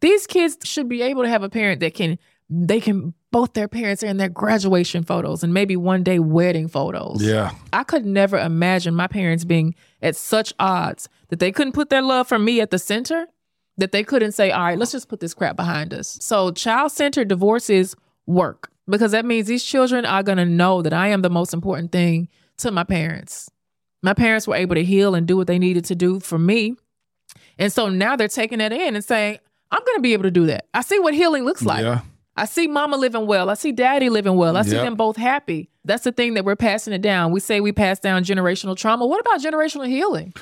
These 0.00 0.26
kids 0.26 0.58
should 0.64 0.88
be 0.88 1.02
able 1.02 1.22
to 1.22 1.28
have 1.28 1.42
a 1.42 1.48
parent 1.48 1.80
that 1.80 1.94
can 1.94 2.18
they 2.48 2.80
can 2.80 3.14
both 3.30 3.52
their 3.52 3.68
parents 3.68 4.02
are 4.02 4.08
in 4.08 4.16
their 4.16 4.28
graduation 4.28 5.04
photos 5.04 5.44
and 5.44 5.54
maybe 5.54 5.76
one 5.76 6.02
day 6.02 6.18
wedding 6.18 6.66
photos. 6.66 7.22
Yeah. 7.22 7.52
I 7.72 7.84
could 7.84 8.04
never 8.04 8.36
imagine 8.38 8.94
my 8.94 9.06
parents 9.06 9.44
being 9.44 9.76
at 10.02 10.16
such 10.16 10.52
odds 10.58 11.08
that 11.28 11.38
they 11.38 11.52
couldn't 11.52 11.74
put 11.74 11.90
their 11.90 12.02
love 12.02 12.26
for 12.26 12.40
me 12.40 12.60
at 12.60 12.70
the 12.70 12.78
center, 12.78 13.28
that 13.76 13.92
they 13.92 14.02
couldn't 14.02 14.32
say, 14.32 14.50
all 14.50 14.64
right, 14.64 14.78
let's 14.78 14.90
just 14.90 15.08
put 15.08 15.20
this 15.20 15.32
crap 15.32 15.54
behind 15.54 15.94
us. 15.94 16.18
So 16.20 16.50
child 16.50 16.90
centered 16.90 17.28
divorces 17.28 17.94
work 18.26 18.72
because 18.88 19.12
that 19.12 19.24
means 19.24 19.46
these 19.46 19.64
children 19.64 20.04
are 20.04 20.24
going 20.24 20.38
to 20.38 20.44
know 20.44 20.82
that 20.82 20.92
I 20.92 21.08
am 21.08 21.22
the 21.22 21.30
most 21.30 21.54
important 21.54 21.92
thing 21.92 22.28
to 22.58 22.72
my 22.72 22.82
parents. 22.82 23.48
My 24.02 24.14
parents 24.14 24.48
were 24.48 24.56
able 24.56 24.74
to 24.74 24.84
heal 24.84 25.14
and 25.14 25.26
do 25.26 25.36
what 25.36 25.46
they 25.46 25.58
needed 25.58 25.84
to 25.86 25.94
do 25.94 26.18
for 26.18 26.38
me. 26.38 26.74
And 27.58 27.72
so 27.72 27.88
now 27.88 28.16
they're 28.16 28.28
taking 28.28 28.58
that 28.58 28.72
in 28.72 28.96
and 28.96 29.04
saying, 29.04 29.38
I'm 29.72 29.80
going 29.84 29.96
to 29.98 30.02
be 30.02 30.12
able 30.12 30.24
to 30.24 30.30
do 30.30 30.46
that. 30.46 30.66
I 30.74 30.82
see 30.82 30.98
what 30.98 31.14
healing 31.14 31.44
looks 31.44 31.62
like. 31.62 31.82
Yeah. 31.82 32.00
I 32.36 32.44
see 32.46 32.66
mama 32.66 32.96
living 32.96 33.26
well. 33.26 33.50
I 33.50 33.54
see 33.54 33.70
daddy 33.72 34.08
living 34.08 34.36
well. 34.36 34.56
I 34.56 34.62
see 34.62 34.72
Yep. 34.76 34.84
them 34.84 34.94
both 34.94 35.16
happy. 35.16 35.68
That's 35.84 36.04
the 36.04 36.12
thing 36.12 36.34
that 36.34 36.44
we're 36.44 36.56
passing 36.56 36.92
it 36.92 37.02
down. 37.02 37.32
We 37.32 37.40
say 37.40 37.60
we 37.60 37.72
pass 37.72 37.98
down 38.00 38.24
generational 38.24 38.76
trauma. 38.76 39.06
What 39.06 39.20
about 39.20 39.40
generational 39.40 39.86
healing? 39.86 40.32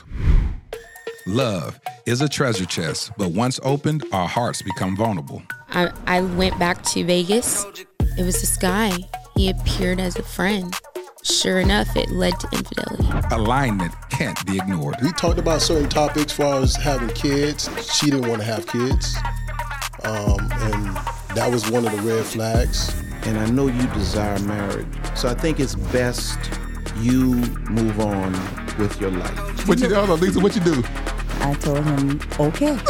Love 1.26 1.78
is 2.06 2.20
a 2.22 2.28
treasure 2.28 2.64
chest, 2.64 3.10
but 3.18 3.32
once 3.32 3.60
opened, 3.62 4.04
our 4.12 4.26
hearts 4.28 4.62
become 4.62 4.96
vulnerable. 4.96 5.42
I, 5.70 5.90
I 6.06 6.22
went 6.22 6.58
back 6.58 6.82
to 6.84 7.04
Vegas. 7.04 7.64
It 8.18 8.22
was 8.24 8.40
this 8.40 8.56
guy. 8.56 8.92
He 9.36 9.50
appeared 9.50 10.00
as 10.00 10.16
a 10.16 10.22
friend. 10.22 10.74
Sure 11.30 11.58
enough, 11.60 11.94
it 11.96 12.10
led 12.10 12.38
to 12.40 12.48
infidelity. 12.52 13.04
Alignment 13.34 13.92
can't 14.10 14.44
be 14.46 14.56
ignored. 14.56 14.96
We 15.02 15.12
talked 15.12 15.38
about 15.38 15.60
certain 15.62 15.88
topics 15.88 16.32
as 16.32 16.36
far 16.38 16.60
as 16.62 16.74
having 16.76 17.10
kids. 17.10 17.68
She 17.94 18.10
didn't 18.10 18.28
want 18.28 18.40
to 18.40 18.46
have 18.46 18.66
kids. 18.66 19.16
Um, 20.04 20.38
and 20.40 20.96
that 21.36 21.48
was 21.50 21.70
one 21.70 21.86
of 21.86 21.92
the 21.92 22.02
red 22.02 22.24
flags. 22.24 22.94
and 23.26 23.38
I 23.38 23.46
know 23.50 23.66
you 23.66 23.86
desire 23.88 24.38
marriage. 24.40 24.86
So 25.14 25.28
I 25.28 25.34
think 25.34 25.60
it's 25.60 25.74
best 25.74 26.38
you 26.98 27.34
move 27.70 28.00
on 28.00 28.32
with 28.78 28.98
your 29.00 29.10
life. 29.10 29.68
What 29.68 29.80
you 29.80 29.88
do? 29.88 29.94
Hold 29.96 30.10
on, 30.10 30.20
Lisa, 30.20 30.40
what 30.40 30.54
you 30.54 30.62
do? 30.62 30.82
I 31.40 31.54
told 31.54 31.84
him, 31.84 32.20
okay. 32.40 32.78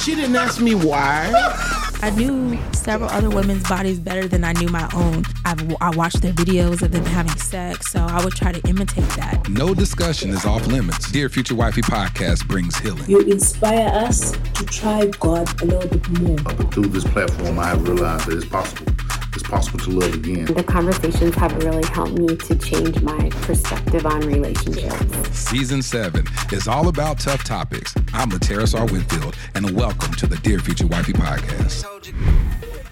She 0.00 0.14
didn't 0.14 0.36
ask 0.36 0.60
me 0.60 0.74
why. 0.74 1.30
I 2.00 2.10
knew 2.10 2.56
several 2.72 3.10
other 3.10 3.28
women's 3.28 3.68
bodies 3.68 3.98
better 3.98 4.28
than 4.28 4.44
I 4.44 4.52
knew 4.52 4.68
my 4.68 4.88
own. 4.94 5.24
I've, 5.44 5.76
I 5.80 5.90
watched 5.90 6.22
their 6.22 6.32
videos 6.32 6.80
of 6.82 6.92
them 6.92 7.04
having 7.04 7.36
sex, 7.36 7.90
so 7.90 7.98
I 7.98 8.22
would 8.24 8.34
try 8.34 8.52
to 8.52 8.68
imitate 8.68 9.08
that. 9.16 9.48
No 9.48 9.74
discussion 9.74 10.30
is 10.30 10.44
off 10.44 10.66
limits. 10.68 11.10
Dear 11.10 11.28
Future 11.28 11.56
Wifey 11.56 11.82
podcast 11.82 12.46
brings 12.46 12.78
healing. 12.78 13.04
You 13.10 13.20
inspire 13.22 13.88
us 13.88 14.30
to 14.30 14.64
try 14.66 15.06
God 15.18 15.60
a 15.60 15.64
little 15.64 15.88
bit 15.88 16.08
more. 16.20 16.36
But 16.36 16.72
through 16.72 16.86
this 16.86 17.04
platform, 17.04 17.58
I 17.58 17.74
realized 17.74 18.28
that 18.28 18.36
it's 18.36 18.46
possible. 18.46 18.92
It's 19.48 19.54
possible 19.54 19.78
to 19.78 19.90
love 19.90 20.12
again. 20.12 20.44
The 20.44 20.62
conversations 20.62 21.34
have 21.36 21.56
really 21.64 21.82
helped 21.86 22.12
me 22.12 22.36
to 22.36 22.54
change 22.54 23.00
my 23.00 23.30
perspective 23.30 24.04
on 24.04 24.20
relationships. 24.20 25.30
Season 25.30 25.80
7 25.80 26.26
is 26.52 26.68
all 26.68 26.88
about 26.88 27.18
tough 27.18 27.44
topics. 27.44 27.94
I'm 28.12 28.28
Laterras 28.28 28.78
R. 28.78 28.86
Whitfield, 28.86 29.36
and 29.54 29.70
welcome 29.70 30.12
to 30.16 30.26
the 30.26 30.36
Dear 30.36 30.58
Future 30.58 30.86
Wifey 30.86 31.14
podcast. 31.14 31.86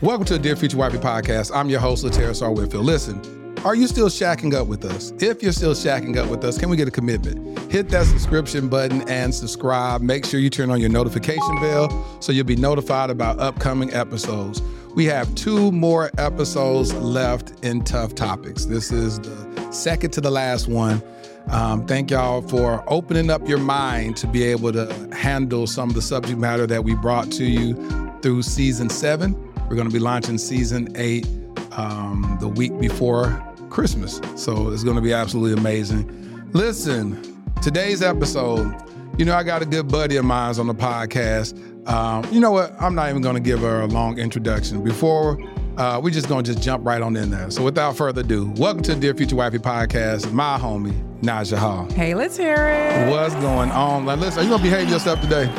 Welcome 0.00 0.24
to 0.24 0.32
the 0.32 0.38
Dear 0.38 0.56
Future 0.56 0.78
Wifey 0.78 0.96
podcast. 0.96 1.54
I'm 1.54 1.68
your 1.68 1.80
host, 1.80 2.06
Laterras 2.06 2.40
R. 2.40 2.50
Whitfield. 2.50 2.86
Listen, 2.86 3.20
are 3.66 3.74
you 3.74 3.86
still 3.86 4.08
shacking 4.08 4.54
up 4.54 4.66
with 4.66 4.86
us? 4.86 5.12
If 5.18 5.42
you're 5.42 5.52
still 5.52 5.74
shacking 5.74 6.16
up 6.16 6.30
with 6.30 6.42
us, 6.42 6.56
can 6.56 6.70
we 6.70 6.78
get 6.78 6.88
a 6.88 6.90
commitment? 6.90 7.58
Hit 7.70 7.90
that 7.90 8.06
subscription 8.06 8.70
button 8.70 9.06
and 9.10 9.34
subscribe. 9.34 10.00
Make 10.00 10.24
sure 10.24 10.40
you 10.40 10.48
turn 10.48 10.70
on 10.70 10.80
your 10.80 10.88
notification 10.88 11.60
bell 11.60 12.22
so 12.22 12.32
you'll 12.32 12.46
be 12.46 12.56
notified 12.56 13.10
about 13.10 13.40
upcoming 13.40 13.92
episodes. 13.92 14.62
We 14.96 15.04
have 15.04 15.32
two 15.34 15.70
more 15.72 16.10
episodes 16.16 16.94
left 16.94 17.62
in 17.62 17.84
Tough 17.84 18.14
Topics. 18.14 18.64
This 18.64 18.90
is 18.90 19.20
the 19.20 19.70
second 19.70 20.12
to 20.12 20.22
the 20.22 20.30
last 20.30 20.68
one. 20.68 21.02
Um, 21.48 21.86
thank 21.86 22.10
y'all 22.10 22.40
for 22.40 22.82
opening 22.86 23.28
up 23.28 23.46
your 23.46 23.58
mind 23.58 24.16
to 24.16 24.26
be 24.26 24.42
able 24.42 24.72
to 24.72 25.10
handle 25.12 25.66
some 25.66 25.90
of 25.90 25.94
the 25.94 26.00
subject 26.00 26.38
matter 26.38 26.66
that 26.68 26.82
we 26.82 26.94
brought 26.94 27.30
to 27.32 27.44
you 27.44 27.74
through 28.22 28.40
season 28.40 28.88
seven. 28.88 29.34
We're 29.68 29.76
going 29.76 29.86
to 29.86 29.92
be 29.92 29.98
launching 29.98 30.38
season 30.38 30.88
eight 30.96 31.28
um, 31.72 32.38
the 32.40 32.48
week 32.48 32.80
before 32.80 33.44
Christmas. 33.68 34.18
So 34.34 34.70
it's 34.70 34.82
going 34.82 34.96
to 34.96 35.02
be 35.02 35.12
absolutely 35.12 35.60
amazing. 35.60 36.50
Listen, 36.52 37.44
today's 37.60 38.00
episode, 38.00 38.74
you 39.18 39.26
know, 39.26 39.36
I 39.36 39.42
got 39.42 39.60
a 39.60 39.66
good 39.66 39.88
buddy 39.88 40.16
of 40.16 40.24
mine 40.24 40.58
on 40.58 40.68
the 40.68 40.74
podcast. 40.74 41.75
Um, 41.86 42.24
you 42.32 42.40
know 42.40 42.50
what? 42.50 42.74
I'm 42.80 42.94
not 42.94 43.10
even 43.10 43.22
going 43.22 43.34
to 43.34 43.40
give 43.40 43.60
her 43.60 43.82
a 43.82 43.86
long 43.86 44.18
introduction. 44.18 44.82
Before 44.82 45.38
uh, 45.76 46.00
we're 46.02 46.10
just 46.10 46.28
going 46.28 46.44
to 46.44 46.52
just 46.52 46.64
jump 46.64 46.84
right 46.84 47.00
on 47.00 47.16
in 47.16 47.30
there. 47.30 47.50
So 47.50 47.62
without 47.62 47.96
further 47.96 48.22
ado, 48.22 48.52
welcome 48.56 48.82
to 48.84 48.94
the 48.94 49.00
Dear 49.00 49.14
Future 49.14 49.36
Wifey 49.36 49.58
podcast. 49.58 50.32
My 50.32 50.58
homie, 50.58 50.94
Naja 51.20 51.56
Hall. 51.56 51.88
Hey, 51.92 52.14
let's 52.14 52.36
hear 52.36 52.54
it. 52.56 53.08
What's 53.10 53.34
going 53.36 53.70
on? 53.70 54.04
Like, 54.04 54.18
listen, 54.18 54.40
are 54.40 54.42
you 54.42 54.50
gonna 54.50 54.62
behave 54.62 54.88
yourself 54.90 55.20
today? 55.20 55.52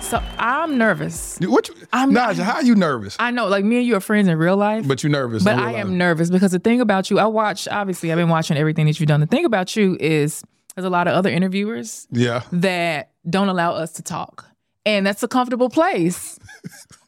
So 0.00 0.22
I'm 0.38 0.78
nervous. 0.78 1.38
What? 1.42 1.68
You, 1.68 1.74
I'm 1.92 2.12
Naja, 2.12 2.38
how 2.42 2.54
are 2.54 2.62
you 2.64 2.74
nervous? 2.74 3.16
I 3.20 3.30
know, 3.30 3.46
like 3.46 3.64
me 3.64 3.76
and 3.78 3.86
you 3.86 3.94
are 3.96 4.00
friends 4.00 4.26
in 4.26 4.36
real 4.38 4.56
life. 4.56 4.88
But 4.88 5.02
you're 5.04 5.12
nervous. 5.12 5.44
But 5.44 5.56
I 5.56 5.72
life. 5.72 5.76
am 5.76 5.96
nervous 5.98 6.28
because 6.30 6.50
the 6.52 6.58
thing 6.58 6.80
about 6.80 7.08
you, 7.10 7.18
I 7.20 7.26
watch, 7.26 7.68
obviously, 7.68 8.10
I've 8.10 8.16
been 8.18 8.28
watching 8.30 8.56
everything 8.56 8.86
that 8.86 8.98
you've 8.98 9.06
done. 9.08 9.20
The 9.20 9.26
thing 9.26 9.44
about 9.44 9.76
you 9.76 9.96
is 10.00 10.42
there's 10.74 10.86
a 10.86 10.90
lot 10.90 11.06
of 11.08 11.14
other 11.14 11.30
interviewers 11.30 12.08
Yeah. 12.10 12.42
that 12.52 13.10
don't 13.28 13.48
allow 13.48 13.72
us 13.74 13.92
to 13.92 14.02
talk. 14.02 14.46
And 14.88 15.06
that's 15.06 15.22
a 15.22 15.28
comfortable 15.28 15.68
place. 15.68 16.38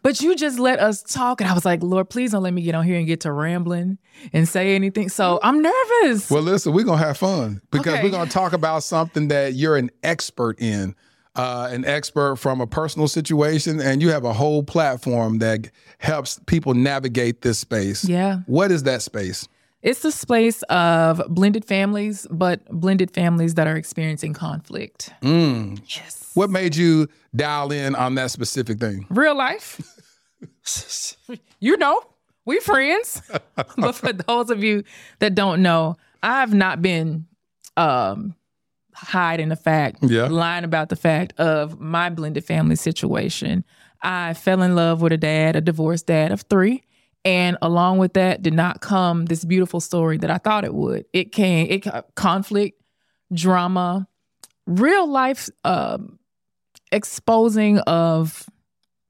but 0.02 0.20
you 0.20 0.36
just 0.36 0.58
let 0.58 0.80
us 0.80 1.02
talk. 1.02 1.40
And 1.40 1.48
I 1.48 1.54
was 1.54 1.64
like, 1.64 1.82
Lord, 1.82 2.10
please 2.10 2.32
don't 2.32 2.42
let 2.42 2.52
me 2.52 2.60
get 2.60 2.74
on 2.74 2.84
here 2.84 2.98
and 2.98 3.06
get 3.06 3.20
to 3.22 3.32
rambling 3.32 3.96
and 4.34 4.46
say 4.46 4.74
anything. 4.74 5.08
So 5.08 5.40
I'm 5.42 5.62
nervous. 5.62 6.30
Well, 6.30 6.42
listen, 6.42 6.74
we're 6.74 6.84
gonna 6.84 6.98
have 6.98 7.16
fun 7.16 7.62
because 7.70 7.94
Okay. 7.94 8.02
we're 8.02 8.10
gonna 8.10 8.30
talk 8.30 8.52
about 8.52 8.82
something 8.82 9.28
that 9.28 9.54
you're 9.54 9.76
an 9.78 9.90
expert 10.02 10.60
in. 10.60 10.94
Uh, 11.36 11.68
an 11.70 11.84
expert 11.86 12.36
from 12.36 12.60
a 12.60 12.66
personal 12.66 13.06
situation, 13.06 13.80
and 13.80 14.02
you 14.02 14.10
have 14.10 14.24
a 14.24 14.32
whole 14.32 14.64
platform 14.64 15.38
that 15.38 15.70
helps 15.98 16.40
people 16.46 16.74
navigate 16.74 17.40
this 17.42 17.56
space. 17.56 18.04
Yeah. 18.04 18.40
What 18.46 18.72
is 18.72 18.82
that 18.82 19.00
space? 19.00 19.46
It's 19.82 20.00
the 20.02 20.12
space 20.12 20.62
of 20.64 21.22
blended 21.28 21.64
families, 21.64 22.26
but 22.30 22.64
blended 22.68 23.12
families 23.12 23.54
that 23.54 23.66
are 23.66 23.76
experiencing 23.76 24.34
conflict. 24.34 25.10
Mm. 25.22 25.80
Yes. 25.96 26.30
What 26.34 26.50
made 26.50 26.76
you 26.76 27.08
dial 27.34 27.72
in 27.72 27.94
on 27.94 28.14
that 28.16 28.30
specific 28.30 28.78
thing? 28.78 29.06
Real 29.08 29.34
life. 29.36 29.80
you 31.60 31.76
know, 31.78 32.02
we 32.44 32.60
friends. 32.60 33.22
but 33.76 33.92
for 33.94 34.12
those 34.12 34.50
of 34.50 34.62
you 34.62 34.84
that 35.20 35.34
don't 35.34 35.62
know, 35.62 35.96
I've 36.22 36.52
not 36.54 36.82
been 36.82 37.26
um 37.76 38.34
hiding 38.94 39.48
the 39.48 39.56
fact, 39.56 39.98
Yeah. 40.02 40.26
lying 40.26 40.64
about 40.64 40.90
the 40.90 40.96
fact 40.96 41.32
of 41.40 41.80
my 41.80 42.10
blended 42.10 42.44
family 42.44 42.76
situation. 42.76 43.64
I 44.02 44.34
fell 44.34 44.60
in 44.62 44.74
love 44.74 45.00
with 45.00 45.12
a 45.12 45.16
dad, 45.16 45.56
a 45.56 45.60
divorced 45.62 46.06
dad 46.06 46.32
of 46.32 46.42
three. 46.42 46.82
And 47.24 47.58
along 47.60 47.98
with 47.98 48.14
that 48.14 48.42
did 48.42 48.54
not 48.54 48.80
come 48.80 49.26
this 49.26 49.44
beautiful 49.44 49.80
story 49.80 50.16
that 50.18 50.30
I 50.30 50.38
thought 50.38 50.64
it 50.64 50.72
would. 50.74 51.04
It 51.12 51.32
came, 51.32 51.66
it 51.70 51.86
conflict, 52.14 52.80
drama, 53.32 54.08
real 54.66 55.06
life 55.06 55.48
um, 55.64 56.18
exposing 56.92 57.78
of 57.80 58.48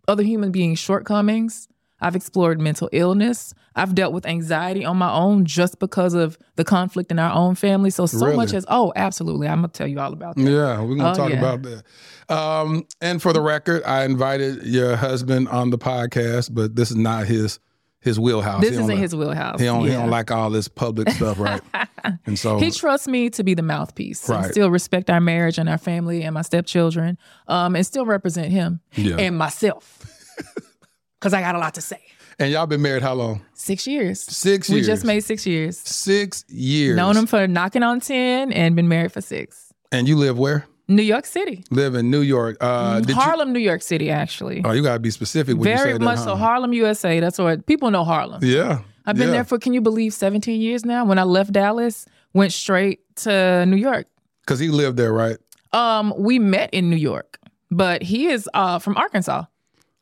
other 0.08 0.22
human 0.22 0.50
beings' 0.50 0.78
shortcomings. 0.78 1.68
I've 2.02 2.16
explored 2.16 2.58
mental 2.58 2.88
illness. 2.92 3.52
I've 3.76 3.94
dealt 3.94 4.14
with 4.14 4.24
anxiety 4.26 4.84
on 4.86 4.96
my 4.96 5.12
own 5.12 5.44
just 5.44 5.78
because 5.78 6.14
of 6.14 6.38
the 6.56 6.64
conflict 6.64 7.10
in 7.12 7.18
our 7.18 7.30
own 7.32 7.54
family. 7.54 7.90
So, 7.90 8.06
so 8.06 8.24
Really? 8.24 8.36
much 8.36 8.54
as, 8.54 8.64
oh, 8.68 8.90
absolutely. 8.96 9.46
I'm 9.46 9.60
going 9.60 9.70
to 9.70 9.76
tell 9.78 9.86
you 9.86 10.00
all 10.00 10.12
about 10.12 10.36
that. 10.36 10.42
Yeah, 10.50 10.80
we're 10.82 10.96
gonna 10.96 11.10
Oh, 11.10 11.14
talk 11.14 11.30
yeah. 11.30 11.38
about 11.38 11.62
that. 11.62 12.34
Um, 12.34 12.86
and 13.02 13.20
for 13.20 13.34
the 13.34 13.42
record, 13.42 13.82
I 13.84 14.04
invited 14.04 14.64
your 14.64 14.96
husband 14.96 15.48
on 15.48 15.68
the 15.70 15.78
podcast, 15.78 16.54
but 16.54 16.74
this 16.74 16.90
is 16.90 16.96
not 16.96 17.26
his 17.26 17.60
his 18.00 18.19
wheelhouse. 18.19 18.62
This 18.62 18.76
He 18.76 18.82
isn't 18.82 18.97
his 18.97 19.14
wheelhouse. 19.14 19.61
He 19.61 19.67
don't, 19.67 19.85
he 19.85 19.91
don't 19.93 20.11
like 20.11 20.31
all 20.31 20.49
this 20.50 20.69
public 20.69 21.11
stuff, 21.11 21.38
right? 21.38 21.61
and 22.26 22.38
so 22.38 22.58
he 22.58 22.70
trusts 22.70 23.06
me 23.06 23.29
to 23.31 23.44
be 23.44 23.55
the 23.55 23.62
mouthpiece 23.62 24.29
and 24.29 24.38
Right. 24.43 24.50
still 24.50 24.70
respect 24.70 25.11
our 25.11 25.20
marriage 25.20 25.58
and 25.58 25.69
our 25.69 25.76
family 25.79 26.23
and 26.23 26.32
my 26.35 26.43
stepchildren 26.43 27.19
um, 27.49 27.76
and 27.76 27.85
still 27.87 28.06
represent 28.06 28.50
him 28.50 28.81
Yeah. 28.94 29.17
and 29.17 29.37
myself 29.37 30.05
because 31.20 31.35
I 31.35 31.41
got 31.43 31.55
a 31.55 31.58
lot 31.58 31.75
to 31.75 31.81
say. 31.82 32.00
and 32.38 32.50
y'all 32.50 32.67
been 32.67 32.81
married 32.82 33.02
how 33.02 33.12
long? 33.14 33.43
Six 33.52 33.87
years. 33.87 34.20
Six 34.20 34.69
We 34.70 34.76
years. 34.76 34.87
just 34.87 35.05
made 35.05 35.20
six 35.20 35.46
years. 35.46 35.79
Six 35.79 36.44
years. 36.49 36.96
Known 36.96 37.17
him 37.17 37.26
for 37.26 37.46
knocking 37.46 37.82
on 37.82 38.00
10 38.00 38.50
and 38.53 38.75
been 38.76 38.88
married 38.88 39.12
for 39.12 39.20
six. 39.20 39.73
And 39.93 40.08
you 40.08 40.17
live 40.17 40.38
where? 40.38 40.64
New 40.90 41.02
York 41.02 41.25
City. 41.25 41.64
Live 41.70 41.94
in 41.94 42.10
New 42.10 42.20
York. 42.20 42.56
Uh, 42.60 43.00
you- 43.06 43.14
Harlem, 43.14 43.52
New 43.52 43.60
York 43.60 43.81
City, 43.82 44.10
actually. 44.10 44.62
oh, 44.64 44.72
you 44.72 44.82
gotta 44.82 44.98
be 44.98 45.10
specific 45.10 45.56
when 45.56 45.69
you 45.69 45.76
Very 45.76 45.92
say 45.92 45.98
that. 45.98 46.04
much 46.04 46.19
huh? 46.19 46.25
so. 46.25 46.37
Harlem, 46.37 46.72
USA. 46.72 47.20
That's 47.20 47.38
what 47.38 47.64
people 47.66 47.90
know 47.90 48.04
Harlem. 48.04 48.40
Yeah. 48.44 48.81
I've 49.06 49.16
been 49.16 49.28
yeah. 49.28 49.34
there 49.34 49.44
for, 49.44 49.58
can 49.58 49.72
you 49.72 49.81
believe, 49.81 50.12
17 50.12 50.60
years 50.60 50.84
now? 50.84 51.04
When 51.04 51.19
I 51.19 51.22
left 51.22 51.52
Dallas, 51.52 52.06
went 52.34 52.52
straight 52.52 53.00
to 53.16 53.64
New 53.66 53.76
York. 53.76 54.06
Cause 54.46 54.58
he 54.58 54.69
lived 54.69 54.96
there, 54.96 55.12
right? 55.12 55.37
Um, 55.72 56.12
we 56.19 56.38
met 56.38 56.75
in 56.75 56.90
New 56.90 56.96
York, 56.96 57.38
but 57.70 58.02
he 58.02 58.26
is 58.26 58.48
uh 58.52 58.81
from 58.81 58.96
Arkansas. 58.96 59.44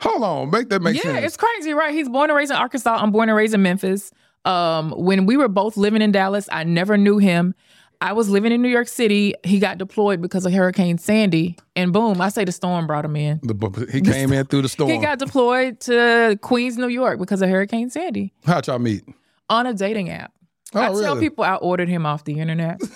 Hold 0.01 0.23
on, 0.23 0.51
make 0.51 0.69
that 0.71 0.81
make 0.81 0.97
yeah, 0.97 1.03
sense. 1.03 1.21
Yeah, 1.21 1.27
it's 1.27 1.37
crazy, 1.37 1.75
right? 1.75 1.93
He's 1.93 2.09
born 2.09 2.31
and 2.31 2.37
raised 2.37 2.51
in 2.51 2.57
Arkansas. 2.57 2.97
I'm 2.97 3.11
born 3.11 3.29
and 3.29 3.37
raised 3.37 3.53
in 3.53 3.63
Memphis. 3.63 4.11
Um, 4.45 4.93
when 4.93 5.27
we 5.27 5.37
were 5.37 5.49
both 5.49 5.77
living 5.77 6.01
in 6.01 6.13
Dallas, 6.13 6.49
I 6.51 6.65
never 6.65 6.97
knew 6.97 7.19
him. 7.19 7.55
I 8.01 8.13
was 8.13 8.29
living 8.29 8.53
in 8.53 8.63
New 8.63 8.69
York 8.69 8.87
City. 8.87 9.35
He 9.45 9.59
got 9.59 9.79
deployed 9.79 10.23
because 10.23 10.47
of 10.47 10.53
Hurricane 10.53 10.99
Sandy, 10.99 11.57
and 11.75 11.93
boom, 11.93 12.21
I 12.21 12.29
say 12.29 12.45
the 12.45 12.53
storm 12.53 12.87
brought 12.87 13.05
him 13.05 13.17
in. 13.17 13.41
The, 13.43 13.89
he 13.93 14.01
came 14.01 14.33
in 14.33 14.47
through 14.47 14.63
the 14.63 14.69
storm. 14.69 14.91
He 14.91 14.99
got 14.99 15.19
deployed 15.19 15.81
to 15.81 16.39
Queens, 16.41 16.79
New 16.79 16.89
York 16.89 17.19
because 17.19 17.43
of 17.43 17.49
Hurricane 17.49 17.91
Sandy 17.91 18.33
How'd 18.45 18.67
y'all 18.69 18.79
meet? 18.79 19.05
on 19.51 19.67
a 19.67 19.75
dating 19.75 20.11
app. 20.11 20.33
Oh, 20.75 20.81
I 20.81 21.03
tell 21.03 21.19
people 21.19 21.45
I 21.45 21.55
ordered 21.57 21.89
him 21.89 22.07
off 22.07 22.25
the 22.25 22.39
internet. 22.39 22.81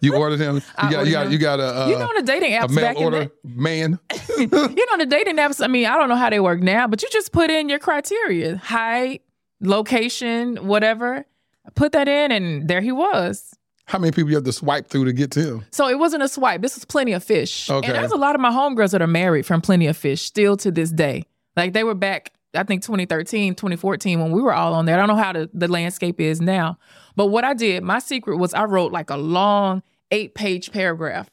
You 0.00 0.14
ordered 0.14 0.38
him. 0.38 0.56
You 0.56 0.62
I 0.76 0.92
got, 0.92 1.06
you 1.06 1.12
got, 1.12 1.30
you 1.32 1.38
got 1.38 1.60
a. 1.60 1.82
Uh, 1.82 1.88
you 1.88 1.98
know 1.98 2.10
the 2.14 2.22
dating 2.22 2.52
a 2.52 2.58
apps 2.58 2.74
back 2.74 2.96
in 2.96 3.02
order 3.02 3.24
the 3.24 3.30
man. 3.44 3.98
you 4.38 4.46
know 4.46 4.96
the 4.96 5.06
dating 5.08 5.36
apps. 5.36 5.62
I 5.62 5.66
mean, 5.66 5.86
I 5.86 5.96
don't 5.96 6.08
know 6.08 6.16
how 6.16 6.30
they 6.30 6.40
work 6.40 6.60
now, 6.60 6.86
but 6.86 7.02
you 7.02 7.08
just 7.10 7.32
put 7.32 7.50
in 7.50 7.68
your 7.68 7.78
criteria: 7.78 8.58
height, 8.58 9.22
location, 9.60 10.56
whatever. 10.66 11.26
Put 11.74 11.92
that 11.92 12.08
in, 12.08 12.32
and 12.32 12.68
there 12.68 12.80
he 12.80 12.92
was. 12.92 13.54
How 13.88 13.98
many 13.98 14.10
people 14.10 14.28
you 14.28 14.36
have 14.36 14.44
to 14.44 14.52
swipe 14.52 14.88
through 14.88 15.06
to 15.06 15.14
get 15.14 15.30
to 15.32 15.40
him? 15.40 15.64
So 15.70 15.88
it 15.88 15.98
wasn't 15.98 16.22
a 16.22 16.28
swipe. 16.28 16.60
This 16.60 16.74
was 16.74 16.84
Plenty 16.84 17.12
of 17.14 17.24
Fish. 17.24 17.70
Okay. 17.70 17.86
And 17.86 17.96
there's 17.96 18.12
a 18.12 18.16
lot 18.16 18.34
of 18.34 18.40
my 18.40 18.50
homegirls 18.50 18.90
that 18.90 19.00
are 19.00 19.06
married 19.06 19.46
from 19.46 19.62
Plenty 19.62 19.86
of 19.86 19.96
Fish 19.96 20.22
still 20.22 20.58
to 20.58 20.70
this 20.70 20.90
day. 20.90 21.24
Like 21.56 21.72
they 21.72 21.84
were 21.84 21.94
back, 21.94 22.32
I 22.54 22.64
think 22.64 22.82
2013, 22.82 23.54
2014 23.54 24.20
when 24.20 24.30
we 24.30 24.42
were 24.42 24.52
all 24.52 24.74
on 24.74 24.84
there. 24.84 24.94
I 24.94 24.98
don't 24.98 25.08
know 25.08 25.22
how 25.22 25.32
the, 25.32 25.48
the 25.54 25.68
landscape 25.68 26.20
is 26.20 26.38
now. 26.38 26.78
But 27.16 27.26
what 27.26 27.44
I 27.44 27.54
did, 27.54 27.82
my 27.82 27.98
secret 27.98 28.36
was 28.36 28.52
I 28.52 28.64
wrote 28.64 28.92
like 28.92 29.08
a 29.08 29.16
long 29.16 29.82
eight 30.10 30.34
page 30.34 30.70
paragraph 30.70 31.30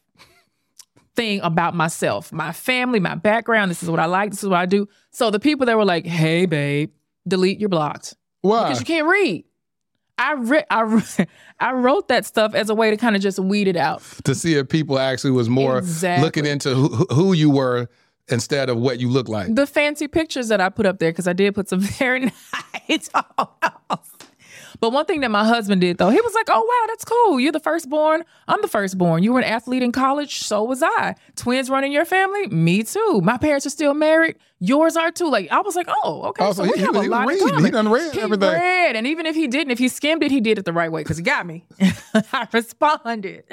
thing 1.16 1.42
about 1.42 1.76
myself, 1.76 2.32
my 2.32 2.52
family, 2.54 3.00
my 3.02 3.16
background. 3.16 3.70
This 3.70 3.84
is 3.84 3.90
what 3.90 4.00
I 4.00 4.06
like. 4.06 4.32
This 4.32 4.44
is 4.44 4.50
what 4.50 4.60
I 4.60 4.66
do. 4.66 4.88
So 5.12 5.30
the 5.30 5.40
people 5.40 5.66
that 5.66 5.78
were 5.78 5.86
like, 5.86 6.06
hey, 6.06 6.46
babe, 6.46 6.92
delete 7.28 7.60
your 7.60 7.70
blocked. 7.70 8.16
Why? 8.42 8.64
Because 8.64 8.80
you 8.80 8.86
can't 8.86 9.08
read. 9.08 9.46
I, 10.18 10.34
re- 10.34 10.64
I, 10.70 10.82
re- 10.82 11.26
I 11.60 11.74
wrote 11.74 12.08
that 12.08 12.26
stuff 12.26 12.54
as 12.56 12.70
a 12.70 12.76
way 12.76 12.90
to 12.92 12.98
kind 12.98 13.16
of 13.16 13.22
just 13.22 13.38
weed 13.40 13.68
it 13.68 13.76
out. 13.76 14.02
to 14.24 14.34
see 14.36 14.56
if 14.56 14.70
people 14.70 14.98
actually 15.00 15.32
was 15.32 15.50
more 15.50 15.78
Exactly. 15.80 16.24
looking 16.24 16.46
into 16.46 16.74
who, 16.74 16.88
who 17.14 17.34
you 17.34 17.50
were 17.50 17.90
instead 18.30 18.70
of 18.70 18.78
what 18.78 19.00
you 19.00 19.10
look 19.10 19.28
like. 19.30 19.54
the 19.54 19.68
fancy 19.68 20.08
pictures 20.08 20.48
that 20.48 20.60
I 20.62 20.70
put 20.70 20.86
up 20.86 21.00
there 21.00 21.12
because 21.12 21.28
I 21.28 21.34
did 21.34 21.54
put 21.54 21.70
some 21.70 21.80
very 22.00 22.32
nice. 22.90 23.10
but 24.80 24.92
one 24.92 25.06
thing 25.06 25.22
that 25.22 25.32
my 25.32 25.44
husband 25.46 25.82
did 25.82 25.98
though, 25.98 26.10
he 26.10 26.20
was 26.22 26.34
like, 26.34 26.48
"Oh 26.50 26.62
wow, 26.62 26.88
that's 26.88 27.06
cool. 27.06 27.40
You're 27.40 27.52
the 27.52 27.60
firstborn. 27.60 28.24
I'm 28.48 28.62
the 28.62 28.68
firstborn. 28.68 29.24
You 29.24 29.34
were 29.34 29.40
an 29.40 29.46
athlete 29.46 29.84
in 29.84 29.92
college. 29.92 30.40
So 30.40 30.64
was 30.64 30.82
I. 30.84 31.16
Twins 31.36 31.70
running 31.70 31.92
your 31.92 32.06
family. 32.06 32.48
Me 32.48 32.84
too. 32.84 33.22
My 33.24 33.38
parents 33.38 33.66
are 33.66 33.70
still 33.72 33.94
married. 33.94 34.36
Yours 34.60 34.96
are 34.96 35.12
too. 35.12 35.30
Like 35.30 35.52
I 35.52 35.60
was 35.62 35.76
like, 35.76 35.88
oh 35.90 36.24
okay. 36.30 36.44
Oh, 36.46 36.52
so 36.54 36.64
so 36.66 36.72
we 36.72 36.78
he- 36.80 36.86
have 36.86 36.96
he 36.96 37.06
a 37.08 37.10
lot 37.10 37.28
reading. 37.28 37.50
in 37.50 37.66
He 37.66 37.72
done 37.72 37.90
read 37.90 38.14
He 38.14 38.22
everything. 38.22 38.50
read, 38.52 38.96
and 38.96 39.06
even 39.08 39.26
if 39.26 39.36
he 39.36 39.48
didn't, 39.48 39.72
if 39.72 39.80
he 39.80 39.88
skimmed 39.88 40.24
it, 40.24 40.32
he 40.32 40.40
did 40.42 40.58
it 40.58 40.66
the 40.66 40.74
right 40.74 40.92
way 40.92 41.02
because 41.02 41.18
he 41.18 41.24
got 41.24 41.46
me. 41.46 41.66
I 42.34 42.48
responded. 42.52 43.44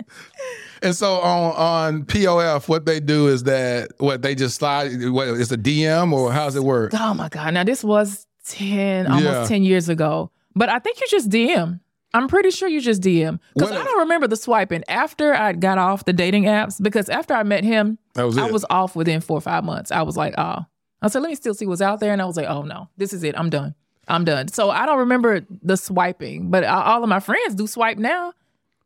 And 0.83 0.95
so 0.95 1.15
on 1.21 1.53
on 1.57 2.05
POF, 2.05 2.69
what 2.69 2.87
they 2.87 3.01
do 3.01 3.29
is 3.29 3.45
that 3.45 3.91
what 3.99 4.23
they 4.23 4.35
just 4.35 4.57
slide. 4.57 4.91
What 5.11 5.29
it's 5.29 5.53
a 5.53 5.59
DM 5.59 6.13
or 6.13 6.33
how's 6.33 6.57
it 6.57 6.63
work? 6.65 6.93
Oh 6.95 7.15
my 7.15 7.29
God. 7.29 7.55
Now 7.55 7.65
this 7.65 7.85
was 7.85 8.27
10, 8.47 9.07
almost 9.07 9.25
Yeah. 9.25 9.47
10 9.47 9.63
years 9.63 9.89
ago. 9.89 10.31
But 10.55 10.69
I 10.69 10.79
think 10.79 11.01
you 11.01 11.07
just 11.09 11.29
DM. 11.31 11.81
I'm 12.15 12.29
pretty 12.29 12.51
sure 12.51 12.69
you 12.69 12.81
just 12.81 13.01
DM. 13.01 13.39
Because 13.55 13.71
I 13.73 13.83
don't 13.83 14.01
remember 14.01 14.27
the 14.29 14.37
swiping 14.37 14.85
after 14.87 15.33
I 15.35 15.53
got 15.55 15.79
off 15.79 16.05
the 16.05 16.13
dating 16.13 16.45
apps. 16.45 16.83
Because 16.83 17.09
after 17.09 17.33
I 17.35 17.43
met 17.43 17.65
him, 17.65 17.99
That 18.15 18.25
was 18.27 18.37
I 18.37 18.51
was 18.51 18.65
off 18.69 18.95
within 18.95 19.21
four 19.23 19.39
or 19.39 19.41
five 19.41 19.65
months. 19.65 19.91
I 19.91 20.03
was 20.03 20.17
like, 20.17 20.35
oh. 20.37 20.67
I 21.01 21.09
said, 21.09 21.21
let 21.23 21.31
me 21.31 21.35
still 21.35 21.55
see 21.55 21.67
what's 21.67 21.81
out 21.81 22.01
there. 22.01 22.13
And 22.13 22.21
I 22.21 22.27
was 22.27 22.37
like, 22.37 22.47
oh 22.47 22.63
no, 22.63 22.89
this 22.99 23.13
is 23.13 23.25
it. 23.25 23.35
I'm 23.39 23.49
done. 23.51 23.75
I'm 24.09 24.25
done. 24.25 24.49
So 24.49 24.71
I 24.71 24.85
don't 24.87 24.99
remember 24.99 25.41
the 25.63 25.77
swiping, 25.77 26.51
but 26.51 26.65
all 26.65 27.03
of 27.03 27.09
my 27.09 27.19
friends 27.21 27.55
do 27.55 27.67
swipe 27.67 27.99
now. 27.99 28.35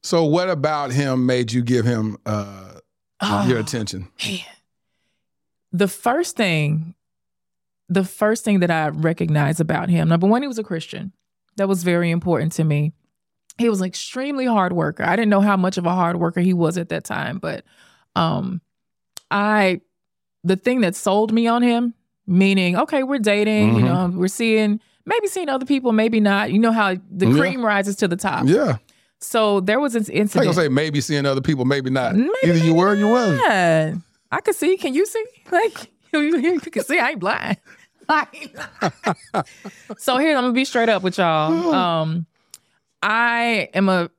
So 0.03 0.25
what 0.25 0.49
about 0.49 0.93
him 0.93 1.27
made 1.27 1.53
you 1.53 1.63
give 1.63 1.85
him 1.85 2.17
uh, 2.27 2.75
Ah. 3.21 3.47
your 3.49 3.59
attention? 3.59 4.09
the 5.73 5.89
first 5.89 6.37
thing 6.37 6.95
the 7.89 8.05
first 8.05 8.45
thing 8.45 8.61
that 8.61 8.71
i 8.71 8.89
recognized 8.89 9.61
about 9.61 9.89
him 9.89 10.09
number 10.09 10.27
one 10.27 10.43
he 10.43 10.49
was 10.49 10.59
a 10.59 10.63
christian 10.63 11.13
that 11.57 11.69
was 11.69 11.83
very 11.83 12.11
important 12.11 12.53
to 12.53 12.65
me 12.65 12.93
he 13.59 13.69
was 13.69 13.81
an 13.81 13.87
extremely 13.87 14.45
hard 14.47 14.73
worker 14.73 15.03
i 15.05 15.17
didn't 15.17 15.31
know 15.31 15.41
how 15.41 15.57
much 15.57 15.79
of 15.79 15.87
a 15.87 15.95
hard 15.95 16.17
worker 16.21 16.41
he 16.41 16.53
was 16.53 16.77
at 16.79 16.89
that 16.91 17.05
time 17.05 17.39
but 17.39 17.65
um 18.15 18.61
i 19.31 19.81
the 20.45 20.57
thing 20.57 20.81
that 20.83 20.95
sold 20.95 21.33
me 21.33 21.47
on 21.47 21.63
him 21.63 21.95
meaning 22.27 22.77
okay 22.77 23.03
we're 23.03 23.19
dating 23.19 23.77
you 23.77 23.83
Mhm. 23.83 23.85
know 24.13 24.19
we're 24.19 24.29
seeing 24.29 24.81
maybe 25.05 25.27
seeing 25.29 25.49
other 25.49 25.67
people 25.67 25.93
maybe 25.93 26.21
not 26.21 26.53
you 26.53 26.59
know 26.59 26.73
how 26.73 26.95
the 27.11 27.27
Yeah. 27.29 27.39
cream 27.39 27.65
rises 27.65 27.97
to 27.97 28.09
the 28.09 28.17
top 28.17 28.45
Yeah. 28.47 28.77
so 29.21 29.61
there 29.61 29.81
was 29.81 29.95
an 29.95 30.05
I 30.09 30.13
incident 30.13 30.45
gonna 30.47 30.55
say 30.55 30.69
maybe 30.69 31.01
seeing 31.01 31.25
other 31.27 31.41
people, 31.41 31.65
maybe 31.65 31.89
not. 31.91 32.15
Maybe, 32.15 32.31
Either 32.45 32.59
you 32.59 32.75
were 32.75 32.89
or 32.91 32.95
you 32.95 33.09
wasn't. 33.09 33.41
yeah, 33.49 33.95
I 34.31 34.41
could 34.43 34.55
see. 34.55 34.77
Can 34.77 34.93
you 34.95 35.07
see? 35.07 35.25
Like 35.51 35.91
you, 36.13 36.19
you, 36.37 36.39
you 36.39 36.61
can 36.61 36.85
see. 36.85 36.99
I 36.99 37.11
ain't 37.11 37.21
blind. 37.21 37.57
So 39.99 40.19
here, 40.19 40.37
I'm 40.37 40.43
gonna 40.45 40.53
be 40.53 40.65
straight 40.65 40.89
up 40.89 41.03
with 41.03 41.19
y'all. 41.19 41.75
Um, 41.75 42.27
I 43.03 43.69
am 43.75 43.89
a, 43.89 44.11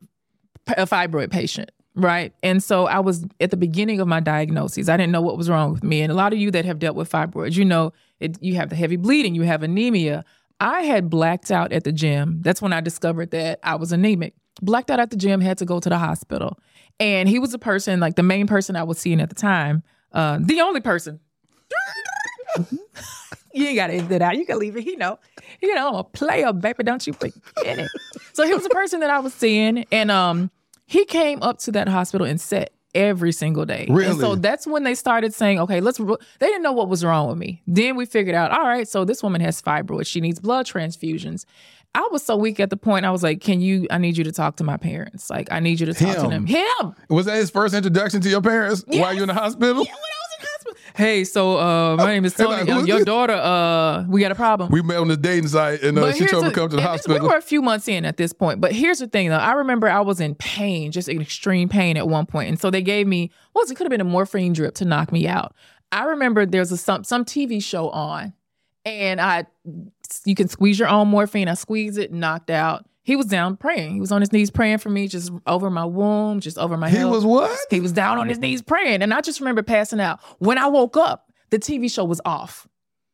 a 0.70 0.86
fibroid 0.86 1.32
patient, 1.32 1.72
right? 1.96 2.34
And 2.44 2.64
so 2.64 2.86
I 2.86 3.00
was 3.00 3.26
at 3.40 3.52
the 3.52 3.58
beginning 3.58 4.00
of 4.00 4.08
my 4.08 4.20
diagnoses. 4.20 4.88
I 4.90 4.98
didn't 4.98 5.12
know 5.12 5.22
what 5.22 5.38
was 5.38 5.50
wrong 5.50 5.72
with 5.74 5.84
me. 5.84 6.02
And 6.02 6.12
a 6.12 6.16
lot 6.16 6.34
of 6.34 6.40
you 6.40 6.52
that 6.52 6.66
have 6.66 6.80
dealt 6.80 6.96
with 6.96 7.12
fibroids, 7.12 7.56
you 7.56 7.66
know, 7.66 7.92
it, 8.20 8.42
you 8.42 8.56
have 8.56 8.70
the 8.70 8.76
heavy 8.76 8.96
bleeding, 8.96 9.36
you 9.36 9.44
have 9.44 9.64
anemia. 9.64 10.24
I 10.60 10.82
had 10.82 11.10
blacked 11.10 11.52
out 11.52 11.72
at 11.72 11.84
the 11.84 11.92
gym. 11.92 12.42
That's 12.42 12.62
when 12.62 12.74
I 12.74 12.82
discovered 12.82 13.32
that 13.32 13.60
I 13.64 13.76
was 13.76 13.92
anemic. 13.92 14.34
Blacked 14.62 14.90
out 14.90 15.00
at 15.00 15.10
the 15.10 15.18
gym, 15.18 15.42
had 15.42 15.58
to 15.60 15.66
go 15.66 15.80
to 15.80 15.90
the 15.90 15.98
hospital. 15.98 16.58
And 17.00 17.30
he 17.30 17.40
was 17.40 17.54
a 17.54 17.60
person, 17.60 18.00
like 18.00 18.16
the 18.16 18.24
main 18.24 18.48
person 18.48 18.76
I 18.76 18.84
was 18.84 18.98
seeing 18.98 19.22
at 19.22 19.30
the 19.30 19.36
time, 19.36 19.84
uh, 20.14 20.40
the 20.42 20.62
only 20.62 20.82
person. 20.82 21.20
you 23.58 23.68
ain't 23.68 23.76
gotta 23.76 23.94
edit 23.94 24.10
that 24.10 24.22
out. 24.22 24.38
You 24.38 24.46
can 24.46 24.60
leave 24.60 24.76
it. 24.78 24.84
He 24.84 24.96
know. 24.96 25.20
You 25.62 25.74
know, 25.76 25.90
I'm 25.90 25.96
a 25.96 26.04
player, 26.04 26.54
baby. 26.54 26.84
Don't 26.84 27.06
you 27.08 27.14
forget 27.14 27.36
it. 27.80 27.90
So 28.34 28.46
he 28.46 28.54
was 28.54 28.66
a 28.68 28.70
person 28.70 29.00
that 29.00 29.10
I 29.10 29.18
was 29.18 29.34
seeing, 29.34 29.84
and 29.92 30.12
um, 30.12 30.52
he 30.86 31.06
came 31.06 31.42
up 31.42 31.58
to 31.60 31.72
that 31.72 31.88
hospital 31.88 32.28
and 32.28 32.40
sat 32.40 32.70
every 32.94 33.32
single 33.32 33.66
day. 33.66 33.86
And 33.88 33.96
Really? 33.98 34.20
so 34.20 34.36
that's 34.36 34.68
when 34.68 34.84
they 34.84 34.94
started 34.94 35.34
saying, 35.34 35.60
okay, 35.62 35.82
let's. 35.82 35.98
They 35.98 36.06
didn't 36.48 36.62
know 36.62 36.72
what 36.72 36.88
was 36.88 37.04
wrong 37.04 37.28
with 37.30 37.38
me. 37.40 37.64
Then 37.66 37.96
we 37.96 38.06
figured 38.06 38.36
out, 38.36 38.52
all 38.52 38.62
right, 38.68 38.88
so 38.88 39.06
this 39.06 39.24
woman 39.24 39.42
has 39.42 39.60
fibroids. 39.60 40.06
She 40.06 40.22
needs 40.22 40.40
blood 40.40 40.68
transfusions. 40.68 41.46
I 41.96 42.08
was 42.12 42.22
so 42.24 42.36
weak 42.38 42.60
at 42.60 42.70
the 42.70 42.78
point. 42.78 43.06
I 43.06 43.12
was 43.12 43.24
like, 43.24 43.42
can 43.42 43.60
you? 43.60 43.88
I 43.90 43.98
need 43.98 44.18
you 44.18 44.24
to 44.26 44.32
talk 44.32 44.58
to 44.58 44.64
my 44.64 44.78
parents. 44.78 45.32
Like, 45.32 45.52
I 45.52 45.60
need 45.60 45.80
you 45.80 45.88
to 45.88 45.96
talk 45.96 46.16
to 46.18 46.22
them. 46.28 46.46
Him. 46.46 46.64
Him. 46.80 46.96
Was 47.10 47.26
that 47.26 47.38
his 47.38 47.50
first 47.50 47.74
introduction 47.74 48.22
to 48.22 48.30
your 48.30 48.42
parents 48.42 48.84
while 48.86 49.16
you 49.16 49.24
in 49.24 49.28
the 49.30 49.34
hospital? 49.34 49.84
Hey, 50.98 51.26
so 51.26 51.60
uh, 51.60 51.96
my 51.96 52.08
name 52.08 52.26
is 52.26 52.34
Tony. 52.34 52.64
like, 52.64 52.70
Uh, 52.70 52.84
your 52.84 52.98
this?" 52.98 53.06
daughter, 53.06 53.34
uh, 53.34 54.04
we 54.08 54.20
got 54.20 54.32
a 54.32 54.36
problem. 54.36 54.72
We 54.72 54.82
met 54.82 54.98
on 54.98 55.08
the 55.08 55.16
dating 55.16 55.48
site, 55.50 55.84
and 55.84 55.98
uh, 56.00 56.12
she 56.12 56.26
told 56.26 56.46
me 56.46 56.50
to 56.50 56.56
come 56.56 56.70
to 56.70 56.76
the 56.76 56.82
hospital. 56.82 57.22
We 57.22 57.28
were 57.28 57.38
a 57.38 57.42
few 57.42 57.62
months 57.62 57.88
in 57.88 58.04
at 58.04 58.18
this 58.18 58.34
point, 58.34 58.60
but 58.60 58.72
here's 58.72 58.98
the 58.98 59.08
thing 59.08 59.30
though. 59.30 59.36
I 59.38 59.52
remember 59.52 59.88
I 59.88 60.02
was 60.02 60.20
in 60.20 60.34
pain, 60.34 60.92
just 60.92 61.08
in 61.08 61.22
extreme 61.22 61.70
pain 61.70 61.98
at 61.98 62.08
one 62.08 62.26
point, 62.26 62.50
and 62.50 62.60
so 62.60 62.72
they 62.72 62.82
gave 62.82 63.06
me 63.06 63.30
what 63.54 63.62
was 63.64 63.72
it? 63.72 63.76
Could 63.76 63.86
have 63.86 63.92
been 63.92 64.02
a 64.02 64.06
morphine 64.06 64.54
drip 64.54 64.74
to 64.76 64.86
knock 64.86 65.12
me 65.12 65.28
out. 65.28 65.54
I 65.92 66.06
remember 66.06 66.48
there's 66.48 66.72
a 66.72 66.78
some 66.78 67.04
some 67.04 67.26
TV 67.26 67.64
show 67.64 67.90
on, 67.92 68.34
and 68.84 69.22
I 69.22 69.46
you 70.26 70.34
can 70.34 70.48
squeeze 70.48 70.80
your 70.80 70.88
own 70.88 71.10
morphine. 71.10 71.48
I 71.48 71.54
squeezed 71.54 72.00
it, 72.00 72.12
knocked 72.12 72.50
out. 72.50 72.87
He 73.08 73.16
was 73.16 73.28
down 73.28 73.56
praying. 73.56 73.94
He 73.94 74.02
was 74.02 74.12
on 74.12 74.20
his 74.20 74.34
knees 74.34 74.52
praying 74.52 74.80
for 74.80 74.90
me, 74.90 75.08
just 75.08 75.32
over 75.48 75.70
my 75.70 75.86
womb, 75.86 76.42
just 76.42 76.58
over 76.58 76.76
my 76.76 76.90
head. 76.90 76.98
He 76.98 77.00
health. 77.00 77.14
was 77.14 77.26
what? 77.26 77.58
He 77.70 77.80
was 77.80 77.94
down 77.94 78.18
on 78.18 78.28
his 78.28 78.38
knees 78.38 78.62
praying, 78.62 79.02
and 79.02 79.14
I 79.14 79.22
just 79.22 79.40
remember 79.40 79.64
passing 79.64 80.02
out. 80.02 80.20
When 80.40 80.58
I 80.58 80.68
woke 80.68 80.98
up, 80.98 81.32
the 81.50 81.58
TV 81.58 81.90
show 81.90 82.04
was 82.04 82.20
off. 82.26 82.68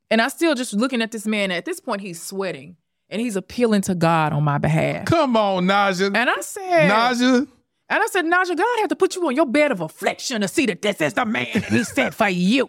And 0.10 0.20
I 0.20 0.30
still 0.30 0.56
just 0.56 0.74
looking 0.74 1.04
at 1.04 1.12
this 1.12 1.28
man. 1.28 1.52
At 1.52 1.66
this 1.66 1.80
point, 1.80 2.02
he's 2.02 2.20
sweating 2.20 2.76
and 3.08 3.22
he's 3.22 3.36
appealing 3.36 3.82
to 3.82 3.94
God 3.94 4.34
on 4.34 4.44
my 4.44 4.58
behalf. 4.58 5.06
Come 5.06 5.38
on, 5.38 5.66
Naja. 5.66 6.08
And 6.08 6.28
I 6.28 6.42
said, 6.42 6.90
Naja. 6.90 7.48
And 7.90 8.04
I 8.04 8.08
said, 8.08 8.26
Naja, 8.26 8.58
God 8.58 8.80
had 8.80 8.90
to 8.90 8.96
put 8.96 9.16
you 9.16 9.28
on 9.28 9.36
your 9.36 9.46
bed 9.46 9.72
of 9.72 9.80
affliction 9.80 10.42
to 10.42 10.48
see 10.48 10.66
that 10.66 10.82
this 10.82 11.02
is 11.02 11.14
the 11.14 11.26
man 11.26 11.50
that 11.54 11.66
he 11.66 11.84
sent 11.84 12.16
for 12.16 12.30
you. 12.30 12.68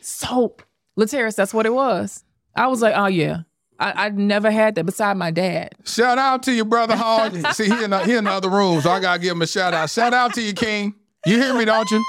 So, 0.00 0.54
Laterras, 0.96 1.34
that's 1.34 1.52
what 1.52 1.66
it 1.66 1.74
was. 1.74 2.22
I 2.54 2.68
was 2.68 2.80
like, 2.80 2.94
oh 2.96 3.06
yeah. 3.06 3.42
I, 3.80 4.06
I 4.06 4.08
never 4.10 4.50
had 4.50 4.74
that 4.74 4.84
beside 4.84 5.16
my 5.16 5.30
dad. 5.30 5.74
Shout 5.84 6.18
out 6.18 6.42
to 6.44 6.52
your 6.52 6.66
brother 6.66 6.94
Hall. 6.98 7.30
See, 7.52 7.64
he 7.64 7.84
in, 7.84 7.90
the, 7.90 7.98
he 8.00 8.14
in 8.14 8.24
the 8.24 8.30
other 8.30 8.50
room, 8.50 8.80
so 8.82 8.90
I 8.90 9.00
gotta 9.00 9.18
give 9.18 9.32
him 9.32 9.42
a 9.42 9.46
shout 9.46 9.72
out. 9.74 9.88
Shout 9.90 10.12
out 10.12 10.34
to 10.34 10.42
you, 10.42 10.52
King. 10.52 10.94
You 11.26 11.40
hear 11.40 11.54
me, 11.54 11.64
don't 11.64 11.90
you? 11.90 12.04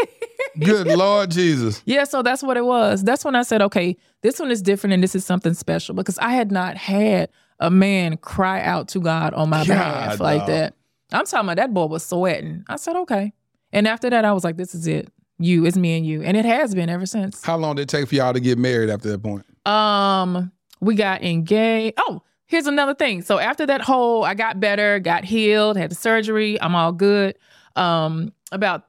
Good 0.58 0.86
Lord 0.86 1.30
Jesus. 1.30 1.82
Yeah, 1.86 2.04
so 2.04 2.22
that's 2.22 2.42
what 2.42 2.56
it 2.56 2.64
was. 2.64 3.02
That's 3.02 3.24
when 3.24 3.34
I 3.34 3.42
said, 3.42 3.62
okay, 3.62 3.96
this 4.22 4.38
one 4.38 4.50
is 4.50 4.60
different 4.60 4.94
and 4.94 5.02
this 5.02 5.14
is 5.14 5.24
something 5.24 5.54
special 5.54 5.94
because 5.94 6.18
I 6.18 6.30
had 6.32 6.50
not 6.50 6.76
had 6.76 7.30
a 7.60 7.70
man 7.70 8.16
cry 8.16 8.60
out 8.60 8.88
to 8.88 9.00
God 9.00 9.34
on 9.34 9.48
my 9.50 9.64
behalf 9.64 10.20
like 10.20 10.40
dog. 10.40 10.48
that. 10.48 10.74
I'm 11.12 11.24
talking 11.26 11.46
about 11.46 11.56
that 11.56 11.72
boy 11.72 11.86
was 11.86 12.04
sweating. 12.04 12.64
I 12.68 12.76
said, 12.76 12.96
okay. 12.96 13.32
And 13.72 13.86
after 13.86 14.10
that, 14.10 14.24
I 14.24 14.32
was 14.32 14.44
like, 14.44 14.56
this 14.56 14.74
is 14.74 14.86
it. 14.86 15.10
You, 15.38 15.64
it's 15.64 15.76
me 15.76 15.96
and 15.96 16.06
you. 16.06 16.22
And 16.22 16.36
it 16.36 16.44
has 16.44 16.74
been 16.74 16.88
ever 16.88 17.06
since. 17.06 17.42
How 17.44 17.56
long 17.56 17.76
did 17.76 17.82
it 17.82 17.88
take 17.88 18.08
for 18.08 18.14
y'all 18.14 18.32
to 18.32 18.40
get 18.40 18.58
married 18.58 18.90
after 18.90 19.08
that 19.10 19.22
point? 19.22 19.44
Um, 19.66 20.52
we 20.82 20.96
got 20.96 21.22
engaged. 21.22 21.94
Oh, 21.96 22.22
here's 22.46 22.66
another 22.66 22.94
thing. 22.94 23.22
So 23.22 23.38
after 23.38 23.64
that 23.66 23.80
whole, 23.80 24.24
I 24.24 24.34
got 24.34 24.60
better, 24.60 24.98
got 24.98 25.24
healed, 25.24 25.76
had 25.76 25.92
the 25.92 25.94
surgery, 25.94 26.60
I'm 26.60 26.74
all 26.74 26.92
good. 26.92 27.38
Um, 27.76 28.32
about 28.50 28.88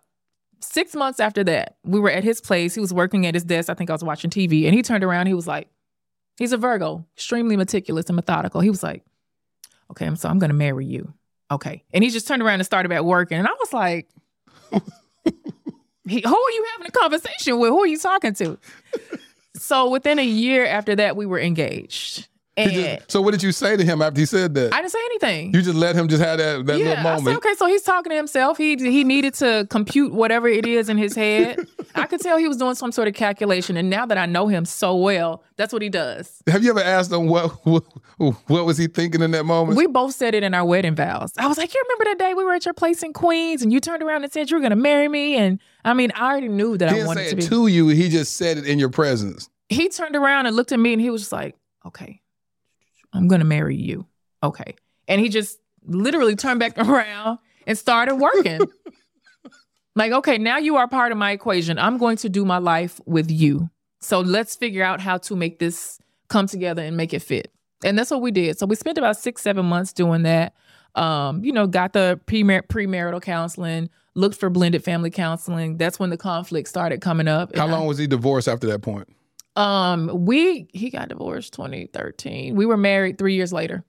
six 0.60 0.96
months 0.96 1.20
after 1.20 1.44
that, 1.46 1.78
we 1.86 2.00
were 2.00 2.10
at 2.10 2.24
his 2.24 2.42
place. 2.42 2.74
He 2.74 2.82
was 2.82 2.92
working 2.92 3.28
at 3.28 3.36
his 3.36 3.44
desk. 3.44 3.70
I 3.70 3.76
think 3.76 3.92
I 3.92 3.94
was 3.94 4.04
watching 4.04 4.32
TV, 4.32 4.66
and 4.66 4.74
he 4.74 4.82
turned 4.82 5.04
around. 5.04 5.28
He 5.28 5.36
was 5.36 5.48
like, 5.48 5.70
"He's 6.38 6.52
a 6.52 6.58
Virgo, 6.58 7.06
extremely 7.16 7.56
meticulous 7.56 8.08
and 8.08 8.16
methodical." 8.16 8.60
He 8.60 8.72
was 8.72 8.84
like, 8.84 9.06
"Okay, 9.92 10.14
so 10.16 10.28
I'm 10.28 10.40
gonna 10.40 10.54
marry 10.54 10.86
you." 10.86 11.14
Okay, 11.52 11.84
and 11.94 12.04
he 12.04 12.10
just 12.10 12.28
turned 12.28 12.42
around 12.42 12.56
and 12.56 12.66
started 12.66 12.90
back 12.90 13.04
working, 13.04 13.38
and 13.38 13.48
I 13.48 13.54
was 13.60 13.72
like. 13.72 14.10
He, 16.06 16.20
who 16.20 16.36
are 16.36 16.52
you 16.52 16.66
having 16.74 16.88
a 16.88 16.92
conversation 16.92 17.60
with? 17.60 17.70
Who 17.70 17.80
are 17.80 17.88
you 17.88 17.98
talking 17.98 18.34
to? 18.34 18.60
So 19.64 19.90
within 19.90 20.20
a 20.20 20.26
year 20.26 20.66
after 20.66 20.96
that, 20.98 21.16
we 21.16 21.26
were 21.26 21.40
engaged. 21.40 22.28
And 22.56 22.72
just- 22.72 23.12
so 23.12 23.20
what 23.20 23.32
did 23.32 23.42
you 23.42 23.52
say 23.52 23.76
to 23.76 23.84
him 23.84 24.00
after 24.04 24.20
he 24.20 24.28
said 24.28 24.54
that? 24.54 24.72
I 24.74 24.78
didn't 24.78 24.92
say 24.92 25.00
anything. 25.06 25.54
you 25.56 25.62
just 25.64 25.76
let 25.76 25.96
him 25.96 26.08
just 26.08 26.22
have 26.22 26.38
that, 26.38 26.64
that 26.68 26.78
yeah, 26.78 26.86
little 26.90 27.00
I 27.00 27.04
moment. 27.04 27.26
said, 27.26 27.38
okay, 27.38 27.54
so 27.56 27.66
he's 27.66 27.82
talking 27.82 28.12
to 28.12 28.16
himself. 28.16 28.60
He 28.60 28.76
he 28.76 29.04
needed 29.04 29.34
to 29.36 29.66
compute 29.72 30.14
whatever 30.14 30.48
it 30.48 30.68
is 30.68 30.88
in 30.88 31.00
his 31.00 31.16
head. 31.16 31.66
I 31.96 32.06
could 32.06 32.20
tell 32.22 32.38
he 32.38 32.48
was 32.48 32.58
doing 32.58 32.76
some 32.76 32.92
sort 32.92 33.08
of 33.08 33.16
calculation. 33.16 33.76
And 33.76 33.90
now 33.90 34.06
that 34.06 34.20
I 34.20 34.28
know 34.28 34.48
him 34.48 34.66
so 34.66 34.96
well, 34.96 35.44
that's 35.58 35.74
what 35.74 35.82
he 35.82 35.90
does. 35.90 36.44
Have 36.48 36.64
you 36.64 36.70
ever 36.70 36.80
asked 36.82 37.12
him 37.12 37.28
what, 37.28 37.48
what 37.66 37.84
what 38.48 38.66
was 38.68 38.78
he 38.78 38.86
thinking 38.86 39.22
in 39.24 39.32
that 39.32 39.46
moment? 39.46 39.76
We 39.76 39.88
both 39.88 40.14
said 40.14 40.36
it 40.36 40.44
in 40.44 40.54
our 40.54 40.66
wedding 40.66 40.94
vows. 40.96 41.32
I 41.40 41.48
was 41.48 41.58
like, 41.58 41.74
you 41.74 41.82
remember 41.90 42.06
that 42.12 42.20
day 42.20 42.36
we 42.36 42.44
were 42.44 42.54
at 42.54 42.66
your 42.66 42.76
place 42.76 43.02
in 43.02 43.14
Queens 43.14 43.64
and 43.64 43.74
you 43.74 43.80
turned 43.80 44.04
around 44.04 44.24
and 44.26 44.32
said 44.32 44.52
you 44.52 44.58
were 44.58 44.62
gonna 44.62 44.76
marry 44.76 45.08
me? 45.08 45.38
And 45.38 45.58
I 45.84 45.96
mean, 45.96 46.12
I 46.16 46.30
already 46.32 46.50
knew 46.50 46.78
that 46.78 46.92
he 46.92 47.02
I 47.02 47.06
wanted 47.08 47.24
say 47.24 47.30
to 47.32 47.36
be. 47.38 47.42
to 47.48 47.66
you. 47.68 47.88
He 47.88 48.10
just 48.10 48.38
said 48.38 48.60
it 48.60 48.68
in 48.68 48.78
your 48.78 48.90
presence. 48.90 49.50
He 49.74 49.90
turned 49.90 50.16
around 50.16 50.46
and 50.46 50.56
looked 50.56 50.72
at 50.72 50.80
me 50.80 50.94
and 50.94 51.02
he 51.02 51.10
was 51.10 51.22
just 51.22 51.32
like, 51.32 51.56
okay, 51.86 52.22
I'm 53.14 53.28
going 53.28 53.40
to 53.40 53.46
marry 53.46 53.76
you. 53.76 54.06
Okay. 54.42 54.76
And 55.08 55.20
he 55.22 55.30
just 55.30 55.60
literally 55.86 56.36
turned 56.36 56.60
back 56.60 56.78
around 56.78 57.40
and 57.68 57.78
started 57.78 58.16
working. 58.16 58.62
like, 59.96 60.12
okay, 60.12 60.38
now 60.38 60.58
you 60.58 60.76
are 60.78 60.88
part 60.88 61.12
of 61.12 61.18
my 61.18 61.32
equation. 61.32 61.78
I'm 61.78 61.98
going 61.98 62.18
to 62.18 62.30
do 62.30 62.46
my 62.46 62.58
life 62.58 63.00
with 63.06 63.30
you. 63.32 63.70
So 64.02 64.20
let's 64.20 64.56
figure 64.56 64.84
out 64.84 65.00
how 65.00 65.18
to 65.20 65.36
make 65.36 65.60
this 65.60 66.00
come 66.30 66.48
together 66.48 66.82
and 66.84 66.98
make 66.98 67.14
it 67.14 67.22
fit. 67.22 67.52
And 67.86 67.98
that's 67.98 68.12
what 68.12 68.22
we 68.22 68.32
did. 68.32 68.58
So 68.58 68.66
we 68.66 68.76
spent 68.76 68.98
about 68.98 69.18
six, 69.18 69.42
seven 69.42 69.66
months 69.66 69.94
doing 69.94 70.24
that. 70.24 70.54
Um, 70.96 71.44
you 71.44 71.52
know, 71.52 71.68
got 71.68 71.94
the 71.94 72.20
premar- 72.28 72.68
premarital 72.68 73.22
counseling, 73.22 73.90
looked 74.14 74.38
for 74.40 74.50
blended 74.50 74.84
family 74.84 75.10
counseling. 75.10 75.78
That's 75.78 76.00
when 76.00 76.10
the 76.12 76.18
conflict 76.18 76.68
started 76.70 77.02
coming 77.02 77.28
up. 77.28 77.56
How 77.56 77.64
And 77.66 77.74
I- 77.74 77.78
long 77.78 77.88
was 77.88 77.98
he 77.98 78.08
divorced 78.08 78.48
after 78.48 78.68
that 78.68 78.82
point? 78.82 79.08
Um, 79.56 80.26
we 80.26 80.68
he 80.74 80.90
got 80.90 81.10
divorced 81.10 81.54
2013. 81.54 82.56
We 82.56 82.66
were 82.66 82.78
married 82.78 83.18
three 83.18 83.36
years 83.36 83.54
later. 83.54 83.84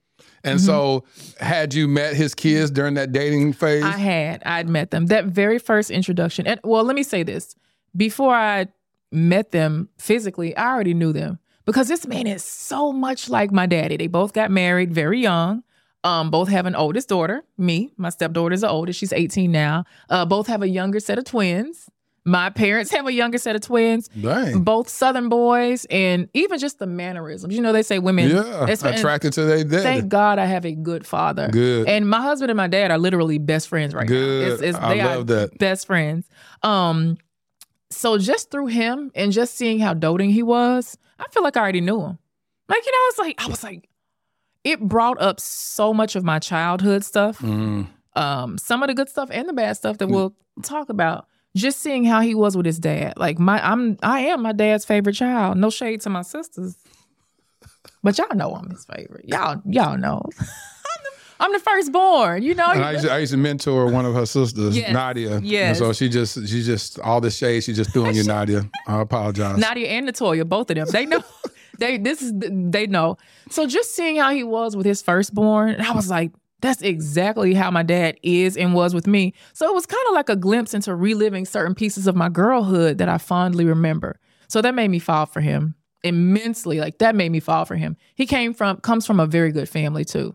And 0.44 0.60
so, 0.60 1.04
had 1.40 1.72
you 1.72 1.88
met 1.88 2.14
his 2.14 2.34
kids 2.34 2.70
during 2.70 2.94
that 2.94 3.12
dating 3.12 3.54
phase? 3.54 3.82
I 3.82 3.96
had 3.96 4.42
I'd 4.44 4.68
met 4.68 4.90
them 4.90 5.06
that 5.06 5.24
very 5.26 5.58
first 5.58 5.90
introduction. 5.90 6.46
And 6.46 6.60
well, 6.62 6.84
let 6.84 6.94
me 6.94 7.02
say 7.02 7.22
this: 7.22 7.56
before 7.96 8.34
I 8.34 8.66
met 9.10 9.52
them 9.52 9.88
physically, 9.98 10.54
I 10.56 10.68
already 10.72 10.92
knew 10.92 11.12
them 11.12 11.38
because 11.64 11.88
this 11.88 12.06
man 12.06 12.26
is 12.26 12.44
so 12.44 12.92
much 12.92 13.30
like 13.30 13.52
my 13.52 13.64
daddy. 13.66 13.96
They 13.96 14.06
both 14.06 14.34
got 14.34 14.50
married 14.50 14.92
very 14.92 15.20
young. 15.20 15.62
Um, 16.02 16.30
both 16.30 16.48
have 16.48 16.66
an 16.66 16.74
oldest 16.74 17.08
daughter, 17.08 17.44
me. 17.56 17.94
My 17.96 18.10
stepdaughter 18.10 18.52
is 18.52 18.60
the 18.60 18.68
oldest; 18.68 18.98
she's 18.98 19.14
18 19.14 19.50
now. 19.50 19.84
Uh, 20.10 20.26
both 20.26 20.46
have 20.48 20.60
a 20.60 20.68
younger 20.68 21.00
set 21.00 21.18
of 21.18 21.24
twins. 21.24 21.88
My 22.26 22.48
parents 22.48 22.90
have 22.92 23.06
a 23.06 23.12
younger 23.12 23.36
set 23.36 23.54
of 23.54 23.60
twins. 23.60 24.08
Dang. 24.08 24.62
Both 24.62 24.88
Southern 24.88 25.28
boys, 25.28 25.84
and 25.90 26.28
even 26.32 26.58
just 26.58 26.78
the 26.78 26.86
mannerisms. 26.86 27.54
You 27.54 27.60
know, 27.60 27.72
they 27.72 27.82
say 27.82 27.98
women 27.98 28.30
yeah, 28.30 28.66
attracted 28.66 29.34
to 29.34 29.44
their 29.44 29.62
daddy. 29.62 29.82
Thank 29.82 30.08
God 30.08 30.38
I 30.38 30.46
have 30.46 30.64
a 30.64 30.72
good 30.72 31.06
father. 31.06 31.48
Good. 31.50 31.86
And 31.86 32.08
my 32.08 32.22
husband 32.22 32.50
and 32.50 32.56
my 32.56 32.66
dad 32.66 32.90
are 32.90 32.96
literally 32.96 33.36
best 33.36 33.68
friends 33.68 33.94
right 33.94 34.06
Good. 34.06 34.48
now. 34.48 34.54
It's, 34.54 34.62
it's, 34.62 34.78
I 34.78 34.94
they 34.94 35.04
love 35.04 35.20
are 35.20 35.24
that. 35.24 35.58
best 35.58 35.86
friends. 35.86 36.26
Um, 36.62 37.18
so 37.90 38.16
just 38.16 38.50
through 38.50 38.66
him 38.68 39.10
and 39.14 39.30
just 39.30 39.56
seeing 39.56 39.78
how 39.78 39.92
doting 39.92 40.30
he 40.30 40.42
was, 40.42 40.96
I 41.18 41.26
feel 41.30 41.42
like 41.42 41.58
I 41.58 41.60
already 41.60 41.82
knew 41.82 42.00
him. 42.00 42.18
Like 42.68 42.86
you 42.86 42.92
know, 42.92 42.98
it's 43.08 43.18
like 43.18 43.42
I 43.44 43.48
was 43.48 43.62
like, 43.62 43.88
it 44.64 44.80
brought 44.80 45.20
up 45.20 45.40
so 45.40 45.92
much 45.92 46.16
of 46.16 46.24
my 46.24 46.38
childhood 46.38 47.04
stuff. 47.04 47.38
Mm. 47.40 47.88
Um, 48.16 48.56
some 48.56 48.82
of 48.82 48.88
the 48.88 48.94
good 48.94 49.10
stuff 49.10 49.28
and 49.30 49.46
the 49.46 49.52
bad 49.52 49.76
stuff 49.76 49.98
that 49.98 50.06
we'll 50.08 50.34
talk 50.62 50.88
about. 50.88 51.26
Just 51.56 51.80
seeing 51.80 52.04
how 52.04 52.20
he 52.20 52.34
was 52.34 52.56
with 52.56 52.66
his 52.66 52.78
dad. 52.78 53.14
Like 53.16 53.38
my 53.38 53.64
I'm 53.64 53.96
I 54.02 54.20
am 54.20 54.42
my 54.42 54.52
dad's 54.52 54.84
favorite 54.84 55.14
child. 55.14 55.56
No 55.56 55.70
shade 55.70 56.00
to 56.02 56.10
my 56.10 56.22
sisters. 56.22 56.76
But 58.02 58.18
y'all 58.18 58.34
know 58.34 58.54
I'm 58.54 58.68
his 58.70 58.84
favorite. 58.84 59.26
Y'all, 59.28 59.62
y'all 59.64 59.96
know. 59.96 60.22
I'm, 61.40 61.52
the, 61.52 61.56
I'm 61.56 61.60
firstborn, 61.60 62.42
you 62.42 62.54
know. 62.54 62.70
And 62.70 62.84
I 62.84 62.92
used, 62.92 63.04
to, 63.04 63.12
I 63.12 63.18
used 63.18 63.32
to 63.32 63.38
mentor 63.38 63.90
one 63.90 64.04
of 64.04 64.14
her 64.14 64.26
sisters, 64.26 64.76
Yes. 64.76 64.92
Nadia. 64.92 65.40
Yes. 65.42 65.68
And 65.68 65.76
so 65.78 65.92
she 65.94 66.10
just, 66.10 66.46
she 66.46 66.62
just, 66.62 67.00
all 67.00 67.22
the 67.22 67.30
shade 67.30 67.64
she 67.64 67.72
just 67.72 67.92
threw 67.92 68.04
on 68.06 68.14
you, 68.14 68.22
Nadia. 68.24 68.68
I 68.86 69.00
apologize. 69.00 69.56
Nadia 69.58 69.88
and 69.88 70.06
Natoya, 70.06 70.46
both 70.46 70.70
of 70.70 70.76
them. 70.76 70.86
They 70.90 71.06
know. 71.06 71.24
they 71.78 71.96
this 71.96 72.20
is 72.20 72.32
they 72.36 72.86
know. 72.86 73.16
So 73.48 73.66
just 73.66 73.94
seeing 73.94 74.16
how 74.16 74.30
he 74.32 74.44
was 74.44 74.76
with 74.76 74.84
his 74.86 75.00
firstborn, 75.00 75.80
I 75.80 75.92
was 75.92 76.10
like, 76.10 76.30
that's 76.64 76.80
exactly 76.80 77.52
how 77.52 77.70
my 77.70 77.82
dad 77.82 78.16
is 78.22 78.56
and 78.56 78.72
was 78.72 78.94
with 78.94 79.06
me. 79.06 79.34
So 79.52 79.68
it 79.68 79.74
was 79.74 79.84
kind 79.84 80.02
of 80.08 80.14
like 80.14 80.30
a 80.30 80.36
glimpse 80.36 80.72
into 80.72 80.94
reliving 80.94 81.44
certain 81.44 81.74
pieces 81.74 82.06
of 82.06 82.16
my 82.16 82.30
girlhood 82.30 82.96
that 82.98 83.08
I 83.08 83.18
fondly 83.18 83.66
remember. 83.66 84.18
So 84.48 84.62
that 84.62 84.74
made 84.74 84.88
me 84.88 84.98
fall 84.98 85.26
for 85.26 85.42
him 85.42 85.74
immensely. 86.02 86.80
Like 86.80 86.98
that 86.98 87.14
made 87.14 87.30
me 87.30 87.40
fall 87.40 87.66
for 87.66 87.76
him. 87.76 87.98
He 88.14 88.24
came 88.24 88.54
from 88.54 88.78
comes 88.78 89.06
from 89.06 89.20
a 89.20 89.26
very 89.26 89.52
good 89.52 89.68
family 89.68 90.06
too. 90.06 90.34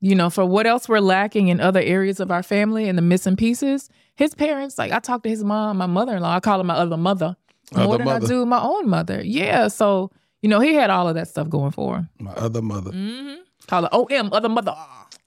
You 0.00 0.14
know, 0.14 0.30
for 0.30 0.44
what 0.44 0.68
else 0.68 0.88
we're 0.88 1.00
lacking 1.00 1.48
in 1.48 1.60
other 1.60 1.80
areas 1.80 2.20
of 2.20 2.30
our 2.30 2.44
family 2.44 2.88
and 2.88 2.96
the 2.96 3.02
missing 3.02 3.34
pieces, 3.34 3.88
his 4.14 4.36
parents, 4.36 4.78
like 4.78 4.92
I 4.92 5.00
talked 5.00 5.24
to 5.24 5.30
his 5.30 5.42
mom, 5.42 5.78
my 5.78 5.86
mother-in-law, 5.86 6.36
I 6.36 6.38
call 6.38 6.58
her 6.58 6.64
my 6.64 6.74
other 6.74 6.96
mother. 6.96 7.36
More 7.74 7.86
Other 7.86 7.98
than 7.98 8.06
mother. 8.06 8.26
I 8.26 8.28
do 8.28 8.46
my 8.46 8.60
own 8.60 8.88
mother. 8.88 9.20
Yeah. 9.24 9.66
So, 9.66 10.12
you 10.42 10.48
know, 10.48 10.60
he 10.60 10.74
had 10.74 10.90
all 10.90 11.08
of 11.08 11.16
that 11.16 11.26
stuff 11.26 11.48
going 11.48 11.72
for 11.72 11.96
him. 11.96 12.08
My 12.20 12.32
other 12.34 12.62
mother. 12.62 12.92
Mm-hmm. 12.92 13.40
Call 13.66 13.82
her 13.82 13.88
OM, 13.92 14.32
other 14.32 14.48
mother. 14.48 14.74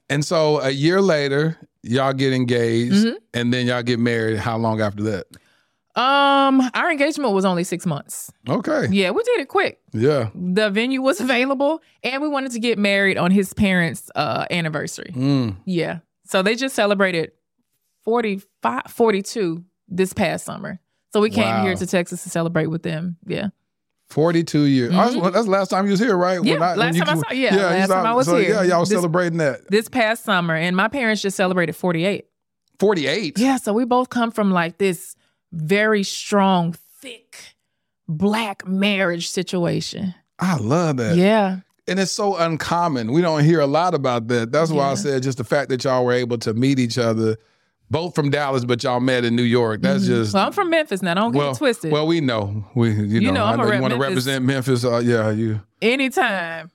And 0.09 0.23
so 0.23 0.61
a 0.61 0.69
year 0.69 1.01
later, 1.01 1.57
y'all 1.83 2.13
get 2.13 2.33
engaged, 2.33 2.93
Mhm. 3.05 3.15
and 3.33 3.53
then 3.53 3.65
y'all 3.67 3.83
get 3.83 3.99
married. 3.99 4.37
How 4.39 4.57
long 4.57 4.79
after 4.81 5.03
that? 5.03 5.25
Um, 5.95 6.61
our 6.75 6.91
engagement 6.91 7.33
was 7.33 7.43
only 7.43 7.63
six 7.63 7.85
months. 7.85 8.31
Okay. 8.47 8.87
Yeah, 8.91 9.09
we 9.11 9.23
did 9.23 9.39
it 9.39 9.47
quick. 9.47 9.79
Yeah. 9.93 10.29
The 10.35 10.69
venue 10.69 11.01
was 11.01 11.19
available, 11.19 11.81
and 12.03 12.21
we 12.21 12.27
wanted 12.29 12.51
to 12.51 12.59
get 12.59 12.77
married 12.77 13.17
on 13.17 13.31
his 13.31 13.51
parents' 13.53 14.09
uh, 14.15 14.45
anniversary. 14.51 15.11
Mm. 15.15 15.55
Yeah. 15.65 15.99
So 16.25 16.41
they 16.43 16.55
just 16.55 16.75
celebrated 16.75 17.31
45, 18.03 18.83
42 18.89 19.63
this 19.87 20.13
past 20.13 20.45
summer. 20.45 20.79
So 21.13 21.19
we 21.21 21.29
came 21.29 21.45
Wow. 21.45 21.63
here 21.63 21.75
to 21.75 21.85
Texas 21.87 22.21
to 22.23 22.29
celebrate 22.29 22.67
with 22.67 22.83
them. 22.83 23.17
Yeah. 23.25 23.47
42 24.09 24.61
years. 24.61 24.91
Oh, 24.93 24.95
that's, 24.95 25.15
that's 25.33 25.45
the 25.45 25.51
last 25.51 25.69
time 25.69 25.85
you 25.85 25.91
was 25.91 25.99
here, 25.99 26.15
right? 26.15 26.37
Mm-hmm. 26.39 26.47
Yeah, 26.47 26.75
last 26.75 26.95
you- 26.95 27.03
time 27.03 27.17
I 27.17 27.21
saw- 27.21 27.33
yeah, 27.33 27.53
you 27.53 27.59
last 27.61 27.89
time 27.89 28.05
I 28.05 28.13
was 28.13 28.25
so, 28.25 28.37
here. 28.37 28.49
Yeah, 28.51 28.63
y'all 28.63 28.79
was 28.79 28.89
This- 28.89 28.97
celebrating 28.97 29.37
that. 29.39 29.69
This 29.69 29.89
past 29.89 30.23
summer, 30.23 30.55
and 30.55 30.75
my 30.75 30.87
parents 30.87 31.21
just 31.21 31.35
celebrated 31.37 31.75
48. 31.75 32.25
48? 32.79 33.37
Yeah. 33.39 33.57
So 33.57 33.73
we 33.73 33.85
both 33.85 34.09
come 34.09 34.31
from 34.31 34.51
like 34.51 34.77
this 34.77 35.15
very 35.51 36.03
strong, 36.03 36.73
thick 37.01 37.55
black 38.07 38.67
marriage 38.67 39.29
situation. 39.29 40.13
I 40.39 40.57
love 40.57 40.97
that. 40.97 41.17
Yeah. 41.17 41.59
And 41.87 41.99
it's 41.99 42.11
so 42.11 42.35
uncommon. 42.35 43.11
We 43.11 43.21
don't 43.21 43.43
hear 43.43 43.59
a 43.61 43.65
lot 43.67 43.93
about 43.93 44.27
that. 44.27 44.51
That's 44.51 44.71
why 44.71 44.91
I 44.91 44.93
said 44.95 45.23
just 45.23 45.37
the 45.37 45.43
fact 45.43 45.69
that 45.69 45.83
y'all 45.83 46.05
were 46.05 46.13
able 46.13 46.37
to 46.39 46.53
meet 46.53 46.79
each 46.79 46.97
other, 46.97 47.37
both 47.89 48.15
from 48.15 48.29
Dallas, 48.29 48.65
but 48.65 48.83
y'all 48.83 48.99
met 48.99 49.23
in 49.25 49.35
New 49.35 49.43
York. 49.43 49.81
That's 49.81 50.03
Mhm. 50.03 50.07
just 50.07 50.33
Well, 50.33 50.45
I'm 50.47 50.51
from 50.53 50.69
Memphis 50.69 51.01
now. 51.01 51.13
Don't 51.13 51.31
get 51.31 51.37
well, 51.39 51.51
it 51.51 51.57
twisted. 51.57 51.91
Well, 51.91 52.05
we 52.07 52.21
know. 52.21 52.65
We 52.75 52.91
you, 52.91 53.03
You 53.05 53.21
know, 53.21 53.33
know, 53.35 53.43
I 53.45 53.51
I'm 53.53 53.59
a 53.59 53.65
know 53.65 53.71
you 53.73 53.81
want 53.81 53.93
to 53.93 53.99
represent 53.99 54.43
Memphis. 54.45 54.83
Uh, 54.85 54.97
yeah, 54.99 55.29
you. 55.31 55.61
Anytime. 55.81 56.71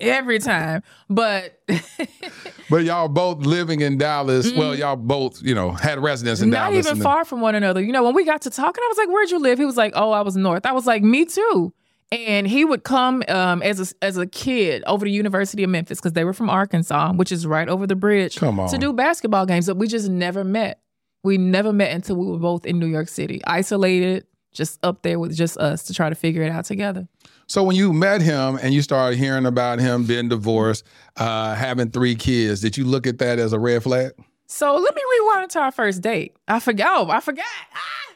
Every 0.00 0.38
time. 0.38 0.82
But 1.10 1.60
But 2.70 2.84
y'all 2.84 3.08
both 3.08 3.44
living 3.44 3.80
in 3.80 3.98
Dallas. 3.98 4.50
Well, 4.52 4.74
y'all 4.74 4.96
both, 4.96 5.42
you 5.42 5.54
know, 5.54 5.72
had 5.72 5.98
residence 5.98 6.40
in 6.40 6.46
Mm-hmm. 6.50 6.52
not 6.54 6.72
even 6.72 6.86
and 6.92 6.96
then- 6.98 7.02
far 7.02 7.24
from 7.24 7.40
one 7.40 7.54
another. 7.54 7.82
You 7.82 7.92
know, 7.92 8.02
when 8.02 8.14
we 8.14 8.24
got 8.24 8.42
to 8.42 8.50
talking, 8.50 8.82
I 8.82 8.88
was 8.88 8.96
like, 8.98 9.08
"Where'd 9.08 9.30
you 9.30 9.38
live?" 9.38 9.58
He 9.58 9.64
was 9.66 9.76
like, 9.76 9.92
"Oh, 9.96 10.10
I 10.12 10.22
was 10.22 10.36
north." 10.36 10.64
I 10.64 10.72
was 10.72 10.86
like, 10.86 11.02
"Me 11.02 11.24
too." 11.26 11.72
And 12.12 12.48
he 12.48 12.64
would 12.64 12.82
come 12.82 13.22
um, 13.28 13.62
as 13.62 13.92
a, 13.92 14.04
as 14.04 14.16
a 14.16 14.26
kid 14.26 14.82
over 14.86 15.06
to 15.06 15.10
University 15.10 15.62
of 15.62 15.70
Memphis 15.70 16.00
because 16.00 16.12
they 16.12 16.24
were 16.24 16.32
from 16.32 16.50
Arkansas, 16.50 17.12
which 17.12 17.30
is 17.30 17.46
right 17.46 17.68
over 17.68 17.86
the 17.86 17.94
bridge, 17.94 18.34
to 18.34 18.78
do 18.80 18.92
basketball 18.92 19.46
games. 19.46 19.66
But 19.66 19.76
we 19.76 19.86
just 19.86 20.08
never 20.08 20.42
met. 20.42 20.80
We 21.22 21.38
never 21.38 21.72
met 21.72 21.92
until 21.92 22.16
we 22.16 22.26
were 22.26 22.38
both 22.38 22.66
in 22.66 22.78
New 22.80 22.86
York 22.86 23.08
City, 23.08 23.40
isolated, 23.46 24.26
just 24.52 24.84
up 24.84 25.02
there 25.02 25.18
with 25.20 25.36
just 25.36 25.56
us 25.58 25.84
to 25.84 25.94
try 25.94 26.08
to 26.08 26.14
figure 26.16 26.42
it 26.42 26.50
out 26.50 26.64
together. 26.64 27.06
So 27.46 27.62
when 27.62 27.76
you 27.76 27.92
met 27.92 28.22
him 28.22 28.58
and 28.60 28.74
you 28.74 28.82
started 28.82 29.18
hearing 29.18 29.46
about 29.46 29.78
him 29.78 30.04
being 30.04 30.28
divorced, 30.28 30.84
uh, 31.16 31.54
having 31.54 31.90
three 31.90 32.14
kids, 32.16 32.60
did 32.60 32.76
you 32.76 32.84
look 32.84 33.06
at 33.06 33.18
that 33.18 33.38
as 33.38 33.52
a 33.52 33.58
red 33.58 33.82
flag? 33.82 34.12
So 34.46 34.74
let 34.74 34.94
me 34.94 35.02
rewind 35.18 35.50
to 35.50 35.60
our 35.60 35.70
first 35.70 36.02
date. 36.02 36.36
I 36.48 36.58
forgot. 36.58 36.88
Oh, 36.90 37.10
I 37.10 37.20
forgot. 37.20 37.44
Ah. 37.72 38.09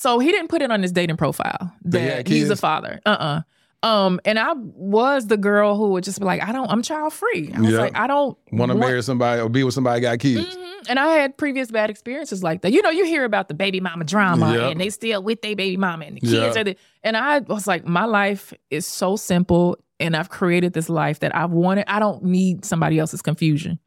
So 0.00 0.18
he 0.18 0.30
didn't 0.32 0.48
put 0.48 0.62
it 0.62 0.70
on 0.70 0.80
his 0.80 0.92
dating 0.92 1.18
profile 1.18 1.72
That 1.84 2.26
he 2.26 2.38
he's 2.38 2.48
a 2.48 2.56
father. 2.56 3.00
Uh 3.04 3.42
uh 3.82 3.86
Um, 3.86 4.18
and 4.24 4.38
I 4.38 4.52
was 4.54 5.26
the 5.26 5.36
girl 5.36 5.76
who 5.76 5.90
would 5.90 6.04
just 6.04 6.18
be 6.18 6.24
like, 6.24 6.42
I 6.42 6.52
don't, 6.52 6.70
I'm 6.70 6.82
child 6.82 7.12
free. 7.12 7.50
I 7.54 7.60
was 7.60 7.70
Yeah. 7.72 7.78
like, 7.80 7.96
I 7.96 8.06
don't 8.06 8.36
Want 8.50 8.70
to 8.72 8.76
marry 8.78 9.02
somebody 9.02 9.40
or 9.42 9.48
be 9.50 9.62
with 9.64 9.74
somebody 9.74 10.00
that 10.00 10.06
got 10.12 10.18
kids? 10.20 10.46
Mm-hmm. 10.56 10.66
And 10.90 10.98
I 10.98 11.08
had 11.08 11.36
previous 11.36 11.70
bad 11.70 11.90
experiences 11.90 12.42
like 12.42 12.62
that. 12.62 12.72
You 12.72 12.80
know, 12.80 12.88
you 12.90 13.04
hear 13.04 13.24
about 13.24 13.48
the 13.48 13.54
baby 13.54 13.80
mama 13.80 14.04
drama 14.04 14.52
Yep. 14.54 14.72
and 14.72 14.80
they 14.80 14.88
still 14.90 15.22
with 15.22 15.42
their 15.42 15.54
baby 15.54 15.76
mama 15.76 16.06
and 16.06 16.16
the 16.16 16.20
kids 16.20 16.32
Yeah. 16.32 16.60
are 16.60 16.64
the, 16.64 16.76
and 17.04 17.16
I 17.16 17.40
was 17.40 17.66
like, 17.66 17.84
my 17.86 18.06
life 18.06 18.54
is 18.70 18.86
so 18.86 19.16
simple 19.16 19.76
and 19.98 20.16
I've 20.16 20.30
created 20.30 20.72
this 20.72 20.88
life 20.88 21.20
that 21.20 21.36
I've 21.36 21.50
wanted. 21.50 21.84
I 21.88 21.98
don't 21.98 22.24
need 22.24 22.64
somebody 22.64 22.98
else's 22.98 23.20
confusion. 23.22 23.78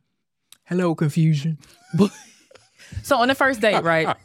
Hello, 0.65 0.93
confusion. 0.95 1.57
so 3.03 3.17
on 3.17 3.27
the 3.27 3.35
first 3.35 3.61
date, 3.61 3.83
right? 3.83 4.15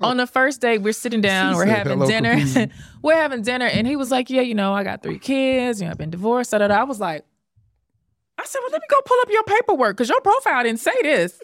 On 0.00 0.16
the 0.16 0.26
first 0.26 0.60
date, 0.60 0.78
we're 0.78 0.92
sitting 0.92 1.20
down, 1.20 1.56
we're 1.56 1.66
having 1.66 1.98
dinner. 2.06 2.38
we're 3.02 3.16
having 3.16 3.42
dinner, 3.42 3.66
and 3.66 3.86
he 3.86 3.96
was 3.96 4.10
like, 4.10 4.30
Yeah, 4.30 4.42
you 4.42 4.54
know, 4.54 4.72
I 4.72 4.84
got 4.84 5.02
three 5.02 5.18
kids, 5.18 5.80
you 5.80 5.86
know, 5.86 5.90
I've 5.92 5.98
been 5.98 6.10
divorced. 6.10 6.50
Da, 6.52 6.58
da, 6.58 6.68
da. 6.68 6.74
I 6.80 6.84
was 6.84 7.00
like, 7.00 7.24
I 8.38 8.44
said, 8.44 8.60
Well, 8.62 8.70
let 8.72 8.80
me 8.80 8.86
go 8.88 9.00
pull 9.04 9.18
up 9.22 9.28
your 9.30 9.42
paperwork 9.44 9.96
because 9.96 10.08
your 10.08 10.20
profile 10.20 10.62
didn't 10.62 10.80
say 10.80 10.92
this. 11.02 11.40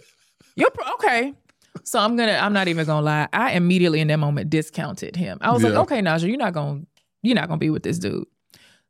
Your 0.56 0.70
pro- 0.70 0.92
okay. 0.94 1.34
So 1.82 1.98
I'm 1.98 2.16
gonna, 2.16 2.32
I'm 2.40 2.52
not 2.52 2.68
even 2.68 2.86
gonna 2.86 3.04
lie. 3.04 3.28
I 3.32 3.52
immediately 3.52 4.00
in 4.00 4.08
that 4.08 4.18
moment 4.18 4.48
discounted 4.50 5.16
him. 5.16 5.38
I 5.40 5.50
was 5.52 5.62
Yeah. 5.62 5.70
like, 5.70 5.78
okay, 5.80 6.00
Naja, 6.00 6.28
you're 6.28 6.36
not 6.36 6.52
gonna, 6.52 6.82
you're 7.22 7.34
not 7.34 7.48
gonna 7.48 7.58
be 7.58 7.70
with 7.70 7.82
this 7.82 7.98
dude. 7.98 8.24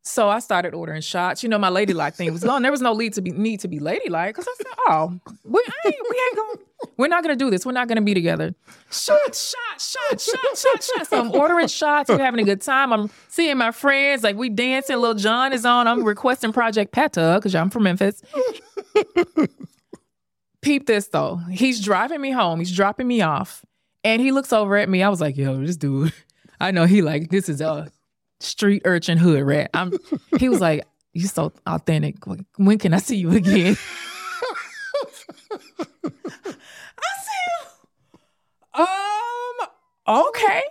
So 0.06 0.28
I 0.28 0.38
started 0.40 0.74
ordering 0.74 1.00
shots. 1.00 1.42
You 1.42 1.48
know, 1.48 1.58
my 1.58 1.70
ladylike 1.70 2.14
thing 2.14 2.30
was 2.30 2.44
gone. 2.44 2.60
There 2.60 2.70
was 2.70 2.82
no 2.82 2.94
need 2.94 3.14
to 3.14 3.22
be 3.22 3.30
need 3.30 3.60
to 3.60 3.68
be 3.68 3.78
ladylike 3.78 4.34
because 4.34 4.46
I 4.46 4.54
said, 4.58 4.66
"Oh, 4.88 5.18
we 5.44 5.60
ain't, 5.86 5.96
we 6.10 6.16
ain't 6.26 6.36
going. 6.36 6.58
We're 6.98 7.08
not 7.08 7.22
gonna 7.22 7.36
do 7.36 7.50
this. 7.50 7.64
We're 7.64 7.72
not 7.72 7.88
gonna 7.88 8.02
be 8.02 8.12
together." 8.12 8.54
Shots, 8.90 9.54
shots, 9.54 9.96
shots, 9.96 10.24
shots, 10.30 10.62
shots, 10.62 10.92
shots. 10.94 11.08
So 11.08 11.18
I'm 11.20 11.30
ordering 11.32 11.68
shots. 11.68 12.10
We're 12.10 12.18
having 12.18 12.40
a 12.40 12.44
good 12.44 12.60
time. 12.60 12.92
I'm 12.92 13.10
seeing 13.28 13.56
my 13.56 13.70
friends. 13.70 14.22
Like 14.22 14.36
we 14.36 14.50
dancing. 14.50 14.98
Lil 14.98 15.14
Jon 15.14 15.54
is 15.54 15.64
on. 15.64 15.88
I'm 15.88 16.04
requesting 16.04 16.52
Project 16.52 16.92
Pat 16.92 17.14
because 17.14 17.54
I'm 17.54 17.70
from 17.70 17.84
Memphis. 17.84 18.22
Peep 20.60 20.86
this 20.86 21.08
though. 21.08 21.36
He's 21.50 21.80
driving 21.80 22.20
me 22.20 22.30
home. 22.30 22.58
He's 22.58 22.72
dropping 22.72 23.08
me 23.08 23.22
off, 23.22 23.64
and 24.02 24.20
he 24.20 24.32
looks 24.32 24.52
over 24.52 24.76
at 24.76 24.90
me. 24.90 25.02
I 25.02 25.08
was 25.08 25.22
like, 25.22 25.38
"Yo, 25.38 25.64
this 25.64 25.78
dude." 25.78 26.12
I 26.60 26.72
know 26.72 26.84
he 26.84 27.00
like 27.00 27.30
this 27.30 27.48
is 27.48 27.62
a 27.62 27.90
street 28.40 28.82
urchin 28.84 29.18
hood 29.18 29.42
rat. 29.42 29.70
I'm. 29.74 29.92
He 30.38 30.48
was 30.48 30.60
like, 30.60 30.84
"You 31.12 31.26
so 31.26 31.52
authentic. 31.66 32.16
When 32.56 32.78
can 32.78 32.94
I 32.94 32.98
see 32.98 33.16
you 33.16 33.30
again?" 33.32 33.76
I 36.96 37.12
said, 37.24 37.68
"Um, 38.74 40.18
okay. 40.28 40.62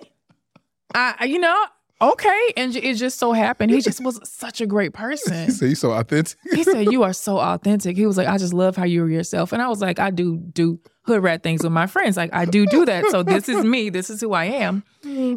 I, 0.96 1.16
I- 1.20 1.26
you 1.26 1.40
know, 1.40 1.66
okay." 2.02 2.54
And 2.58 2.76
it 2.76 2.96
just 2.96 3.18
so 3.20 3.32
happened 3.34 3.72
he 3.72 3.82
just 3.82 4.04
was 4.04 4.20
such 4.30 4.62
a 4.62 4.66
great 4.68 4.94
person. 4.94 5.46
He 5.46 5.52
said, 5.52 5.70
"You 5.72 5.76
so 5.76 5.92
authentic." 5.92 6.38
He 6.54 6.64
said, 6.64 6.92
"You 6.92 7.04
are 7.04 7.14
so 7.14 7.38
authentic." 7.40 7.96
He 7.98 8.06
was 8.06 8.18
like, 8.18 8.28
"I 8.28 8.38
just 8.38 8.54
love 8.54 8.76
how 8.76 8.86
you 8.86 9.04
are 9.04 9.10
yourself," 9.10 9.54
and 9.54 9.62
I 9.62 9.68
was 9.68 9.82
like, 9.82 10.00
"I 10.00 10.10
do 10.12 10.38
do 10.38 10.80
hood 11.06 11.22
rat 11.24 11.44
things 11.44 11.64
with 11.64 11.72
my 11.72 11.88
friends. 11.88 12.18
Like 12.18 12.34
I 12.34 12.46
do 12.46 12.66
do 12.66 12.86
that. 12.86 13.06
So 13.10 13.24
this 13.24 13.50
is 13.50 13.64
me. 13.66 13.90
This 13.90 14.10
is 14.10 14.22
who 14.22 14.34
I 14.34 14.46
am." 14.46 14.84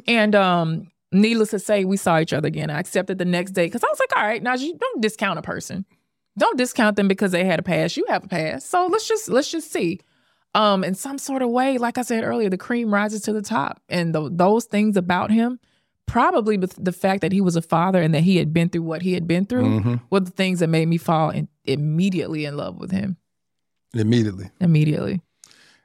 And 0.06 0.34
um, 0.34 0.88
needless 1.12 1.50
to 1.50 1.58
say, 1.58 1.84
we 1.84 1.96
saw 1.96 2.18
each 2.18 2.32
other 2.32 2.48
again. 2.48 2.70
I 2.70 2.78
accepted 2.80 3.18
the 3.18 3.24
next 3.24 3.52
day 3.52 3.66
because 3.66 3.84
I 3.84 3.88
was 3.88 3.98
like, 4.00 4.16
"All 4.16 4.22
right, 4.26 4.42
now 4.42 4.54
you 4.54 4.76
don't 4.78 5.00
discount 5.00 5.38
a 5.38 5.42
person. 5.42 5.84
Don't 6.38 6.58
discount 6.58 6.96
them 6.96 7.08
because 7.08 7.32
they 7.32 7.44
had 7.44 7.58
a 7.58 7.62
past. 7.62 7.96
You 7.96 8.04
have 8.08 8.24
a 8.24 8.28
past. 8.28 8.68
So 8.70 8.86
let's 8.86 9.06
just 9.08 9.28
let's 9.28 9.50
just 9.50 9.72
see." 9.72 10.00
Um, 10.54 10.84
in 10.84 10.94
some 10.94 11.18
sort 11.18 11.42
of 11.42 11.50
way, 11.50 11.76
like 11.76 11.98
I 11.98 12.02
said 12.02 12.24
earlier, 12.24 12.48
the 12.48 12.56
cream 12.56 12.92
rises 12.92 13.20
to 13.22 13.32
the 13.34 13.42
top, 13.42 13.82
and 13.90 14.14
th- 14.14 14.30
those 14.32 14.64
things 14.64 14.96
about 14.96 15.30
him, 15.30 15.60
probably 16.06 16.56
with 16.56 16.82
the 16.82 16.92
fact 16.92 17.20
that 17.20 17.30
he 17.32 17.42
was 17.42 17.56
a 17.56 17.62
father 17.62 18.00
and 18.00 18.14
that 18.14 18.22
he 18.22 18.36
had 18.38 18.54
been 18.54 18.70
through 18.70 18.82
what 18.84 19.02
he 19.02 19.12
had 19.12 19.26
been 19.26 19.44
through, 19.44 19.80
Mhm. 19.80 20.00
were 20.08 20.20
the 20.20 20.30
things 20.30 20.60
that 20.60 20.68
made 20.68 20.88
me 20.88 20.96
fall 20.96 21.28
in, 21.28 21.48
immediately 21.64 22.46
in 22.46 22.56
love 22.56 22.78
with 22.78 22.90
him. 22.90 23.18
Immediately. 23.94 24.50
Immediately, 24.60 25.20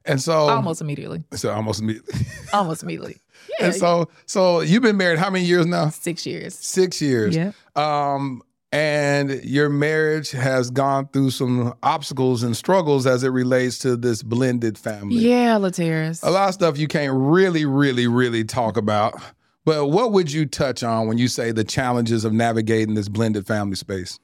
And 0.05 0.21
so 0.21 0.33
almost 0.49 0.81
immediately, 0.81 1.23
So 1.33 1.51
almost 1.51 1.81
immediately. 1.81 2.19
almost 2.53 2.83
immediately. 2.83 3.17
Yeah, 3.59 3.67
and 3.67 3.75
so 3.75 4.09
so 4.25 4.61
you've 4.61 4.81
been 4.83 4.97
married 4.97 5.19
how 5.19 5.29
many 5.29 5.45
years 5.45 5.65
now? 5.65 5.89
six 5.89 6.25
years. 6.25 6.55
Six 6.55 7.01
years. 7.01 7.35
Yeah. 7.35 7.51
Um, 7.75 8.41
and 8.73 9.43
your 9.43 9.67
marriage 9.69 10.31
has 10.31 10.71
gone 10.71 11.07
through 11.09 11.31
some 11.31 11.73
obstacles 11.83 12.41
and 12.41 12.55
struggles 12.55 13.05
as 13.05 13.23
it 13.23 13.29
relates 13.29 13.77
to 13.79 13.97
this 13.97 14.23
blended 14.23 14.77
family. 14.77 15.17
Yeah, 15.17 15.57
Laterras. 15.57 16.23
A 16.23 16.31
lot 16.31 16.47
of 16.47 16.53
stuff 16.53 16.77
you 16.77 16.87
can't 16.87 17.13
really, 17.13 17.65
really, 17.65 18.07
really 18.07 18.45
talk 18.45 18.77
about. 18.77 19.21
But 19.65 19.87
what 19.87 20.13
would 20.13 20.31
you 20.31 20.45
touch 20.45 20.83
on 20.83 21.07
when 21.07 21.17
you 21.17 21.27
say 21.27 21.51
the 21.51 21.65
challenges 21.65 22.23
of 22.25 22.31
navigating 22.33 22.95
this 22.95 23.09
blended 23.09 23.45
family 23.45 23.75
space? 23.75 24.19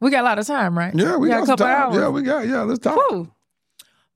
We 0.00 0.10
got 0.10 0.20
a 0.20 0.24
lot 0.28 0.38
of 0.38 0.46
time, 0.46 0.76
right? 0.78 0.94
Yeah, 0.94 1.16
we, 1.16 1.28
got, 1.28 1.42
a 1.42 1.46
some 1.46 1.56
couple 1.56 1.66
time. 1.66 1.82
hours. 1.82 1.96
Yeah, 1.96 2.08
we 2.10 2.22
got. 2.22 2.46
Yeah, 2.46 2.62
let's 2.62 2.78
talk. 2.80 3.28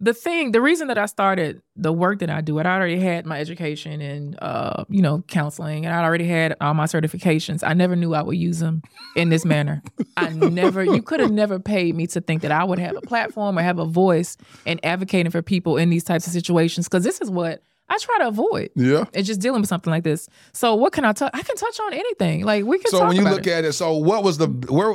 The 0.02 0.12
thing, 0.12 0.50
the 0.50 0.60
reason 0.60 0.88
that 0.88 0.98
I 0.98 1.06
started 1.06 1.62
the 1.76 1.92
work 1.92 2.18
that 2.18 2.28
I 2.28 2.40
do, 2.40 2.58
and 2.58 2.66
I 2.66 2.74
already 2.74 2.98
had 2.98 3.24
my 3.24 3.38
education 3.38 4.00
in, 4.00 4.34
uh, 4.34 4.84
you 4.88 5.00
know, 5.00 5.22
counseling, 5.28 5.86
and 5.86 5.94
I 5.94 6.02
already 6.02 6.26
had 6.26 6.56
all 6.60 6.74
my 6.74 6.86
certifications. 6.86 7.62
I 7.64 7.72
never 7.72 7.94
knew 7.94 8.12
I 8.12 8.22
would 8.22 8.36
use 8.36 8.58
them 8.58 8.82
in 9.14 9.28
this 9.28 9.44
manner. 9.44 9.80
I 10.16 10.30
never, 10.30 10.82
you 10.82 11.02
could 11.02 11.20
have 11.20 11.30
never 11.30 11.60
paid 11.60 11.94
me 11.94 12.08
to 12.08 12.20
think 12.20 12.42
that 12.42 12.50
I 12.50 12.64
would 12.64 12.80
have 12.80 12.96
a 12.96 13.00
platform 13.00 13.56
or 13.56 13.62
have 13.62 13.78
a 13.78 13.86
voice 13.86 14.36
in 14.66 14.80
advocating 14.82 15.30
for 15.30 15.40
people 15.40 15.76
in 15.76 15.88
these 15.88 16.02
types 16.02 16.26
of 16.26 16.32
situations, 16.32 16.88
because 16.88 17.04
this 17.04 17.20
is 17.20 17.30
what 17.30 17.62
I 17.88 17.96
try 17.98 18.18
to 18.18 18.28
avoid. 18.28 18.70
Yeah. 18.74 19.04
It's 19.12 19.28
just 19.28 19.40
dealing 19.40 19.60
with 19.60 19.68
something 19.68 19.92
like 19.92 20.02
this. 20.02 20.28
So, 20.52 20.74
what 20.74 20.92
can 20.92 21.04
I 21.04 21.12
touch? 21.12 21.30
I 21.32 21.42
can 21.42 21.54
touch 21.54 21.78
on 21.78 21.92
anything. 21.92 22.44
Like 22.44 22.64
we 22.64 22.78
can. 22.78 22.90
So 22.90 23.06
when 23.06 23.16
you 23.16 23.22
look 23.22 23.46
it. 23.46 23.52
at 23.52 23.64
it, 23.64 23.74
so 23.74 23.96
what 23.96 24.24
was 24.24 24.38
the 24.38 24.48
where? 24.48 24.94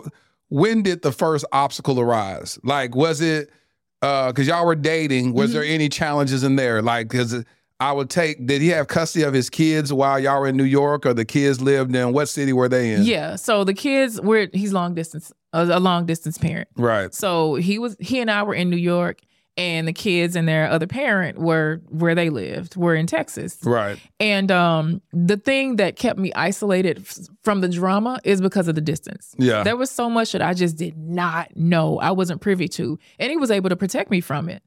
When 0.49 0.81
did 0.81 1.01
the 1.01 1.11
first 1.11 1.45
obstacle 1.51 1.99
arise? 1.99 2.59
Like, 2.63 2.95
was 2.95 3.21
it 3.21 3.51
because 4.01 4.47
y'all 4.47 4.65
were 4.65 4.75
dating? 4.75 5.33
Was 5.33 5.49
Mm-hmm. 5.49 5.59
there 5.59 5.67
any 5.67 5.89
challenges 5.89 6.43
in 6.43 6.55
there? 6.55 6.81
Like, 6.81 7.09
because 7.09 7.43
I 7.79 7.91
would 7.91 8.09
take, 8.09 8.45
did 8.47 8.61
he 8.61 8.69
have 8.69 8.87
custody 8.87 9.23
of 9.23 9.33
his 9.33 9.49
kids 9.49 9.93
while 9.93 10.19
y'all 10.19 10.39
were 10.39 10.47
in 10.47 10.57
New 10.57 10.63
York, 10.63 11.05
or 11.05 11.13
the 11.13 11.25
kids 11.25 11.61
lived 11.61 11.95
in 11.95 12.11
what 12.13 12.27
city 12.27 12.51
were 12.53 12.67
they 12.69 12.93
in? 12.93 13.03
Yeah. 13.03 13.35
So 13.35 13.63
the 13.63 13.73
kids 13.73 14.19
were 14.19 14.47
he's 14.53 14.73
long 14.73 14.95
distance 14.95 15.31
a, 15.53 15.63
a 15.65 15.79
long 15.79 16.05
distance 16.05 16.37
parent. 16.37 16.67
Right. 16.75 17.13
So 17.13 17.55
he 17.55 17.77
was 17.79 17.95
he 17.99 18.19
and 18.19 18.29
I 18.31 18.43
were 18.43 18.55
in 18.55 18.69
New 18.69 18.77
York 18.77 19.19
and 19.57 19.87
the 19.87 19.93
kids 19.93 20.35
and 20.35 20.47
their 20.47 20.69
other 20.69 20.85
parent 20.85 21.39
were 21.39 21.81
where 21.89 22.13
they 22.13 22.29
lived, 22.29 22.75
were 22.75 22.93
in 22.93 23.07
Texas. 23.07 23.57
Right. 23.63 23.99
And 24.19 24.51
um, 24.51 25.01
the 25.11 25.37
thing 25.37 25.77
that 25.77 25.95
kept 25.95 26.19
me 26.19 26.31
isolated 26.33 26.99
f- 26.99 27.17
from 27.43 27.61
the 27.61 27.67
drama 27.67 28.19
is 28.23 28.39
because 28.39 28.67
of 28.67 28.75
the 28.75 28.81
distance. 28.81 29.33
Yeah. 29.39 29.63
There 29.63 29.75
was 29.75 29.89
so 29.89 30.09
much 30.09 30.31
that 30.33 30.43
I 30.43 30.53
just 30.53 30.77
did 30.77 30.95
not 30.95 31.57
know. 31.57 31.97
I 31.99 32.11
wasn't 32.11 32.39
privy 32.39 32.67
to. 32.69 32.99
And 33.17 33.31
he 33.31 33.37
was 33.37 33.49
able 33.49 33.69
to 33.69 33.75
protect 33.75 34.11
me 34.11 34.21
from 34.21 34.47
it. 34.47 34.61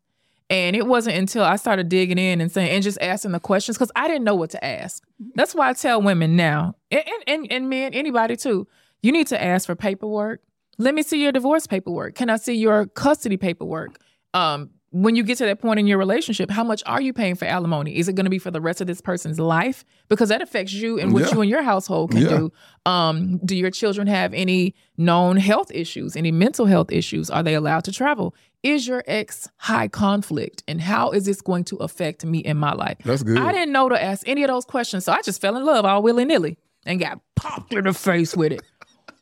And 0.50 0.74
it 0.74 0.84
wasn't 0.84 1.16
until 1.16 1.44
I 1.44 1.54
started 1.54 1.88
digging 1.88 2.18
in 2.18 2.40
and 2.40 2.50
saying 2.50 2.70
and 2.70 2.82
just 2.82 2.98
asking 3.00 3.30
the 3.30 3.38
questions 3.38 3.78
because 3.78 3.92
I 3.94 4.08
didn't 4.08 4.24
know 4.24 4.34
what 4.34 4.50
to 4.50 4.64
ask. 4.64 5.04
That's 5.36 5.54
why 5.54 5.68
I 5.68 5.74
tell 5.74 6.02
women 6.02 6.34
now, 6.34 6.74
and, 6.90 7.04
and, 7.06 7.22
and, 7.28 7.52
and 7.52 7.70
men, 7.70 7.94
anybody 7.94 8.36
too, 8.36 8.66
you 9.00 9.12
need 9.12 9.28
to 9.28 9.40
ask 9.40 9.66
for 9.66 9.76
paperwork. 9.76 10.40
Let 10.76 10.96
me 10.96 11.04
see 11.04 11.22
your 11.22 11.30
divorce 11.30 11.68
paperwork. 11.68 12.16
Can 12.16 12.28
I 12.30 12.36
see 12.36 12.54
your 12.54 12.86
custody 12.86 13.36
paperwork? 13.36 14.00
Um, 14.34 14.70
when 14.92 15.14
you 15.14 15.22
get 15.22 15.38
to 15.38 15.44
that 15.44 15.60
point 15.60 15.78
in 15.78 15.86
your 15.86 15.98
relationship, 15.98 16.50
how 16.50 16.64
much 16.64 16.82
are 16.84 17.00
you 17.00 17.12
paying 17.12 17.36
for 17.36 17.44
alimony? 17.44 17.96
Is 17.96 18.08
it 18.08 18.14
going 18.14 18.24
to 18.24 18.30
be 18.30 18.40
for 18.40 18.50
the 18.50 18.60
rest 18.60 18.80
of 18.80 18.88
this 18.88 19.00
person's 19.00 19.38
life? 19.38 19.84
Because 20.08 20.30
that 20.30 20.42
affects 20.42 20.72
you 20.72 20.98
and 20.98 21.12
what 21.14 21.24
Yeah. 21.26 21.30
you 21.34 21.40
and 21.42 21.50
your 21.50 21.62
household 21.62 22.10
can 22.10 22.22
Yeah. 22.22 22.28
do. 22.28 22.52
Um, 22.86 23.38
do 23.44 23.54
your 23.56 23.70
children 23.70 24.08
have 24.08 24.34
any 24.34 24.74
known 24.98 25.36
health 25.36 25.70
issues, 25.72 26.16
any 26.16 26.32
mental 26.32 26.66
health 26.66 26.90
issues? 26.90 27.30
Are 27.30 27.42
they 27.44 27.54
allowed 27.54 27.84
to 27.84 27.92
travel? 27.92 28.34
Is 28.64 28.86
your 28.88 29.04
ex 29.06 29.48
high 29.58 29.86
conflict? 29.86 30.64
And 30.66 30.80
how 30.80 31.12
is 31.12 31.24
this 31.24 31.40
going 31.40 31.64
to 31.64 31.76
affect 31.76 32.24
me 32.24 32.38
in 32.40 32.56
my 32.56 32.72
life? 32.72 32.98
That's 33.04 33.22
good. 33.22 33.38
I 33.38 33.52
didn't 33.52 33.72
know 33.72 33.88
to 33.88 34.02
ask 34.02 34.28
any 34.28 34.42
of 34.42 34.48
those 34.48 34.64
questions. 34.64 35.04
So 35.04 35.12
I 35.12 35.22
just 35.22 35.40
fell 35.40 35.56
in 35.56 35.64
love 35.64 35.84
all 35.84 36.02
willy 36.02 36.24
nilly 36.24 36.58
and 36.84 36.98
got 36.98 37.20
popped 37.36 37.72
in 37.72 37.84
the 37.84 37.92
face 37.94 38.36
with 38.36 38.52
it. 38.52 38.62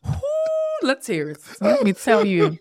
Whoo, 0.03 0.13
let's 0.81 1.05
hear 1.07 1.29
it. 1.29 1.37
Let 1.61 1.83
me 1.83 1.93
tell 1.93 2.25
you. 2.25 2.57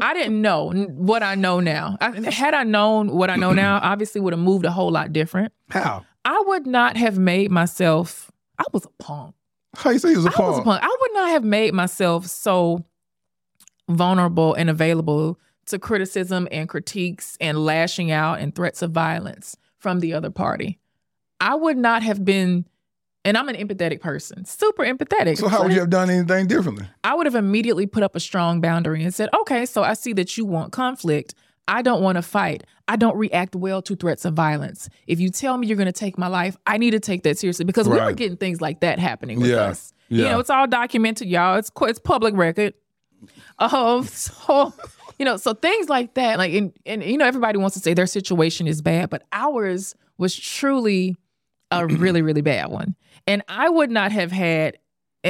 I 0.00 0.14
didn't 0.14 0.40
know 0.40 0.70
what 0.72 1.22
I 1.22 1.34
know 1.34 1.60
now. 1.60 1.96
I, 2.00 2.30
had 2.30 2.54
I 2.54 2.64
known 2.64 3.08
what 3.12 3.30
I 3.30 3.36
know 3.36 3.52
now, 3.52 3.78
obviously 3.82 4.20
would 4.20 4.32
have 4.32 4.40
moved 4.40 4.64
a 4.64 4.70
whole 4.70 4.90
lot 4.90 5.12
different. 5.12 5.52
How? 5.70 6.04
I 6.24 6.42
would 6.46 6.66
not 6.66 6.96
have 6.96 7.18
made 7.18 7.50
myself. 7.50 8.30
I 8.58 8.64
was 8.72 8.84
a 8.84 9.02
punk. 9.02 9.34
How 9.76 9.90
you 9.90 9.98
say 9.98 10.10
he 10.10 10.16
was 10.16 10.26
a 10.26 10.28
I 10.28 10.30
was 10.30 10.58
a 10.58 10.62
punk? 10.62 10.64
punk. 10.64 10.82
I 10.82 10.96
would 11.00 11.14
not 11.14 11.30
have 11.30 11.44
made 11.44 11.74
myself 11.74 12.26
so 12.26 12.84
vulnerable 13.88 14.54
and 14.54 14.68
available 14.68 15.38
to 15.66 15.78
criticism 15.78 16.48
and 16.50 16.68
critiques 16.68 17.36
and 17.40 17.64
lashing 17.64 18.10
out 18.10 18.40
and 18.40 18.54
threats 18.54 18.82
of 18.82 18.90
violence 18.90 19.56
from 19.78 20.00
the 20.00 20.12
other 20.14 20.30
party. 20.30 20.78
I 21.40 21.54
would 21.54 21.76
not 21.76 22.02
have 22.02 22.24
been, 22.24 22.66
and 23.28 23.36
I'm 23.36 23.48
an 23.48 23.56
empathetic 23.56 24.00
person, 24.00 24.44
super 24.44 24.82
empathetic. 24.84 25.36
So 25.38 25.48
how 25.48 25.62
would 25.62 25.72
you 25.72 25.80
have 25.80 25.90
done 25.90 26.08
anything 26.10 26.46
differently? 26.46 26.86
I 27.04 27.14
would 27.14 27.26
have 27.26 27.34
immediately 27.34 27.86
put 27.86 28.02
up 28.02 28.16
a 28.16 28.20
strong 28.20 28.60
boundary 28.60 29.02
and 29.04 29.12
said, 29.14 29.28
okay, 29.40 29.66
so 29.66 29.82
I 29.82 29.92
see 29.94 30.12
that 30.14 30.36
you 30.38 30.44
want 30.46 30.72
conflict. 30.72 31.34
I 31.68 31.82
don't 31.82 32.00
want 32.02 32.16
to 32.16 32.22
fight. 32.22 32.64
I 32.88 32.96
don't 32.96 33.16
react 33.18 33.54
well 33.54 33.82
to 33.82 33.94
threats 33.94 34.24
of 34.24 34.32
violence. 34.32 34.88
If 35.06 35.20
you 35.20 35.28
tell 35.28 35.58
me 35.58 35.66
you're 35.66 35.76
going 35.76 35.84
to 35.86 35.92
take 35.92 36.16
my 36.16 36.28
life, 36.28 36.56
I 36.66 36.78
need 36.78 36.92
to 36.92 37.00
take 37.00 37.22
that 37.24 37.36
seriously 37.38 37.66
because 37.66 37.86
we 37.86 38.00
were 38.00 38.12
getting 38.12 38.38
things 38.38 38.62
like 38.62 38.80
that 38.80 38.98
happening 38.98 39.38
with 39.40 39.50
Yeah. 39.50 39.56
us. 39.64 39.92
You 40.08 40.24
know, 40.24 40.40
it's 40.40 40.48
all 40.48 40.66
documented, 40.66 41.28
y'all. 41.28 41.58
It's 41.58 41.70
it's 41.82 41.98
public 41.98 42.34
record. 42.34 42.72
Um, 43.58 44.04
so 44.06 44.72
you 45.18 45.24
know, 45.24 45.36
so 45.36 45.52
things 45.52 45.88
like 45.88 46.14
that, 46.14 46.38
like, 46.38 46.54
and, 46.54 46.72
and 46.86 47.02
you 47.04 47.18
know, 47.18 47.26
everybody 47.26 47.58
wants 47.58 47.74
to 47.74 47.80
say 47.82 47.92
their 47.92 48.06
situation 48.06 48.66
is 48.66 48.80
bad, 48.80 49.10
but 49.10 49.24
ours 49.32 49.94
was 50.16 50.34
truly 50.34 51.16
a 51.70 51.86
really, 51.86 52.22
really 52.22 52.40
bad 52.40 52.70
one. 52.70 52.94
And 53.28 53.42
I 53.48 53.68
would 53.68 53.90
not 53.90 54.10
have 54.10 54.32
had, 54.32 54.78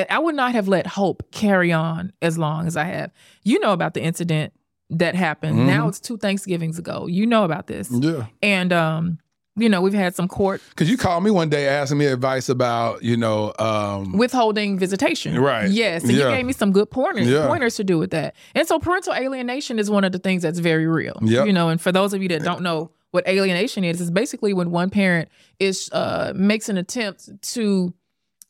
I 0.09 0.19
would 0.19 0.35
not 0.35 0.53
have 0.53 0.69
let 0.69 0.87
hope 0.87 1.31
carry 1.33 1.73
on 1.73 2.13
as 2.23 2.39
long 2.39 2.67
as 2.67 2.77
I 2.77 2.85
have. 2.85 3.11
You 3.43 3.59
know 3.61 3.73
about 3.73 3.95
the 3.95 4.01
incident 4.03 4.53
that 4.91 5.15
happened. 5.15 5.67
Now 5.67 5.85
Mhm. 5.85 5.89
it's 5.89 6.01
two 6.01 6.17
Thanksgivings 6.17 6.79
ago. 6.79 7.07
You 7.07 7.27
know 7.27 7.45
about 7.45 7.67
this. 7.67 7.91
Yeah. 7.91 8.27
And, 8.43 8.73
um, 8.73 9.19
you 9.57 9.69
know, 9.69 9.81
we've 9.81 9.93
had 9.93 10.15
some 10.15 10.29
court 10.29 10.63
Because 10.71 10.89
you 10.89 10.97
called 10.97 11.25
me 11.25 11.33
one 11.33 11.49
day 11.49 11.67
asking 11.67 11.99
me 11.99 12.07
advice 12.07 12.49
about, 12.49 13.03
you 13.03 13.17
know, 13.17 13.53
um, 13.59 14.13
withholding 14.17 14.79
visitation. 14.79 15.37
Right. 15.37 15.69
Yes. 15.69 16.05
And 16.05 16.13
Yeah. 16.13 16.29
you 16.31 16.37
gave 16.37 16.47
me 16.47 16.53
some 16.53 16.71
good 16.71 16.91
pointers, 16.93 17.27
Yeah. 17.29 17.47
pointers 17.49 17.75
to 17.75 17.85
do 17.85 17.99
with 17.99 18.13
that. 18.13 18.37
And 18.55 18.69
so 18.69 18.79
parental 18.79 19.15
alienation 19.15 19.81
is 19.81 19.91
one 19.91 20.05
of 20.05 20.13
the 20.13 20.21
things 20.21 20.43
that's 20.43 20.61
very 20.61 20.87
real. 20.87 21.19
Yep. 21.23 21.49
You 21.49 21.53
know, 21.53 21.71
and 21.71 21.81
for 21.81 21.91
those 21.91 22.15
of 22.15 22.23
you 22.23 22.29
that 22.29 22.45
don't 22.45 22.63
know 22.63 22.93
what 23.11 23.27
alienation 23.27 23.85
is, 23.85 24.01
Is 24.01 24.11
basically 24.11 24.53
when 24.53 24.71
one 24.71 24.91
parent 24.91 25.29
is 25.59 25.89
uh 25.93 26.33
makes 26.35 26.69
an 26.69 26.77
attempt 26.77 27.31
to 27.55 27.95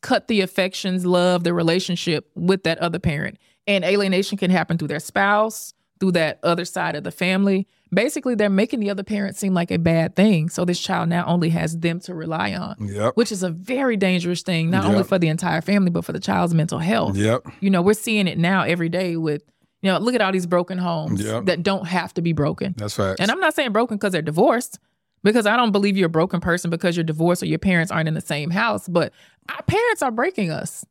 cut 0.01 0.27
the 0.27 0.41
affections, 0.41 1.05
love, 1.05 1.43
the 1.43 1.53
relationship 1.53 2.29
with 2.35 2.63
that 2.63 2.77
other 2.79 2.99
parent. 2.99 3.37
And 3.67 3.83
alienation 3.83 4.37
can 4.37 4.49
happen 4.49 4.77
through 4.77 4.87
their 4.87 4.99
spouse, 4.99 5.73
through 5.99 6.13
that 6.13 6.39
other 6.43 6.65
side 6.65 6.95
of 6.95 7.03
the 7.03 7.11
family. 7.11 7.67
Basically, 7.93 8.35
they're 8.35 8.49
making 8.49 8.79
the 8.79 8.89
other 8.91 9.03
parent 9.03 9.35
seem 9.35 9.53
like 9.53 9.71
a 9.71 9.77
bad 9.77 10.15
thing. 10.15 10.47
So 10.49 10.63
this 10.63 10.79
child 10.79 11.09
now 11.09 11.25
only 11.25 11.49
has 11.49 11.77
them 11.77 11.99
to 12.01 12.13
rely 12.13 12.53
on 12.53 12.75
Yep. 12.79 13.17
which 13.17 13.31
is 13.31 13.43
a 13.43 13.49
very 13.49 13.97
dangerous 13.97 14.41
thing, 14.43 14.69
not 14.69 14.85
only 14.85 15.03
for 15.03 15.17
the 15.19 15.27
entire 15.27 15.61
family, 15.61 15.89
but 15.89 16.05
for 16.05 16.13
the 16.13 16.19
child's 16.19 16.53
mental 16.53 16.79
health. 16.79 17.17
Yep. 17.17 17.47
You 17.59 17.69
know, 17.69 17.81
we're 17.81 17.93
seeing 17.93 18.27
it 18.27 18.37
now 18.37 18.61
every 18.63 18.89
day 18.89 19.17
with, 19.17 19.43
you 19.81 19.91
know, 19.91 19.97
look 19.99 20.15
at 20.15 20.21
all 20.21 20.31
these 20.31 20.45
broken 20.45 20.77
homes 20.77 21.21
Yep. 21.21 21.45
that 21.45 21.63
don't 21.63 21.87
have 21.87 22.13
to 22.15 22.21
be 22.21 22.33
broken. 22.33 22.73
That's 22.77 22.95
facts. 22.95 23.19
And 23.19 23.31
I'm 23.31 23.39
not 23.39 23.53
saying 23.55 23.71
broken 23.71 23.97
because 23.97 24.11
they're 24.11 24.21
divorced, 24.21 24.79
because 25.23 25.45
I 25.45 25.55
don't 25.55 25.71
believe 25.71 25.97
you're 25.97 26.07
a 26.07 26.09
broken 26.09 26.39
person 26.39 26.69
because 26.69 26.95
you're 26.97 27.03
divorced 27.03 27.43
or 27.43 27.45
your 27.45 27.59
parents 27.59 27.91
aren't 27.91 28.07
in 28.07 28.13
the 28.13 28.21
same 28.21 28.49
house, 28.49 28.87
but 28.87 29.13
our 29.49 29.61
parents 29.63 30.01
are 30.01 30.11
breaking 30.11 30.51
us. 30.51 30.85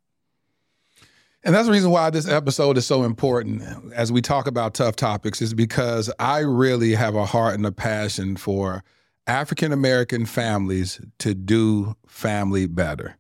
And 1.45 1.55
that's 1.55 1.67
the 1.67 1.73
reason 1.73 1.91
why 1.91 2.11
this 2.11 2.27
episode 2.29 2.77
is 2.77 2.85
so 2.87 3.05
important 3.05 3.63
as 3.95 4.11
we 4.11 4.21
talk 4.21 4.47
about 4.47 4.75
tough 4.75 4.97
topics, 4.97 5.41
is 5.41 5.55
because 5.55 6.11
I 6.19 6.41
really 6.41 6.95
have 6.95 7.15
a 7.15 7.25
heart 7.25 7.55
and 7.55 7.65
a 7.65 7.73
passion 7.73 8.37
for 8.37 8.83
African 9.27 9.73
American 9.73 10.27
families 10.27 11.01
to 11.19 11.35
do 11.35 11.95
family 12.07 12.67
better. 12.67 13.17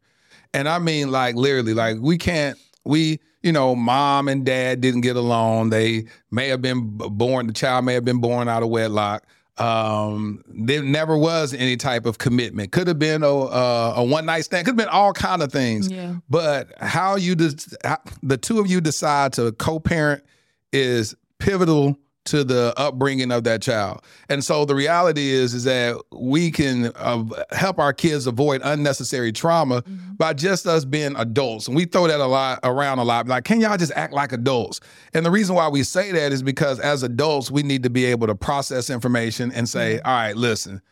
And 0.52 0.68
I 0.68 0.78
mean, 0.78 1.11
like, 1.11 1.37
literally, 1.37 1.74
like, 1.74 1.98
we 2.00 2.18
can't, 2.18 2.59
we, 2.85 3.20
you 3.42 3.53
know, 3.53 3.74
mom 3.74 4.29
and 4.29 4.44
dad 4.44 4.81
didn't 4.81 5.03
get 5.03 5.16
along. 5.16 5.70
They 5.70 6.07
may 6.31 6.48
have 6.48 6.61
been 6.62 6.96
born, 6.96 7.46
the 7.46 7.53
child 7.53 7.85
may 7.85 7.94
have 7.94 8.05
been 8.05 8.20
born 8.20 8.48
out 8.48 8.62
of 8.62 8.68
wedlock. 8.68 9.24
Um, 9.59 10.44
there 10.46 10.83
never 10.85 11.18
was 11.18 11.53
any 11.53 11.77
type 11.77 12.07
of 12.07 12.18
commitment. 12.18 12.70
Could 12.70 12.87
have 12.87 12.98
been 13.01 13.24
a, 13.24 13.27
a, 13.27 13.94
a 13.96 14.05
one 14.05 14.24
night 14.24 14.44
stand. 14.44 14.64
Could 14.64 14.72
have 14.72 14.87
been 14.87 14.94
all 14.94 15.12
kind 15.12 15.42
of 15.42 15.51
things. 15.51 15.90
Yeah. 15.90 16.16
But 16.31 16.68
how 16.81 17.16
you 17.16 17.35
how- 17.85 17.98
the 18.22 18.37
two 18.37 18.61
of 18.61 18.68
you 18.70 18.81
decide 18.81 19.33
to 19.35 19.51
co-parent 19.53 20.22
is 20.72 21.16
pivotal 21.40 21.96
to 22.29 22.45
the 22.45 22.73
upbringing 22.77 23.33
of 23.33 23.45
that 23.45 23.62
child. 23.62 24.03
And 24.29 24.45
so 24.45 24.64
the 24.64 24.75
reality 24.75 25.31
is 25.31 25.55
is 25.55 25.64
that 25.64 25.97
we 26.12 26.51
can 26.51 26.93
uh, 26.97 27.25
help 27.51 27.79
our 27.79 27.93
kids 27.93 28.27
avoid 28.27 28.61
unnecessary 28.64 29.33
trauma 29.33 29.83
by 30.17 30.33
just 30.35 30.67
us 30.67 30.85
being 30.85 31.14
adults. 31.17 31.69
And 31.69 31.77
we 31.77 31.85
throw 31.85 32.07
that 32.07 32.21
a 32.21 32.27
lot 32.27 32.61
around 32.62 32.99
a 32.99 33.05
lot. 33.05 33.27
Like, 33.27 33.45
can 33.45 33.61
y'all 33.61 33.77
just 33.77 33.93
act 33.95 34.12
like 34.12 34.33
adults? 34.33 34.81
And 35.14 35.25
the 35.25 35.31
reason 35.31 35.55
why 35.55 35.69
we 35.69 35.83
say 35.83 36.12
that 36.12 36.33
is 36.33 36.43
because 36.43 36.81
as 36.81 37.03
adults, 37.03 37.51
we 37.51 37.62
need 37.62 37.83
to 37.83 37.91
be 37.91 38.05
able 38.05 38.27
to 38.27 38.35
process 38.35 38.91
information 38.91 39.51
and 39.53 39.69
say, 39.69 40.01
all 40.01 40.12
right, 40.12 40.37
listen, 40.37 40.83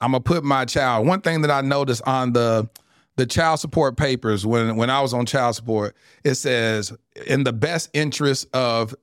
I'm 0.00 0.12
gonna 0.12 0.20
put 0.22 0.44
my 0.44 0.64
child. 0.64 1.06
One 1.06 1.20
thing 1.20 1.42
that 1.42 1.50
I 1.50 1.60
noticed 1.60 2.02
on 2.06 2.32
the 2.32 2.68
the 3.16 3.26
child 3.26 3.60
support 3.60 3.96
papers 3.96 4.46
when 4.46 4.76
when 4.76 4.88
I 4.88 5.00
was 5.00 5.12
on 5.12 5.26
child 5.26 5.54
support, 5.54 5.94
it 6.24 6.34
says 6.34 6.92
in 7.26 7.44
the 7.44 7.52
best 7.52 7.90
interest 7.92 8.48
of 8.54 8.94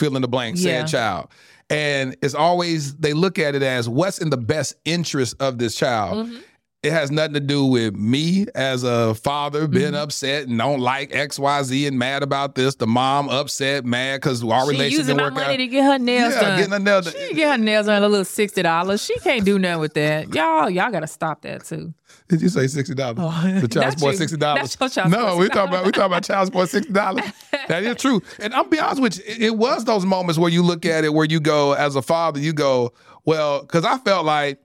fill 0.00 0.16
in 0.16 0.22
the 0.22 0.28
blank 0.28 0.56
Yeah. 0.58 0.84
said 0.84 0.88
child. 0.88 1.28
And 1.68 2.16
it's 2.20 2.34
always 2.34 2.96
they 2.96 3.12
look 3.12 3.38
at 3.38 3.54
it 3.54 3.62
as 3.62 3.88
what's 3.88 4.18
in 4.18 4.30
the 4.30 4.36
best 4.36 4.74
interest 4.84 5.36
of 5.40 5.58
this 5.58 5.76
child. 5.76 6.26
Mm-hmm. 6.26 6.38
It 6.82 6.92
has 6.92 7.10
nothing 7.10 7.34
to 7.34 7.40
do 7.40 7.66
with 7.66 7.94
me 7.94 8.46
as 8.54 8.84
a 8.84 9.14
father 9.14 9.68
being 9.68 9.88
Mm-hmm. 9.88 9.96
upset 9.96 10.48
and 10.48 10.56
don't 10.56 10.80
like 10.80 11.14
X, 11.14 11.38
Y, 11.38 11.62
Z 11.62 11.86
and 11.86 11.98
mad 11.98 12.22
about 12.22 12.54
this. 12.54 12.74
The 12.76 12.86
mom 12.86 13.28
upset, 13.28 13.84
mad 13.84 14.22
because 14.22 14.42
our 14.42 14.64
She 14.64 14.70
relationship 14.70 14.98
using 15.00 15.16
work 15.18 15.34
money 15.34 15.52
out. 15.54 15.56
to 15.58 15.66
get 15.66 15.84
her 15.84 15.98
nails 15.98 16.32
Yeah, 16.34 16.40
done. 16.40 16.56
getting 16.58 16.72
her 16.72 16.78
nails 16.78 17.12
done. 17.12 17.14
She 17.28 17.34
get 17.34 17.50
her 17.58 17.62
nails 17.62 17.84
done 17.84 18.02
a 18.02 18.08
little 18.08 18.24
sixty 18.24 18.62
dollars. 18.62 19.04
She 19.04 19.18
can't 19.18 19.44
do 19.44 19.58
nothing 19.58 19.80
with 19.80 19.92
that. 19.92 20.34
Y'all, 20.34 20.70
y'all 20.70 20.90
gotta 20.90 21.06
stop 21.06 21.42
that 21.42 21.64
too. 21.66 21.92
Did 22.28 22.40
you 22.40 22.48
say 22.48 22.66
sixty 22.66 22.94
dollars? 22.94 23.18
Oh, 23.20 23.60
the 23.60 23.68
child 23.70 23.92
support 23.98 24.16
sixty 24.16 24.38
dollars. 24.38 24.80
Not 24.80 24.96
your 24.96 25.04
child 25.04 25.10
No, 25.12 25.36
we 25.36 25.48
talking 25.50 25.74
about 25.74 25.84
we 25.84 25.92
talking 25.92 26.06
about 26.06 26.24
child 26.24 26.46
support 26.46 26.70
sixty 26.70 26.94
dollars. 26.94 27.26
that 27.68 27.82
is 27.82 27.96
true. 27.96 28.22
And 28.38 28.54
I'll 28.54 28.64
be 28.64 28.78
honest 28.80 29.02
with 29.02 29.18
you, 29.18 29.24
it, 29.26 29.42
it 29.42 29.56
was 29.58 29.84
those 29.84 30.06
moments 30.06 30.38
where 30.38 30.50
you 30.50 30.62
look 30.62 30.86
at 30.86 31.04
it 31.04 31.12
where 31.12 31.26
you 31.26 31.40
go 31.40 31.74
as 31.74 31.94
a 31.94 32.00
father, 32.00 32.40
you 32.40 32.54
go, 32.54 32.94
well, 33.26 33.60
because 33.60 33.84
I 33.84 33.98
felt 33.98 34.24
like, 34.24 34.60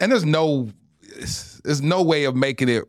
and 0.00 0.10
there's 0.10 0.24
no, 0.24 0.68
there's 1.64 1.82
no 1.82 2.02
way 2.02 2.24
of 2.24 2.36
making 2.36 2.68
it 2.68 2.84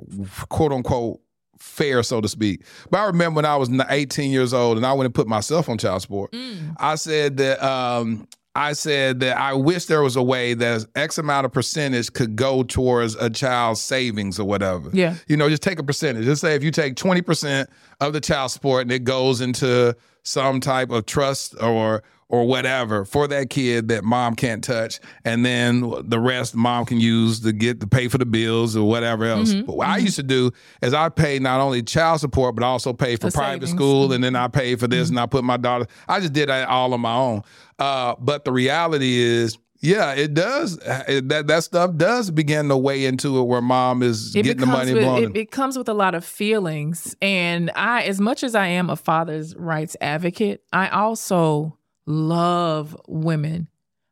quote 0.50 0.72
unquote 0.72 1.20
fair, 1.58 2.04
so 2.04 2.22
to 2.22 2.28
speak. 2.28 2.64
But 2.90 3.00
I 3.00 3.06
remember 3.06 3.38
when 3.38 3.46
I 3.46 3.58
was 3.58 3.70
18 3.90 4.32
years 4.32 4.54
old 4.54 4.78
and 4.78 4.86
I 4.86 4.94
went 4.94 5.06
and 5.06 5.14
put 5.14 5.28
myself 5.28 5.70
on 5.70 5.78
child 5.78 6.02
support. 6.02 6.34
I 6.78 6.96
said 6.96 7.38
that 7.38 7.64
um, 7.64 8.28
I 8.56 8.74
said 8.74 9.20
that 9.22 9.38
I 9.38 9.54
wish 9.54 9.86
there 9.86 10.02
was 10.02 10.16
a 10.16 10.24
way 10.24 10.54
that 10.54 10.86
X 10.96 11.18
amount 11.18 11.46
of 11.46 11.54
percentage 11.54 12.12
could 12.12 12.36
go 12.36 12.64
towards 12.64 13.16
a 13.16 13.30
child's 13.30 13.82
savings 13.82 14.40
or 14.40 14.46
whatever. 14.46 14.90
Yeah. 14.92 15.16
You 15.28 15.38
know, 15.38 15.50
just 15.50 15.62
take 15.62 15.80
a 15.80 15.84
percentage. 15.84 16.26
Just 16.26 16.42
say 16.42 16.56
if 16.56 16.64
you 16.64 16.72
take 16.72 16.96
20% 16.96 17.68
of 18.02 18.14
the 18.14 18.22
child 18.22 18.52
support 18.52 18.84
and 18.84 18.92
it 18.92 19.04
goes 19.04 19.42
into 19.42 19.96
some 20.24 20.60
type 20.60 20.90
of 20.90 21.06
trust 21.06 21.56
or 21.62 22.04
or 22.30 22.46
whatever 22.48 23.04
for 23.06 23.28
that 23.28 23.50
kid 23.50 23.88
that 23.90 24.04
mom 24.04 24.36
can't 24.36 24.64
touch, 24.64 25.00
and 25.26 25.44
then 25.46 25.92
the 26.04 26.20
rest 26.20 26.56
mom 26.56 26.86
can 26.86 27.00
use 27.00 27.40
to 27.42 27.52
get 27.52 27.80
to 27.82 27.88
pay 27.88 28.08
for 28.08 28.18
the 28.20 28.26
bills 28.26 28.78
or 28.78 28.88
whatever 28.88 29.26
else. 29.26 29.52
Mhm, 29.52 29.66
But 29.66 29.76
what 29.78 29.88
I 29.88 29.98
used 29.98 30.16
to 30.18 30.24
do 30.24 30.52
is 30.82 30.94
I 30.94 31.10
paid 31.10 31.42
not 31.42 31.60
only 31.60 31.82
child 31.84 32.20
support 32.20 32.56
but 32.56 32.64
I 32.64 32.68
also 32.68 32.94
pay 32.94 33.16
for 33.16 33.28
The 33.28 33.32
private 33.34 33.68
savings. 33.68 33.72
school, 33.72 34.14
and 34.14 34.24
then 34.24 34.36
I 34.36 34.48
paid 34.48 34.80
for 34.80 34.88
this, 34.88 35.10
and 35.10 35.20
I 35.20 35.26
put 35.26 35.44
my 35.44 35.58
daughter. 35.58 35.88
I 36.08 36.20
just 36.20 36.34
did 36.34 36.50
that 36.50 36.70
all 36.70 36.94
on 36.94 37.02
my 37.02 37.14
own. 37.16 37.42
Uh, 37.80 38.14
but 38.20 38.46
the 38.46 38.52
reality 38.52 39.18
is. 39.20 39.58
Yeah, 39.82 40.12
it 40.12 40.34
does. 40.34 40.78
It- 41.08 41.30
that 41.30 41.48
that 41.48 41.64
stuff 41.64 41.96
does 41.96 42.30
begin 42.32 42.68
to 42.68 42.76
weigh 42.76 43.06
into 43.06 43.40
it, 43.40 43.44
where 43.44 43.62
mom 43.62 44.04
is 44.04 44.36
it 44.36 44.44
getting 44.44 44.60
the 44.60 44.66
money. 44.66 44.94
with, 44.94 45.04
blown. 45.04 45.24
it, 45.24 45.38
it 45.38 45.52
comes 45.52 45.78
with 45.78 45.88
a 45.88 45.94
lot 45.94 46.16
of 46.16 46.26
feelings 46.26 47.16
and 47.22 47.72
i 47.76 48.02
as 48.04 48.20
much 48.20 48.44
as 48.44 48.56
i 48.56 48.68
am 48.68 48.90
a 48.90 48.98
father's 48.98 49.56
rights 49.56 49.96
advocate 50.02 50.62
i 50.74 50.90
also 50.90 51.78
love 52.10 52.98
women. 53.08 53.68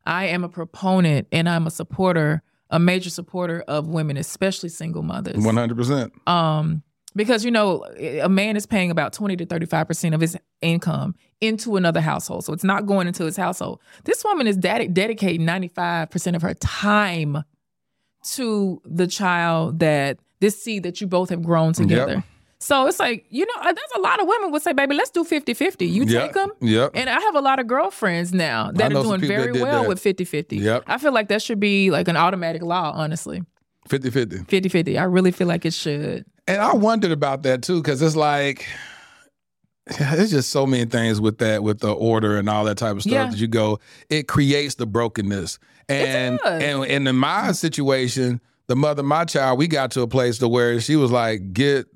I 0.06 0.26
am 0.28 0.44
a 0.44 0.50
proponent 0.50 1.28
and 1.32 1.50
i'm 1.50 1.68
a 1.68 1.72
supporter 1.72 2.44
a 2.70 2.80
major 2.80 3.10
supporter 3.10 3.64
of 3.68 3.88
women 3.88 4.18
especially 4.18 4.70
single 4.70 5.04
mothers. 5.04 5.44
One 5.44 5.58
hundred 5.58 5.78
percent. 5.78 6.14
um 6.28 6.84
because 7.16 7.44
you 7.44 7.50
know 7.50 7.84
a 8.00 8.30
man 8.30 8.56
is 8.56 8.68
paying 8.68 8.92
about 8.92 9.12
20 9.14 9.38
to 9.38 9.46
35 9.46 9.88
percent 9.88 10.14
of 10.16 10.22
his 10.22 10.38
income 10.62 11.16
into 11.42 11.76
another 11.76 12.00
household. 12.02 12.46
So 12.46 12.54
it's 12.54 12.64
not 12.64 12.86
going 12.86 13.08
into 13.08 13.26
his 13.26 13.36
household. 13.36 13.82
This 14.04 14.24
woman 14.24 14.46
is 14.48 14.56
ded- 14.56 14.94
dedicating 14.94 15.44
95 15.46 16.12
percent 16.12 16.36
of 16.36 16.44
her 16.44 16.54
time 16.54 17.44
to 18.34 18.82
the 18.86 19.08
child 19.08 19.80
that 19.80 20.20
this 20.40 20.62
seed 20.62 20.84
that 20.84 21.02
you 21.02 21.08
both 21.08 21.30
have 21.32 21.42
grown 21.42 21.74
together. 21.74 22.16
Yep. 22.16 22.24
So 22.60 22.88
it's 22.88 23.00
like 23.00 23.26
you 23.30 23.46
know 23.46 23.62
uh, 23.62 23.72
there's 23.74 23.92
a 23.96 24.00
lot 24.00 24.20
of 24.22 24.28
women 24.28 24.52
would 24.52 24.62
say 24.62 24.74
baby 24.74 24.96
let's 24.96 25.10
do 25.12 25.24
50-50 25.24 25.90
you 25.90 26.04
Yep. 26.06 26.22
take 26.24 26.34
them 26.34 26.50
Yep. 26.62 26.92
and 26.96 27.10
i 27.10 27.20
have 27.20 27.36
a 27.36 27.42
lot 27.42 27.60
of 27.60 27.68
girlfriends 27.68 28.34
now 28.34 28.72
that 28.74 28.92
are 28.94 29.04
doing 29.04 29.22
very 29.22 29.52
well 29.52 29.84
that. 29.84 29.88
with 29.88 30.04
50-50 30.04 30.60
Yep. 30.60 30.84
i 30.88 30.98
feel 30.98 31.14
like 31.14 31.28
that 31.30 31.42
should 31.42 31.60
be 31.60 31.92
like 31.92 32.08
an 32.08 32.18
automatic 32.18 32.62
law 32.64 32.92
honestly 32.96 33.44
50 33.88 34.10
50. 34.10 34.38
50-50 34.40 35.00
i 35.00 35.04
really 35.04 35.32
feel 35.32 35.48
like 35.48 35.66
it 35.66 35.74
should 35.74 36.26
And 36.48 36.62
I 36.62 36.74
wondered 36.74 37.12
about 37.12 37.44
that 37.44 37.62
too, 37.62 37.82
because 37.82 38.02
it's 38.02 38.16
like 38.16 38.66
there's 40.00 40.32
just 40.32 40.50
so 40.50 40.66
many 40.66 40.86
things 40.86 41.22
with 41.22 41.38
that, 41.38 41.64
with 41.64 41.80
the 41.80 41.92
order 41.94 42.38
and 42.38 42.50
all 42.50 42.66
that 42.66 42.78
type 42.78 42.96
of 42.98 43.02
stuff 43.04 43.12
Yeah. 43.14 43.30
that 43.30 43.38
you 43.38 43.48
go, 43.48 43.80
it 44.10 44.28
creates 44.28 44.76
the 44.76 44.86
brokenness. 44.86 45.60
And 45.90 46.40
and 46.46 46.84
and 46.86 47.08
in 47.08 47.16
my 47.16 47.54
situation, 47.54 48.42
the 48.68 48.76
mother 48.76 49.02
my 49.04 49.24
child, 49.24 49.58
we 49.60 49.68
got 49.68 49.92
to 49.92 50.02
a 50.02 50.08
place 50.08 50.38
to 50.40 50.48
where 50.50 50.82
she 50.82 50.98
was 50.98 51.12
like, 51.12 51.54
get 51.54 51.88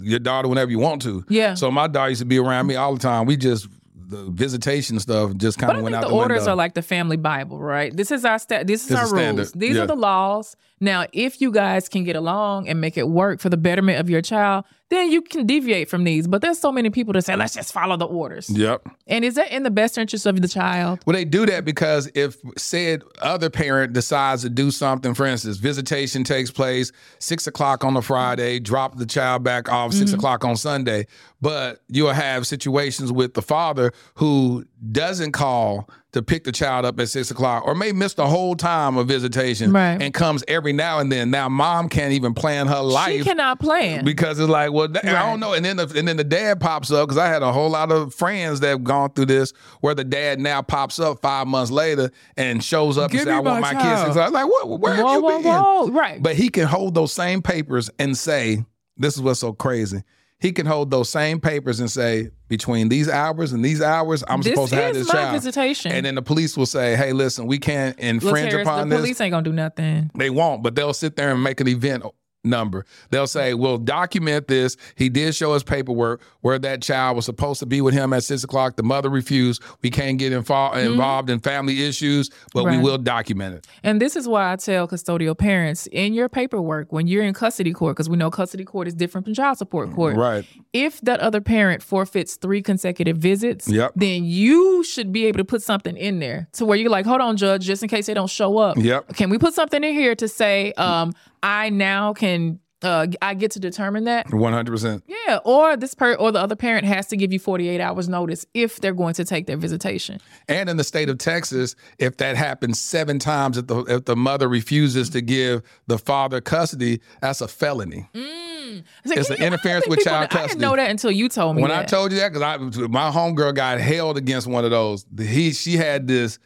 your 0.00 0.18
daughter 0.18 0.48
whenever 0.48 0.70
you 0.70 0.78
want 0.78 1.02
to. 1.02 1.24
Yeah. 1.28 1.54
So 1.54 1.70
my 1.70 1.86
daughter 1.86 2.10
used 2.10 2.20
to 2.20 2.24
be 2.26 2.38
around 2.38 2.66
me 2.66 2.76
all 2.76 2.94
the 2.94 3.00
time. 3.00 3.26
We 3.26 3.36
just 3.36 3.68
the 4.10 4.24
visitation 4.30 4.98
stuff 5.00 5.36
just 5.36 5.58
kind 5.58 5.76
of 5.76 5.82
went 5.82 5.94
out 5.94 6.00
the 6.02 6.08
the 6.08 6.14
orders 6.14 6.38
window. 6.38 6.52
are 6.52 6.56
like 6.56 6.72
the 6.74 6.80
family 6.82 7.18
Bible, 7.18 7.58
right? 7.60 7.94
This 7.94 8.10
is 8.10 8.24
our 8.24 8.38
sta- 8.38 8.64
this 8.64 8.84
is 8.84 8.88
This 8.88 8.98
our 8.98 9.04
rules. 9.04 9.10
standard. 9.18 9.48
These 9.54 9.76
Yeah. 9.76 9.82
are 9.82 9.86
the 9.86 9.96
laws. 9.96 10.56
Now, 10.80 11.06
if 11.12 11.40
you 11.40 11.50
guys 11.52 11.88
can 11.88 12.04
get 12.04 12.16
along 12.16 12.68
and 12.68 12.80
make 12.80 12.96
it 12.96 13.08
work 13.08 13.40
for 13.40 13.48
the 13.48 13.56
betterment 13.56 13.98
of 14.00 14.08
your 14.08 14.22
child, 14.22 14.64
then 14.90 15.10
you 15.10 15.20
can 15.20 15.44
deviate 15.46 15.90
from 15.90 16.04
these. 16.04 16.26
But 16.26 16.40
there's 16.40 16.58
so 16.58 16.72
many 16.72 16.88
people 16.88 17.12
that 17.12 17.22
say, 17.22 17.36
let's 17.36 17.54
just 17.54 17.72
follow 17.74 17.96
the 17.98 18.06
orders. 18.06 18.48
Yep. 18.48 18.88
And 19.06 19.22
is 19.22 19.34
that 19.34 19.50
in 19.50 19.62
the 19.62 19.70
best 19.70 19.98
interest 19.98 20.24
of 20.24 20.40
the 20.40 20.48
child? 20.48 21.00
Well, 21.04 21.14
they 21.14 21.26
do 21.26 21.44
that 21.46 21.64
because 21.66 22.10
if 22.14 22.36
said 22.56 23.02
other 23.20 23.50
parent 23.50 23.92
decides 23.92 24.42
to 24.42 24.48
do 24.48 24.70
something, 24.70 25.12
for 25.12 25.26
instance, 25.26 25.58
visitation 25.58 26.24
takes 26.24 26.50
place 26.50 26.90
six 27.18 27.46
o'clock 27.46 27.84
on 27.84 27.96
a 27.98 28.02
Friday, 28.02 28.60
drop 28.60 28.96
the 28.96 29.04
child 29.06 29.42
back 29.44 29.68
off 29.70 29.92
6 29.92 30.08
Mm-hmm. 30.10 30.18
o'clock 30.18 30.44
on 30.44 30.56
Sunday, 30.56 31.06
but 31.42 31.80
you'll 31.88 32.12
have 32.12 32.46
situations 32.46 33.12
with 33.12 33.34
the 33.34 33.42
father 33.42 33.92
who 34.14 34.64
doesn't 34.90 35.32
call 35.32 35.90
to 36.18 36.22
pick 36.22 36.44
the 36.44 36.52
child 36.52 36.84
up 36.84 36.98
at 37.00 37.08
six 37.08 37.30
o'clock 37.30 37.64
or 37.66 37.74
may 37.74 37.92
miss 37.92 38.14
the 38.14 38.26
whole 38.26 38.54
time 38.54 38.96
of 38.96 39.08
visitation 39.08 39.72
Right. 39.72 40.00
and 40.02 40.12
comes 40.12 40.44
every 40.48 40.72
now 40.72 40.98
and 40.98 41.10
then. 41.10 41.30
Now 41.30 41.48
mom 41.48 41.88
can't 41.88 42.12
even 42.12 42.34
plan 42.34 42.66
her 42.66 42.80
life 42.80 43.18
She 43.18 43.24
cannot 43.24 43.60
plan. 43.60 44.04
because 44.04 44.38
it's 44.38 44.48
like, 44.48 44.72
well, 44.72 44.88
th- 44.88 45.04
I 45.04 45.28
don't 45.30 45.40
know. 45.40 45.52
And 45.54 45.64
then 45.64 45.76
the, 45.76 45.92
and 45.96 46.06
then 46.06 46.16
the 46.16 46.24
dad 46.24 46.60
pops 46.60 46.90
up 46.90 47.08
because 47.08 47.18
I 47.18 47.28
had 47.28 47.42
a 47.42 47.52
whole 47.52 47.70
lot 47.70 47.90
of 47.92 48.12
friends 48.14 48.60
that 48.60 48.68
have 48.68 48.84
gone 48.84 49.10
through 49.12 49.26
this 49.26 49.52
where 49.80 49.94
the 49.94 50.04
dad 50.04 50.40
now 50.40 50.60
pops 50.62 50.98
up 50.98 51.22
five 51.22 51.46
months 51.46 51.70
later 51.70 52.10
and 52.36 52.62
shows 52.62 52.98
up 52.98 53.10
Give 53.10 53.20
and 53.20 53.26
say, 53.28 53.32
me 53.32 53.36
"I 53.38 53.40
want 53.40 53.60
my 53.60 53.72
child." 53.72 54.04
kids." 54.06 54.14
So 54.16 54.20
I'm 54.22 54.32
like, 54.32 54.46
what? 54.46 54.80
Where 54.80 54.94
have 54.94 55.06
you 55.06 55.22
whoa, 55.22 55.42
been? 55.42 55.52
whoa. 55.52 55.88
Right. 55.90 56.22
But 56.22 56.36
he 56.36 56.48
can 56.48 56.66
hold 56.66 56.94
those 56.94 57.12
same 57.12 57.42
papers 57.42 57.90
and 57.98 58.16
say, 58.16 58.64
"This 58.96 59.14
is 59.16 59.22
what's 59.22 59.40
so 59.40 59.52
crazy." 59.52 60.02
He 60.40 60.52
can 60.52 60.66
hold 60.66 60.90
those 60.90 61.08
same 61.08 61.40
papers 61.40 61.80
and 61.80 61.90
say, 61.90 62.30
"Between 62.46 62.88
these 62.88 63.08
hours 63.08 63.52
and 63.52 63.64
these 63.64 63.82
hours, 63.82 64.22
I'm 64.28 64.40
This 64.40 64.52
supposed 64.52 64.70
to 64.72 64.76
have 64.76 64.90
is 64.94 65.06
this 65.06 65.08
my 65.08 65.20
child." 65.20 65.34
visitation. 65.34 65.90
And 65.90 66.06
then 66.06 66.14
the 66.14 66.22
police 66.22 66.56
will 66.56 66.66
say, 66.66 66.94
"Hey, 66.94 67.12
listen, 67.12 67.46
we 67.46 67.58
can't 67.58 67.98
infringe 67.98 68.52
Laterras, 68.52 68.62
upon 68.62 68.88
the 68.88 68.94
this." 68.94 69.02
police 69.04 69.20
ain't 69.20 69.32
gonna 69.32 69.42
do 69.42 69.52
nothing. 69.52 70.10
They 70.16 70.30
won't, 70.30 70.62
but 70.62 70.76
they'll 70.76 70.94
sit 70.94 71.16
there 71.16 71.32
and 71.32 71.42
make 71.42 71.60
an 71.60 71.66
event 71.66 72.04
number. 72.44 72.84
They'll 73.10 73.26
say, 73.26 73.54
"We'll 73.54 73.78
document 73.78 74.46
this. 74.48 74.76
He 74.96 75.08
did 75.08 75.34
show 75.34 75.52
us 75.52 75.62
paperwork 75.62 76.22
where 76.40 76.58
that 76.60 76.82
child 76.82 77.16
was 77.16 77.24
supposed 77.24 77.58
to 77.60 77.66
be 77.66 77.80
with 77.80 77.94
him 77.94 78.12
at 78.12 78.24
six 78.24 78.44
o'clock. 78.44 78.76
The 78.76 78.82
mother 78.82 79.10
refused. 79.10 79.62
We 79.82 79.90
can't 79.90 80.18
get 80.18 80.32
info- 80.32 80.72
involved 80.72 81.30
in 81.30 81.40
family 81.40 81.84
issues, 81.84 82.30
but 82.54 82.64
we 82.64 82.72
Mm-hmm. 82.72 82.82
Will 82.82 82.98
document 82.98 83.56
it." 83.56 83.66
And 83.82 84.00
this 84.00 84.14
is 84.14 84.28
why 84.28 84.52
I 84.52 84.56
tell 84.56 84.86
custodial 84.86 85.36
parents 85.36 85.88
in 85.88 86.14
your 86.14 86.28
paperwork 86.28 86.92
when 86.92 87.06
you're 87.08 87.24
in 87.24 87.34
custody 87.34 87.72
court, 87.72 87.96
because 87.96 88.08
we 88.08 88.16
know 88.16 88.30
custody 88.30 88.64
court 88.64 88.86
is 88.86 88.94
different 88.94 89.24
from 89.26 89.34
child 89.34 89.58
support 89.58 89.92
court. 89.92 90.16
Right. 90.16 90.44
If 90.72 91.00
that 91.02 91.20
other 91.20 91.40
parent 91.40 91.82
forfeits 91.82 92.36
three 92.36 92.62
consecutive 92.62 93.16
visits, 93.16 93.68
Yep. 93.68 93.92
then 93.96 94.24
you 94.24 94.84
should 94.84 95.12
be 95.12 95.26
able 95.26 95.38
to 95.38 95.44
put 95.44 95.62
something 95.62 95.96
in 95.96 96.20
there 96.20 96.48
to 96.52 96.64
where 96.64 96.78
you're 96.78 96.90
like, 96.90 97.04
hold 97.06 97.20
on, 97.20 97.36
judge, 97.36 97.64
just 97.64 97.82
in 97.82 97.88
case 97.88 98.06
they 98.06 98.14
don't 98.14 98.30
show 98.30 98.58
up. 98.58 98.76
Yep. 98.76 99.14
Can 99.16 99.28
we 99.30 99.38
put 99.38 99.54
something 99.54 99.82
in 99.82 99.92
here 99.94 100.14
to 100.14 100.28
say, 100.28 100.72
um, 100.74 101.12
I 101.42 101.70
now 101.70 102.12
can, 102.12 102.60
uh, 102.82 103.08
I 103.20 103.34
get 103.34 103.50
to 103.52 103.60
determine 103.60 104.04
that? 104.04 104.32
One 104.32 104.52
hundred 104.52 104.70
percent. 104.72 105.02
Yeah, 105.06 105.38
or 105.44 105.76
this 105.76 105.94
per 105.94 106.14
or 106.14 106.30
the 106.30 106.38
other 106.40 106.54
parent 106.56 106.86
has 106.86 107.06
to 107.08 107.16
give 107.16 107.32
you 107.32 107.38
48 107.38 107.80
hours 107.80 108.08
notice 108.08 108.46
if 108.54 108.80
they're 108.80 108.94
going 108.94 109.14
to 109.14 109.24
take 109.24 109.46
their 109.46 109.56
visitation. 109.56 110.20
And 110.48 110.68
in 110.68 110.76
the 110.76 110.84
state 110.84 111.08
of 111.08 111.18
Texas, 111.18 111.74
if 111.98 112.16
that 112.18 112.36
happens 112.36 112.80
seven 112.80 113.18
times, 113.18 113.58
if 113.58 113.66
the 113.66 113.82
if 113.84 114.04
the 114.04 114.14
mother 114.16 114.48
refuses 114.48 115.10
to 115.10 115.20
give 115.20 115.62
the 115.88 115.98
father 115.98 116.40
custody, 116.40 117.00
that's 117.20 117.40
a 117.40 117.48
felony. 117.48 118.08
It's, 118.14 118.84
like, 119.06 119.18
It's 119.18 119.30
an 119.30 119.42
interference 119.42 119.88
with 119.88 120.00
child 120.00 120.30
custody. 120.30 120.44
I 120.44 120.46
didn't 120.48 120.60
know 120.60 120.76
that 120.76 120.90
until 120.90 121.10
you 121.10 121.28
told 121.28 121.56
me 121.56 121.62
when 121.62 121.70
that. 121.70 121.84
I 121.84 121.84
told 121.86 122.12
you 122.12 122.18
that, 122.18 122.32
because 122.32 122.42
I 122.42 122.86
my 122.86 123.10
homegirl 123.10 123.54
got 123.54 123.80
held 123.80 124.16
against 124.18 124.46
one 124.46 124.64
of 124.64 124.70
those. 124.70 125.06
He 125.18 125.52
she 125.52 125.76
had 125.76 126.06
this. 126.06 126.38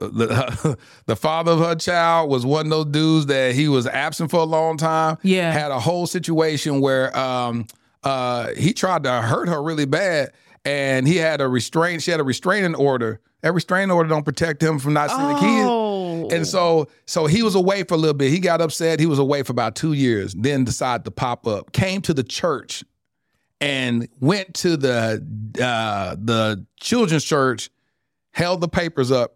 The, 0.00 0.78
the 1.06 1.16
father 1.16 1.52
of 1.52 1.60
her 1.60 1.74
child 1.74 2.30
was 2.30 2.44
one 2.46 2.66
of 2.66 2.70
those 2.70 2.86
dudes 2.86 3.26
that 3.26 3.54
he 3.54 3.68
was 3.68 3.86
absent 3.86 4.30
for 4.30 4.40
a 4.40 4.44
long 4.44 4.76
time. 4.76 5.18
Yeah. 5.22 5.52
had 5.52 5.70
a 5.70 5.80
whole 5.80 6.06
situation 6.06 6.80
where 6.80 7.16
um 7.16 7.66
uh 8.04 8.48
he 8.56 8.72
tried 8.72 9.04
to 9.04 9.12
hurt 9.22 9.48
her 9.48 9.62
really 9.62 9.86
bad, 9.86 10.32
and 10.64 11.06
he 11.08 11.16
had 11.16 11.40
a 11.40 11.48
restraint. 11.48 12.02
She 12.02 12.10
had 12.10 12.20
a 12.20 12.24
restraining 12.24 12.74
order. 12.74 13.20
That 13.42 13.52
restraining 13.52 13.90
order 13.90 14.08
don't 14.08 14.24
protect 14.24 14.62
him 14.62 14.78
from 14.78 14.92
not 14.94 15.10
seeing 15.10 15.28
the 15.28 15.34
kids. 15.34 15.68
Oh. 15.68 16.28
And 16.30 16.46
so 16.46 16.88
so 17.06 17.26
he 17.26 17.42
was 17.42 17.54
away 17.54 17.84
for 17.84 17.94
a 17.94 17.96
little 17.96 18.14
bit. 18.14 18.30
He 18.30 18.38
got 18.38 18.60
upset. 18.60 18.98
He 18.98 19.06
was 19.06 19.18
away 19.18 19.42
for 19.42 19.52
about 19.52 19.76
two 19.76 19.92
years. 19.92 20.34
Then 20.34 20.64
decided 20.64 21.04
to 21.04 21.10
pop 21.10 21.46
up. 21.46 21.72
Came 21.72 22.00
to 22.02 22.14
the 22.14 22.24
church 22.24 22.82
and 23.60 24.08
went 24.20 24.54
to 24.54 24.76
the 24.76 25.24
uh 25.62 26.16
the 26.18 26.64
children's 26.80 27.24
church, 27.24 27.70
held 28.32 28.60
the 28.60 28.68
papers 28.68 29.10
up. 29.12 29.35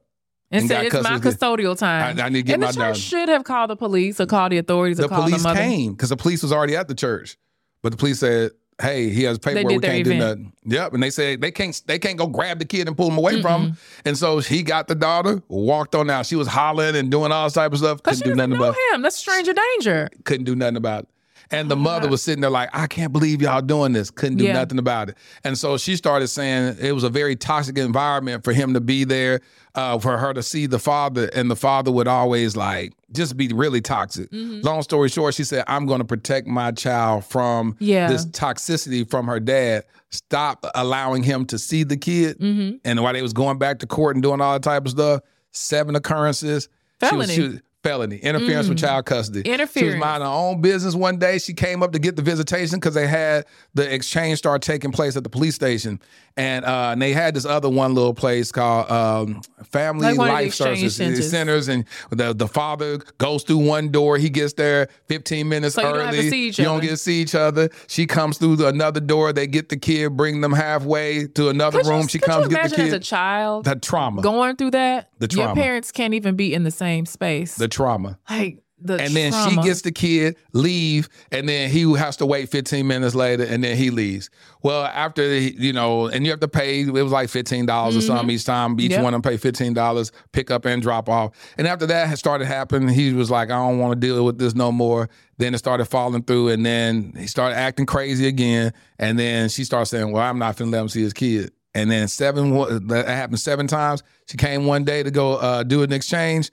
And 0.50 0.62
and 0.62 0.68
said 0.68 0.84
it's 0.86 1.02
my 1.02 1.18
custodial 1.18 1.78
time. 1.78 2.18
I- 2.18 2.24
I 2.24 2.28
need 2.28 2.38
to 2.38 2.42
get 2.42 2.54
and 2.54 2.62
the 2.64 2.72
church 2.72 2.98
should 2.98 3.28
have 3.28 3.44
called 3.44 3.70
the 3.70 3.76
police 3.76 4.20
or 4.20 4.26
called 4.26 4.52
the 4.52 4.58
authorities 4.58 4.98
or 4.98 5.02
The 5.02 5.08
called 5.08 5.24
police 5.26 5.42
the 5.42 5.48
mother. 5.48 5.60
came 5.60 5.92
because 5.92 6.08
the 6.08 6.16
police 6.16 6.42
was 6.42 6.52
already 6.52 6.76
at 6.76 6.88
the 6.88 6.94
church, 6.94 7.36
but 7.82 7.92
the 7.92 7.96
police 7.98 8.18
said, 8.20 8.50
"Hey, 8.80 9.10
he 9.10 9.22
has 9.24 9.38
paperwork. 9.38 9.70
We 9.70 9.78
can't 9.78 10.04
do 10.04 10.10
event. 10.12 10.20
nothing." 10.40 10.52
Yep, 10.66 10.94
and 10.94 11.02
they 11.02 11.10
said 11.10 11.40
they 11.40 11.50
can't 11.52 11.80
they 11.86 11.98
can't 11.98 12.18
go 12.18 12.26
grab 12.26 12.58
the 12.58 12.64
kid 12.64 12.88
and 12.88 12.96
pull 12.96 13.08
him 13.10 13.18
away 13.18 13.40
from 13.40 13.62
him. 13.62 13.76
And 14.04 14.16
so 14.18 14.38
he 14.38 14.62
got 14.62 14.88
the 14.88 14.94
daughter, 14.94 15.42
walked 15.48 15.94
on 15.94 16.10
out. 16.10 16.26
She 16.26 16.36
was 16.36 16.48
hollering 16.48 16.96
and 16.96 17.10
doing 17.10 17.30
all 17.32 17.44
this 17.44 17.52
type 17.54 17.72
of 17.72 17.78
stuff. 17.78 18.02
Couldn't 18.02 18.24
do 18.24 18.34
nothing 18.34 18.56
about. 18.56 18.74
him. 18.92 19.02
That's 19.02 19.16
stranger 19.16 19.52
danger. 19.52 20.08
couldn't 20.24 20.44
do 20.44 20.54
nothing 20.56 20.76
about 20.76 21.04
it. 21.04 21.08
And 21.52 21.68
the 21.68 21.74
oh, 21.74 21.80
mother 21.80 22.08
was 22.08 22.22
sitting 22.22 22.42
there 22.42 22.50
like, 22.50 22.70
I 22.72 22.86
can't 22.86 23.12
believe 23.12 23.42
y'all 23.42 23.60
doing 23.60 23.92
this. 23.92 24.08
Couldn't 24.08 24.38
do 24.38 24.44
Yeah. 24.44 24.52
nothing 24.52 24.78
about 24.78 25.08
it. 25.08 25.16
And 25.42 25.58
so 25.58 25.76
she 25.78 25.96
started 25.96 26.28
saying 26.28 26.76
it 26.80 26.92
was 26.92 27.02
a 27.02 27.08
very 27.08 27.34
toxic 27.34 27.76
environment 27.76 28.44
for 28.44 28.52
him 28.52 28.72
to 28.74 28.80
be 28.80 29.02
there, 29.02 29.40
uh, 29.74 29.98
for 29.98 30.18
her 30.18 30.32
to 30.34 30.42
see 30.42 30.66
the 30.66 30.78
father, 30.78 31.30
and 31.34 31.50
the 31.50 31.56
father 31.56 31.90
would 31.92 32.08
always 32.08 32.56
like 32.56 32.92
just 33.12 33.36
be 33.36 33.48
really 33.48 33.80
toxic. 33.80 34.30
Mm-hmm. 34.30 34.60
Long 34.62 34.82
story 34.82 35.08
short, 35.08 35.34
she 35.34 35.44
said, 35.44 35.64
I'm 35.66 35.86
going 35.86 35.98
to 36.00 36.04
protect 36.04 36.46
my 36.46 36.70
child 36.72 37.24
from 37.24 37.76
Yeah. 37.78 38.08
this 38.08 38.26
toxicity 38.26 39.08
from 39.08 39.26
her 39.26 39.40
dad. 39.40 39.84
Stop 40.10 40.66
allowing 40.74 41.22
him 41.22 41.44
to 41.46 41.58
see 41.58 41.82
the 41.84 41.96
kid. 41.96 42.38
Mm-hmm. 42.38 42.76
And 42.84 43.02
while 43.02 43.12
they 43.12 43.22
was 43.22 43.32
going 43.32 43.58
back 43.58 43.78
to 43.80 43.86
court 43.86 44.16
and 44.16 44.22
doing 44.22 44.40
all 44.40 44.52
that 44.54 44.62
type 44.62 44.84
of 44.84 44.90
stuff, 44.92 45.22
seven 45.52 45.94
occurrences. 45.96 46.68
She 47.08 47.16
was- 47.16 47.26
Felony. 47.28 47.34
she 47.34 47.42
was- 47.42 47.60
felony, 47.82 48.16
interference 48.18 48.68
with 48.68 48.78
Mm. 48.78 48.80
child 48.82 49.06
custody. 49.06 49.40
Interference. 49.40 49.72
She 49.72 49.84
was 49.86 49.96
minding 49.96 50.26
her 50.28 50.32
own 50.34 50.60
business 50.60 50.94
one 50.94 51.18
day. 51.18 51.38
She 51.38 51.54
came 51.54 51.82
up 51.82 51.92
to 51.92 51.98
get 51.98 52.16
the 52.16 52.22
visitation 52.22 52.78
because 52.78 52.94
they 52.94 53.06
had 53.06 53.46
the 53.74 53.92
exchange 53.92 54.38
start 54.38 54.62
taking 54.62 54.92
place 54.92 55.16
at 55.16 55.24
the 55.24 55.30
police 55.30 55.54
station. 55.54 56.00
And, 56.36 56.64
uh, 56.64 56.90
and 56.92 57.02
they 57.02 57.12
had 57.12 57.34
this 57.34 57.44
other 57.44 57.68
one 57.68 57.94
little 57.94 58.14
place 58.14 58.52
called 58.52 58.90
um, 58.90 59.42
Family 59.64 60.06
Like 60.06 60.18
one 60.18 60.28
of 60.28 60.36
the 60.36 60.42
Life 60.44 60.54
Services 60.54 60.96
centers. 60.96 61.30
centers. 61.30 61.68
And 61.68 61.84
the, 62.10 62.32
the 62.32 62.46
father 62.46 62.98
goes 63.18 63.42
through 63.42 63.58
one 63.58 63.90
door. 63.90 64.16
He 64.16 64.30
gets 64.30 64.52
there 64.54 64.88
15 65.08 65.48
minutes 65.48 65.74
So 65.74 65.82
you 65.82 65.88
early. 65.88 66.16
don't 66.22 66.30
see 66.30 66.48
each 66.48 66.58
you 66.58 66.64
don't 66.64 66.80
get 66.80 66.90
to 66.90 66.96
see 66.96 67.20
each 67.20 67.34
other. 67.34 67.68
She 67.88 68.06
comes 68.06 68.38
through 68.38 68.56
the, 68.56 68.68
another 68.68 69.00
door. 69.00 69.32
They 69.32 69.46
get 69.48 69.70
the 69.70 69.76
kid, 69.76 70.16
bring 70.16 70.40
them 70.40 70.52
halfway 70.52 71.26
to 71.28 71.48
another 71.48 71.78
Could 71.78 71.86
you- 71.86 71.92
room. 71.92 72.08
she 72.08 72.18
comes 72.18 72.44
you 72.44 72.50
get 72.56 72.70
the 72.70 72.76
kid. 72.76 72.86
as 72.88 72.92
a 72.92 73.00
child 73.00 73.64
the 73.64 73.74
trauma. 73.76 74.22
going 74.22 74.56
through 74.56 74.70
that? 74.72 75.08
The 75.18 75.28
trauma. 75.28 75.48
Your 75.48 75.54
parents 75.56 75.90
can't 75.92 76.14
even 76.14 76.36
be 76.36 76.54
in 76.54 76.62
the 76.62 76.70
same 76.70 77.06
space. 77.06 77.56
the 77.56 77.68
trauma. 77.70 78.18
like 78.28 78.62
the 78.82 78.94
and 78.94 79.14
then 79.14 79.30
trauma. 79.30 79.50
she 79.62 79.68
gets 79.68 79.82
the 79.82 79.92
kid, 79.92 80.36
leave, 80.54 81.10
and 81.30 81.46
then 81.46 81.68
he 81.68 81.92
has 81.96 82.16
to 82.16 82.24
wait 82.24 82.48
15 82.48 82.86
minutes 82.86 83.14
later, 83.14 83.44
and 83.44 83.62
then 83.62 83.76
he 83.76 83.90
leaves. 83.90 84.30
Well, 84.62 84.84
after 84.86 85.22
he- 85.22 85.54
you 85.58 85.74
know, 85.74 86.06
and 86.06 86.24
you 86.24 86.30
have 86.30 86.40
to 86.40 86.48
pay. 86.48 86.80
It 86.80 86.90
was 86.90 87.12
like 87.12 87.28
fifteen 87.28 87.66
dollars 87.66 87.94
or 87.94 88.00
something 88.00 88.30
each 88.30 88.46
time. 88.46 88.80
Each 88.80 88.92
Yep. 88.92 89.02
one 89.02 89.12
of 89.12 89.20
them 89.22 89.30
pay 89.32 89.36
fifteen 89.36 89.74
dollars, 89.74 90.12
pick 90.32 90.50
up 90.50 90.64
and 90.64 90.80
drop 90.80 91.10
off. 91.10 91.32
And 91.58 91.66
after 91.66 91.84
that 91.88 92.08
had 92.08 92.18
started 92.18 92.46
happening, 92.46 92.88
he 92.88 93.12
was 93.12 93.30
like, 93.30 93.50
I 93.50 93.56
don't 93.58 93.78
want 93.78 94.00
to 94.00 94.06
deal 94.06 94.24
with 94.24 94.38
this 94.38 94.54
no 94.54 94.72
more. 94.72 95.10
Then 95.36 95.52
it 95.54 95.58
started 95.58 95.84
falling 95.84 96.22
through, 96.22 96.48
and 96.48 96.64
then 96.64 97.12
he 97.18 97.26
started 97.26 97.56
acting 97.58 97.84
crazy 97.84 98.28
again. 98.28 98.72
And 98.98 99.18
then 99.18 99.50
she 99.50 99.64
started 99.64 99.86
saying, 99.86 100.10
Well, 100.10 100.22
I'm 100.22 100.38
not 100.38 100.56
finna 100.56 100.72
let 100.72 100.80
him 100.80 100.88
see 100.88 101.02
his 101.02 101.12
kid. 101.12 101.52
And 101.74 101.90
then 101.90 102.08
seven, 102.08 102.50
that 102.88 103.06
happened 103.06 103.38
seven 103.40 103.66
times. 103.66 104.02
She 104.26 104.36
came 104.38 104.64
one 104.64 104.84
day 104.84 105.02
to 105.02 105.10
go 105.10 105.34
uh, 105.34 105.62
do 105.64 105.82
an 105.82 105.92
exchange. 105.92 106.50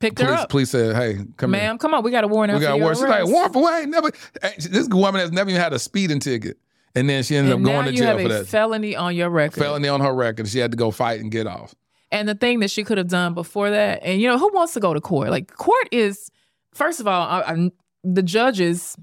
Picked 0.00 0.18
her 0.18 0.26
Police, 0.26 0.40
up. 0.40 0.48
police 0.48 0.70
said, 0.70 0.96
"Hey, 0.96 1.14
come 1.36 1.52
here." 1.52 1.62
Ma'am, 1.62 1.78
come 1.78 1.94
on, 1.94 2.02
we 2.02 2.10
got 2.10 2.24
a 2.24 2.28
warrant 2.28 2.52
We 2.54 2.60
got 2.60 2.76
your 2.76 2.78
warrant. 2.80 2.98
She's 2.98 3.08
like, 3.08 3.26
warrant 3.26 3.52
for 3.52 3.62
what? 3.62 3.88
Never. 3.88 4.10
This 4.58 4.88
woman 4.88 5.20
has 5.20 5.30
never 5.30 5.50
even 5.50 5.60
had 5.60 5.72
a 5.72 5.78
speeding 5.78 6.18
ticket, 6.20 6.58
and 6.94 7.08
then 7.08 7.22
she 7.22 7.36
ended 7.36 7.52
And 7.54 7.66
up 7.66 7.72
going 7.72 7.86
to 7.86 7.92
jail 7.92 8.18
for 8.18 8.24
a 8.24 8.28
that 8.28 8.46
felony 8.46 8.96
on 8.96 9.14
your 9.14 9.30
record. 9.30 9.60
felony 9.62 9.88
on 9.88 10.00
her 10.00 10.14
record. 10.14 10.48
She 10.48 10.58
had 10.58 10.70
to 10.72 10.76
go 10.76 10.90
fight 10.90 11.20
and 11.20 11.30
get 11.30 11.46
off. 11.46 11.74
And 12.12 12.28
the 12.28 12.34
thing 12.34 12.58
that 12.60 12.70
she 12.72 12.82
could 12.82 12.98
have 12.98 13.08
done 13.08 13.34
before 13.34 13.70
that, 13.70 14.00
and 14.02 14.20
you 14.20 14.26
know, 14.26 14.36
who 14.38 14.50
wants 14.52 14.72
to 14.74 14.80
go 14.80 14.92
to 14.94 15.00
court? 15.00 15.30
Like 15.30 15.54
court 15.54 15.88
is, 15.92 16.30
first 16.74 16.98
of 16.98 17.06
all, 17.06 17.22
I, 17.28 17.70
the 18.02 18.22
judges. 18.22 18.96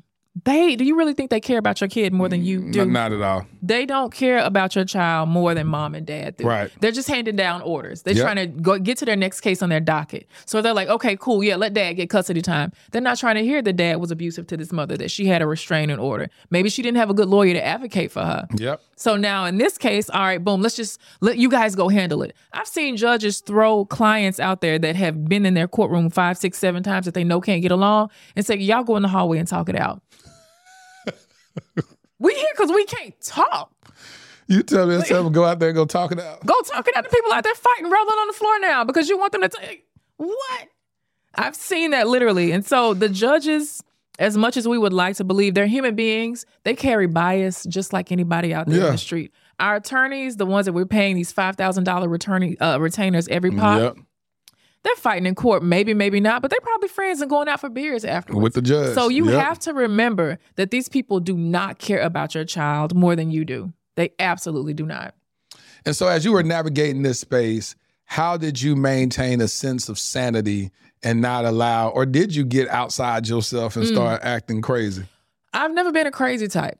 They 0.43 0.75
do 0.75 0.83
you 0.83 0.97
really 0.97 1.13
think 1.13 1.29
they 1.29 1.39
care 1.39 1.57
about 1.57 1.81
your 1.81 1.87
kid 1.87 2.13
more 2.13 2.29
than 2.29 2.43
you 2.43 2.61
mm, 2.61 2.71
do? 2.71 2.79
Not, 2.85 3.11
not 3.11 3.13
at 3.13 3.21
all. 3.21 3.47
They 3.61 3.85
don't 3.85 4.13
care 4.13 4.39
about 4.39 4.75
your 4.75 4.85
child 4.85 5.29
more 5.29 5.53
than 5.53 5.67
mom 5.67 5.95
and 5.95 6.05
dad 6.05 6.37
do. 6.37 6.45
Right. 6.45 6.71
They're 6.79 6.91
just 6.91 7.07
handing 7.07 7.35
down 7.35 7.61
orders. 7.61 8.03
They're 8.03 8.13
Yep. 8.13 8.23
trying 8.23 8.35
to 8.35 8.47
go 8.47 8.77
get 8.77 8.97
to 8.99 9.05
their 9.05 9.15
next 9.15 9.41
case 9.41 9.61
on 9.61 9.69
their 9.69 9.79
docket. 9.79 10.27
So 10.45 10.61
they're 10.61 10.73
like, 10.73 10.89
okay, 10.89 11.15
cool, 11.15 11.43
yeah, 11.43 11.55
let 11.55 11.73
dad 11.73 11.93
get 11.93 12.09
custody 12.09 12.41
time. 12.41 12.71
They're 12.91 13.01
not 13.01 13.17
trying 13.17 13.35
to 13.35 13.43
hear 13.43 13.61
that 13.61 13.73
dad 13.73 13.99
was 13.99 14.11
abusive 14.11 14.47
to 14.47 14.57
this 14.57 14.71
mother, 14.71 14.97
that 14.97 15.11
she 15.11 15.25
had 15.25 15.41
a 15.41 15.47
restraining 15.47 15.99
order. 15.99 16.29
Maybe 16.49 16.69
she 16.69 16.81
didn't 16.81 16.97
have 16.97 17.09
a 17.09 17.13
good 17.13 17.29
lawyer 17.29 17.53
to 17.53 17.65
advocate 17.65 18.11
for 18.11 18.21
her. 18.21 18.47
Yep. 18.55 18.81
So 18.95 19.15
now 19.15 19.45
in 19.45 19.57
this 19.57 19.77
case, 19.77 20.09
all 20.09 20.21
right, 20.21 20.43
boom, 20.43 20.61
let's 20.61 20.75
just 20.75 20.99
let 21.21 21.37
you 21.37 21.49
guys 21.49 21.75
go 21.75 21.87
handle 21.89 22.21
it. 22.23 22.35
I've 22.53 22.67
seen 22.67 22.97
judges 22.97 23.39
throw 23.39 23.85
clients 23.85 24.39
out 24.39 24.61
there 24.61 24.77
that 24.79 24.95
have 24.95 25.25
been 25.25 25.45
in 25.45 25.53
their 25.53 25.67
courtroom 25.67 26.09
five, 26.09 26.37
six, 26.37 26.57
seven 26.57 26.83
times 26.83 27.05
that 27.05 27.13
they 27.13 27.23
know 27.23 27.41
can't 27.41 27.61
get 27.61 27.71
along 27.71 28.09
and 28.35 28.45
say, 28.45 28.55
y'all 28.57 28.83
go 28.83 28.95
in 28.95 29.03
the 29.03 29.09
hallway 29.09 29.37
and 29.37 29.47
talk 29.47 29.69
it 29.69 29.75
out. 29.75 30.01
We 32.19 32.33
here 32.33 32.47
because 32.55 32.71
we 32.71 32.85
can't 32.85 33.19
talk. 33.21 33.71
You 34.47 34.63
tell 34.63 34.87
me 34.87 34.93
yourself 34.95 35.31
go 35.33 35.43
out 35.43 35.59
there 35.59 35.69
and 35.69 35.75
go 35.75 35.85
talk 35.85 36.11
it 36.11 36.19
out. 36.19 36.45
Go 36.45 36.53
talk 36.61 36.87
it 36.87 36.95
out 36.95 37.03
to 37.03 37.09
people 37.09 37.33
out 37.33 37.43
there 37.43 37.53
fighting, 37.55 37.85
rolling 37.85 37.97
on 38.17 38.27
the 38.27 38.33
floor 38.33 38.59
now 38.59 38.83
because 38.85 39.09
you 39.09 39.17
want 39.17 39.33
them 39.33 39.41
to 39.41 39.49
take 39.49 39.85
what? 40.17 40.67
I've 41.35 41.55
seen 41.55 41.91
that 41.91 42.07
literally. 42.07 42.51
And 42.51 42.65
so 42.65 42.93
the 42.93 43.09
judges, 43.09 43.83
as 44.19 44.37
much 44.37 44.57
as 44.57 44.67
we 44.67 44.77
would 44.77 44.93
like 44.93 45.17
to 45.17 45.23
believe 45.23 45.53
they're 45.53 45.67
human 45.67 45.95
beings, 45.95 46.45
they 46.63 46.73
carry 46.75 47.07
bias 47.07 47.63
just 47.65 47.93
like 47.93 48.11
anybody 48.11 48.53
out 48.53 48.67
there 48.67 48.85
in 48.87 48.91
the 48.93 48.97
street. 48.97 49.31
Our 49.59 49.75
attorneys, 49.75 50.37
the 50.37 50.45
ones 50.45 50.65
that 50.65 50.73
we're 50.73 50.85
paying 50.85 51.15
these 51.15 51.31
five 51.31 51.55
thousand 51.55 51.83
dollar 51.83 52.07
returning 52.07 52.55
uh, 52.61 52.79
retainers 52.79 53.27
every 53.27 53.51
pop, 53.51 53.79
Yep. 53.79 53.97
They're 54.87 54.95
fighting 54.95 55.25
in 55.25 55.35
court. 55.35 55.61
Maybe, 55.63 55.93
maybe 55.93 56.19
not, 56.19 56.41
but 56.41 56.49
they're 56.51 56.59
probably 56.61 56.87
friends 56.87 57.21
and 57.21 57.29
going 57.29 57.47
out 57.47 57.59
for 57.59 57.69
beers 57.69 58.05
afterwards. 58.05 58.43
With 58.43 58.53
the 58.53 58.61
judge. 58.61 58.95
So 58.95 59.09
you 59.09 59.29
Yep. 59.29 59.43
have 59.43 59.59
to 59.59 59.73
remember 59.73 60.39
that 60.55 60.71
these 60.71 60.87
people 60.89 61.19
do 61.19 61.37
not 61.37 61.77
care 61.79 61.99
about 62.01 62.33
your 62.35 62.45
child 62.45 62.95
more 62.95 63.15
than 63.15 63.29
you 63.31 63.45
do. 63.45 63.73
They 63.95 64.11
absolutely 64.19 64.73
do 64.73 64.85
not. 64.85 65.13
And 65.85 65.95
so, 65.95 66.07
as 66.07 66.23
you 66.25 66.31
were 66.31 66.43
navigating 66.43 67.01
this 67.03 67.19
space, 67.19 67.75
how 68.05 68.37
did 68.37 68.61
you 68.61 68.75
maintain 68.75 69.41
a 69.41 69.47
sense 69.47 69.89
of 69.89 69.97
sanity 69.99 70.71
and 71.03 71.21
not 71.21 71.45
allow, 71.45 71.89
or 71.89 72.05
did 72.05 72.35
you 72.35 72.43
get 72.45 72.67
outside 72.69 73.27
yourself 73.27 73.75
and 73.75 73.85
Mm. 73.85 73.89
start 73.93 74.21
acting 74.23 74.61
crazy? 74.61 75.03
I've 75.53 75.73
never 75.73 75.91
been 75.91 76.07
a 76.07 76.11
crazy 76.11 76.47
type. 76.47 76.79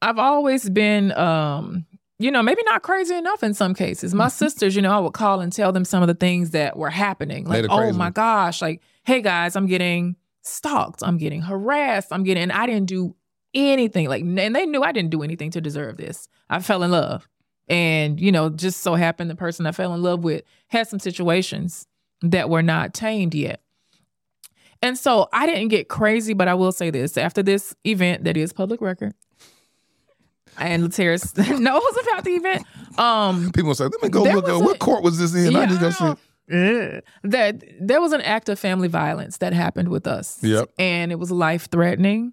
I've 0.00 0.18
always 0.18 0.68
been, 0.70 1.12
um, 1.12 1.84
you 2.18 2.30
know, 2.30 2.42
maybe 2.42 2.62
not 2.64 2.82
crazy 2.82 3.14
enough 3.14 3.42
in 3.42 3.54
some 3.54 3.74
cases. 3.74 4.14
My 4.14 4.28
sisters, 4.28 4.74
you 4.74 4.82
know, 4.82 4.90
I 4.90 4.98
would 4.98 5.12
call 5.12 5.40
and 5.40 5.52
tell 5.52 5.72
them 5.72 5.84
some 5.84 6.02
of 6.02 6.08
the 6.08 6.14
things 6.14 6.50
that 6.50 6.76
were 6.76 6.90
happening. 6.90 7.44
Like, 7.44 7.66
oh 7.70 7.92
my 7.92 8.10
gosh, 8.10 8.60
like, 8.60 8.82
hey 9.04 9.22
guys, 9.22 9.54
I'm 9.54 9.66
getting 9.66 10.16
stalked. 10.42 11.02
I'm 11.02 11.18
getting 11.18 11.42
harassed. 11.42 12.08
I'm 12.10 12.24
getting, 12.24 12.42
and 12.42 12.52
I 12.52 12.66
didn't 12.66 12.86
do 12.86 13.14
anything. 13.54 14.08
Like, 14.08 14.22
and 14.22 14.54
they 14.54 14.66
knew 14.66 14.82
I 14.82 14.92
didn't 14.92 15.10
do 15.10 15.22
anything 15.22 15.50
to 15.52 15.60
deserve 15.60 15.96
this. 15.96 16.28
I 16.50 16.60
fell 16.60 16.82
in 16.82 16.90
love. 16.90 17.28
And, 17.68 18.18
you 18.18 18.32
know, 18.32 18.48
just 18.48 18.80
so 18.80 18.94
happened 18.94 19.30
the 19.30 19.36
person 19.36 19.66
I 19.66 19.72
fell 19.72 19.94
in 19.94 20.02
love 20.02 20.24
with 20.24 20.42
had 20.68 20.88
some 20.88 20.98
situations 20.98 21.86
that 22.22 22.48
were 22.48 22.62
not 22.62 22.94
tamed 22.94 23.34
yet. 23.34 23.60
And 24.80 24.96
so 24.96 25.28
I 25.32 25.46
didn't 25.46 25.68
get 25.68 25.88
crazy, 25.88 26.34
but 26.34 26.48
I 26.48 26.54
will 26.54 26.72
say 26.72 26.90
this 26.90 27.16
after 27.16 27.42
this 27.42 27.74
event 27.84 28.24
that 28.24 28.36
is 28.36 28.52
public 28.52 28.80
record, 28.80 29.12
and 30.58 30.82
Laterras 30.84 31.36
knows 31.60 31.96
about 32.02 32.24
the 32.24 32.32
event. 32.32 32.66
Um, 32.98 33.52
People 33.52 33.74
say, 33.74 33.84
let 33.84 34.02
me 34.02 34.08
go 34.08 34.22
look 34.22 34.48
at 34.48 34.54
was 34.54 34.62
what 34.62 34.78
court 34.78 35.02
was 35.02 35.18
this 35.18 35.34
in? 35.34 35.54
I 35.56 35.66
just 35.66 35.80
go 35.80 35.90
see. 35.90 36.20
Ugh. 36.50 37.02
that 37.24 37.62
there 37.78 38.00
was 38.00 38.12
an 38.12 38.22
act 38.22 38.48
of 38.48 38.58
family 38.58 38.88
violence 38.88 39.38
that 39.38 39.52
happened 39.52 39.88
with 39.88 40.06
us. 40.06 40.42
Yep. 40.42 40.70
And 40.78 41.12
it 41.12 41.18
was 41.18 41.30
life 41.30 41.68
threatening. 41.70 42.32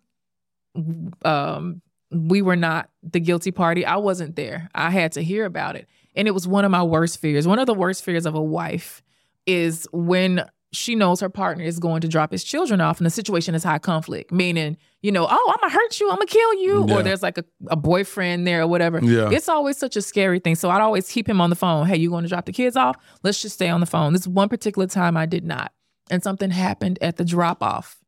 Um, 1.23 1.81
we 2.11 2.41
were 2.41 2.55
not 2.55 2.89
the 3.03 3.19
guilty 3.19 3.51
party. 3.51 3.85
I 3.85 3.97
wasn't 3.97 4.35
there. 4.35 4.69
I 4.73 4.89
had 4.89 5.11
to 5.13 5.21
hear 5.21 5.45
about 5.45 5.75
it. 5.75 5.87
And 6.15 6.27
it 6.27 6.31
was 6.31 6.47
one 6.47 6.63
of 6.63 6.71
my 6.71 6.83
worst 6.83 7.19
fears. 7.19 7.45
One 7.45 7.59
of 7.59 7.65
the 7.65 7.73
worst 7.73 8.03
fears 8.03 8.25
of 8.25 8.35
a 8.35 8.41
wife 8.41 9.03
is 9.45 9.85
when 9.91 10.45
she 10.75 10.95
knows 10.95 11.19
her 11.21 11.29
partner 11.29 11.63
is 11.63 11.79
going 11.79 12.01
to 12.01 12.07
drop 12.07 12.31
his 12.31 12.43
children 12.43 12.81
off 12.81 12.97
and 12.99 13.05
the 13.05 13.09
situation 13.11 13.55
is 13.55 13.63
high 13.63 13.79
conflict, 13.79 14.31
meaning, 14.31 14.77
you 15.01 15.11
know, 15.11 15.25
oh, 15.29 15.53
I'm 15.53 15.61
gonna 15.61 15.73
hurt 15.73 15.99
you, 15.99 16.09
I'm 16.09 16.15
gonna 16.17 16.25
kill 16.27 16.53
you, 16.55 16.85
Yeah. 16.87 16.95
or 16.95 17.03
there's 17.03 17.23
like 17.23 17.37
a, 17.37 17.45
a 17.67 17.75
boyfriend 17.75 18.45
there 18.45 18.61
or 18.61 18.67
whatever. 18.67 18.99
Yeah. 19.03 19.29
It's 19.31 19.47
always 19.49 19.77
such 19.77 19.95
a 19.95 20.01
scary 20.01 20.39
thing. 20.39 20.55
So 20.55 20.69
I'd 20.69 20.81
always 20.81 21.09
keep 21.09 21.27
him 21.29 21.39
on 21.41 21.49
the 21.49 21.55
phone. 21.55 21.87
Hey, 21.87 21.97
you 21.97 22.09
going 22.09 22.23
to 22.23 22.29
drop 22.29 22.45
the 22.45 22.51
kids 22.51 22.75
off? 22.75 22.95
Let's 23.23 23.41
just 23.41 23.55
stay 23.55 23.69
on 23.69 23.79
the 23.79 23.85
phone. 23.85 24.13
This 24.13 24.27
one 24.27 24.49
particular 24.49 24.87
time 24.87 25.15
I 25.17 25.25
did 25.25 25.43
not. 25.45 25.71
And 26.11 26.21
something 26.21 26.51
happened 26.51 26.99
at 27.01 27.17
the 27.17 27.25
drop 27.25 27.63
off. 27.63 27.99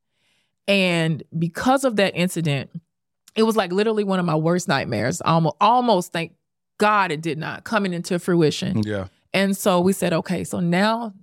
And 0.68 1.24
because 1.38 1.84
of 1.84 1.96
that 1.96 2.16
incident, 2.16 2.70
it 3.36 3.44
was 3.44 3.56
like 3.56 3.72
literally 3.72 4.04
one 4.04 4.20
of 4.20 4.26
my 4.26 4.36
worst 4.36 4.68
nightmares. 4.68 5.22
Almost, 5.22 5.56
almost 5.62 6.12
thank 6.12 6.34
God 6.78 7.12
it 7.12 7.22
did 7.22 7.38
not 7.38 7.64
coming 7.64 7.94
into 7.94 8.20
fruition. 8.20 8.84
Yeah. 8.84 9.08
And 9.34 9.56
so 9.56 9.80
we 9.80 9.94
said, 9.94 10.14
okay, 10.14 10.44
so 10.44 10.60
now 10.60 11.14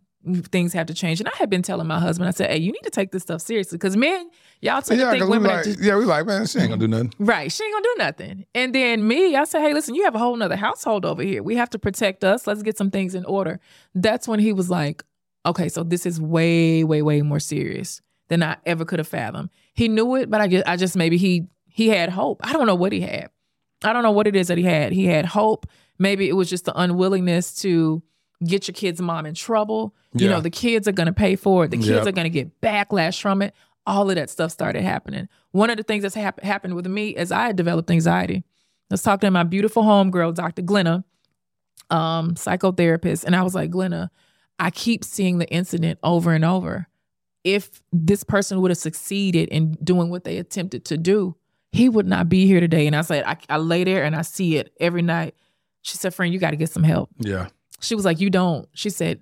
things 0.50 0.72
have 0.72 0.86
to 0.86 0.94
change. 0.94 1.20
And 1.20 1.28
I 1.28 1.32
had 1.36 1.50
been 1.50 1.62
telling 1.62 1.86
my 1.86 2.00
husband, 2.00 2.28
I 2.28 2.32
said, 2.32 2.50
hey, 2.50 2.58
you 2.58 2.72
need 2.72 2.82
to 2.84 2.90
take 2.90 3.12
this 3.12 3.22
stuff 3.22 3.40
seriously. 3.40 3.76
Because 3.78 3.96
men, 3.96 4.28
y'all 4.60 4.82
tend 4.82 4.98
to 4.98 5.04
Yeah, 5.04 5.10
think 5.10 5.22
'cause 5.22 5.30
we 5.30 5.38
women 5.38 5.50
like, 5.56 5.64
just 5.64 5.80
yeah, 5.80 5.96
we 5.96 6.04
like, 6.04 6.26
man, 6.26 6.46
she 6.46 6.58
ain't 6.58 6.70
gonna 6.70 6.80
do 6.80 6.88
nothing. 6.88 7.12
Right. 7.18 7.50
She 7.52 7.62
ain't 7.64 7.72
gonna 7.74 7.84
do 7.84 7.94
nothing. 7.98 8.46
And 8.54 8.74
then 8.74 9.06
me, 9.06 9.36
I 9.36 9.44
said, 9.44 9.60
hey, 9.60 9.74
listen, 9.74 9.94
you 9.94 10.04
have 10.04 10.14
a 10.14 10.18
whole 10.18 10.36
nother 10.36 10.56
household 10.56 11.04
over 11.04 11.22
here. 11.22 11.42
We 11.42 11.56
have 11.56 11.70
to 11.70 11.78
protect 11.78 12.24
us. 12.24 12.46
Let's 12.46 12.62
get 12.62 12.76
some 12.78 12.90
things 12.90 13.14
in 13.14 13.24
order. 13.24 13.60
That's 13.94 14.26
when 14.26 14.40
he 14.40 14.52
was 14.52 14.70
like, 14.70 15.02
okay, 15.46 15.68
so 15.68 15.82
this 15.82 16.06
is 16.06 16.20
way, 16.20 16.84
way, 16.84 17.02
way 17.02 17.22
more 17.22 17.40
serious 17.40 18.00
than 18.28 18.42
I 18.42 18.56
ever 18.64 18.84
could 18.84 18.98
have 18.98 19.08
fathomed. 19.08 19.50
He 19.74 19.88
knew 19.88 20.14
it, 20.16 20.30
but 20.30 20.40
I 20.40 20.48
just 20.48 20.66
I 20.66 20.76
just 20.76 20.96
maybe 20.96 21.18
he 21.18 21.48
he 21.68 21.88
had 21.88 22.08
hope. 22.08 22.40
I 22.42 22.52
don't 22.52 22.66
know 22.66 22.74
what 22.74 22.92
he 22.92 23.00
had. 23.00 23.28
I 23.82 23.92
don't 23.92 24.02
know 24.02 24.12
what 24.12 24.26
it 24.26 24.34
is 24.34 24.48
that 24.48 24.56
he 24.56 24.64
had. 24.64 24.92
He 24.92 25.04
had 25.04 25.26
hope. 25.26 25.66
Maybe 25.98 26.28
it 26.28 26.32
was 26.32 26.48
just 26.48 26.64
the 26.64 26.72
unwillingness 26.80 27.54
to 27.56 28.02
get 28.46 28.66
your 28.68 28.72
kid's 28.74 29.00
mom 29.00 29.26
in 29.26 29.34
trouble. 29.34 29.94
You 30.12 30.28
know, 30.28 30.40
the 30.40 30.50
kids 30.50 30.86
are 30.88 30.92
gonna 30.92 31.12
pay 31.12 31.36
for 31.36 31.64
it. 31.64 31.70
The 31.70 31.76
kids 31.76 31.88
Yep. 31.88 32.06
are 32.06 32.12
gonna 32.12 32.28
get 32.30 32.60
backlash 32.60 33.20
from 33.20 33.42
it. 33.42 33.54
All 33.86 34.08
of 34.08 34.16
that 34.16 34.30
stuff 34.30 34.50
started 34.52 34.82
happening. 34.82 35.28
One 35.52 35.70
of 35.70 35.76
the 35.76 35.82
things 35.82 36.02
that's 36.02 36.14
hap- 36.14 36.40
happened 36.42 36.74
with 36.74 36.86
me 36.86 37.10
is 37.10 37.30
I 37.30 37.46
had 37.46 37.56
developed 37.56 37.90
anxiety. 37.90 38.44
I 38.90 38.94
was 38.94 39.02
talking 39.02 39.26
to 39.26 39.30
my 39.30 39.42
beautiful 39.44 39.82
homegirl, 39.82 40.34
Dr. 40.34 40.62
Glenna, 40.62 41.04
um, 41.90 42.34
psychotherapist, 42.34 43.24
and 43.24 43.34
I 43.36 43.42
was 43.42 43.54
like, 43.54 43.70
Glenna, 43.70 44.10
I 44.58 44.70
keep 44.70 45.04
seeing 45.04 45.38
the 45.38 45.48
incident 45.48 45.98
over 46.02 46.32
and 46.32 46.44
over. 46.44 46.88
If 47.42 47.82
this 47.92 48.24
person 48.24 48.60
would 48.62 48.70
have 48.70 48.78
succeeded 48.78 49.48
in 49.50 49.72
doing 49.84 50.08
what 50.10 50.24
they 50.24 50.38
attempted 50.38 50.84
to 50.86 50.96
do, 50.96 51.36
he 51.72 51.88
would 51.88 52.06
not 52.06 52.28
be 52.28 52.46
here 52.46 52.60
today. 52.60 52.86
And 52.86 52.96
I 52.96 53.02
said, 53.02 53.24
I, 53.26 53.36
I 53.48 53.56
lay 53.58 53.84
there 53.84 54.04
and 54.04 54.14
I 54.16 54.22
see 54.22 54.56
it 54.56 54.72
every 54.80 55.02
night. 55.02 55.34
She 55.82 55.98
said, 55.98 56.14
friend, 56.14 56.32
you 56.32 56.38
got 56.40 56.50
to 56.50 56.56
get 56.56 56.70
some 56.70 56.84
help. 56.84 57.10
Yeah. 57.18 57.48
She 57.84 57.94
was 57.94 58.04
like, 58.04 58.20
You 58.20 58.30
don't. 58.30 58.68
She 58.72 58.90
said, 58.90 59.20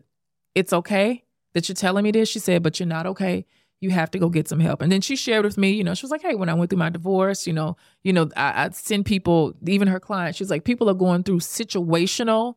It's 0.55 0.73
okay. 0.73 1.25
that 1.53 1.69
you're 1.69 1.77
telling 1.77 2.05
me 2.05 2.11
this. 2.11 2.29
She 2.29 2.39
said, 2.39 2.63
but 2.63 2.81
you're 2.81 2.87
not 2.87 3.07
okay. 3.07 3.45
You 3.81 3.91
have 3.91 4.11
to 4.13 4.19
go 4.19 4.29
get 4.29 4.49
some 4.49 4.61
help. 4.61 4.81
And 4.81 4.93
then 4.93 5.01
she 5.01 5.17
shared 5.17 5.45
with 5.45 5.59
me, 5.59 5.73
you 5.73 5.83
know, 5.85 5.95
she 5.95 6.05
was 6.05 6.11
like, 6.11 6.23
hey, 6.23 6.35
when 6.35 6.49
I 6.49 6.55
went 6.55 6.71
through 6.71 6.79
my 6.79 6.89
divorce, 6.89 7.47
you 7.47 7.53
know, 7.53 7.77
you 8.05 8.13
know, 8.13 8.29
I, 8.37 8.65
I 8.65 8.71
send 8.71 9.07
people, 9.07 9.55
even 9.67 9.89
her 9.89 9.99
clients, 10.01 10.39
she's 10.39 10.51
like, 10.51 10.65
people 10.65 10.89
are 10.89 10.95
going 10.95 11.25
through 11.25 11.41
situational, 11.41 12.55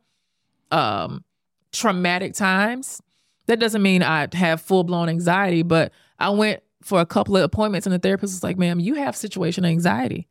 um, 0.71 1.23
traumatic 1.71 2.33
times. 2.35 3.01
That 3.47 3.59
doesn't 3.59 3.81
mean 3.81 4.03
I 4.03 4.27
have 4.33 4.61
full 4.61 4.83
blown 4.83 5.09
anxiety, 5.09 5.63
but 5.63 5.91
I 6.19 6.29
went 6.29 6.61
for 6.83 7.01
a 7.01 7.05
couple 7.05 7.35
of 7.35 7.43
appointments 7.43 7.87
and 7.87 7.93
the 7.93 7.99
therapist 7.99 8.35
was 8.35 8.43
like, 8.43 8.57
ma'am, 8.57 8.79
you 8.79 8.95
have 8.95 9.15
situational 9.15 9.67
anxiety. 9.67 10.27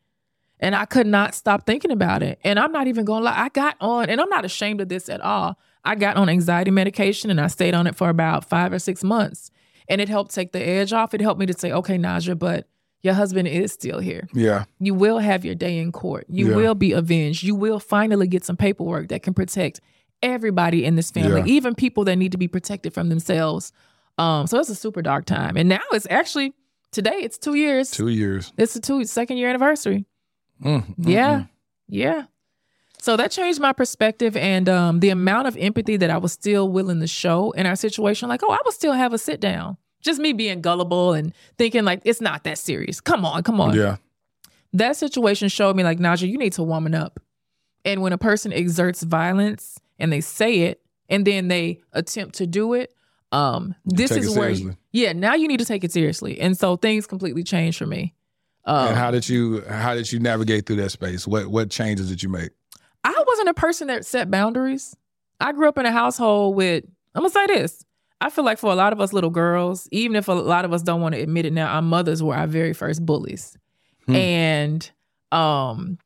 And 0.60 0.74
I 0.74 0.84
could 0.84 1.06
not 1.06 1.34
stop 1.34 1.66
thinking 1.66 1.90
about 1.90 2.22
it. 2.22 2.38
And 2.44 2.58
I'm 2.58 2.72
not 2.72 2.86
even 2.86 3.04
gonna 3.04 3.24
lie, 3.24 3.36
I 3.38 3.48
got 3.48 3.76
on, 3.80 4.08
and 4.08 4.20
I'm 4.20 4.28
not 4.28 4.44
ashamed 4.44 4.80
of 4.80 4.88
this 4.88 5.08
at 5.08 5.20
all. 5.20 5.58
I 5.84 5.94
got 5.96 6.16
on 6.16 6.28
anxiety 6.28 6.70
medication 6.70 7.30
and 7.30 7.40
I 7.40 7.48
stayed 7.48 7.74
on 7.74 7.86
it 7.86 7.94
for 7.96 8.08
about 8.08 8.48
five 8.48 8.72
or 8.72 8.78
six 8.78 9.04
months. 9.04 9.50
And 9.88 10.00
it 10.00 10.08
helped 10.08 10.34
take 10.34 10.52
the 10.52 10.60
edge 10.66 10.92
off. 10.94 11.12
It 11.12 11.20
helped 11.20 11.38
me 11.40 11.46
to 11.46 11.52
say, 11.52 11.70
okay, 11.72 11.98
Naja, 11.98 12.38
but 12.38 12.66
your 13.02 13.12
husband 13.12 13.48
is 13.48 13.70
still 13.72 13.98
here. 13.98 14.26
Yeah. 14.32 14.64
You 14.80 14.94
will 14.94 15.18
have 15.18 15.44
your 15.44 15.54
day 15.54 15.78
in 15.78 15.92
court. 15.92 16.24
You 16.30 16.50
Yeah. 16.50 16.56
will 16.56 16.74
be 16.74 16.92
avenged. 16.92 17.42
You 17.42 17.54
will 17.54 17.78
finally 17.80 18.26
get 18.26 18.44
some 18.46 18.56
paperwork 18.56 19.08
that 19.08 19.22
can 19.22 19.34
protect 19.34 19.80
everybody 20.22 20.84
in 20.86 20.96
this 20.96 21.10
family, 21.10 21.40
Yeah. 21.40 21.46
even 21.46 21.74
people 21.74 22.04
that 22.04 22.16
need 22.16 22.32
to 22.32 22.38
be 22.38 22.48
protected 22.48 22.94
from 22.94 23.10
themselves. 23.10 23.72
Um, 24.16 24.46
so 24.46 24.58
it's 24.58 24.70
a 24.70 24.74
super 24.74 25.02
dark 25.02 25.26
time. 25.26 25.56
And 25.58 25.68
now 25.68 25.80
it's 25.92 26.06
actually 26.08 26.54
today, 26.92 27.16
it's 27.16 27.36
two 27.36 27.54
years. 27.54 27.90
Two 27.90 28.08
years. 28.08 28.52
It's 28.56 28.72
the 28.72 28.80
two 28.80 29.04
second 29.04 29.36
year 29.36 29.50
anniversary. 29.50 30.06
Mm, 30.62 30.94
Yeah. 30.98 31.44
Yeah. 31.88 32.24
So 32.98 33.18
that 33.18 33.30
changed 33.30 33.60
my 33.60 33.74
perspective 33.74 34.34
and 34.34 34.66
um, 34.68 35.00
the 35.00 35.10
amount 35.10 35.46
of 35.46 35.56
empathy 35.58 35.98
that 35.98 36.08
I 36.08 36.16
was 36.16 36.32
still 36.32 36.70
willing 36.70 37.00
to 37.00 37.06
show 37.06 37.50
in 37.50 37.66
our 37.66 37.76
situation. 37.76 38.30
Like, 38.30 38.40
oh, 38.42 38.50
I 38.50 38.58
would 38.64 38.72
still 38.72 38.94
have 38.94 39.12
a 39.12 39.18
sit 39.18 39.40
down. 39.40 39.76
Just 40.00 40.18
me 40.20 40.32
being 40.32 40.62
gullible 40.62 41.12
and 41.12 41.34
thinking 41.58 41.84
like 41.84 42.00
it's 42.04 42.20
not 42.22 42.44
that 42.44 42.56
serious. 42.56 43.00
Come 43.00 43.24
on, 43.26 43.42
come 43.42 43.60
on. 43.60 43.76
Yeah. 43.76 43.96
That 44.72 44.96
situation 44.96 45.48
showed 45.48 45.76
me 45.76 45.82
like, 45.84 45.98
Naja, 45.98 46.28
you 46.28 46.38
need 46.38 46.54
to 46.54 46.62
woman 46.62 46.94
up. 46.94 47.20
And 47.84 48.00
when 48.00 48.12
a 48.14 48.18
person 48.18 48.52
exerts 48.52 49.02
violence 49.02 49.78
and 49.98 50.10
they 50.10 50.20
say 50.22 50.60
it 50.60 50.80
and 51.10 51.26
then 51.26 51.48
they 51.48 51.80
attempt 51.92 52.36
to 52.36 52.46
do 52.46 52.72
it, 52.72 52.94
um, 53.32 53.74
this 53.84 54.10
is 54.12 54.34
where 54.38 54.50
yeah, 54.92 55.12
now 55.12 55.34
you 55.34 55.46
need 55.48 55.58
to 55.58 55.64
take 55.66 55.84
it 55.84 55.92
seriously. 55.92 56.40
And 56.40 56.56
so 56.56 56.76
things 56.76 57.06
completely 57.06 57.42
changed 57.42 57.76
for 57.78 57.86
me. 57.86 58.14
Um, 58.66 58.88
and 58.88 58.96
how 58.96 59.10
did 59.10 59.28
you 59.28 59.62
how 59.68 59.94
did 59.94 60.10
you 60.10 60.18
navigate 60.18 60.66
through 60.66 60.76
that 60.76 60.90
space? 60.90 61.26
What 61.26 61.48
what 61.48 61.70
changes 61.70 62.08
did 62.08 62.22
you 62.22 62.28
make? 62.28 62.50
I 63.04 63.24
wasn't 63.26 63.50
a 63.50 63.54
person 63.54 63.88
that 63.88 64.06
set 64.06 64.30
boundaries. 64.30 64.96
I 65.40 65.52
grew 65.52 65.68
up 65.68 65.76
in 65.76 65.84
a 65.84 65.92
household 65.92 66.56
with, 66.56 66.84
I'm 67.14 67.22
gonna 67.22 67.30
say 67.30 67.46
this. 67.46 67.84
I 68.20 68.30
feel 68.30 68.44
like 68.44 68.58
for 68.58 68.72
a 68.72 68.74
lot 68.74 68.92
of 68.92 69.00
us 69.00 69.12
little 69.12 69.30
girls, 69.30 69.88
even 69.92 70.16
if 70.16 70.28
a 70.28 70.32
lot 70.32 70.64
of 70.64 70.72
us 70.72 70.82
don't 70.82 71.02
want 71.02 71.14
to 71.14 71.20
admit 71.20 71.44
it 71.44 71.52
now, 71.52 71.66
our 71.66 71.82
mothers 71.82 72.22
were 72.22 72.34
our 72.34 72.46
very 72.46 72.72
first 72.72 73.04
bullies. 73.04 73.56
Hmm. 74.06 74.16
And 74.16 74.90
um 75.32 75.98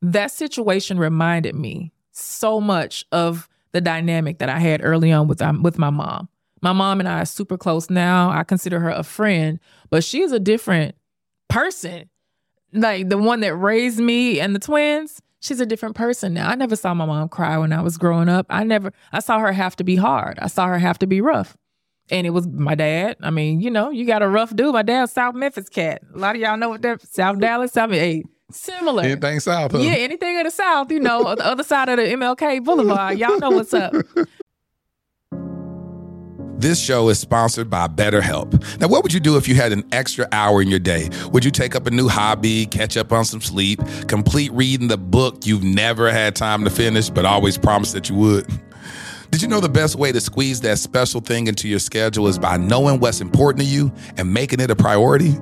that 0.00 0.30
situation 0.30 0.98
reminded 0.98 1.54
me 1.54 1.92
so 2.12 2.60
much 2.60 3.04
of 3.12 3.48
the 3.72 3.80
dynamic 3.80 4.38
that 4.38 4.48
I 4.48 4.58
had 4.58 4.82
early 4.84 5.12
on 5.12 5.28
with 5.28 5.42
um, 5.42 5.62
with 5.62 5.78
my 5.78 5.90
mom. 5.90 6.28
My 6.62 6.72
mom 6.72 7.00
and 7.00 7.08
I 7.08 7.20
are 7.20 7.26
super 7.26 7.58
close 7.58 7.90
now. 7.90 8.30
I 8.30 8.44
consider 8.44 8.80
her 8.80 8.90
a 8.90 9.02
friend, 9.02 9.58
but 9.90 10.02
she 10.04 10.22
is 10.22 10.32
a 10.32 10.40
different 10.40 10.94
person. 11.54 12.10
Like 12.72 13.08
the 13.08 13.18
one 13.18 13.40
that 13.40 13.54
raised 13.54 14.00
me 14.00 14.40
and 14.40 14.54
the 14.54 14.58
twins, 14.58 15.22
she's 15.40 15.60
a 15.60 15.66
different 15.66 15.94
person 15.94 16.34
now. 16.34 16.48
I 16.48 16.56
never 16.56 16.74
saw 16.74 16.92
my 16.92 17.06
mom 17.06 17.28
cry 17.28 17.56
when 17.56 17.72
I 17.72 17.80
was 17.80 17.96
growing 17.96 18.28
up. 18.28 18.46
I 18.50 18.64
never 18.64 18.92
I 19.12 19.20
saw 19.20 19.38
her 19.38 19.52
have 19.52 19.76
to 19.76 19.84
be 19.84 19.96
hard. 19.96 20.38
I 20.40 20.48
saw 20.48 20.66
her 20.66 20.78
have 20.78 20.98
to 20.98 21.06
be 21.06 21.20
rough. 21.20 21.56
And 22.10 22.26
it 22.26 22.30
was 22.30 22.46
my 22.46 22.74
dad. 22.74 23.16
I 23.22 23.30
mean, 23.30 23.60
you 23.60 23.70
know, 23.70 23.90
you 23.90 24.04
got 24.06 24.22
a 24.22 24.28
rough 24.28 24.54
dude. 24.54 24.74
My 24.74 24.82
dad's 24.82 25.12
South 25.12 25.34
Memphis 25.34 25.68
cat. 25.68 26.02
A 26.14 26.18
lot 26.18 26.34
of 26.34 26.42
y'all 26.42 26.56
know 26.56 26.70
what 26.70 26.82
that 26.82 27.00
South 27.00 27.38
Dallas, 27.38 27.72
South 27.72 27.92
hey, 27.92 28.24
similar. 28.50 29.04
Anything 29.04 29.40
south? 29.40 29.72
Huh? 29.72 29.78
Yeah, 29.78 29.92
anything 29.92 30.36
in 30.36 30.44
the 30.44 30.50
South, 30.50 30.90
you 30.90 31.00
know, 31.00 31.34
the 31.34 31.46
other 31.46 31.62
side 31.62 31.88
of 31.88 31.96
the 31.96 32.02
MLK 32.02 32.62
Boulevard. 32.62 33.18
Y'all 33.18 33.38
know 33.38 33.50
what's 33.50 33.72
up. 33.72 33.94
This 36.64 36.82
show 36.82 37.10
is 37.10 37.18
sponsored 37.18 37.68
by 37.68 37.88
BetterHelp. 37.88 38.80
Now, 38.80 38.88
what 38.88 39.02
would 39.02 39.12
you 39.12 39.20
do 39.20 39.36
if 39.36 39.46
you 39.46 39.54
had 39.54 39.72
an 39.72 39.84
extra 39.92 40.26
hour 40.32 40.62
in 40.62 40.68
your 40.68 40.78
day? 40.78 41.10
Would 41.30 41.44
you 41.44 41.50
take 41.50 41.76
up 41.76 41.86
a 41.86 41.90
new 41.90 42.08
hobby, 42.08 42.64
catch 42.64 42.96
up 42.96 43.12
on 43.12 43.26
some 43.26 43.42
sleep, 43.42 43.82
complete 44.08 44.50
reading 44.50 44.88
the 44.88 44.96
book 44.96 45.44
you've 45.44 45.62
never 45.62 46.10
had 46.10 46.34
time 46.34 46.64
to 46.64 46.70
finish, 46.70 47.10
but 47.10 47.26
always 47.26 47.58
promised 47.58 47.92
that 47.92 48.08
you 48.08 48.14
would? 48.14 48.46
Did 49.30 49.42
you 49.42 49.48
know 49.48 49.60
the 49.60 49.68
best 49.68 49.96
way 49.96 50.10
to 50.10 50.22
squeeze 50.22 50.62
that 50.62 50.78
special 50.78 51.20
thing 51.20 51.48
into 51.48 51.68
your 51.68 51.80
schedule 51.80 52.28
is 52.28 52.38
by 52.38 52.56
knowing 52.56 52.98
what's 52.98 53.20
important 53.20 53.60
to 53.62 53.68
you 53.68 53.92
and 54.16 54.32
making 54.32 54.60
it 54.60 54.70
a 54.70 54.74
priority? 54.74 55.36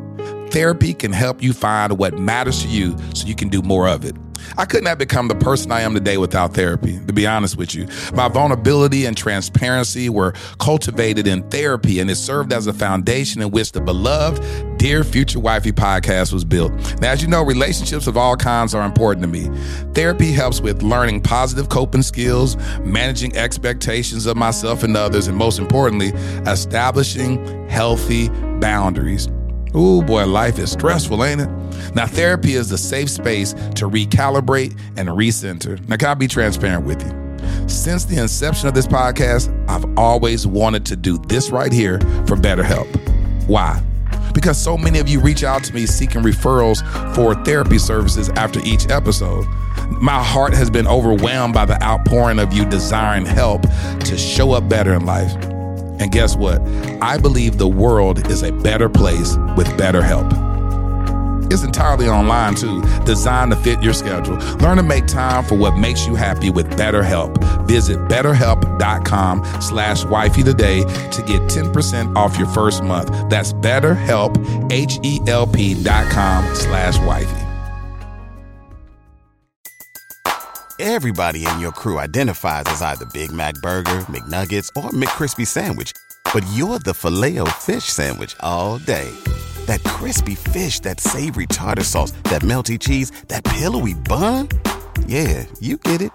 Therapy 0.50 0.92
can 0.92 1.12
help 1.12 1.40
you 1.40 1.52
find 1.52 1.98
what 1.98 2.18
matters 2.18 2.62
to 2.62 2.68
you 2.68 2.96
so 3.14 3.28
you 3.28 3.36
can 3.36 3.48
do 3.48 3.62
more 3.62 3.86
of 3.86 4.04
it. 4.04 4.16
I 4.57 4.64
could 4.64 4.84
not 4.84 4.99
become 4.99 5.28
the 5.28 5.34
person 5.34 5.72
I 5.72 5.80
am 5.80 5.95
today 5.95 6.18
without 6.18 6.55
therapy, 6.55 6.99
to 7.07 7.12
be 7.12 7.26
honest 7.26 7.57
with 7.57 7.74
you. 7.74 7.86
My 8.14 8.28
vulnerability 8.28 9.07
and 9.07 9.16
transparency 9.16 10.09
were 10.09 10.32
cultivated 10.59 11.26
in 11.26 11.49
therapy, 11.51 12.01
and 12.01 12.11
it 12.11 12.16
served 12.16 12.53
as 12.53 12.66
a 12.66 12.72
foundation 12.72 13.43
in 13.43 13.51
which 13.51 13.72
the 13.72 13.80
beloved 13.80 14.43
Dear 14.78 15.05
Future 15.05 15.38
Wifey 15.38 15.72
podcast 15.72 16.32
was 16.32 16.45
built. 16.45 16.72
Now, 17.01 17.12
as 17.12 17.22
you 17.22 17.28
know, 17.28 17.43
relationships 17.43 18.07
of 18.07 18.16
all 18.16 18.36
kinds 18.36 18.74
are 18.74 18.84
important 18.84 19.22
to 19.22 19.28
me. 19.28 19.49
Therapy 19.95 20.32
helps 20.32 20.61
with 20.61 20.82
learning 20.82 21.22
positive 21.22 21.68
coping 21.68 22.03
skills, 22.03 22.57
managing 22.80 23.36
expectations 23.36 24.26
of 24.26 24.36
myself 24.36 24.82
and 24.82 24.97
others, 24.97 25.28
and 25.28 25.36
most 25.36 25.59
importantly, 25.59 26.09
establishing 26.51 27.68
healthy 27.68 28.28
boundaries. 28.59 29.28
Ooh, 29.76 30.03
boy, 30.03 30.26
life 30.26 30.59
is 30.59 30.72
stressful, 30.72 31.24
ain't 31.24 31.43
it? 31.43 31.61
Now, 31.94 32.06
therapy 32.06 32.54
is 32.54 32.70
a 32.72 32.78
safe 32.78 33.10
space 33.10 33.52
to 33.52 33.88
recalibrate 33.88 34.78
and 34.96 35.08
recenter. 35.08 35.86
Now, 35.88 35.96
can 35.96 36.08
I 36.08 36.14
be 36.14 36.28
transparent 36.28 36.84
with 36.84 37.02
you? 37.02 37.68
Since 37.68 38.04
the 38.04 38.18
inception 38.18 38.68
of 38.68 38.74
this 38.74 38.86
podcast, 38.86 39.50
I've 39.68 39.84
always 39.98 40.46
wanted 40.46 40.86
to 40.86 40.96
do 40.96 41.18
this 41.18 41.50
right 41.50 41.72
here 41.72 41.98
for 42.26 42.36
BetterHelp. 42.36 42.86
Why? 43.48 43.82
Because 44.34 44.56
so 44.56 44.78
many 44.78 44.98
of 44.98 45.08
you 45.08 45.20
reach 45.20 45.44
out 45.44 45.62
to 45.64 45.74
me 45.74 45.86
seeking 45.86 46.22
referrals 46.22 46.82
for 47.14 47.34
therapy 47.44 47.78
services 47.78 48.30
after 48.30 48.60
each 48.64 48.88
episode. 48.88 49.46
My 50.00 50.22
heart 50.22 50.54
has 50.54 50.70
been 50.70 50.86
overwhelmed 50.86 51.54
by 51.54 51.64
the 51.64 51.82
outpouring 51.82 52.38
of 52.38 52.52
you 52.52 52.64
desiring 52.64 53.26
help 53.26 53.62
to 53.62 54.16
show 54.16 54.52
up 54.52 54.68
better 54.68 54.94
in 54.94 55.04
life. 55.04 55.34
And 56.00 56.10
guess 56.10 56.34
what? 56.34 56.60
I 57.02 57.18
believe 57.18 57.58
the 57.58 57.68
world 57.68 58.26
is 58.30 58.42
a 58.42 58.52
better 58.52 58.88
place 58.88 59.36
with 59.56 59.76
better 59.76 60.02
help. 60.02 60.32
It's 61.53 61.62
entirely 61.62 62.09
online 62.09 62.55
too, 62.55 62.80
designed 63.05 63.50
to 63.50 63.59
fit 63.59 63.82
your 63.82 63.92
schedule. 63.92 64.36
Learn 64.57 64.78
to 64.78 64.82
make 64.82 65.07
time 65.07 65.44
for 65.44 65.55
what 65.55 65.76
makes 65.76 66.07
you 66.07 66.14
happy 66.14 66.48
with 66.48 66.66
BetterHelp. 66.78 67.36
Visit 67.66 67.98
betterhelp.com 68.09 69.44
slash 69.61 70.05
wifey 70.07 70.42
today 70.42 70.80
to 71.11 71.22
get 71.26 71.42
10% 71.42 72.16
off 72.16 72.38
your 72.38 72.48
first 72.48 72.82
month. 72.82 73.11
That's 73.28 73.53
betterhelp, 73.53 74.32
H-E-L-P 74.72 75.84
dot 75.84 76.11
com 76.11 76.55
slash 76.55 76.98
wifey. 77.00 77.42
Everybody 80.80 81.46
in 81.46 81.61
your 81.61 81.72
crew 81.72 82.00
identifies 82.00 82.64
as 82.66 82.80
either 82.80 83.05
Big 83.12 83.30
Mac 83.30 83.55
Burger, 83.57 84.00
McNuggets, 84.09 84.68
or 84.74 84.90
McCrispy 84.90 85.46
Sandwich. 85.46 85.92
But 86.32 86.44
you're 86.55 86.78
the 86.78 86.94
filet 86.94 87.38
fish 87.61 87.84
Sandwich 87.84 88.34
all 88.40 88.78
day. 88.78 89.12
That 89.66 89.82
crispy 89.84 90.34
fish, 90.34 90.80
that 90.80 91.00
savory 91.00 91.46
tartar 91.46 91.84
sauce, 91.84 92.12
that 92.24 92.42
melty 92.42 92.78
cheese, 92.78 93.12
that 93.28 93.44
pillowy 93.44 93.94
bun. 93.94 94.48
Yeah, 95.06 95.46
you 95.60 95.76
get 95.76 96.02
it. 96.02 96.10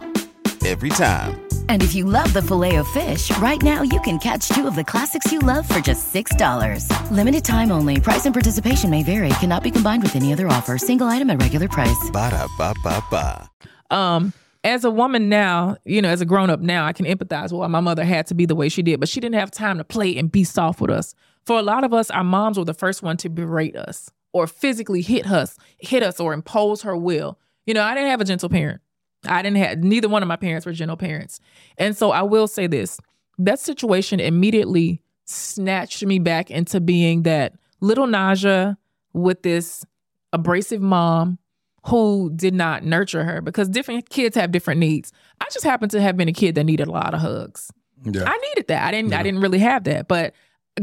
Every 0.65 0.89
time. 0.89 1.47
And 1.69 1.81
if 1.81 1.95
you 1.95 2.03
love 2.03 2.33
the 2.33 2.41
Filet-O-Fish, 2.41 3.37
right 3.37 3.61
now 3.61 3.81
you 3.83 4.01
can 4.01 4.19
catch 4.19 4.49
two 4.49 4.67
of 4.67 4.75
the 4.75 4.83
classics 4.83 5.31
you 5.31 5.39
love 5.39 5.67
for 5.67 5.79
just 5.79 6.13
$6. 6.13 7.11
Limited 7.11 7.45
time 7.45 7.71
only. 7.71 8.01
Price 8.01 8.25
and 8.25 8.33
participation 8.33 8.89
may 8.89 9.03
vary. 9.03 9.29
Cannot 9.39 9.63
be 9.63 9.71
combined 9.71 10.03
with 10.03 10.15
any 10.15 10.33
other 10.33 10.47
offer. 10.47 10.77
Single 10.77 11.07
item 11.07 11.29
at 11.29 11.41
regular 11.41 11.69
price. 11.69 12.09
Ba-da-ba-ba-ba. 12.11 13.49
Um, 13.89 14.33
as 14.63 14.83
a 14.83 14.91
woman 14.91 15.29
now, 15.29 15.77
you 15.85 16.01
know, 16.01 16.09
as 16.09 16.19
a 16.19 16.25
grown 16.25 16.49
up 16.49 16.59
now, 16.59 16.85
I 16.85 16.91
can 16.91 17.05
empathize 17.05 17.43
with 17.43 17.53
why 17.53 17.67
my 17.67 17.79
mother 17.79 18.03
had 18.03 18.27
to 18.27 18.33
be 18.33 18.45
the 18.45 18.55
way 18.55 18.67
she 18.67 18.81
did, 18.81 18.99
but 18.99 19.07
she 19.07 19.21
didn't 19.21 19.35
have 19.35 19.51
time 19.51 19.77
to 19.77 19.85
play 19.85 20.17
and 20.17 20.29
be 20.29 20.43
soft 20.43 20.81
with 20.81 20.91
us. 20.91 21.15
For 21.47 21.57
a 21.57 21.63
lot 21.63 21.85
of 21.85 21.93
us, 21.93 22.11
our 22.11 22.25
moms 22.25 22.59
were 22.59 22.65
the 22.65 22.73
first 22.73 23.01
one 23.01 23.15
to 23.17 23.29
berate 23.29 23.77
us 23.77 24.11
or 24.33 24.47
physically 24.47 25.01
hit 25.01 25.25
us, 25.25 25.57
hit 25.77 26.03
us 26.03 26.19
or 26.19 26.33
impose 26.33 26.81
her 26.81 26.97
will. 26.97 27.39
You 27.65 27.73
know, 27.73 27.83
I 27.83 27.95
didn't 27.95 28.09
have 28.09 28.19
a 28.19 28.25
gentle 28.25 28.49
parent. 28.49 28.81
I 29.25 29.41
didn't 29.41 29.55
have 29.55 29.77
neither 29.79 30.09
one 30.09 30.21
of 30.21 30.27
my 30.27 30.35
parents 30.35 30.65
were 30.65 30.73
gentle 30.73 30.97
parents. 30.97 31.39
And 31.77 31.95
so 31.95 32.11
I 32.11 32.23
will 32.23 32.47
say 32.47 32.67
this. 32.67 32.99
That 33.37 33.59
situation 33.59 34.19
immediately 34.19 35.01
snatched 35.23 36.05
me 36.05 36.19
back 36.19 36.51
into 36.51 36.81
being 36.81 37.23
that 37.23 37.53
little 37.79 38.07
Naja 38.07 38.75
with 39.13 39.41
this 39.43 39.85
abrasive 40.33 40.81
mom 40.81 41.37
who 41.85 42.29
did 42.35 42.53
not 42.53 42.83
nurture 42.83 43.23
her 43.23 43.39
because 43.39 43.69
different 43.69 44.09
kids 44.09 44.35
have 44.35 44.51
different 44.51 44.81
needs. 44.81 45.13
I 45.39 45.45
just 45.53 45.63
happened 45.63 45.91
to 45.91 46.01
have 46.01 46.17
been 46.17 46.27
a 46.27 46.33
kid 46.33 46.55
that 46.55 46.65
needed 46.65 46.89
a 46.89 46.91
lot 46.91 47.13
of 47.13 47.21
hugs. 47.21 47.71
Yeah. 48.03 48.23
I 48.25 48.37
needed 48.37 48.67
that. 48.67 48.83
I 48.83 48.91
didn't 48.91 49.13
I 49.13 49.23
didn't 49.23 49.39
really 49.39 49.59
have 49.59 49.85
that. 49.85 50.09
But 50.09 50.33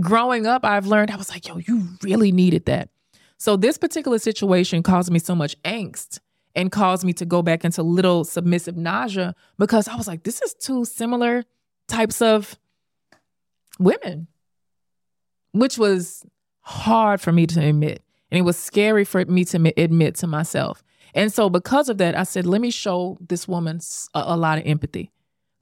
growing 0.01 0.47
up, 0.47 0.65
I've 0.65 0.87
learned 0.87 1.11
I 1.11 1.17
was 1.17 1.31
like, 1.31 1.47
yo, 1.49 1.59
you 1.59 1.89
really 2.03 2.33
needed 2.33 2.67
that. 2.67 2.91
So 3.39 3.57
this 3.57 3.79
particular 3.79 4.19
situation 4.19 4.83
caused 4.83 5.11
me 5.11 5.19
so 5.19 5.35
much 5.35 5.61
angst 5.63 6.21
and 6.55 6.71
caused 6.71 7.05
me 7.05 7.13
to 7.15 7.25
go 7.25 7.43
back 7.43 7.65
into 7.65 7.83
little 7.83 8.25
submissive 8.25 8.77
Naja 8.77 9.35
because 9.59 9.89
I 9.89 9.97
was 9.97 10.07
like, 10.07 10.23
this 10.23 10.41
is 10.41 10.55
two 10.55 10.85
similar 10.85 11.45
types 11.89 12.23
of 12.23 12.57
women, 13.79 14.29
which 15.53 15.79
was 15.79 16.25
hard 16.61 17.21
for 17.21 17.33
me 17.33 17.47
to 17.49 17.61
admit. 17.61 18.03
And 18.31 18.39
it 18.39 18.43
was 18.43 18.57
scary 18.57 19.05
for 19.05 19.25
me 19.25 19.45
to 19.47 19.73
admit 19.77 20.15
to 20.17 20.27
myself. 20.27 20.83
And 21.15 21.33
so, 21.33 21.49
because 21.49 21.89
of 21.89 21.99
that, 21.99 22.17
I 22.17 22.25
said, 22.25 22.47
let 22.47 22.61
me 22.61 22.71
show 22.71 23.19
this 23.21 23.47
woman 23.47 23.81
a, 24.15 24.23
a 24.27 24.37
lot 24.37 24.59
of 24.59 24.67
empathy. 24.67 25.13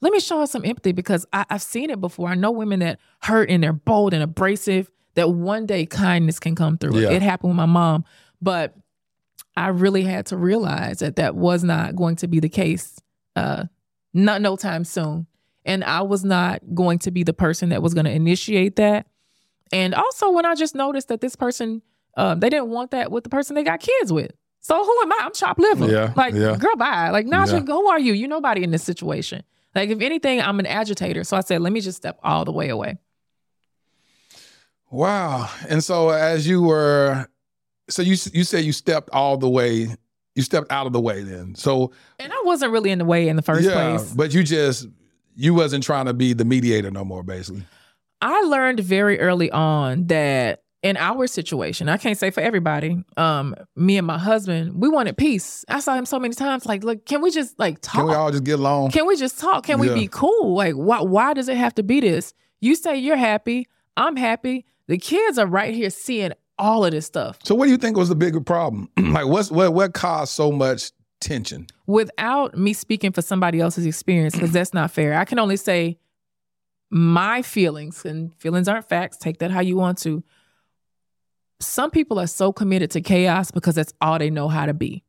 Let 0.02 0.12
me 0.12 0.20
show 0.20 0.40
her 0.40 0.46
some 0.46 0.64
empathy 0.64 0.92
because 0.92 1.24
I, 1.32 1.46
I've 1.48 1.62
seen 1.62 1.88
it 1.88 2.00
before. 2.00 2.28
I 2.28 2.34
know 2.34 2.50
women 2.50 2.80
that 2.80 2.98
hurt 3.22 3.48
and 3.48 3.62
they're 3.62 3.72
bold 3.72 4.12
and 4.12 4.22
abrasive, 4.22 4.90
that 5.14 5.30
one 5.30 5.64
day 5.64 5.86
kindness 5.86 6.38
can 6.38 6.54
come 6.54 6.76
through. 6.76 6.98
Yeah. 6.98 7.10
It 7.12 7.22
happened 7.22 7.50
with 7.50 7.56
my 7.56 7.66
mom. 7.66 8.04
But 8.42 8.74
I 9.56 9.68
really 9.68 10.02
had 10.02 10.26
to 10.26 10.36
realize 10.36 10.98
that 10.98 11.16
that 11.16 11.34
was 11.36 11.62
not 11.64 11.94
going 11.96 12.16
to 12.16 12.28
be 12.28 12.40
the 12.40 12.48
case, 12.48 12.98
uh, 13.36 13.64
not 14.12 14.42
no 14.42 14.56
time 14.56 14.84
soon. 14.84 15.26
And 15.64 15.84
I 15.84 16.02
was 16.02 16.24
not 16.24 16.60
going 16.74 16.98
to 17.00 17.10
be 17.12 17.22
the 17.22 17.32
person 17.32 17.68
that 17.68 17.82
was 17.82 17.94
going 17.94 18.06
to 18.06 18.10
initiate 18.10 18.76
that. 18.76 19.06
And 19.72 19.94
also, 19.94 20.30
when 20.32 20.44
I 20.44 20.54
just 20.56 20.74
noticed 20.74 21.08
that 21.08 21.20
this 21.20 21.36
person, 21.36 21.80
um, 22.16 22.40
they 22.40 22.50
didn't 22.50 22.68
want 22.68 22.90
that 22.90 23.12
with 23.12 23.22
the 23.24 23.30
person 23.30 23.54
they 23.54 23.62
got 23.62 23.78
kids 23.80 24.12
with. 24.12 24.32
So 24.60 24.82
who 24.84 25.00
am 25.02 25.12
I? 25.12 25.18
I'm 25.22 25.32
chopped 25.32 25.60
liver. 25.60 25.86
Yeah, 25.90 26.12
Like, 26.16 26.34
yeah. 26.34 26.56
girl, 26.56 26.76
bye. 26.76 27.10
Like, 27.10 27.26
Naja, 27.26 27.52
Yeah. 27.52 27.60
who 27.74 27.88
are 27.88 27.98
you? 27.98 28.12
You're 28.12 28.28
nobody 28.28 28.62
in 28.64 28.70
this 28.70 28.82
situation. 28.82 29.42
Like, 29.74 29.90
if 29.90 30.00
anything, 30.00 30.40
I'm 30.40 30.58
an 30.60 30.66
agitator. 30.66 31.24
So 31.24 31.36
I 31.36 31.40
said, 31.40 31.62
let 31.62 31.72
me 31.72 31.80
just 31.80 31.96
step 31.96 32.18
all 32.22 32.44
the 32.44 32.52
way 32.52 32.68
away. 32.68 32.98
Wow. 34.90 35.48
And 35.68 35.82
so 35.82 36.10
as 36.10 36.46
you 36.46 36.62
were, 36.62 37.26
so 37.88 38.02
you 38.02 38.16
you 38.32 38.44
said 38.44 38.64
you 38.64 38.72
stepped 38.72 39.08
all 39.10 39.38
the 39.38 39.48
way, 39.48 39.88
you 40.34 40.42
stepped 40.42 40.70
out 40.70 40.86
of 40.86 40.92
the 40.92 41.00
way 41.00 41.22
then. 41.22 41.54
So 41.54 41.92
And 42.18 42.32
I 42.32 42.42
wasn't 42.44 42.72
really 42.72 42.90
in 42.90 42.98
the 42.98 43.04
way 43.06 43.28
in 43.28 43.36
the 43.36 43.42
first 43.42 43.64
yeah, 43.66 43.96
place. 43.96 44.12
but 44.12 44.34
you 44.34 44.42
just 44.42 44.86
you 45.34 45.54
wasn't 45.54 45.82
trying 45.82 46.06
to 46.06 46.12
be 46.14 46.34
the 46.34 46.44
mediator 46.44 46.90
no 46.90 47.04
more, 47.04 47.22
basically. 47.22 47.64
I 48.20 48.42
learned 48.42 48.80
very 48.80 49.18
early 49.18 49.50
on 49.50 50.06
that 50.08 50.62
in 50.82 50.96
our 50.96 51.26
situation, 51.26 51.88
I 51.88 51.96
can't 51.96 52.18
say 52.18 52.30
for 52.30 52.40
everybody, 52.40 53.02
um, 53.16 53.54
me 53.76 53.98
and 53.98 54.06
my 54.06 54.18
husband, 54.18 54.80
we 54.80 54.88
wanted 54.88 55.16
peace. 55.16 55.64
I 55.68 55.80
saw 55.80 55.94
him 55.94 56.06
so 56.06 56.18
many 56.18 56.34
times, 56.34 56.66
like, 56.66 56.82
look, 56.82 57.06
can 57.06 57.22
we 57.22 57.30
just 57.30 57.58
like 57.58 57.80
talk? 57.80 57.94
Can 57.94 58.06
we 58.08 58.14
all 58.14 58.30
just 58.30 58.44
get 58.44 58.58
along? 58.58 58.90
Can 58.90 59.06
we 59.06 59.16
just 59.16 59.38
talk? 59.38 59.64
Can 59.64 59.78
we 59.78 59.88
be 59.88 60.08
cool? 60.08 60.54
Like, 60.54 60.74
why 60.74 61.00
why 61.00 61.34
does 61.34 61.48
it 61.48 61.56
have 61.56 61.74
to 61.76 61.82
be 61.82 62.00
this? 62.00 62.34
You 62.60 62.74
say 62.74 62.96
you're 62.96 63.16
happy, 63.16 63.68
I'm 63.96 64.16
happy. 64.16 64.66
The 64.88 64.98
kids 64.98 65.38
are 65.38 65.46
right 65.46 65.74
here 65.74 65.90
seeing 65.90 66.32
all 66.58 66.84
of 66.84 66.90
this 66.90 67.06
stuff. 67.06 67.38
So 67.44 67.54
what 67.54 67.66
do 67.66 67.70
you 67.70 67.76
think 67.76 67.96
was 67.96 68.08
the 68.08 68.14
bigger 68.14 68.40
problem? 68.40 68.88
like 68.98 69.26
what's 69.26 69.50
what 69.50 69.72
what 69.72 69.94
caused 69.94 70.32
so 70.32 70.50
much 70.50 70.92
tension? 71.20 71.66
without 71.86 72.56
me 72.56 72.72
speaking 72.72 73.12
for 73.12 73.22
somebody 73.22 73.60
else's 73.60 73.86
experience 73.86 74.34
because 74.34 74.50
that's 74.50 74.72
not 74.72 74.90
fair. 74.90 75.14
I 75.14 75.24
can 75.24 75.38
only 75.38 75.56
say 75.56 75.98
my 76.90 77.42
feelings, 77.42 78.04
and 78.04 78.34
feelings 78.38 78.68
aren't 78.68 78.88
facts. 78.88 79.16
Take 79.16 79.38
that 79.38 79.50
how 79.50 79.60
you 79.60 79.76
want 79.76 79.98
to. 79.98 80.22
Some 81.62 81.90
people 81.90 82.18
are 82.18 82.26
so 82.26 82.52
committed 82.52 82.90
to 82.92 83.00
chaos 83.00 83.50
because 83.50 83.74
that's 83.74 83.92
all 84.00 84.18
they 84.18 84.30
know 84.30 84.48
how 84.48 84.66
to 84.66 84.74
be. 84.74 85.04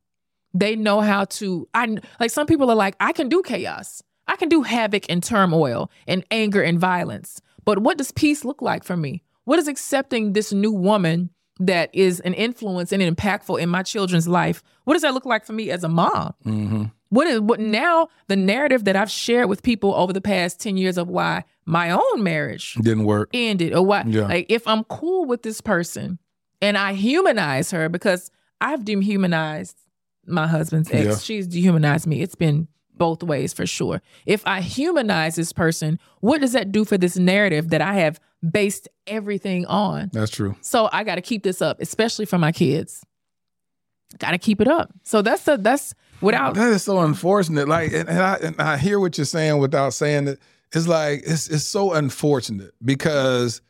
They 0.54 0.76
know 0.76 1.01
how 1.01 1.26
to. 1.26 1.68
I 1.74 1.97
like 2.20 2.32
some 2.32 2.45
people 2.47 2.70
are 2.70 2.76
like, 2.76 2.95
I 2.99 3.12
can 3.12 3.28
do 3.30 3.41
chaos. 3.41 4.01
I 4.28 4.36
can 4.36 4.49
do 4.49 4.62
havoc 4.62 5.06
and 5.10 5.22
turmoil 5.24 5.91
and 6.08 6.24
anger 6.32 6.62
and 6.62 6.80
violence. 6.80 7.41
But 7.66 7.80
what 7.80 7.97
does 7.97 8.12
peace 8.12 8.45
look 8.45 8.62
like 8.62 8.84
for 8.84 8.95
me? 8.95 9.24
What 9.45 9.60
is 9.60 9.68
accepting 9.68 10.34
this 10.34 10.54
new 10.54 10.72
woman 10.72 11.30
that 11.60 11.89
is 11.93 12.20
an 12.22 12.34
influence 12.34 12.91
and 12.91 13.01
impactful 13.01 13.60
in 13.60 13.70
my 13.70 13.84
children's 13.84 14.28
life? 14.28 14.64
What 14.86 14.93
does 14.93 15.01
that 15.01 15.14
look 15.14 15.26
like 15.26 15.45
for 15.45 15.54
me 15.54 15.70
as 15.72 15.84
a 15.84 15.89
mom? 15.89 16.34
Mm-hmm. 16.45 16.84
What 17.10 17.28
is 17.28 17.41
what 17.41 17.60
now 17.60 18.08
the 18.28 18.36
narrative 18.36 18.86
that 18.86 18.95
I've 18.95 19.12
shared 19.12 19.47
with 19.49 19.62
people 19.62 19.93
over 19.93 20.14
the 20.14 20.22
past 20.22 20.60
10 20.62 20.78
years 20.78 20.97
of 20.97 21.10
why 21.10 21.43
my 21.66 21.91
own 21.91 22.24
marriage 22.24 22.74
Didn't 22.76 23.04
work. 23.06 23.30
ended 23.34 23.74
or 23.74 23.86
why 23.86 24.04
Yeah. 24.08 24.28
like 24.28 24.45
if 24.49 24.68
I'm 24.68 24.84
cool 24.86 25.26
with 25.26 25.43
this 25.43 25.62
person 25.62 26.18
and 26.64 26.78
I 26.78 26.93
humanize 26.93 27.72
her 27.72 27.89
because 27.89 28.32
I've 28.61 28.86
dehumanized 28.86 29.78
my 30.26 30.47
husband's 30.47 30.89
ex. 30.91 31.05
Yeah. 31.05 31.18
She's 31.18 31.47
dehumanized 31.47 32.07
me. 32.07 32.22
It's 32.22 32.36
been 32.36 32.68
both 32.95 33.22
ways 33.22 33.53
for 33.53 33.66
sure. 33.66 34.01
If 34.26 34.45
I 34.47 34.61
humanize 34.61 35.36
this 35.36 35.51
person, 35.51 35.99
what 36.22 36.39
does 36.39 36.53
that 36.53 36.72
do 36.72 36.86
for 36.86 36.97
this 36.97 37.18
narrative 37.18 37.70
that 37.70 37.82
I 37.82 37.95
have 37.95 38.20
based 38.49 38.88
everything 39.07 39.66
on? 39.66 40.09
That's 40.14 40.32
true. 40.32 40.55
So 40.61 40.89
I 40.93 41.03
got 41.03 41.16
to 41.16 41.22
keep 41.22 41.43
this 41.43 41.61
up, 41.61 41.82
especially 41.82 42.26
for 42.26 42.38
my 42.38 42.51
kids. 42.51 43.03
Got 44.20 44.32
to 44.32 44.38
keep 44.38 44.61
it 44.61 44.68
up. 44.68 44.93
So 45.03 45.22
that's 45.22 45.43
the 45.43 45.57
that's 45.57 45.95
without 46.22 46.53
That 46.53 46.72
is 46.72 46.84
so 46.84 46.99
unfortunate. 46.99 47.68
Like, 47.68 47.91
and, 47.91 48.07
and 48.07 48.20
I 48.20 48.36
and 48.36 48.61
I 48.61 48.78
hear 48.78 48.99
what 48.99 49.18
you're 49.18 49.26
saying 49.26 49.57
without 49.57 49.93
saying 49.93 50.28
it. 50.28 50.39
It's 50.72 50.88
like 50.88 51.24
it's 51.26 51.49
it's 51.49 51.66
so 51.66 51.93
unfortunate 51.93 52.74
because 52.84 53.61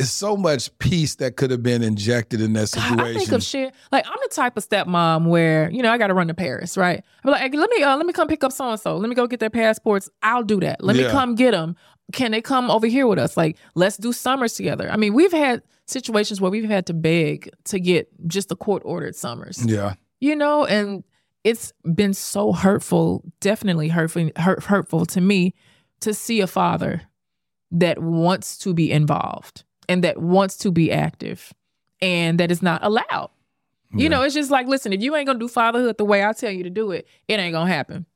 it's 0.00 0.10
so 0.10 0.36
much 0.36 0.76
peace 0.78 1.14
that 1.16 1.36
could 1.36 1.50
have 1.50 1.62
been 1.62 1.82
injected 1.82 2.40
in 2.40 2.52
that 2.54 2.68
situation. 2.68 3.00
I 3.00 3.14
think 3.14 3.32
of 3.32 3.42
shit 3.42 3.74
like 3.92 4.06
I'm 4.06 4.16
the 4.22 4.34
type 4.34 4.56
of 4.56 4.68
stepmom 4.68 5.26
where 5.28 5.70
you 5.70 5.82
know 5.82 5.90
I 5.92 5.98
got 5.98 6.08
to 6.08 6.14
run 6.14 6.28
to 6.28 6.34
Paris, 6.34 6.76
right? 6.76 7.04
I'm 7.24 7.30
like, 7.30 7.40
hey, 7.42 7.56
let 7.56 7.70
me 7.70 7.82
uh, 7.82 7.96
let 7.96 8.06
me 8.06 8.12
come 8.12 8.26
pick 8.28 8.42
up 8.42 8.52
so 8.52 8.70
and 8.70 8.80
so. 8.80 8.96
Let 8.96 9.08
me 9.08 9.14
go 9.14 9.26
get 9.26 9.40
their 9.40 9.50
passports. 9.50 10.08
I'll 10.22 10.42
do 10.42 10.58
that. 10.60 10.82
Let 10.82 10.96
Yeah. 10.96 11.04
me 11.06 11.10
come 11.10 11.34
get 11.34 11.52
them. 11.52 11.76
Can 12.12 12.32
they 12.32 12.40
come 12.40 12.70
over 12.70 12.86
here 12.88 13.06
with 13.06 13.18
us? 13.20 13.36
Like, 13.36 13.56
let's 13.76 13.96
do 13.96 14.12
summers 14.12 14.54
together. 14.54 14.90
I 14.90 14.96
mean, 14.96 15.14
we've 15.14 15.30
had 15.32 15.62
situations 15.86 16.40
where 16.40 16.50
we've 16.50 16.68
had 16.68 16.86
to 16.86 16.94
beg 16.94 17.50
to 17.66 17.78
get 17.78 18.08
just 18.26 18.48
the 18.48 18.56
court 18.56 18.82
ordered 18.84 19.14
summers. 19.16 19.64
yeah. 19.66 19.94
you 20.20 20.34
know 20.36 20.64
and 20.64 21.02
it's 21.42 21.72
been 21.94 22.12
so 22.14 22.52
hurtful 22.52 23.24
definitely 23.40 23.88
hurtful 23.88 24.30
hurt, 24.36 24.62
hurtful 24.64 25.04
to 25.06 25.20
me 25.20 25.52
to 26.00 26.12
see 26.14 26.40
a 26.40 26.46
father 26.46 27.02
that 27.72 27.98
wants 28.00 28.56
to 28.58 28.72
be 28.74 28.92
involved 28.92 29.64
and 29.90 30.04
that 30.04 30.18
wants 30.18 30.56
to 30.56 30.70
be 30.70 30.90
active 30.90 31.52
and 32.00 32.40
that 32.40 32.50
is 32.50 32.62
not 32.62 32.82
allowed 32.82 33.30
you 33.92 34.08
know 34.08 34.22
it's 34.22 34.34
just 34.34 34.52
like 34.52 34.68
listen 34.68 34.92
if 34.92 35.02
you 35.02 35.16
ain't 35.16 35.26
gonna 35.26 35.38
do 35.38 35.48
fatherhood 35.48 35.98
the 35.98 36.04
way 36.04 36.24
i 36.24 36.32
tell 36.32 36.50
you 36.50 36.62
to 36.62 36.70
do 36.70 36.92
it 36.92 37.08
it 37.26 37.40
ain't 37.40 37.52
gonna 37.52 37.70
happen 37.70 38.06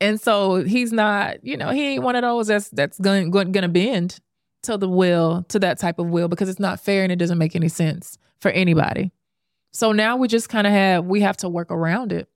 and 0.00 0.20
so 0.20 0.56
he's 0.64 0.92
not 0.92 1.42
you 1.44 1.56
know 1.56 1.70
he 1.70 1.94
ain't 1.94 2.02
one 2.02 2.16
of 2.16 2.22
those 2.22 2.48
that's 2.48 2.68
that's 2.70 2.98
going, 2.98 3.30
going 3.30 3.52
gonna 3.52 3.68
bend 3.68 4.18
to 4.62 4.76
the 4.76 4.88
will 4.88 5.44
to 5.48 5.60
that 5.60 5.78
type 5.78 6.00
of 6.00 6.08
will 6.08 6.26
because 6.26 6.48
it's 6.48 6.58
not 6.58 6.80
fair 6.80 7.04
and 7.04 7.12
it 7.12 7.16
doesn't 7.16 7.38
make 7.38 7.54
any 7.54 7.68
sense 7.68 8.18
for 8.40 8.50
anybody 8.50 9.12
so 9.76 9.92
now 9.92 10.16
we 10.16 10.26
just 10.26 10.48
kind 10.48 10.66
of 10.66 10.72
have 10.72 11.04
we 11.04 11.20
have 11.20 11.36
to 11.38 11.50
work 11.50 11.70
around 11.70 12.10
it. 12.10 12.30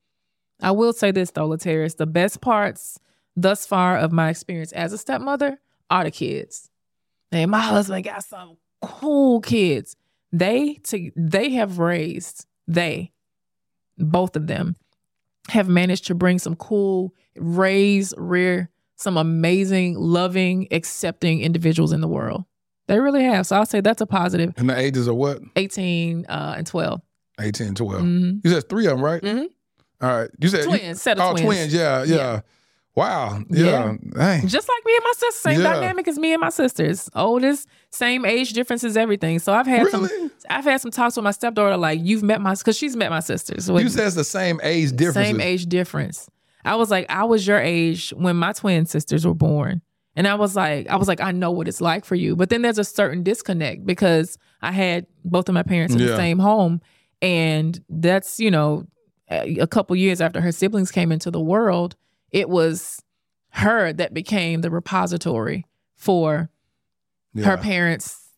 I 0.60 0.72
will 0.72 0.92
say 0.92 1.10
this 1.10 1.30
though, 1.30 1.48
Laterras, 1.48 1.96
the 1.96 2.04
best 2.04 2.42
parts 2.42 3.00
thus 3.34 3.66
far 3.66 3.96
of 3.96 4.12
my 4.12 4.28
experience 4.28 4.72
as 4.72 4.92
a 4.92 4.98
stepmother 4.98 5.58
are 5.88 6.04
the 6.04 6.10
kids. 6.10 6.69
And 7.32 7.50
my 7.50 7.60
husband 7.60 8.04
got 8.04 8.24
some 8.24 8.56
cool 8.82 9.40
kids. 9.40 9.96
They 10.32 10.74
to 10.84 11.10
they 11.16 11.50
have 11.50 11.78
raised, 11.78 12.46
they, 12.68 13.12
both 13.98 14.36
of 14.36 14.46
them, 14.46 14.76
have 15.48 15.68
managed 15.68 16.06
to 16.06 16.14
bring 16.14 16.38
some 16.38 16.54
cool, 16.56 17.14
raise, 17.36 18.14
rear, 18.16 18.70
some 18.96 19.16
amazing, 19.16 19.96
loving, 19.96 20.68
accepting 20.70 21.40
individuals 21.40 21.92
in 21.92 22.00
the 22.00 22.08
world. 22.08 22.44
They 22.86 22.98
really 23.00 23.24
have. 23.24 23.46
So 23.46 23.56
I'll 23.56 23.66
say 23.66 23.80
that's 23.80 24.00
a 24.00 24.06
positive. 24.06 24.52
And 24.56 24.68
the 24.68 24.76
ages 24.78 25.08
are 25.08 25.14
what? 25.14 25.40
18 25.56 26.26
uh, 26.28 26.54
and 26.58 26.66
12. 26.66 27.00
18 27.40 27.66
and 27.68 27.76
12. 27.76 28.02
Mhm. 28.02 28.40
You 28.44 28.50
said 28.50 28.68
three 28.68 28.86
of 28.86 28.92
them, 28.92 29.04
right? 29.04 29.22
Mhm. 29.22 29.46
All 30.00 30.08
right. 30.16 30.30
You 30.38 30.48
said 30.48 30.64
you- 30.64 30.76
Twins, 30.78 31.00
set 31.02 31.18
of 31.18 31.24
oh, 31.24 31.30
twins. 31.32 31.46
twins. 31.46 31.74
Yeah, 31.74 32.02
yeah. 32.04 32.16
Yeah. 32.16 32.40
Wow. 32.96 33.40
Yeah. 33.48 33.94
Dang. 34.16 34.46
Just 34.48 34.68
like 34.68 34.84
me 34.84 34.94
and 34.96 35.04
my 35.04 35.12
sister, 35.16 35.48
same 35.50 35.60
Yeah. 35.60 35.72
dynamic 35.74 36.08
as 36.08 36.18
me 36.18 36.32
and 36.32 36.40
my 36.40 36.48
sisters. 36.50 37.08
Oldest, 37.14 37.68
same 37.90 38.24
age 38.24 38.52
differences, 38.52 38.96
everything. 38.96 39.38
So 39.38 39.52
I've 39.52 39.66
had 39.66 39.88
some 39.88 40.08
I've 40.50 40.64
had 40.64 40.80
some 40.80 40.90
talks 40.90 41.16
with 41.16 41.22
my 41.24 41.30
stepdaughter, 41.30 41.76
like 41.76 42.00
you've 42.02 42.22
met 42.24 42.40
my 42.40 42.54
because 42.54 42.76
she's 42.76 42.96
met 42.96 43.10
my 43.10 43.20
sisters. 43.20 43.68
You 43.68 43.88
said 43.88 44.06
it's 44.06 44.16
the 44.16 44.24
same 44.24 44.60
age 44.62 44.90
difference. 44.96 45.28
Same 45.28 45.40
age 45.40 45.66
difference. 45.66 46.28
I 46.64 46.74
was 46.76 46.90
like, 46.90 47.06
I 47.08 47.24
was 47.24 47.46
your 47.46 47.58
age 47.60 48.10
when 48.16 48.36
my 48.36 48.52
twin 48.52 48.84
sisters 48.86 49.24
were 49.26 49.34
born. 49.34 49.82
And 50.16 50.26
I 50.26 50.34
was 50.34 50.56
like, 50.56 50.88
I 50.88 50.96
was 50.96 51.06
like, 51.08 51.20
I 51.20 51.30
know 51.30 51.52
what 51.52 51.68
it's 51.68 51.80
like 51.80 52.04
for 52.04 52.16
you. 52.16 52.34
But 52.36 52.50
then 52.50 52.62
there's 52.62 52.78
a 52.78 52.84
certain 52.84 53.22
disconnect 53.22 53.86
because 53.86 54.36
I 54.60 54.72
had 54.72 55.06
both 55.24 55.48
of 55.48 55.54
my 55.54 55.62
parents 55.62 55.94
in 55.94 56.00
Yeah. 56.00 56.08
the 56.08 56.16
same 56.16 56.38
home. 56.40 56.80
And 57.22 57.80
that's, 57.88 58.40
you 58.40 58.50
know, 58.50 58.86
a 59.30 59.66
couple 59.68 59.94
years 59.94 60.20
after 60.20 60.40
her 60.40 60.50
siblings 60.52 60.90
came 60.90 61.12
into 61.12 61.30
the 61.30 61.40
world, 61.40 61.94
it 62.32 62.48
was 62.48 63.02
her 63.50 63.92
that 63.92 64.14
became 64.14 64.60
the 64.60 64.70
repository 64.70 65.66
for 65.94 66.50
her 67.36 67.56
parents' 67.56 68.28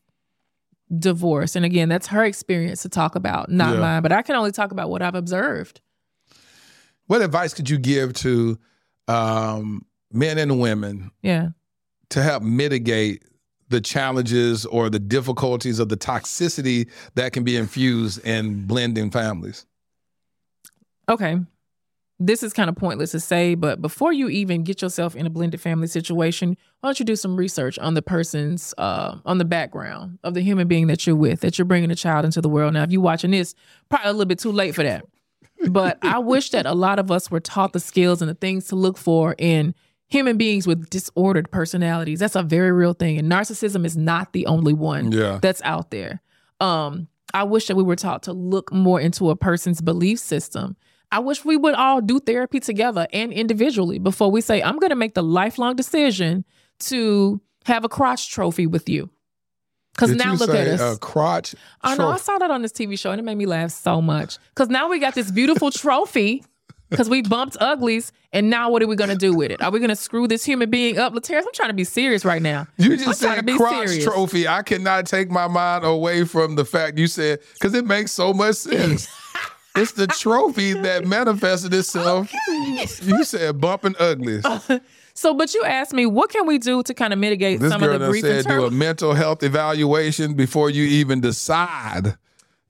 divorce. 0.98 1.56
And 1.56 1.64
again, 1.64 1.88
that's 1.88 2.08
her 2.08 2.24
experience 2.24 2.82
to 2.82 2.88
talk 2.88 3.14
about, 3.14 3.50
not 3.50 3.74
Yeah. 3.74 3.80
mine. 3.80 4.02
But 4.02 4.12
I 4.12 4.22
can 4.22 4.36
only 4.36 4.52
talk 4.52 4.72
about 4.72 4.90
what 4.90 5.00
I've 5.02 5.14
observed. 5.14 5.80
What 7.06 7.22
advice 7.22 7.54
could 7.54 7.68
you 7.70 7.78
give 7.78 8.12
to 8.14 8.58
um, 9.08 9.84
men 10.12 10.38
and 10.38 10.60
women 10.60 11.10
Yeah. 11.22 11.48
to 12.10 12.22
help 12.22 12.42
mitigate 12.42 13.24
the 13.68 13.80
challenges 13.80 14.66
or 14.66 14.90
the 14.90 14.98
difficulties 14.98 15.78
of 15.78 15.88
the 15.88 15.96
toxicity 15.96 16.88
that 17.14 17.32
can 17.32 17.42
be 17.42 17.56
infused 17.56 18.24
in 18.24 18.66
blending 18.66 19.10
families? 19.10 19.66
Okay. 21.08 21.40
This 22.24 22.44
is 22.44 22.52
kind 22.52 22.70
of 22.70 22.76
pointless 22.76 23.10
to 23.12 23.20
say, 23.20 23.56
but 23.56 23.82
before 23.82 24.12
you 24.12 24.28
even 24.28 24.62
get 24.62 24.80
yourself 24.80 25.16
in 25.16 25.26
a 25.26 25.30
blended 25.30 25.60
family 25.60 25.88
situation, 25.88 26.56
why 26.80 26.88
don't 26.88 27.00
you 27.00 27.04
do 27.04 27.16
some 27.16 27.36
research 27.36 27.78
on 27.80 27.94
the 27.94 28.02
person's, 28.02 28.72
uh, 28.78 29.16
on 29.24 29.38
the 29.38 29.44
background 29.44 30.18
of 30.22 30.34
the 30.34 30.40
human 30.40 30.68
being 30.68 30.86
that 30.86 31.04
you're 31.06 31.16
with, 31.16 31.40
that 31.40 31.58
you're 31.58 31.64
bringing 31.64 31.90
a 31.90 31.96
child 31.96 32.24
into 32.24 32.40
the 32.40 32.48
world. 32.48 32.74
Now, 32.74 32.84
if 32.84 32.92
you're 32.92 33.02
watching 33.02 33.32
this, 33.32 33.54
probably 33.88 34.08
a 34.08 34.12
little 34.12 34.26
bit 34.26 34.38
too 34.38 34.52
late 34.52 34.74
for 34.74 34.84
that. 34.84 35.04
But 35.68 35.98
I 36.02 36.18
wish 36.18 36.50
that 36.50 36.64
a 36.66 36.74
lot 36.74 36.98
of 36.98 37.10
us 37.10 37.30
were 37.30 37.40
taught 37.40 37.72
the 37.72 37.80
skills 37.80 38.22
and 38.22 38.28
the 38.28 38.34
things 38.34 38.66
to 38.68 38.76
look 38.76 38.98
for 38.98 39.34
in 39.38 39.74
human 40.08 40.36
beings 40.36 40.66
with 40.66 40.90
disordered 40.90 41.50
personalities. 41.50 42.18
That's 42.20 42.36
a 42.36 42.42
very 42.42 42.70
real 42.72 42.92
thing. 42.92 43.18
And 43.18 43.30
narcissism 43.30 43.84
is 43.84 43.96
not 43.96 44.32
the 44.32 44.46
only 44.46 44.72
one 44.74 45.10
Yeah. 45.10 45.38
that's 45.42 45.62
out 45.64 45.90
there. 45.90 46.20
Um, 46.60 47.08
I 47.34 47.44
wish 47.44 47.66
that 47.66 47.76
we 47.76 47.82
were 47.82 47.96
taught 47.96 48.22
to 48.24 48.32
look 48.32 48.72
more 48.72 49.00
into 49.00 49.30
a 49.30 49.36
person's 49.36 49.80
belief 49.80 50.18
system. 50.18 50.76
I 51.12 51.18
wish 51.18 51.44
we 51.44 51.58
would 51.58 51.74
all 51.74 52.00
do 52.00 52.18
therapy 52.18 52.58
together 52.58 53.06
and 53.12 53.32
individually 53.32 53.98
before 53.98 54.30
we 54.30 54.40
say, 54.40 54.62
I'm 54.62 54.78
going 54.78 54.90
to 54.90 54.96
make 54.96 55.12
the 55.12 55.22
lifelong 55.22 55.76
decision 55.76 56.46
to 56.80 57.40
have 57.66 57.84
a 57.84 57.88
crotch 57.88 58.30
trophy 58.30 58.66
with 58.66 58.88
you. 58.88 59.10
Because 59.94 60.12
now 60.12 60.32
look 60.32 60.48
at 60.48 60.66
us. 60.66 60.96
A 60.96 60.98
crotch. 60.98 61.54
I 61.82 61.96
know 61.96 62.08
I 62.08 62.16
saw 62.16 62.38
that 62.38 62.50
on 62.50 62.62
this 62.62 62.72
TV 62.72 62.98
show 62.98 63.10
and 63.10 63.20
it 63.20 63.24
made 63.24 63.36
me 63.36 63.44
laugh 63.44 63.70
so 63.72 64.00
much. 64.00 64.38
Because 64.54 64.70
now 64.70 64.88
we 64.88 64.98
got 64.98 65.14
this 65.14 65.30
beautiful 65.30 65.70
trophy 65.70 66.42
because 66.88 67.10
we 67.10 67.20
bumped 67.20 67.58
uglies. 67.60 68.10
And 68.32 68.48
now 68.48 68.70
what 68.70 68.82
are 68.82 68.86
we 68.86 68.96
going 68.96 69.10
to 69.10 69.16
do 69.16 69.34
with 69.34 69.50
it? 69.50 69.60
Are 69.60 69.70
we 69.70 69.80
going 69.80 69.90
to 69.90 69.96
screw 69.96 70.26
this 70.26 70.46
human 70.46 70.70
being 70.70 70.96
up? 70.96 71.12
Laterras, 71.12 71.40
I'm 71.40 71.52
trying 71.52 71.68
to 71.68 71.74
be 71.74 71.84
serious 71.84 72.24
right 72.24 72.40
now. 72.40 72.66
You 72.78 72.96
just 72.96 73.20
said 73.20 73.46
crotch 73.46 73.88
serious. 73.88 74.04
trophy. 74.04 74.48
I 74.48 74.62
cannot 74.62 75.04
take 75.04 75.30
my 75.30 75.46
mind 75.46 75.84
away 75.84 76.24
from 76.24 76.54
the 76.56 76.64
fact 76.64 76.96
you 76.96 77.06
said 77.06 77.40
because 77.52 77.74
it 77.74 77.84
makes 77.84 78.12
so 78.12 78.32
much 78.32 78.56
sense. 78.56 79.08
It's 79.76 79.92
the 79.92 80.06
trophy 80.06 80.72
that 80.74 81.06
manifested 81.06 81.72
itself. 81.74 82.30
You 83.02 83.24
said 83.24 83.60
bumping 83.60 83.94
ugly. 83.98 84.40
So, 85.14 85.34
but 85.34 85.52
you 85.52 85.62
asked 85.62 85.92
me, 85.92 86.06
what 86.06 86.30
can 86.30 86.46
we 86.46 86.56
do 86.56 86.82
to 86.84 86.94
kind 86.94 87.12
of 87.12 87.18
mitigate 87.18 87.60
This 87.60 87.70
some 87.70 87.82
girl 87.82 87.96
of 87.96 88.00
the 88.00 88.08
grief 88.08 88.24
and 88.24 88.42
said 88.42 88.50
do 88.50 88.64
a 88.64 88.70
mental 88.70 89.12
health 89.12 89.42
evaluation 89.42 90.32
before 90.32 90.70
you 90.70 90.84
even 90.84 91.20
decide 91.20 92.16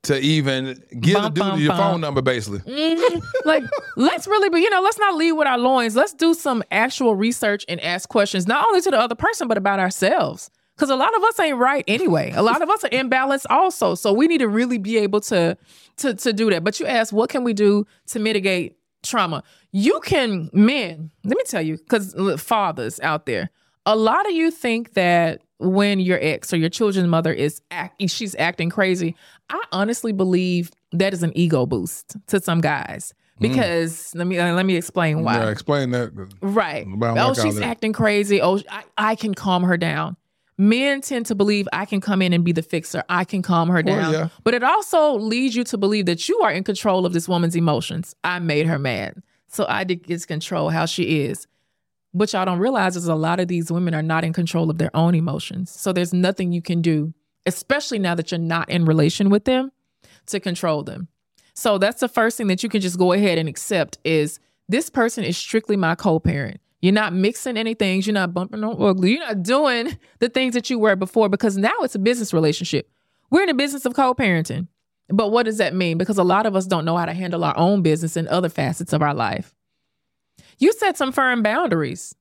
to 0.02 0.18
even 0.18 0.82
give 0.98 1.14
Bum, 1.14 1.22
the 1.22 1.30
dude 1.30 1.38
bum, 1.38 1.60
your 1.60 1.68
bum. 1.68 1.78
phone 1.78 2.00
number, 2.00 2.20
basically. 2.20 2.58
Mhm. 2.60 3.22
Like, 3.44 3.62
let's 3.96 4.26
really 4.26 4.48
be, 4.48 4.58
you 4.60 4.70
know, 4.70 4.80
let's 4.80 4.98
not 4.98 5.14
lead 5.14 5.32
with 5.32 5.46
our 5.46 5.56
loins. 5.56 5.94
Let's 5.94 6.12
do 6.14 6.34
some 6.34 6.64
actual 6.72 7.14
research 7.14 7.64
and 7.68 7.80
ask 7.80 8.08
questions, 8.08 8.48
not 8.48 8.66
only 8.66 8.80
to 8.80 8.90
the 8.90 8.98
other 8.98 9.14
person, 9.14 9.46
but 9.46 9.56
about 9.56 9.78
ourselves. 9.78 10.50
Because 10.74 10.90
a 10.90 10.96
lot 10.96 11.14
of 11.16 11.22
us 11.22 11.38
ain't 11.38 11.58
right 11.58 11.84
anyway. 11.86 12.32
A 12.34 12.42
lot 12.42 12.60
of 12.60 12.68
us 12.70 12.82
are 12.82 12.88
imbalanced 12.88 13.46
also. 13.50 13.94
So 13.94 14.12
we 14.12 14.26
need 14.26 14.38
to 14.38 14.48
really 14.48 14.78
be 14.78 14.96
able 14.98 15.20
to 15.20 15.56
to 15.98 16.14
to 16.14 16.32
do 16.32 16.50
that. 16.50 16.64
But 16.64 16.80
you 16.80 16.86
ask, 16.86 17.12
what 17.12 17.30
can 17.30 17.44
we 17.44 17.52
do 17.52 17.86
to 18.08 18.18
mitigate 18.18 18.76
trauma? 19.02 19.42
You 19.72 20.00
can, 20.00 20.50
men, 20.52 21.10
let 21.24 21.36
me 21.36 21.44
tell 21.46 21.62
you, 21.62 21.76
because 21.78 22.14
fathers 22.40 23.00
out 23.00 23.26
there, 23.26 23.50
a 23.86 23.96
lot 23.96 24.26
of 24.26 24.32
you 24.32 24.50
think 24.50 24.94
that 24.94 25.40
when 25.58 26.00
your 26.00 26.18
ex 26.20 26.52
or 26.52 26.56
your 26.56 26.68
children's 26.68 27.08
mother 27.08 27.32
is 27.32 27.62
act, 27.70 28.02
she's 28.10 28.34
acting 28.36 28.68
crazy. 28.70 29.16
I 29.48 29.62
honestly 29.72 30.12
believe 30.12 30.70
that 30.92 31.14
is 31.14 31.22
an 31.22 31.32
ego 31.36 31.66
boost 31.66 32.16
to 32.28 32.40
some 32.40 32.60
guys 32.60 33.14
because 33.40 34.14
let 34.14 34.26
me 34.26 34.38
uh, 34.38 34.54
let 34.54 34.66
me 34.66 34.76
explain 34.76 35.22
why. 35.24 35.38
Yeah, 35.38 35.48
explain 35.50 35.90
that. 35.90 36.12
Right. 36.40 36.86
Oh, 36.86 37.34
she's 37.34 37.60
acting 37.60 37.92
crazy. 37.92 38.40
Oh, 38.40 38.60
I, 38.70 38.84
I 38.96 39.14
can 39.14 39.34
calm 39.34 39.64
her 39.64 39.76
down. 39.76 40.16
Men 40.58 41.00
tend 41.00 41.26
to 41.26 41.34
believe 41.34 41.66
I 41.72 41.84
can 41.86 42.00
come 42.00 42.22
in 42.22 42.32
and 42.32 42.44
be 42.44 42.52
the 42.52 42.62
fixer. 42.62 43.02
I 43.08 43.24
can 43.24 43.42
calm 43.42 43.68
her 43.68 43.82
Well, 43.84 43.84
down. 43.84 44.12
yeah. 44.12 44.28
But 44.44 44.54
it 44.54 44.62
also 44.62 45.14
leads 45.14 45.56
you 45.56 45.64
to 45.64 45.78
believe 45.78 46.06
that 46.06 46.28
you 46.28 46.38
are 46.40 46.52
in 46.52 46.62
control 46.62 47.06
of 47.06 47.12
this 47.12 47.28
woman's 47.28 47.56
emotions. 47.56 48.14
I 48.22 48.38
made 48.38 48.66
her 48.66 48.78
mad. 48.78 49.22
So 49.48 49.66
I 49.68 49.84
did 49.84 50.06
get 50.06 50.26
control 50.26 50.70
how 50.70 50.86
she 50.86 51.22
is. 51.22 51.46
What 52.12 52.32
y'all 52.32 52.44
don't 52.44 52.58
realize 52.58 52.96
is 52.96 53.06
a 53.06 53.14
lot 53.14 53.40
of 53.40 53.48
these 53.48 53.72
women 53.72 53.94
are 53.94 54.02
not 54.02 54.24
in 54.24 54.32
control 54.32 54.70
of 54.70 54.78
their 54.78 54.94
own 54.94 55.14
emotions. 55.14 55.70
So 55.70 55.92
there's 55.92 56.12
nothing 56.12 56.52
you 56.52 56.62
can 56.62 56.80
do, 56.82 57.12
especially 57.46 57.98
now 57.98 58.14
that 58.14 58.30
you're 58.30 58.38
not 58.38 58.68
in 58.68 58.84
relation 58.84 59.30
with 59.30 59.44
them, 59.46 59.72
to 60.26 60.38
control 60.40 60.82
them. 60.82 61.08
So 61.54 61.76
that's 61.76 62.00
the 62.00 62.08
first 62.08 62.36
thing 62.38 62.46
that 62.46 62.62
you 62.62 62.68
can 62.70 62.80
just 62.80 62.98
go 62.98 63.12
ahead 63.12 63.36
and 63.38 63.46
accept 63.48 63.98
is 64.04 64.40
this 64.68 64.88
person 64.88 65.22
is 65.24 65.36
strictly 65.36 65.76
my 65.76 65.94
co-parent. 65.94 66.60
You're 66.82 66.92
not 66.92 67.14
mixing 67.14 67.56
any 67.56 67.74
things. 67.74 68.06
You're 68.06 68.14
not 68.14 68.34
bumping 68.34 68.62
on 68.64 68.76
ugly. 68.82 69.12
You're 69.12 69.20
not 69.20 69.42
doing 69.42 69.96
the 70.18 70.28
things 70.28 70.54
that 70.54 70.68
you 70.68 70.78
were 70.78 70.96
before 70.96 71.28
because 71.28 71.56
now 71.56 71.72
it's 71.82 71.94
a 71.94 72.00
business 72.00 72.34
relationship. 72.34 72.90
We're 73.30 73.42
in 73.42 73.48
the 73.48 73.54
business 73.54 73.86
of 73.86 73.94
co-parenting. 73.94 74.66
But 75.08 75.30
what 75.30 75.44
does 75.44 75.58
that 75.58 75.74
mean? 75.74 75.96
Because 75.96 76.18
a 76.18 76.24
lot 76.24 76.44
of 76.44 76.56
us 76.56 76.66
don't 76.66 76.84
know 76.84 76.96
how 76.96 77.06
to 77.06 77.12
handle 77.12 77.44
our 77.44 77.56
own 77.56 77.82
business 77.82 78.16
and 78.16 78.26
other 78.28 78.48
facets 78.48 78.92
of 78.92 79.00
our 79.00 79.14
life. 79.14 79.54
You 80.58 80.72
set 80.72 80.96
some 80.96 81.12
firm 81.12 81.42
boundaries. 81.42 82.14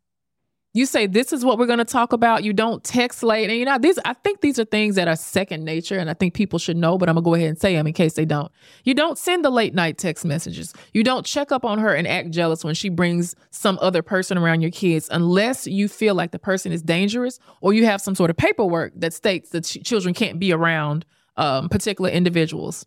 You 0.73 0.85
say 0.85 1.05
this 1.05 1.33
is 1.33 1.43
what 1.43 1.57
we're 1.57 1.65
going 1.65 1.79
to 1.79 1.85
talk 1.85 2.13
about. 2.13 2.45
You 2.45 2.53
don't 2.53 2.81
text 2.81 3.23
late, 3.23 3.49
and 3.49 3.59
you 3.59 3.65
know 3.65 3.77
these. 3.77 3.99
I 4.05 4.13
think 4.13 4.39
these 4.39 4.57
are 4.57 4.63
things 4.63 4.95
that 4.95 5.09
are 5.09 5.17
second 5.17 5.65
nature, 5.65 5.97
and 5.97 6.09
I 6.09 6.13
think 6.13 6.33
people 6.33 6.59
should 6.59 6.77
know. 6.77 6.97
But 6.97 7.09
I'm 7.09 7.15
gonna 7.15 7.25
go 7.25 7.33
ahead 7.33 7.49
and 7.49 7.59
say 7.59 7.73
them 7.73 7.87
in 7.87 7.93
case 7.93 8.13
they 8.13 8.23
don't. 8.23 8.49
You 8.85 8.93
don't 8.93 9.17
send 9.17 9.43
the 9.43 9.49
late 9.49 9.73
night 9.73 9.97
text 9.97 10.23
messages. 10.23 10.73
You 10.93 11.03
don't 11.03 11.25
check 11.25 11.51
up 11.51 11.65
on 11.65 11.79
her 11.79 11.93
and 11.93 12.07
act 12.07 12.31
jealous 12.31 12.63
when 12.63 12.73
she 12.73 12.87
brings 12.87 13.35
some 13.49 13.79
other 13.81 14.01
person 14.01 14.37
around 14.37 14.61
your 14.61 14.71
kids, 14.71 15.09
unless 15.11 15.67
you 15.67 15.89
feel 15.89 16.15
like 16.15 16.31
the 16.31 16.39
person 16.39 16.71
is 16.71 16.81
dangerous 16.81 17.37
or 17.59 17.73
you 17.73 17.85
have 17.85 17.99
some 17.99 18.15
sort 18.15 18.29
of 18.29 18.37
paperwork 18.37 18.93
that 18.95 19.13
states 19.13 19.49
that 19.49 19.65
ch- 19.65 19.83
children 19.83 20.13
can't 20.13 20.39
be 20.39 20.53
around 20.53 21.05
um, 21.35 21.67
particular 21.67 22.09
individuals. 22.09 22.85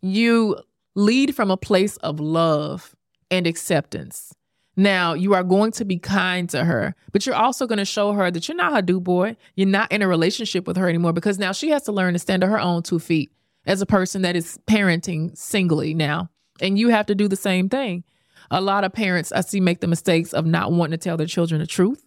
You 0.00 0.56
lead 0.94 1.36
from 1.36 1.50
a 1.50 1.56
place 1.58 1.98
of 1.98 2.18
love 2.18 2.96
and 3.30 3.46
acceptance. 3.46 4.32
Now, 4.76 5.14
you 5.14 5.34
are 5.34 5.42
going 5.42 5.72
to 5.72 5.84
be 5.84 5.98
kind 5.98 6.48
to 6.50 6.64
her, 6.64 6.94
but 7.10 7.24
you're 7.24 7.34
also 7.34 7.66
going 7.66 7.78
to 7.78 7.84
show 7.86 8.12
her 8.12 8.30
that 8.30 8.46
you're 8.46 8.56
not 8.56 8.74
her 8.74 8.82
do 8.82 9.00
boy. 9.00 9.36
You're 9.54 9.68
not 9.68 9.90
in 9.90 10.02
a 10.02 10.08
relationship 10.08 10.66
with 10.66 10.76
her 10.76 10.88
anymore 10.88 11.14
because 11.14 11.38
now 11.38 11.52
she 11.52 11.70
has 11.70 11.82
to 11.84 11.92
learn 11.92 12.12
to 12.12 12.18
stand 12.18 12.44
on 12.44 12.50
her 12.50 12.60
own 12.60 12.82
two 12.82 12.98
feet 12.98 13.32
as 13.64 13.80
a 13.80 13.86
person 13.86 14.22
that 14.22 14.36
is 14.36 14.58
parenting 14.66 15.36
singly 15.36 15.94
now. 15.94 16.30
And 16.60 16.78
you 16.78 16.88
have 16.88 17.06
to 17.06 17.14
do 17.14 17.26
the 17.26 17.36
same 17.36 17.68
thing. 17.68 18.04
A 18.50 18.60
lot 18.60 18.84
of 18.84 18.92
parents 18.92 19.32
I 19.32 19.40
see 19.40 19.60
make 19.60 19.80
the 19.80 19.86
mistakes 19.86 20.32
of 20.32 20.46
not 20.46 20.70
wanting 20.72 20.98
to 20.98 21.02
tell 21.02 21.16
their 21.16 21.26
children 21.26 21.60
the 21.60 21.66
truth 21.66 22.04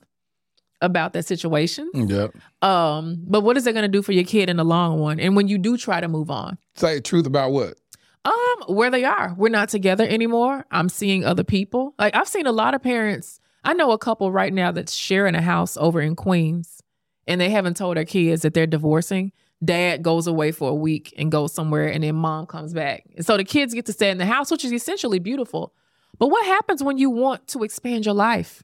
about 0.81 1.13
that 1.13 1.25
situation. 1.25 1.89
Yep. 1.93 2.35
Um, 2.61 3.17
but 3.27 3.41
what 3.41 3.57
is 3.57 3.67
it 3.67 3.73
going 3.73 3.83
to 3.83 3.89
do 3.89 4.01
for 4.01 4.11
your 4.11 4.23
kid 4.23 4.49
in 4.49 4.57
the 4.57 4.63
long 4.63 5.01
run? 5.01 5.19
And 5.19 5.35
when 5.35 5.47
you 5.47 5.57
do 5.57 5.75
try 5.75 5.99
to 5.99 6.07
move 6.07 6.31
on, 6.31 6.57
Say 6.75 7.01
truth 7.01 7.25
about 7.25 7.51
what? 7.51 7.77
Um, 8.25 8.33
where 8.67 8.91
they 8.91 9.03
are. 9.03 9.33
We're 9.37 9.49
not 9.49 9.69
together 9.69 10.05
anymore. 10.07 10.65
I'm 10.71 10.89
seeing 10.89 11.23
other 11.25 11.43
people. 11.43 11.93
Like 11.97 12.15
I've 12.15 12.27
seen 12.27 12.47
a 12.47 12.51
lot 12.51 12.73
of 12.73 12.83
parents. 12.83 13.39
I 13.63 13.73
know 13.73 13.91
a 13.91 13.97
couple 13.97 14.31
right 14.31 14.53
now 14.53 14.71
that's 14.71 14.93
sharing 14.93 15.35
a 15.35 15.41
house 15.41 15.77
over 15.77 15.99
in 15.99 16.15
Queens, 16.15 16.81
and 17.27 17.39
they 17.39 17.49
haven't 17.49 17.77
told 17.77 17.97
their 17.97 18.05
kids 18.05 18.41
that 18.43 18.53
they're 18.53 18.67
divorcing. 18.67 19.31
Dad 19.63 20.03
goes 20.03 20.25
away 20.27 20.51
for 20.51 20.69
a 20.69 20.73
week 20.73 21.13
and 21.17 21.31
goes 21.31 21.53
somewhere, 21.53 21.87
and 21.87 22.03
then 22.03 22.15
mom 22.15 22.45
comes 22.45 22.73
back. 22.73 23.03
And 23.15 23.25
so 23.25 23.35
the 23.35 23.43
kids 23.43 23.73
get 23.73 23.85
to 23.87 23.93
stay 23.93 24.09
in 24.09 24.17
the 24.17 24.25
house, 24.25 24.49
which 24.49 24.63
is 24.63 24.71
essentially 24.71 25.19
beautiful. 25.19 25.73
But 26.17 26.27
what 26.27 26.45
happens 26.45 26.81
when 26.81 26.97
you 26.97 27.09
want 27.09 27.47
to 27.49 27.63
expand 27.63 28.05
your 28.05 28.15
life? 28.15 28.63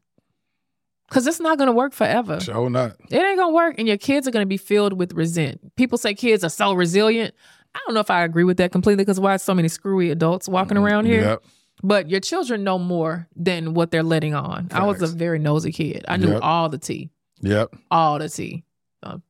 Because 1.10 1.28
it's 1.28 1.40
not 1.40 1.58
going 1.58 1.68
to 1.68 1.74
work 1.76 1.94
forever. 1.94 2.40
Sure 2.40 2.70
not. 2.70 2.96
It 3.10 3.18
ain't 3.18 3.38
gonna 3.38 3.54
work, 3.54 3.76
and 3.78 3.88
your 3.88 3.98
kids 3.98 4.28
are 4.28 4.32
gonna 4.32 4.46
be 4.46 4.58
filled 4.58 4.94
with 4.94 5.14
resent. 5.14 5.76
People 5.76 5.98
say 5.98 6.14
kids 6.14 6.44
are 6.44 6.50
so 6.50 6.74
resilient. 6.74 7.36
I 7.76 7.80
don't 7.86 7.94
know 7.94 8.00
if 8.00 8.10
I 8.10 8.24
agree 8.24 8.46
with 8.46 8.58
that 8.58 8.72
completely 8.72 9.04
because 9.04 9.20
why 9.20 9.36
so 9.38 9.54
many 9.54 9.68
screwy 9.68 10.10
adults 10.10 10.48
walking 10.48 10.78
around 10.78 11.06
here? 11.06 11.22
Yep. 11.22 11.44
But 11.84 12.10
your 12.10 12.22
children 12.22 12.64
know 12.64 12.80
more 12.80 13.28
than 13.36 13.74
what 13.74 13.92
they're 13.92 14.02
letting 14.02 14.34
on. 14.34 14.70
I 14.72 14.86
was 14.86 15.02
a 15.02 15.08
very 15.08 15.40
nosy 15.40 15.72
kid. 15.74 16.06
I 16.08 16.16
knew 16.18 16.32
Yep. 16.32 16.40
all 16.42 16.70
the 16.70 16.78
tea, 16.78 17.10
Yep. 17.42 17.76
all 17.92 18.18
the 18.18 18.30
tea. 18.30 18.64
Um, 19.04 19.22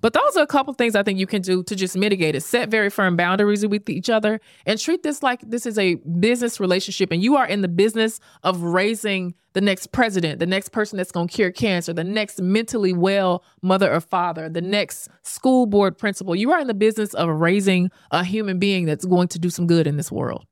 but 0.00 0.12
those 0.12 0.36
are 0.36 0.42
a 0.42 0.46
couple 0.46 0.74
things 0.74 0.94
I 0.94 1.02
think 1.02 1.18
you 1.18 1.26
can 1.26 1.42
do 1.42 1.62
to 1.64 1.76
just 1.76 1.96
mitigate 1.96 2.34
it. 2.34 2.42
Set 2.42 2.68
very 2.68 2.90
firm 2.90 3.16
boundaries 3.16 3.66
with 3.66 3.88
each 3.88 4.10
other 4.10 4.40
and 4.66 4.78
treat 4.78 5.02
this 5.02 5.22
like 5.22 5.40
this 5.42 5.66
is 5.66 5.78
a 5.78 5.94
business 5.96 6.60
relationship 6.60 7.10
and 7.10 7.22
you 7.22 7.36
are 7.36 7.46
in 7.46 7.60
the 7.60 7.68
business 7.68 8.20
of 8.42 8.62
raising 8.62 9.34
the 9.54 9.60
next 9.60 9.92
president, 9.92 10.40
the 10.40 10.46
next 10.46 10.70
person 10.70 10.96
that's 10.96 11.12
going 11.12 11.28
to 11.28 11.34
cure 11.34 11.50
cancer, 11.50 11.92
the 11.92 12.04
next 12.04 12.40
mentally 12.40 12.92
well 12.92 13.44
mother 13.62 13.92
or 13.92 14.00
father, 14.00 14.48
the 14.48 14.60
next 14.60 15.08
school 15.22 15.66
board 15.66 15.96
principal. 15.96 16.34
You 16.34 16.52
are 16.52 16.60
in 16.60 16.66
the 16.66 16.74
business 16.74 17.14
of 17.14 17.28
raising 17.28 17.90
a 18.10 18.24
human 18.24 18.58
being 18.58 18.84
that's 18.84 19.04
going 19.04 19.28
to 19.28 19.38
do 19.38 19.50
some 19.50 19.66
good 19.66 19.86
in 19.86 19.96
this 19.96 20.10
world. 20.10 20.44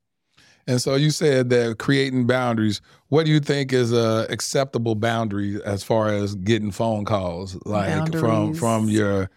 And 0.66 0.80
so 0.80 0.94
you 0.94 1.10
said 1.10 1.50
that 1.50 1.78
creating 1.78 2.26
boundaries. 2.26 2.80
What 3.08 3.26
do 3.26 3.32
you 3.32 3.40
think 3.40 3.72
is 3.72 3.92
a 3.92 4.26
acceptable 4.30 4.94
boundary 4.94 5.60
as 5.64 5.82
far 5.82 6.08
as 6.08 6.34
getting 6.36 6.70
phone 6.70 7.04
calls, 7.04 7.58
like 7.64 7.90
from 8.12 8.20
Boundaries. 8.22 8.58
from 8.58 8.88
your, 8.88 9.28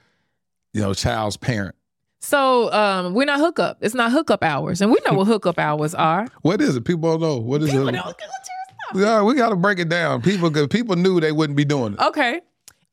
you 0.73 0.82
know, 0.82 0.93
child's 0.93 1.36
parent? 1.38 1.76
So 2.21 2.71
um, 2.73 3.13
we're 3.13 3.26
not 3.26 3.39
hookup. 3.39 3.78
It's 3.82 3.93
not 3.95 4.11
hookup 4.11 4.43
hours, 4.43 4.82
and 4.82 4.91
we 4.91 4.97
know 5.05 5.13
what 5.13 5.28
hookup 5.28 5.59
hours 5.59 5.93
are. 5.93 6.28
What 6.41 6.61
is 6.61 6.76
it? 6.76 6.84
People 6.86 7.11
don't 7.11 7.21
know. 7.21 7.38
What 7.38 7.61
is 7.61 7.73
it? 7.73 7.95
Yeah, 8.95 9.23
we 9.23 9.34
got 9.36 9.49
to 9.49 9.55
break 9.55 9.80
it 9.80 9.89
down. 9.89 10.21
People, 10.21 10.49
cause 10.51 10.67
people 10.67 10.95
knew 10.95 11.19
they 11.19 11.32
wouldn't 11.32 11.57
be 11.57 11.65
doing 11.65 11.93
it. 11.93 11.99
Okay. 11.99 12.41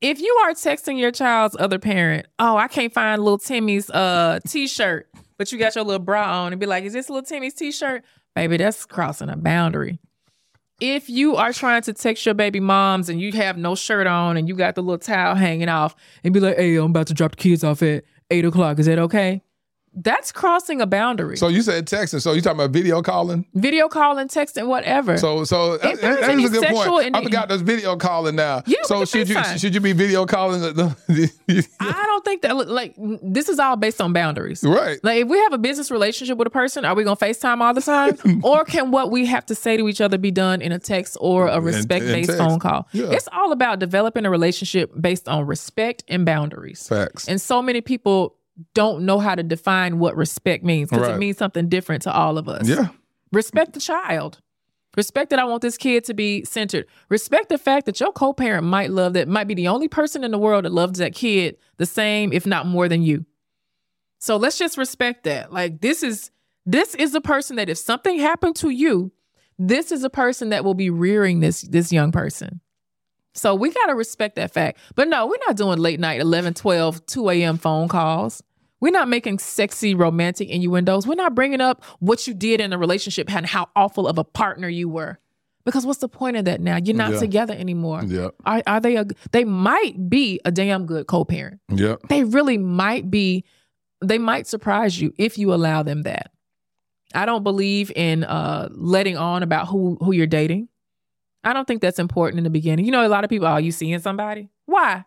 if 0.01 0.21
you 0.21 0.33
are 0.45 0.53
texting 0.53 0.99
your 0.99 1.11
child's 1.13 1.57
other 1.59 1.79
parent, 1.79 2.27
oh, 2.39 2.57
I 2.57 2.67
can't 2.69 2.93
find 2.93 3.23
little 3.23 3.39
Timmy's 3.39 3.89
uh 3.91 4.41
t-shirt, 4.47 5.09
but 5.39 5.53
you 5.53 5.59
got 5.59 5.75
your 5.77 5.85
little 5.85 6.05
bra 6.05 6.45
on 6.45 6.53
and 6.53 6.61
be 6.61 6.67
like, 6.67 6.85
is 6.85 6.93
this 6.93 7.09
little 7.09 7.23
Timmy's 7.23 7.55
t-shirt? 7.55 8.05
Baby, 8.35 8.57
that's 8.57 8.85
crossing 8.87 9.29
a 9.29 9.37
boundary. 9.37 9.99
If 10.81 11.09
you 11.09 11.37
are 11.37 11.53
trying 11.53 11.83
to 11.83 11.93
text 11.93 12.27
your 12.27 12.35
baby 12.35 12.59
moms 12.59 13.09
and 13.09 13.21
you 13.21 13.31
have 13.33 13.57
no 13.57 13.75
shirt 13.75 14.07
on 14.07 14.37
and 14.37 14.49
you 14.49 14.57
got 14.57 14.75
the 14.75 14.83
little 14.83 14.99
towel 14.99 15.37
hanging 15.37 15.69
off 15.69 15.95
and 16.25 16.35
be 16.35 16.41
like, 16.41 16.57
hey, 16.57 16.77
I'm 16.77 16.87
about 16.87 17.07
to 17.09 17.15
drop 17.15 17.33
the 17.33 17.37
kids 17.37 17.63
off 17.63 17.83
at 17.83 18.05
eight 18.31 18.45
o'clock, 18.45 18.79
is 18.79 18.87
that 18.87 18.99
okay? 18.99 19.43
That's 19.95 20.33
crossing 20.33 20.81
a 20.81 20.87
boundary. 20.87 21.37
So 21.37 21.49
you 21.49 21.61
said 21.61 21.87
texting. 21.87 22.23
So 22.23 22.33
you 22.33 22.41
talking 22.41 22.61
about 22.61 22.71
video 22.71 23.03
calling? 23.03 23.45
Video 23.55 23.89
calling, 23.89 24.27
texting, 24.29 24.67
whatever. 24.67 25.19
So 25.19 25.45
so 25.45 25.77
that, 25.77 26.01
that 26.01 26.31
is 26.39 26.47
a 26.47 26.61
good 26.61 26.69
point. 26.69 27.07
in- 27.09 27.15
I 27.15 27.23
forgot 27.23 27.49
there's 27.49 27.61
video 27.61 27.97
calling 27.97 28.37
now. 28.37 28.63
Yeah, 28.67 28.79
so 28.85 29.05
should 29.05 29.29
you 29.29 29.37
FaceTime. 29.37 29.61
should 29.61 29.75
you 29.75 29.81
be 29.81 29.93
video 29.93 30.25
calling? 30.25 30.63
The, 30.63 30.97
I 31.81 32.03
don't 32.07 32.25
think 32.25 32.43
that 32.43 32.69
like 32.69 32.95
this 33.23 33.51
is 33.51 33.59
all 33.59 33.77
based 33.77 34.01
on 34.01 34.15
boundaries. 34.15 34.65
Right. 34.65 34.99
Like 35.03 35.23
if 35.23 35.29
we 35.29 35.39
have 35.39 35.53
a 35.53 35.59
business 35.59 35.91
relationship 35.91 36.39
with 36.39 36.47
a 36.47 36.51
person, 36.51 36.87
are 36.87 36.95
we 36.95 37.05
gonna 37.05 37.17
FaceTime 37.17 37.61
all 37.61 37.75
the 37.75 37.83
time? 37.83 38.41
or 38.43 38.65
can 38.65 38.93
what 38.93 39.11
we 39.11 39.27
have 39.27 39.45
to 39.47 39.55
say 39.55 39.77
to 39.77 39.89
each 39.89 40.01
other 40.01 40.17
be 40.17 40.31
done 40.31 40.63
in 40.63 40.73
a 40.73 40.79
text 40.79 41.19
or 41.21 41.49
a 41.49 41.61
respect 41.61 42.07
based 42.07 42.33
phone 42.39 42.59
call? 42.59 42.89
Yeah. 42.93 43.11
It's 43.11 43.29
all 43.31 43.53
about 43.53 43.79
developing 43.79 44.25
a 44.25 44.31
relationship 44.31 44.91
based 44.99 45.29
on 45.29 45.47
respect 45.47 46.03
and 46.09 46.25
boundaries. 46.25 46.89
Facts. 46.89 47.29
And 47.29 47.39
so 47.41 47.61
many 47.61 47.83
people 47.83 48.37
don't 48.75 49.05
know 49.05 49.19
how 49.19 49.35
to 49.35 49.43
define 49.43 49.99
what 49.99 50.17
respect 50.17 50.65
means 50.65 50.91
because 50.91 51.07
Right. 51.07 51.15
it 51.17 51.19
means 51.19 51.39
something 51.39 51.69
different 51.69 52.03
to 52.03 52.13
all 52.13 52.39
of 52.39 52.49
us. 52.49 52.69
Yeah. 52.69 52.89
Respect 53.33 53.73
the 53.73 53.81
child. 53.81 54.41
Respect 54.95 55.31
that 55.31 55.39
I 55.39 55.45
want 55.45 55.63
this 55.63 55.79
kid 55.79 56.05
to 56.05 56.15
be 56.15 56.45
centered. 56.45 56.87
Respect 57.09 57.49
the 57.49 57.57
fact 57.57 57.87
that 57.87 57.99
your 57.99 58.13
co-parent 58.13 58.67
might 58.67 58.91
love 58.91 59.15
that, 59.15 59.27
might 59.27 59.49
be 59.49 59.55
the 59.55 59.69
only 59.69 59.89
person 59.89 60.23
in 60.23 60.31
the 60.33 60.39
world 60.39 60.67
that 60.67 60.73
loves 60.73 60.99
that 60.99 61.15
kid 61.15 61.57
the 61.79 61.87
same, 61.87 62.31
if 62.33 62.47
not 62.47 62.67
more 62.67 62.89
than 62.89 63.03
you. 63.03 63.25
So 64.19 64.37
let's 64.37 64.59
just 64.59 64.77
respect 64.77 65.25
that. 65.25 65.53
Like 65.53 65.81
this 65.81 66.03
is 66.03 66.31
this 66.67 66.95
is 66.95 67.15
a 67.15 67.21
person 67.21 67.57
that 67.57 67.69
if 67.69 67.79
something 67.79 68.19
happened 68.19 68.55
to 68.57 68.69
you, 68.71 69.11
this 69.59 69.91
is 69.93 70.05
a 70.05 70.11
person 70.11 70.51
that 70.51 70.65
will 70.65 70.75
be 70.75 70.91
rearing 70.91 71.41
this 71.41 71.63
this 71.63 71.91
young 71.93 72.13
person. 72.13 72.61
So 73.35 73.55
we 73.55 73.71
got 73.71 73.87
to 73.87 73.95
respect 73.95 74.37
that 74.37 74.53
fact. 74.53 74.79
But 74.95 75.09
no, 75.09 75.27
we're 75.27 75.39
not 75.47 75.57
doing 75.57 75.79
late 75.79 75.99
night 76.01 76.21
11, 76.21 76.55
12, 76.55 77.07
2 77.07 77.31
a.m. 77.31 77.57
phone 77.59 77.89
calls. 77.89 78.43
We're 78.81 78.91
not 78.93 79.09
making 79.09 79.39
sexy 79.39 79.95
romantic 79.95 80.49
innuendos. 80.49 81.07
We're 81.07 81.15
not 81.15 81.35
bringing 81.35 81.61
up 81.61 81.85
what 82.01 82.27
you 82.27 82.35
did 82.35 82.61
in 82.61 82.73
a 82.73 82.79
relationship 82.79 83.33
and 83.35 83.47
how 83.47 83.69
awful 83.77 84.07
of 84.09 84.19
a 84.19 84.25
partner 84.25 84.69
you 84.69 84.89
were. 84.89 85.19
Because 85.65 85.87
what's 85.87 86.01
the 86.01 86.09
point 86.09 86.37
of 86.37 86.47
that 86.47 86.61
now? 86.61 86.77
You're 86.83 86.97
not 86.97 87.13
Yeah. 87.13 87.19
together 87.21 87.55
anymore. 87.55 88.03
Yeah. 88.05 88.31
Are, 88.45 88.63
are 88.67 88.81
they 88.81 88.97
a, 88.97 89.07
they 89.31 89.45
might 89.45 90.11
be 90.11 90.41
a 90.45 90.51
damn 90.51 90.87
good 90.87 91.07
co-parent. 91.07 91.61
Yep. 91.73 92.09
They 92.09 92.25
really 92.25 92.59
might 92.59 93.09
be, 93.11 93.45
they 94.05 94.19
might 94.19 94.49
surprise 94.49 95.01
you 95.01 95.15
if 95.17 95.39
you 95.39 95.55
allow 95.55 95.85
them 95.85 96.03
that. 96.03 96.33
I 97.15 97.25
don't 97.27 97.45
believe 97.45 97.93
in 97.95 98.25
uh 98.25 98.69
letting 98.73 99.17
on 99.19 99.43
about 99.43 99.69
who 99.69 99.99
who 100.01 100.13
you're 100.13 100.27
dating. 100.27 100.69
I 101.45 101.53
don't 101.53 101.67
think 101.67 101.83
that's 101.83 101.99
important 101.99 102.39
in 102.39 102.45
the 102.45 102.51
beginning. 102.51 102.85
You 102.85 102.93
know, 102.93 103.07
a 103.07 103.09
lot 103.09 103.25
of 103.25 103.31
people, 103.31 103.49
oh, 103.49 103.57
you 103.57 103.73
seeing 103.73 103.99
somebody? 103.99 104.49
Why? 104.67 105.05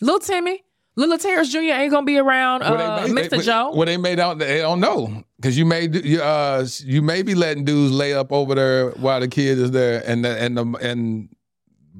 Little 0.00 0.20
Timmy, 0.20 0.62
Little 0.96 1.18
Terrence 1.18 1.50
Jr. 1.52 1.58
ain't 1.58 1.90
gonna 1.90 2.06
be 2.06 2.18
around 2.18 2.62
uh, 2.62 3.06
may- 3.08 3.22
Mr. 3.22 3.30
they- 3.30 3.38
Joe. 3.40 3.72
Well, 3.74 3.86
they 3.86 3.96
made 3.96 4.18
out. 4.20 4.38
They 4.38 4.58
don't 4.58 4.80
know 4.80 5.24
because 5.36 5.58
you 5.58 5.64
may 5.64 5.88
you, 5.88 6.20
uh 6.22 6.66
you 6.84 7.02
may 7.02 7.22
be 7.22 7.34
letting 7.34 7.64
dudes 7.64 7.92
lay 7.92 8.14
up 8.14 8.32
over 8.32 8.54
there 8.54 8.90
while 8.92 9.20
the 9.20 9.28
kid 9.28 9.58
is 9.58 9.70
there, 9.72 10.02
and 10.06 10.24
the, 10.24 10.30
and 10.40 10.56
the, 10.56 10.64
and 10.80 11.28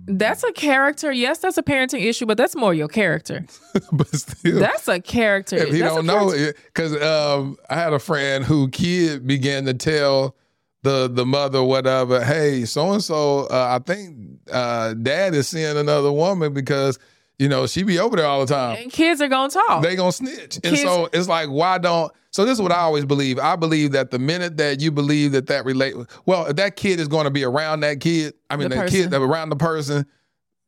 That's 0.06 0.44
a 0.44 0.52
character. 0.52 1.12
Yes, 1.12 1.38
that's 1.38 1.58
a 1.58 1.62
parenting 1.62 2.04
issue, 2.04 2.26
but 2.26 2.36
that's 2.38 2.56
more 2.56 2.72
your 2.72 2.88
character. 2.88 3.44
but 3.92 4.08
still, 4.14 4.58
That's 4.60 4.88
a 4.88 5.00
character. 5.00 5.56
if 5.56 5.72
he 5.72 5.80
That's 5.80 5.94
don't 5.94 6.06
know 6.06 6.32
because 6.66 7.00
um, 7.02 7.56
I 7.68 7.74
had 7.74 7.92
a 7.92 7.98
friend 7.98 8.44
who 8.44 8.68
kid 8.70 9.26
began 9.26 9.66
to 9.66 9.74
tell 9.74 10.36
the 10.82 11.08
the 11.12 11.26
mother 11.26 11.62
whatever, 11.62 12.24
hey, 12.24 12.64
so 12.64 12.92
and 12.92 13.02
so, 13.04 13.46
I 13.50 13.78
think 13.84 14.16
uh, 14.50 14.94
dad 14.94 15.34
is 15.34 15.48
seeing 15.48 15.76
another 15.76 16.10
woman 16.12 16.52
because 16.54 16.98
you 17.38 17.48
know 17.48 17.66
she 17.66 17.82
be 17.82 17.98
over 17.98 18.16
there 18.16 18.26
all 18.26 18.44
the 18.44 18.52
time. 18.54 18.78
And 18.82 18.90
kids 18.92 19.20
are 19.20 19.28
gonna 19.28 19.50
talk. 19.50 19.82
They 19.82 19.96
gonna 19.96 20.12
snitch, 20.12 20.58
and 20.64 20.76
so 20.78 21.08
it's 21.12 21.28
like, 21.28 21.48
why 21.48 21.78
don't? 21.78 22.12
So 22.32 22.44
this 22.44 22.52
is 22.58 22.62
what 22.62 22.70
I 22.72 22.78
always 22.78 23.04
believe. 23.04 23.38
I 23.40 23.56
believe 23.56 23.92
that 23.92 24.10
the 24.12 24.18
minute 24.20 24.56
that 24.58 24.80
you 24.80 24.92
believe 24.92 25.32
that 25.32 25.48
that 25.48 25.64
relate, 25.64 25.96
well, 26.26 26.46
if 26.46 26.56
that 26.56 26.76
kid 26.76 27.00
is 27.00 27.08
going 27.08 27.24
to 27.24 27.30
be 27.30 27.42
around 27.42 27.80
that 27.80 27.98
kid, 27.98 28.34
I 28.48 28.56
mean, 28.56 28.68
The 28.68 28.76
that 28.76 28.80
person. 28.82 29.00
kid 29.00 29.10
that 29.10 29.20
around 29.20 29.48
the 29.48 29.56
person, 29.56 30.06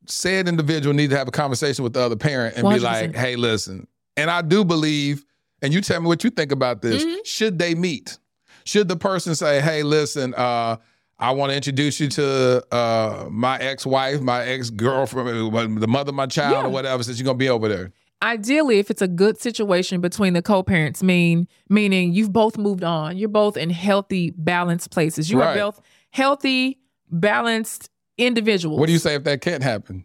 said 0.06 0.48
individual 0.48 0.92
need 0.92 1.10
to 1.10 1.16
have 1.16 1.28
a 1.28 1.30
conversation 1.30 1.84
with 1.84 1.92
the 1.92 2.00
other 2.00 2.16
parent 2.16 2.56
and 2.56 2.68
be 2.68 2.74
100%. 2.80 2.82
like, 2.82 3.14
hey, 3.14 3.36
listen. 3.36 3.86
And 4.16 4.28
I 4.28 4.42
do 4.42 4.64
believe, 4.64 5.24
and 5.62 5.72
you 5.72 5.80
tell 5.80 6.00
me 6.00 6.08
what 6.08 6.24
you 6.24 6.30
think 6.30 6.50
about 6.50 6.82
this. 6.82 7.04
Mm-hmm. 7.04 7.20
Should 7.24 7.60
they 7.60 7.76
meet? 7.76 8.18
Should 8.64 8.88
the 8.88 8.96
person 8.96 9.34
say, 9.34 9.60
hey, 9.60 9.82
listen, 9.82 10.34
uh, 10.34 10.76
I 11.18 11.30
want 11.32 11.50
to 11.50 11.56
introduce 11.56 12.00
you 12.00 12.08
to 12.08 12.64
uh, 12.74 13.28
my 13.30 13.58
ex-wife, 13.58 14.20
my 14.20 14.42
ex-girlfriend, 14.44 15.80
the 15.80 15.86
mother 15.88 16.10
of 16.10 16.14
my 16.16 16.26
child, 16.26 16.52
Yeah. 16.52 16.64
or 16.66 16.68
whatever, 16.68 17.02
since 17.02 17.18
you're 17.18 17.24
gonna 17.26 17.38
be 17.38 17.48
over 17.48 17.68
there. 17.68 17.92
ideally 18.22 18.78
if 18.78 18.88
it's 18.90 19.02
a 19.02 19.08
good 19.08 19.36
situation 19.40 20.00
between 20.00 20.32
the 20.32 20.42
co-parents 20.42 21.02
mean 21.02 21.46
meaning 21.68 22.12
you've 22.12 22.32
both 22.32 22.56
moved 22.56 22.84
on 22.84 23.16
you're 23.18 23.28
both 23.28 23.56
in 23.56 23.68
healthy 23.68 24.30
balanced 24.36 24.92
places 24.92 25.28
you 25.28 25.40
are 25.42 25.54
both 25.56 25.80
healthy 26.10 26.78
balanced 27.10 27.90
individuals 28.18 28.78
What 28.78 28.86
do 28.86 28.92
you 28.92 29.00
say 29.00 29.14
if 29.16 29.24
that 29.24 29.40
can't 29.40 29.62
happen? 29.62 30.04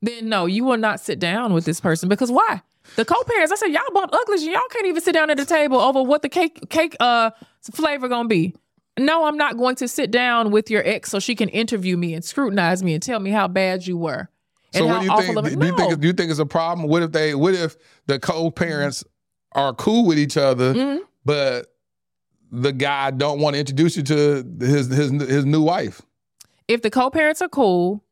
then 0.00 0.28
no 0.28 0.46
you 0.46 0.64
will 0.64 0.76
not 0.76 0.98
sit 1.00 1.18
down 1.20 1.52
with 1.52 1.64
this 1.64 1.80
person 1.80 2.08
because 2.08 2.32
why 2.32 2.60
the 2.96 3.04
co-parents 3.04 3.52
i 3.52 3.56
said 3.56 3.68
y'all 3.68 3.82
both 3.92 4.10
ugly 4.12 4.44
y'all 4.50 4.60
can't 4.70 4.86
even 4.86 5.00
sit 5.02 5.12
down 5.12 5.30
at 5.30 5.36
the 5.36 5.44
table 5.44 5.78
over 5.78 6.02
what 6.02 6.22
the 6.22 6.28
cake 6.28 6.60
cake 6.68 6.96
uh 7.00 7.30
flavor 7.72 8.08
gonna 8.08 8.28
be 8.28 8.54
no 8.98 9.24
i'm 9.26 9.36
not 9.36 9.56
going 9.56 9.74
to 9.76 9.86
sit 9.88 10.10
down 10.10 10.50
with 10.50 10.70
your 10.70 10.82
ex 10.86 11.10
so 11.10 11.18
she 11.18 11.34
can 11.34 11.48
interview 11.48 11.96
me 11.96 12.12
and 12.14 12.24
scrutinize 12.24 12.82
me 12.82 12.94
and 12.94 13.02
tell 13.02 13.20
me 13.20 13.30
how 13.30 13.48
bad 13.48 13.86
you 13.86 13.96
were 13.96 14.28
and 14.74 14.84
So 14.84 14.86
how 14.88 14.94
what 14.94 15.00
do 15.00 15.04
you 15.06 15.10
awful 15.12 15.24
think? 15.24 15.36
of 15.38 15.44
Do 15.44 15.48
a- 15.62 15.66
you 15.66 15.76
think 15.76 15.90
No. 15.90 15.96
do 15.96 16.06
you 16.06 16.12
think 16.14 16.30
it's 16.30 16.38
a 16.40 16.46
problem? 16.46 16.88
What 16.88 17.02
if 17.02 17.12
they? 17.12 17.34
What 17.34 17.52
if 17.54 17.76
the 18.06 18.18
co-parents 18.18 19.04
are 19.54 19.74
cool 19.74 20.06
with 20.06 20.18
each 20.18 20.38
other, 20.38 20.72
Mhm. 20.72 21.00
but 21.26 21.66
the 22.50 22.72
guy 22.72 23.10
don't 23.10 23.38
want 23.40 23.52
to 23.54 23.60
introduce 23.60 23.98
you 23.98 24.02
to 24.04 24.42
his 24.60 24.88
his 24.88 25.10
his 25.10 25.44
new 25.44 25.60
wife? 25.62 26.00
if 26.68 26.80
the 26.80 26.88
co-parents 26.90 27.42
are 27.42 27.50
cool 27.50 28.02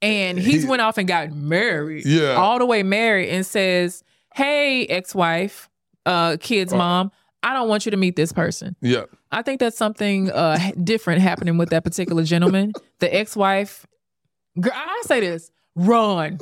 and 0.00 0.38
he's 0.38 0.62
He- 0.62 0.68
went 0.68 0.80
off 0.80 0.96
and 0.96 1.06
got 1.06 1.32
married, 1.34 2.06
Yeah. 2.06 2.34
all 2.36 2.58
the 2.58 2.64
way 2.66 2.82
married, 2.82 3.28
and 3.28 3.44
says, 3.44 4.02
"Hey, 4.36 4.86
ex-wife, 4.86 5.68
uh, 6.04 6.36
kid's 6.38 6.72
Uh. 6.72 6.76
mom, 6.78 7.10
I 7.42 7.52
don't 7.54 7.68
want 7.68 7.86
you 7.86 7.90
to 7.90 7.96
meet 7.96 8.16
this 8.16 8.32
person." 8.32 8.76
Yeah. 8.82 9.04
I 9.32 9.42
think 9.42 9.60
that's 9.60 9.76
something 9.76 10.30
uh, 10.30 10.58
different 10.82 11.22
happening 11.22 11.58
with 11.58 11.70
that 11.70 11.84
particular 11.84 12.22
gentleman. 12.22 12.72
the 13.00 13.14
ex-wife, 13.14 13.86
girl, 14.60 14.72
I 14.74 15.02
say 15.06 15.20
this: 15.20 15.50
run. 15.74 16.38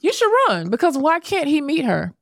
You 0.00 0.12
should 0.12 0.30
run 0.48 0.68
because 0.70 0.98
why 0.98 1.20
can't 1.20 1.46
he 1.46 1.60
meet 1.60 1.84
her? 1.84 2.12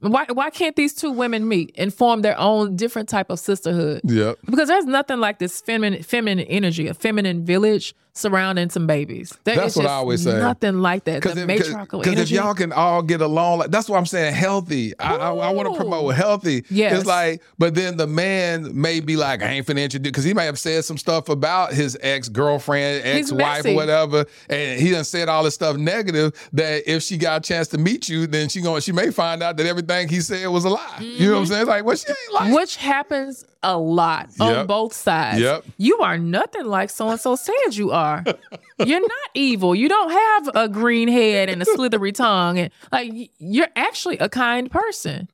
Why 0.00 0.26
why 0.30 0.50
can't 0.50 0.76
these 0.76 0.92
two 0.92 1.10
women 1.10 1.48
meet 1.48 1.72
and 1.78 1.92
form 1.92 2.20
their 2.20 2.38
own 2.38 2.76
different 2.76 3.08
type 3.08 3.30
of 3.30 3.38
sisterhood? 3.40 4.02
Yeah. 4.04 4.34
Because 4.44 4.68
there's 4.68 4.84
nothing 4.84 5.18
like 5.18 5.38
this 5.38 5.62
feminine 5.62 6.02
feminine 6.02 6.46
energy, 6.46 6.86
a 6.88 6.92
feminine 6.94 7.42
village 7.46 7.94
surrounding 8.14 8.70
some 8.70 8.86
babies. 8.86 9.36
There 9.42 9.56
That's 9.56 9.72
is 9.72 9.76
what 9.76 9.86
I 9.86 9.94
always 9.94 10.22
say. 10.22 10.38
Nothing 10.38 10.80
like 10.80 11.04
that. 11.04 11.22
The 11.22 11.46
matriarchal 11.46 12.00
Because 12.00 12.18
if 12.18 12.30
y'all 12.30 12.54
can 12.54 12.72
all 12.72 13.02
get 13.02 13.20
along, 13.20 13.58
like 13.58 13.70
that's 13.70 13.88
what 13.88 13.98
I'm 13.98 14.06
saying. 14.06 14.34
Healthy. 14.34 14.98
I, 14.98 15.16
I, 15.16 15.34
I 15.34 15.50
want 15.50 15.68
to 15.68 15.76
promote 15.76 16.14
healthy. 16.14 16.64
Yes. 16.70 16.98
It's 16.98 17.06
like, 17.06 17.42
but 17.58 17.74
then 17.74 17.96
the 17.96 18.06
man 18.06 18.80
may 18.80 19.00
be 19.00 19.16
like, 19.16 19.42
I 19.42 19.48
ain't 19.48 19.66
finna 19.66 19.82
introduce 19.82 20.10
because 20.10 20.24
he 20.24 20.32
may 20.32 20.46
have 20.46 20.58
said 20.58 20.84
some 20.84 20.96
stuff 20.96 21.28
about 21.28 21.72
his 21.72 21.98
ex 22.00 22.28
girlfriend, 22.28 23.04
ex 23.04 23.32
wife, 23.32 23.66
whatever, 23.66 24.26
and 24.48 24.80
he 24.80 24.90
done 24.90 25.04
said 25.04 25.28
all 25.28 25.42
this 25.42 25.54
stuff 25.54 25.76
negative. 25.76 26.32
That 26.52 26.88
if 26.88 27.02
she 27.02 27.18
got 27.18 27.44
a 27.44 27.48
chance 27.48 27.68
to 27.68 27.78
meet 27.78 28.08
you, 28.08 28.28
then 28.28 28.48
she 28.48 28.60
going 28.60 28.80
she 28.80 28.92
may 28.92 29.10
find 29.10 29.42
out 29.42 29.56
that 29.56 29.66
everything 29.66 30.08
he 30.08 30.20
said 30.20 30.46
was 30.46 30.64
a 30.64 30.70
lie. 30.70 30.98
You 31.00 31.26
know 31.26 31.32
what 31.32 31.38
I'm 31.38 31.44
mm-hmm. 31.44 31.52
saying? 31.52 31.62
It's 31.62 31.68
like, 31.68 31.84
well, 31.84 31.96
she 31.96 32.08
ain't 32.08 32.32
like. 32.32 32.54
which 32.54 32.76
happens 32.76 33.44
a 33.64 33.76
lot 33.76 34.30
on 34.38 34.66
both 34.66 34.92
sides. 34.92 35.40
Yep. 35.40 35.64
You 35.78 35.98
are 35.98 36.18
nothing 36.18 36.66
like 36.66 36.90
so 36.90 37.08
and 37.08 37.20
so 37.20 37.34
says 37.34 37.76
you 37.76 37.90
are. 37.90 38.24
you're 38.78 39.00
not 39.00 39.30
evil. 39.34 39.74
You 39.74 39.88
don't 39.88 40.10
have 40.10 40.50
a 40.54 40.68
green 40.68 41.08
head 41.08 41.48
and 41.48 41.62
a 41.62 41.64
slithery 41.64 42.12
tongue, 42.12 42.58
and 42.58 42.70
like 42.92 43.10
you're 43.38 43.68
actually 43.74 44.18
a 44.18 44.28
kind 44.28 44.70
person. 44.70 45.28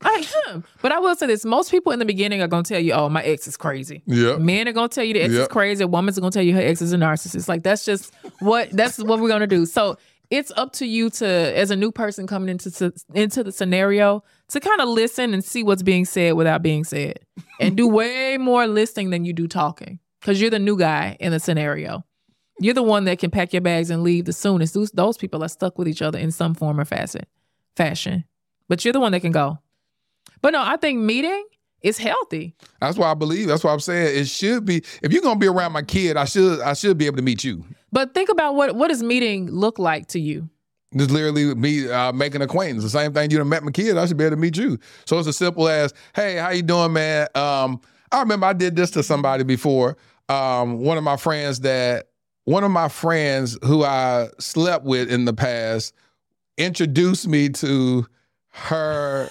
Like 0.00 0.26
him. 0.46 0.64
But 0.80 0.92
I 0.92 1.00
will 1.00 1.16
say 1.16 1.26
this: 1.26 1.44
most 1.44 1.70
people 1.70 1.90
in 1.90 1.98
the 1.98 2.04
beginning 2.04 2.40
are 2.40 2.46
gonna 2.46 2.62
tell 2.62 2.78
you, 2.78 2.92
"Oh, 2.92 3.08
my 3.08 3.22
ex 3.22 3.48
is 3.48 3.56
crazy." 3.56 4.02
Yep. 4.06 4.38
Men 4.38 4.68
are 4.68 4.72
gonna 4.72 4.88
tell 4.88 5.02
you 5.02 5.14
the 5.14 5.22
ex 5.22 5.32
is 5.32 5.48
crazy. 5.48 5.82
A 5.82 5.88
woman's 5.88 6.18
gonna 6.18 6.30
tell 6.30 6.42
you 6.42 6.54
her 6.54 6.60
ex 6.60 6.80
is 6.82 6.92
a 6.92 6.96
narcissist. 6.96 7.48
Like 7.48 7.64
that's 7.64 7.84
just 7.84 8.12
what 8.38 8.70
that's 8.70 8.98
what 8.98 9.18
we're 9.18 9.28
gonna 9.28 9.48
do. 9.48 9.66
So 9.66 9.96
it's 10.30 10.52
up 10.56 10.72
to 10.74 10.86
you 10.86 11.10
to, 11.10 11.26
as 11.26 11.70
a 11.70 11.76
new 11.76 11.90
person 11.90 12.26
coming 12.26 12.48
into 12.48 12.92
into 13.14 13.42
the 13.42 13.50
scenario, 13.50 14.22
to 14.48 14.60
kind 14.60 14.80
of 14.80 14.88
listen 14.88 15.34
and 15.34 15.44
see 15.44 15.62
what's 15.62 15.82
being 15.82 16.04
said 16.04 16.34
without 16.34 16.62
being 16.62 16.84
said, 16.84 17.20
and 17.60 17.76
do 17.76 17.86
way 17.88 18.38
more 18.38 18.66
listening 18.66 19.10
than 19.10 19.24
you 19.24 19.32
do 19.32 19.46
talking, 19.46 19.98
because 20.20 20.40
you're 20.40 20.50
the 20.50 20.58
new 20.58 20.76
guy 20.76 21.16
in 21.20 21.32
the 21.32 21.40
scenario. 21.40 22.04
You're 22.60 22.74
the 22.74 22.82
one 22.82 23.04
that 23.04 23.20
can 23.20 23.30
pack 23.30 23.52
your 23.52 23.62
bags 23.62 23.88
and 23.88 24.02
leave 24.02 24.24
the 24.24 24.32
soonest. 24.32 24.74
Those, 24.74 24.90
those 24.90 25.16
people 25.16 25.44
are 25.44 25.48
stuck 25.48 25.78
with 25.78 25.86
each 25.86 26.02
other 26.02 26.18
in 26.18 26.32
some 26.32 26.54
form 26.54 26.80
or 26.80 26.84
facet, 26.84 27.28
fashion. 27.76 28.24
But 28.68 28.84
you're 28.84 28.92
the 28.92 29.00
one 29.00 29.12
that 29.12 29.20
can 29.20 29.32
go. 29.32 29.58
But 30.42 30.50
no, 30.50 30.62
I 30.62 30.76
think 30.76 30.98
meeting 30.98 31.44
is 31.82 31.98
healthy. 31.98 32.56
That's 32.80 32.98
why 32.98 33.10
I 33.10 33.14
believe. 33.14 33.48
That's 33.48 33.62
why 33.62 33.72
I'm 33.72 33.80
saying 33.80 34.18
it 34.18 34.26
should 34.26 34.64
be. 34.64 34.82
If 35.02 35.12
you're 35.12 35.22
gonna 35.22 35.38
be 35.38 35.46
around 35.46 35.72
my 35.72 35.82
kid, 35.82 36.16
I 36.16 36.24
should 36.24 36.60
I 36.60 36.72
should 36.74 36.98
be 36.98 37.06
able 37.06 37.16
to 37.16 37.22
meet 37.22 37.44
you. 37.44 37.64
But 37.92 38.14
think 38.14 38.28
about 38.28 38.54
what 38.54 38.74
what 38.74 38.88
does 38.88 39.02
meeting 39.02 39.50
look 39.50 39.78
like 39.78 40.08
to 40.08 40.20
you? 40.20 40.48
Just 40.96 41.10
literally 41.10 41.54
me 41.54 41.88
uh, 41.90 42.12
making 42.12 42.40
acquaintance. 42.40 42.82
The 42.82 42.88
same 42.90 43.12
thing 43.12 43.30
you 43.30 43.36
done 43.38 43.48
met 43.48 43.62
my 43.62 43.70
kid. 43.70 43.98
I 43.98 44.06
should 44.06 44.16
be 44.16 44.24
able 44.24 44.36
to 44.36 44.40
meet 44.40 44.56
you. 44.56 44.78
So 45.04 45.18
it's 45.18 45.28
as 45.28 45.36
simple 45.36 45.68
as, 45.68 45.92
hey, 46.14 46.36
how 46.36 46.48
you 46.50 46.62
doing, 46.62 46.94
man? 46.94 47.28
Um, 47.34 47.80
I 48.10 48.20
remember 48.20 48.46
I 48.46 48.54
did 48.54 48.74
this 48.74 48.90
to 48.92 49.02
somebody 49.02 49.44
before. 49.44 49.98
Um, 50.30 50.78
one 50.78 50.96
of 50.96 51.04
my 51.04 51.18
friends 51.18 51.60
that 51.60 52.06
one 52.44 52.64
of 52.64 52.70
my 52.70 52.88
friends 52.88 53.58
who 53.64 53.84
I 53.84 54.28
slept 54.38 54.86
with 54.86 55.10
in 55.12 55.26
the 55.26 55.34
past 55.34 55.92
introduced 56.56 57.28
me 57.28 57.50
to 57.50 58.06
her 58.50 59.28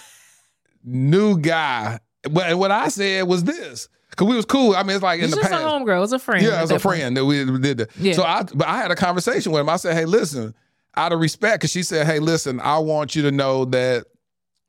new 0.84 1.39
guy. 1.39 1.99
But 2.30 2.58
what 2.58 2.72
I 2.72 2.89
said 2.89 3.28
was 3.28 3.43
this. 3.43 3.89
Cause 4.16 4.28
we 4.28 4.36
was 4.36 4.45
cool. 4.45 4.76
I 4.76 4.82
mean, 4.82 4.95
it's 4.95 5.03
like 5.03 5.20
in 5.20 5.26
It's 5.26 5.36
the 5.36 5.41
just 5.41 5.51
past. 5.51 5.64
a 5.64 5.68
homegirl. 5.68 6.03
It's 6.03 6.12
a 6.14 6.18
friend. 6.20 6.43
Yeah, 6.43 6.58
it 6.58 6.62
was 6.62 6.72
a 6.72 6.76
that 6.76 6.82
point. 6.82 6.97
friend 6.99 7.18
that 7.18 7.26
we 7.26 7.45
did 7.60 7.78
that. 7.78 7.89
Yeah. 7.97 8.14
So 8.14 8.24
I, 8.24 8.43
but 8.43 8.68
I 8.68 8.78
had 8.78 8.89
a 8.89 8.95
conversation 8.95 9.51
with 9.51 9.62
him. 9.62 9.70
I 9.70 9.76
said, 9.76 9.93
"Hey, 9.95 10.05
listen, 10.05 10.55
out 10.98 11.14
of 11.14 11.20
respect, 11.20 11.62
because 11.62 11.72
she 11.72 11.84
said, 11.84 12.06
"Hey, 12.06 12.20
listen, 12.20 12.60
I 12.60 12.80
want 12.80 13.16
you 13.16 13.22
to 13.24 13.32
know 13.32 13.66
that 13.66 14.06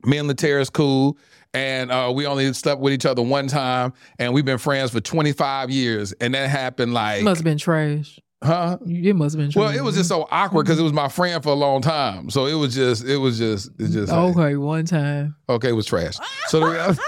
me 0.05 0.18
and 0.18 0.31
Laterra 0.31 0.61
is 0.61 0.70
cool, 0.70 1.18
and 1.55 1.91
uh, 1.91 2.12
we 2.14 2.26
only 2.26 2.53
slept 2.53 2.81
with 2.81 2.93
each 2.93 3.07
other 3.07 3.22
one 3.22 3.49
time, 3.49 3.93
and 4.18 4.33
we've 4.33 4.45
been 4.45 4.59
friends 4.59 4.93
for 4.93 5.01
25 5.01 5.70
years, 5.70 6.12
and 6.20 6.35
that 6.35 6.49
happened 6.49 6.95
like, 6.95 7.20
It 7.20 7.24
must 7.24 7.39
have 7.41 7.45
been 7.45 7.59
trash. 7.59 8.20
huh? 8.43 8.79
It 8.87 9.16
must 9.16 9.35
have 9.35 9.43
been 9.43 9.51
trash. 9.51 9.61
Well, 9.61 9.76
it 9.76 9.83
was 9.83 9.97
just 9.97 10.09
so 10.09 10.29
awkward 10.31 10.66
because 10.66 10.79
it 10.79 10.85
was 10.85 10.93
my 10.93 11.09
friend 11.09 11.43
for 11.43 11.49
a 11.49 11.55
long 11.55 11.83
time, 11.83 12.31
so 12.31 12.47
it 12.47 12.55
was 12.55 12.74
just, 12.74 13.05
it 13.05 13.16
was 13.16 13.39
just, 13.39 13.70
it 13.81 13.89
just, 13.89 14.12
Okay, 14.12 14.55
one 14.57 14.85
time. 14.85 15.35
okay, 15.49 15.70
it 15.70 15.72
was 15.72 15.87
trash. 15.87 16.14
So 16.47 16.61
the 16.61 17.01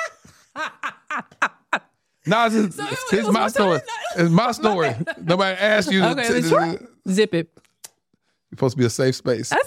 No, 2.26 2.46
it's, 2.46 2.54
just, 2.76 3.12
it's 3.14 3.30
my 3.32 3.48
story. 3.48 3.80
It's 4.16 4.30
my 4.30 4.52
story. 4.52 4.94
Nobody 5.22 5.56
asked 5.58 5.90
you. 5.90 6.04
Okay, 6.04 6.40
to, 6.42 6.48
try. 6.48 6.78
Zip 7.08 7.34
it. 7.34 7.50
Supposed 8.50 8.74
to 8.74 8.78
be 8.78 8.86
a 8.86 8.90
safe 8.90 9.14
space. 9.14 9.52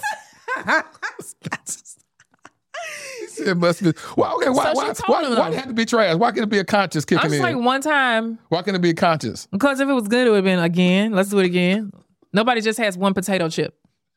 it 3.38 3.56
must 3.56 3.82
be. 3.82 3.92
Well, 4.16 4.36
okay. 4.36 4.50
Why? 4.50 4.64
So 4.64 4.72
why? 4.74 4.92
told 4.92 5.08
Why, 5.08 5.38
why 5.38 5.48
it 5.48 5.54
have 5.54 5.66
to 5.68 5.72
be 5.72 5.84
trash? 5.84 6.16
Why 6.16 6.30
can't 6.30 6.44
it 6.44 6.48
be 6.50 6.58
a 6.58 6.64
conscious 6.64 7.04
I 7.04 7.14
kicking 7.14 7.30
was 7.30 7.38
in? 7.38 7.42
like 7.42 7.56
one 7.56 7.80
time 7.80 8.38
why 8.48 8.62
can't 8.62 8.76
it 8.76 8.80
be 8.82 8.90
a 8.90 8.94
conscious? 8.94 9.46
because 9.46 9.80
if 9.80 9.88
it 9.88 9.92
was 9.92 10.08
good, 10.08 10.26
it 10.26 10.30
would 10.30 10.36
have 10.36 10.44
been 10.44 10.58
again. 10.58 11.12
Let's 11.12 11.30
do 11.30 11.38
it 11.38 11.46
again. 11.46 11.92
Nobody 12.32 12.60
just 12.60 12.78
has 12.78 12.96
one 12.98 13.14
potato 13.14 13.48
chip. 13.48 13.76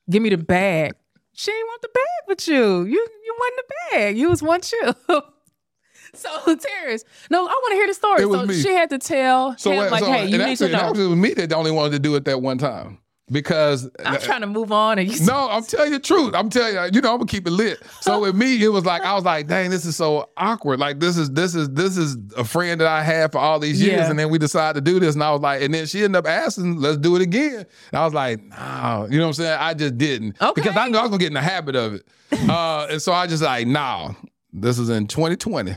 Give 0.10 0.22
me 0.22 0.30
the 0.30 0.38
bag. 0.38 0.94
She 1.34 1.52
ain't 1.52 1.68
want 1.68 1.82
the 1.82 1.90
bag 1.94 2.04
with 2.28 2.48
you. 2.48 2.84
You 2.84 3.08
you 3.26 3.36
want 3.38 3.54
the 3.58 3.74
bag. 3.92 4.18
You 4.18 4.30
was 4.30 4.42
one 4.42 4.62
chip. 4.62 4.98
so 6.14 6.30
Terrence, 6.56 7.04
no, 7.30 7.42
I 7.46 7.50
want 7.50 7.72
to 7.72 7.76
hear 7.76 7.88
the 7.88 7.94
story. 7.94 8.22
So 8.22 8.46
me. 8.46 8.54
she 8.62 8.74
had 8.74 8.90
to 8.92 8.98
tell 9.00 9.58
So, 9.58 9.72
him 9.72 9.78
what- 9.78 9.92
like, 9.92 10.04
so 10.04 10.12
hey, 10.12 10.26
you 10.28 10.38
need 10.38 10.44
actually, 10.44 10.70
to 10.72 10.78
know. 10.78 10.90
it 10.90 10.98
was 10.98 11.18
me 11.18 11.34
that 11.36 11.54
only 11.54 11.72
wanted 11.72 11.92
to 11.92 12.00
do 12.00 12.16
it 12.16 12.26
that 12.26 12.42
one 12.42 12.58
time 12.58 13.00
because 13.30 13.90
I'm 14.06 14.20
trying 14.22 14.42
to 14.42 14.48
move 14.48 14.72
on, 14.72 15.00
and 15.00 15.12
you 15.12 15.26
No, 15.26 15.50
I'm 15.50 15.64
telling 15.64 15.92
you 15.92 15.98
the 15.98 16.04
truth. 16.04 16.34
I'm 16.34 16.50
telling 16.50 16.76
you, 16.76 16.90
you 16.94 17.02
know, 17.02 17.12
I'm 17.12 17.18
gonna 17.18 17.26
keep 17.26 17.46
it 17.46 17.52
lit. 17.52 17.80
So 18.00 18.22
with 18.22 18.36
me, 18.36 18.64
it 18.64 18.70
was 18.70 18.86
like 18.86 19.02
I 19.04 19.14
was 19.16 19.26
like, 19.26 19.48
dang, 19.48 19.70
this 19.70 19.86
is 19.86 19.96
so 19.98 20.30
awkward. 20.38 20.80
Like 20.80 21.00
this 21.00 21.18
is 21.18 21.30
this 21.32 21.54
is 21.54 21.70
this 21.72 21.98
is 21.98 22.18
a 22.38 22.44
friend 22.46 22.80
that 22.80 22.88
I 22.88 23.04
had 23.04 23.32
for 23.34 23.40
all 23.40 23.60
these 23.60 23.82
years, 23.82 23.98
Yeah. 24.00 24.10
and 24.10 24.18
then 24.18 24.30
we 24.30 24.38
decided 24.38 24.84
to 24.86 24.92
do 24.92 25.00
this, 25.00 25.16
and 25.16 25.24
I 25.24 25.32
was 25.32 25.42
like, 25.42 25.62
and 25.62 25.74
then 25.74 25.86
she 25.88 26.04
ended 26.04 26.20
up 26.20 26.28
asking, 26.28 26.78
let's 26.78 26.98
do 26.98 27.16
it 27.18 27.22
again. 27.22 27.66
And 27.92 28.00
I 28.00 28.06
was 28.06 28.14
like, 28.14 28.42
no, 28.44 29.08
you 29.10 29.18
know 29.18 29.24
what 29.26 29.28
I'm 29.28 29.34
saying? 29.34 29.58
I 29.60 29.74
just 29.74 29.98
didn't 29.98 30.38
because 30.56 30.78
I 30.78 30.88
knew 30.88 30.98
I 30.98 31.02
was 31.02 31.10
gonna 31.10 31.20
get 31.20 31.28
in 31.28 31.34
the 31.34 31.42
habit 31.42 31.76
of 31.76 31.96
it, 31.96 32.08
uh, 32.50 32.88
and 32.90 33.02
so 33.02 33.12
I 33.12 33.28
just 33.28 33.44
like, 33.44 33.68
nah, 33.68 34.14
this 34.54 34.80
is 34.80 34.90
in 34.90 35.08
2020. 35.08 35.76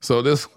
So 0.00 0.20
this. 0.22 0.46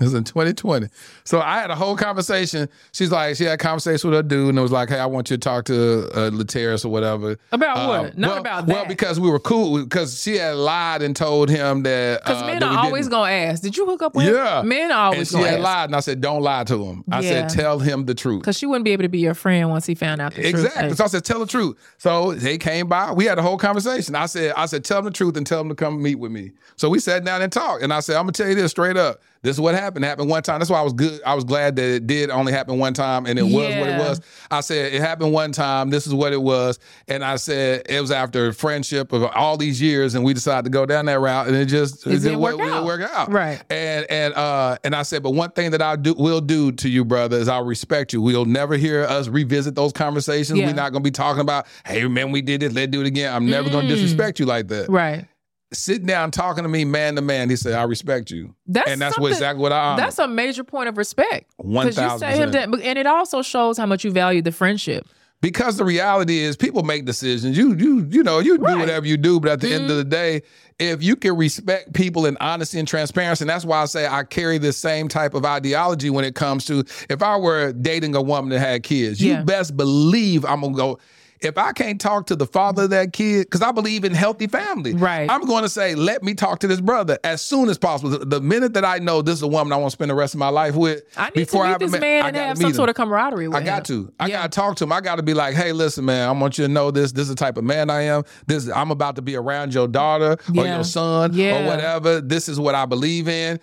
This 0.04 0.08
is 0.08 0.14
in 0.14 0.24
2020. 0.24 0.88
So 1.24 1.40
I 1.42 1.60
had 1.60 1.70
a 1.70 1.74
whole 1.74 1.94
conversation. 1.94 2.70
She's 2.92 3.12
like, 3.12 3.36
she 3.36 3.44
had 3.44 3.52
a 3.52 3.56
conversation 3.58 4.08
with 4.08 4.16
her 4.16 4.22
dude, 4.22 4.48
and 4.48 4.58
it 4.58 4.62
was 4.62 4.72
like, 4.72 4.88
hey, 4.88 4.98
I 4.98 5.04
want 5.04 5.28
you 5.30 5.36
to 5.36 5.40
talk 5.40 5.66
to 5.66 6.08
uh, 6.14 6.30
Laterras 6.30 6.86
or 6.86 6.88
whatever. 6.88 7.36
About 7.52 7.76
Uh, 7.76 7.86
what? 8.04 8.16
Not 8.18 8.28
well- 8.30 8.38
about 8.38 8.66
that. 8.66 8.72
Well, 8.74 8.86
because 8.86 9.20
we 9.20 9.28
were 9.30 9.38
cool, 9.38 9.82
because 9.84 10.22
she 10.22 10.36
had 10.38 10.56
lied 10.56 11.02
and 11.02 11.14
told 11.14 11.50
him 11.50 11.82
that. 11.82 12.22
Because 12.24 12.42
uh, 12.42 12.46
men 12.46 12.60
that 12.60 12.72
are 12.72 12.78
always 12.86 13.08
gonna 13.08 13.30
ask, 13.30 13.62
did 13.62 13.76
you 13.76 13.84
hook 13.84 14.00
up 14.00 14.14
with 14.14 14.26
him? 14.26 14.34
Yeah. 14.36 14.62
Men 14.62 14.90
are 14.90 15.08
And 15.08 15.14
always 15.14 15.28
she 15.28 15.34
gonna 15.34 15.48
had 15.48 15.54
ask. 15.60 15.64
lied, 15.64 15.88
and 15.90 15.96
I 15.96 16.00
said, 16.00 16.20
don't 16.22 16.40
lie 16.42 16.64
to 16.64 16.82
him. 16.82 17.04
I 17.12 17.20
Yeah. 17.20 17.46
said, 17.46 17.60
tell 17.60 17.78
him 17.78 18.06
the 18.06 18.14
truth. 18.14 18.40
Because 18.40 18.56
she 18.56 18.64
wouldn't 18.64 18.86
be 18.86 18.92
able 18.92 19.02
to 19.02 19.08
be 19.10 19.18
your 19.18 19.34
friend 19.34 19.68
once 19.68 19.84
he 19.84 19.94
found 19.94 20.22
out 20.22 20.32
the 20.34 20.40
truth. 20.40 20.64
Exactly. 20.64 20.94
So 20.94 21.04
I 21.04 21.08
said, 21.08 21.24
tell 21.26 21.40
the 21.40 21.46
truth. 21.46 21.76
So 21.98 22.32
they 22.32 22.56
came 22.56 22.88
by. 22.88 23.12
We 23.12 23.26
had 23.26 23.38
a 23.38 23.42
whole 23.42 23.58
conversation. 23.58 24.14
I 24.14 24.24
said, 24.26 24.54
I 24.56 24.64
said, 24.64 24.82
tell 24.82 25.00
him 25.00 25.04
the 25.04 25.10
truth 25.10 25.36
and 25.36 25.46
tell 25.46 25.60
him 25.60 25.68
to 25.68 25.74
come 25.74 26.02
meet 26.02 26.14
with 26.18 26.32
me. 26.32 26.52
So 26.76 26.88
we 26.88 27.00
sat 27.00 27.22
down 27.22 27.42
and 27.42 27.52
talked. 27.52 27.82
And 27.82 27.92
I 27.92 28.00
said, 28.00 28.16
I'm 28.16 28.22
gonna 28.22 28.32
tell 28.32 28.48
you 28.48 28.54
this 28.54 28.70
straight 28.70 28.96
up. 28.96 29.20
This 29.42 29.56
is 29.56 29.60
what 29.60 29.74
happened. 29.74 30.04
It 30.04 30.08
happened 30.08 30.28
one 30.28 30.42
time. 30.42 30.58
That's 30.58 30.70
why 30.70 30.78
I 30.80 30.82
was 30.82 30.92
good. 30.92 31.20
I 31.24 31.34
was 31.34 31.44
glad 31.44 31.76
that 31.76 31.82
it 31.88 32.06
did 32.06 32.28
only 32.28 32.52
happen 32.52 32.78
one 32.78 32.92
time 32.92 33.24
and 33.24 33.38
it 33.38 33.42
was 33.42 33.52
what 33.54 33.88
it 33.88 33.98
was. 33.98 34.20
I 34.50 34.60
said, 34.60 34.92
it 34.92 35.00
happened 35.00 35.32
one 35.32 35.50
time. 35.52 35.88
This 35.88 36.06
is 36.06 36.12
what 36.12 36.32
it 36.34 36.42
was. 36.42 36.78
And 37.08 37.24
I 37.24 37.36
said, 37.36 37.82
it 37.88 38.00
was 38.00 38.10
after 38.10 38.52
friendship 38.52 39.12
of 39.12 39.22
all 39.24 39.56
these 39.56 39.80
years, 39.80 40.14
and 40.14 40.24
we 40.24 40.34
decided 40.34 40.64
to 40.64 40.70
go 40.70 40.84
down 40.84 41.06
that 41.06 41.20
route, 41.20 41.46
and 41.46 41.56
it 41.56 41.66
just 41.66 42.06
It 42.06 42.10
didn't 42.20 42.38
wa- 42.38 42.50
work 42.54 42.60
out. 42.60 42.84
work 42.84 43.00
out. 43.00 43.32
Right. 43.32 43.62
And 43.70 44.04
and 44.10 44.34
uh 44.34 44.76
and 44.84 44.94
I 44.94 45.02
said, 45.02 45.22
but 45.22 45.30
one 45.30 45.50
thing 45.52 45.70
that 45.70 45.80
I 45.80 45.96
do 45.96 46.12
will 46.14 46.40
do 46.42 46.72
to 46.72 46.88
you, 46.90 47.04
brother, 47.04 47.38
is 47.38 47.48
I'll 47.48 47.64
respect 47.64 48.12
you. 48.12 48.20
We'll 48.20 48.44
never 48.44 48.76
hear 48.76 49.04
us 49.04 49.28
revisit 49.28 49.74
those 49.74 49.92
conversations. 49.92 50.58
Yeah. 50.58 50.66
We're 50.66 50.74
not 50.74 50.92
gonna 50.92 51.02
be 51.02 51.10
talking 51.10 51.40
about, 51.40 51.66
hey 51.86 52.06
man, 52.08 52.30
we 52.30 52.42
did 52.42 52.62
it, 52.62 52.72
let's 52.74 52.90
do 52.90 53.00
it 53.00 53.06
again. 53.06 53.32
I'm 53.34 53.46
never 53.48 53.70
gonna 53.70 53.86
Mm. 53.86 53.90
disrespect 53.90 54.38
you 54.38 54.44
like 54.46 54.68
that. 54.68 54.90
Right. 54.90 55.24
Sitting 55.72 56.06
down 56.06 56.32
talking 56.32 56.64
to 56.64 56.68
me 56.68 56.84
man 56.84 57.14
to 57.14 57.22
man, 57.22 57.48
he 57.48 57.54
said, 57.56 57.74
I 57.74 57.84
respect 57.84 58.30
you. 58.32 58.54
That's 58.66 58.90
and 58.90 59.00
that's 59.00 59.18
what 59.18 59.30
exactly 59.30 59.62
what 59.62 59.72
I 59.72 59.78
honor. 59.92 60.02
That's 60.02 60.18
a 60.18 60.26
major 60.26 60.64
point 60.64 60.88
of 60.88 60.98
respect. 60.98 61.48
1000%. 61.62 62.18
say 62.18 62.36
him 62.36 62.50
that, 62.52 62.68
and 62.68 62.98
it 62.98 63.06
also 63.06 63.40
shows 63.42 63.78
how 63.78 63.86
much 63.86 64.02
you 64.04 64.10
value 64.10 64.42
the 64.42 64.50
friendship. 64.50 65.06
because 65.40 65.76
the 65.76 65.84
reality 65.84 66.38
is 66.38 66.56
people 66.56 66.82
make 66.82 67.04
decisions. 67.04 67.56
You 67.56 67.74
you 67.76 68.06
you 68.10 68.22
know, 68.24 68.40
you 68.40 68.58
do 68.58 68.78
whatever 68.78 69.06
you 69.06 69.16
do, 69.16 69.38
but 69.38 69.52
at 69.52 69.60
the 69.60 69.72
end 69.72 69.82
Mm-hmm. 69.84 69.90
of 69.92 69.96
the 69.98 70.04
day, 70.04 70.42
if 70.80 71.02
you 71.04 71.14
can 71.14 71.36
respect 71.36 71.92
people 71.92 72.26
in 72.26 72.36
honesty 72.40 72.78
and 72.80 72.88
transparency, 72.88 73.44
and 73.44 73.48
that's 73.50 73.64
why 73.64 73.80
I 73.80 73.84
say 73.84 74.06
I 74.08 74.24
carry 74.24 74.58
the 74.58 74.72
same 74.72 75.06
type 75.08 75.34
of 75.34 75.44
ideology 75.44 76.10
when 76.10 76.24
it 76.24 76.34
comes 76.34 76.64
to 76.64 76.84
if 77.08 77.22
I 77.22 77.36
were 77.36 77.72
dating 77.72 78.16
a 78.16 78.22
woman 78.22 78.50
that 78.50 78.58
had 78.58 78.82
kids, 78.82 79.20
you 79.20 79.36
best 79.44 79.76
believe 79.76 80.44
I'm 80.44 80.62
gonna 80.62 80.74
go. 80.74 80.98
If 81.42 81.56
I 81.56 81.72
can't 81.72 81.98
talk 81.98 82.26
to 82.26 82.36
the 82.36 82.44
father 82.46 82.82
of 82.82 82.90
that 82.90 83.14
kid, 83.14 83.46
because 83.46 83.62
I 83.62 83.72
believe 83.72 84.04
in 84.04 84.12
healthy 84.14 84.46
family, 84.46 84.92
Right. 84.92 85.30
I'm 85.30 85.46
going 85.46 85.62
to 85.62 85.70
say, 85.70 85.94
let 85.94 86.22
me 86.22 86.34
talk 86.34 86.58
to 86.60 86.66
this 86.66 86.82
brother 86.82 87.18
as 87.24 87.40
soon 87.40 87.70
as 87.70 87.78
possible. 87.78 88.10
The, 88.24 88.40
minute 88.42 88.74
that 88.74 88.84
I 88.84 88.98
know 88.98 89.22
this 89.22 89.36
is 89.36 89.42
a 89.42 89.46
woman 89.48 89.72
I 89.72 89.76
want 89.76 89.90
to 89.90 89.94
spend 89.94 90.10
the 90.10 90.14
rest 90.14 90.34
of 90.34 90.38
my 90.38 90.50
life 90.50 90.74
with, 90.74 91.02
I 91.16 91.26
need 91.28 91.34
before 91.34 91.64
to 91.64 91.68
meet 91.70 91.74
I 91.74 91.78
this 91.78 91.90
met- 91.92 92.00
man 92.02 92.24
I 92.24 92.28
and 92.28 92.36
have 92.36 92.58
some 92.58 92.70
him. 92.70 92.74
sort 92.76 92.88
of 92.90 92.94
camaraderie 92.96 93.48
with 93.48 93.56
I 93.56 93.62
got 93.64 93.88
him. 93.88 94.06
to. 94.08 94.12
I 94.20 94.28
got 94.28 94.42
to 94.42 94.48
talk 94.60 94.76
to 94.76 94.84
him. 94.84 94.92
I 94.92 95.00
got 95.00 95.16
to 95.16 95.22
be 95.22 95.32
like, 95.32 95.54
hey, 95.54 95.72
listen, 95.72 96.04
man, 96.04 96.28
I 96.28 96.32
want 96.32 96.58
you 96.58 96.66
to 96.66 96.72
know 96.72 96.90
this. 96.90 97.12
This 97.12 97.22
is 97.22 97.28
the 97.30 97.34
type 97.36 97.56
of 97.56 97.64
man 97.64 97.88
I 97.88 98.02
am. 98.02 98.24
This 98.46 98.68
I'm 98.70 98.90
about 98.90 99.16
to 99.16 99.22
be 99.22 99.34
around 99.36 99.72
your 99.72 99.88
daughter 99.88 100.32
or 100.32 100.38
Yeah. 100.64 100.74
your 100.74 100.84
son 100.84 101.32
Yeah. 101.32 101.62
or 101.62 101.66
whatever. 101.68 102.20
This 102.20 102.50
is 102.50 102.60
what 102.60 102.74
I 102.74 102.84
believe 102.84 103.28
in. 103.28 103.60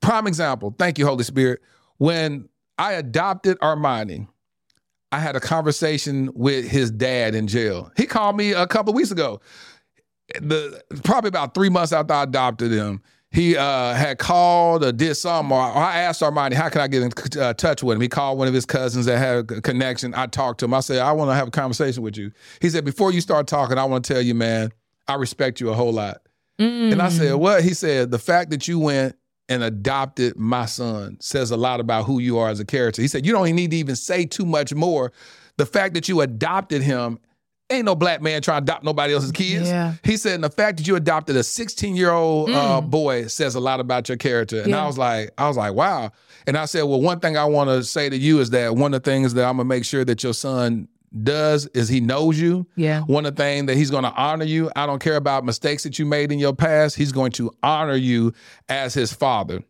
Prime 0.00 0.26
example. 0.26 0.74
Thank 0.78 0.98
you, 0.98 1.06
Holy 1.06 1.24
Spirit. 1.24 1.60
When 1.98 2.48
I 2.78 2.92
adopted 2.94 3.58
Armani, 3.60 4.28
I 5.12 5.18
had 5.18 5.36
a 5.36 5.40
conversation 5.40 6.30
with 6.34 6.68
his 6.68 6.90
dad 6.90 7.34
in 7.34 7.46
jail. 7.46 7.90
He 7.96 8.06
called 8.06 8.36
me 8.36 8.52
a 8.52 8.66
couple 8.66 8.90
of 8.90 8.96
weeks 8.96 9.10
ago 9.10 9.40
the 10.40 10.82
probably 11.04 11.28
about 11.28 11.54
three 11.54 11.68
months 11.68 11.92
after 11.92 12.14
I 12.14 12.22
adopted 12.24 12.72
him, 12.72 13.02
he 13.30 13.56
uh, 13.56 13.94
had 13.94 14.18
called 14.18 14.84
or 14.84 14.92
did 14.92 15.14
something. 15.14 15.56
Or 15.56 15.60
I 15.60 16.00
asked 16.00 16.20
Armani, 16.22 16.52
how 16.54 16.68
can 16.68 16.80
I 16.80 16.88
get 16.88 17.02
in 17.02 17.40
uh, 17.40 17.54
touch 17.54 17.82
with 17.82 17.96
him? 17.96 18.02
He 18.02 18.08
called 18.08 18.38
one 18.38 18.48
of 18.48 18.54
his 18.54 18.66
cousins 18.66 19.06
that 19.06 19.18
had 19.18 19.50
a 19.50 19.60
connection. 19.60 20.14
I 20.14 20.26
talked 20.26 20.60
to 20.60 20.66
him. 20.66 20.74
I 20.74 20.80
said, 20.80 20.98
I 20.98 21.12
want 21.12 21.30
to 21.30 21.34
have 21.34 21.48
a 21.48 21.52
conversation 21.52 22.02
with 22.02 22.16
you. 22.16 22.30
He 22.60 22.68
said, 22.70 22.84
before 22.84 23.12
you 23.12 23.20
start 23.20 23.46
talking, 23.46 23.78
I 23.78 23.84
want 23.84 24.04
to 24.04 24.12
tell 24.14 24.22
you, 24.22 24.34
man, 24.34 24.72
I 25.08 25.14
respect 25.14 25.60
you 25.60 25.70
a 25.70 25.74
whole 25.74 25.92
lot. 25.92 26.22
And 26.58 27.00
I 27.02 27.08
Mm. 27.08 27.10
said, 27.18 27.34
what? 27.34 27.64
He 27.64 27.74
said, 27.74 28.10
the 28.10 28.18
fact 28.18 28.50
that 28.50 28.68
you 28.68 28.78
went 28.78 29.16
and 29.52 29.62
adopted 29.62 30.36
my 30.36 30.66
son 30.66 31.16
says 31.20 31.50
a 31.50 31.56
lot 31.56 31.78
about 31.80 32.04
who 32.04 32.18
you 32.18 32.38
are 32.38 32.48
as 32.48 32.58
a 32.60 32.64
character. 32.64 33.02
He 33.02 33.08
said, 33.08 33.26
you 33.26 33.32
don't 33.32 33.44
need 33.54 33.70
to 33.70 33.76
even 33.76 33.96
say 33.96 34.24
too 34.24 34.46
much 34.46 34.74
more. 34.74 35.12
The 35.58 35.66
fact 35.66 35.94
that 35.94 36.08
you 36.08 36.20
adopted 36.22 36.82
him, 36.82 37.18
ain't 37.70 37.84
no 37.84 37.94
black 37.94 38.20
man 38.22 38.42
trying 38.42 38.64
to 38.64 38.72
adopt 38.72 38.84
nobody 38.84 39.14
else's 39.14 39.32
kids. 39.32 39.68
Yeah. 39.68 39.94
He 40.04 40.16
said, 40.16 40.34
and 40.36 40.44
the 40.44 40.50
fact 40.50 40.78
that 40.78 40.86
you 40.86 40.96
adopted 40.96 41.36
a 41.36 41.42
16 41.42 41.94
year 41.96 42.10
old 42.10 42.50
uh, 42.50 42.80
boy 42.80 43.26
says 43.26 43.54
a 43.54 43.60
lot 43.60 43.80
about 43.80 44.08
your 44.08 44.18
character. 44.18 44.58
And 44.58 44.66
Mm. 44.66 44.70
Yeah. 44.70 44.84
I 44.84 44.86
was 44.86 44.98
like, 44.98 45.30
I 45.38 45.48
was 45.48 45.56
like, 45.56 45.74
wow. 45.74 46.10
And 46.46 46.56
I 46.56 46.64
said, 46.64 46.82
well, 46.82 47.00
one 47.00 47.20
thing 47.20 47.36
I 47.36 47.44
want 47.44 47.68
to 47.70 47.84
say 47.84 48.08
to 48.08 48.16
you 48.16 48.40
is 48.40 48.50
that 48.50 48.74
one 48.74 48.94
of 48.94 49.02
the 49.02 49.10
things 49.10 49.34
that 49.34 49.44
I'm 49.44 49.56
gonna 49.58 49.68
make 49.68 49.84
sure 49.84 50.04
that 50.04 50.22
your 50.22 50.34
son 50.34 50.88
does 51.22 51.66
is 51.68 51.88
he 51.88 52.00
knows 52.00 52.40
you. 52.40 52.66
Yeah. 52.76 53.00
One 53.02 53.26
of 53.26 53.36
the 53.36 53.42
things 53.42 53.66
that 53.66 53.76
he's 53.76 53.90
going 53.90 54.04
to 54.04 54.12
honor 54.12 54.44
you. 54.44 54.70
I 54.74 54.86
don't 54.86 55.00
care 55.00 55.16
about 55.16 55.44
mistakes 55.44 55.82
that 55.82 55.98
you 55.98 56.06
made 56.06 56.32
in 56.32 56.38
your 56.38 56.54
past. 56.54 56.96
He's 56.96 57.12
going 57.12 57.32
to 57.32 57.50
honor 57.62 57.96
you 57.96 58.32
as 58.68 58.94
his 58.94 59.12
father. 59.12 59.62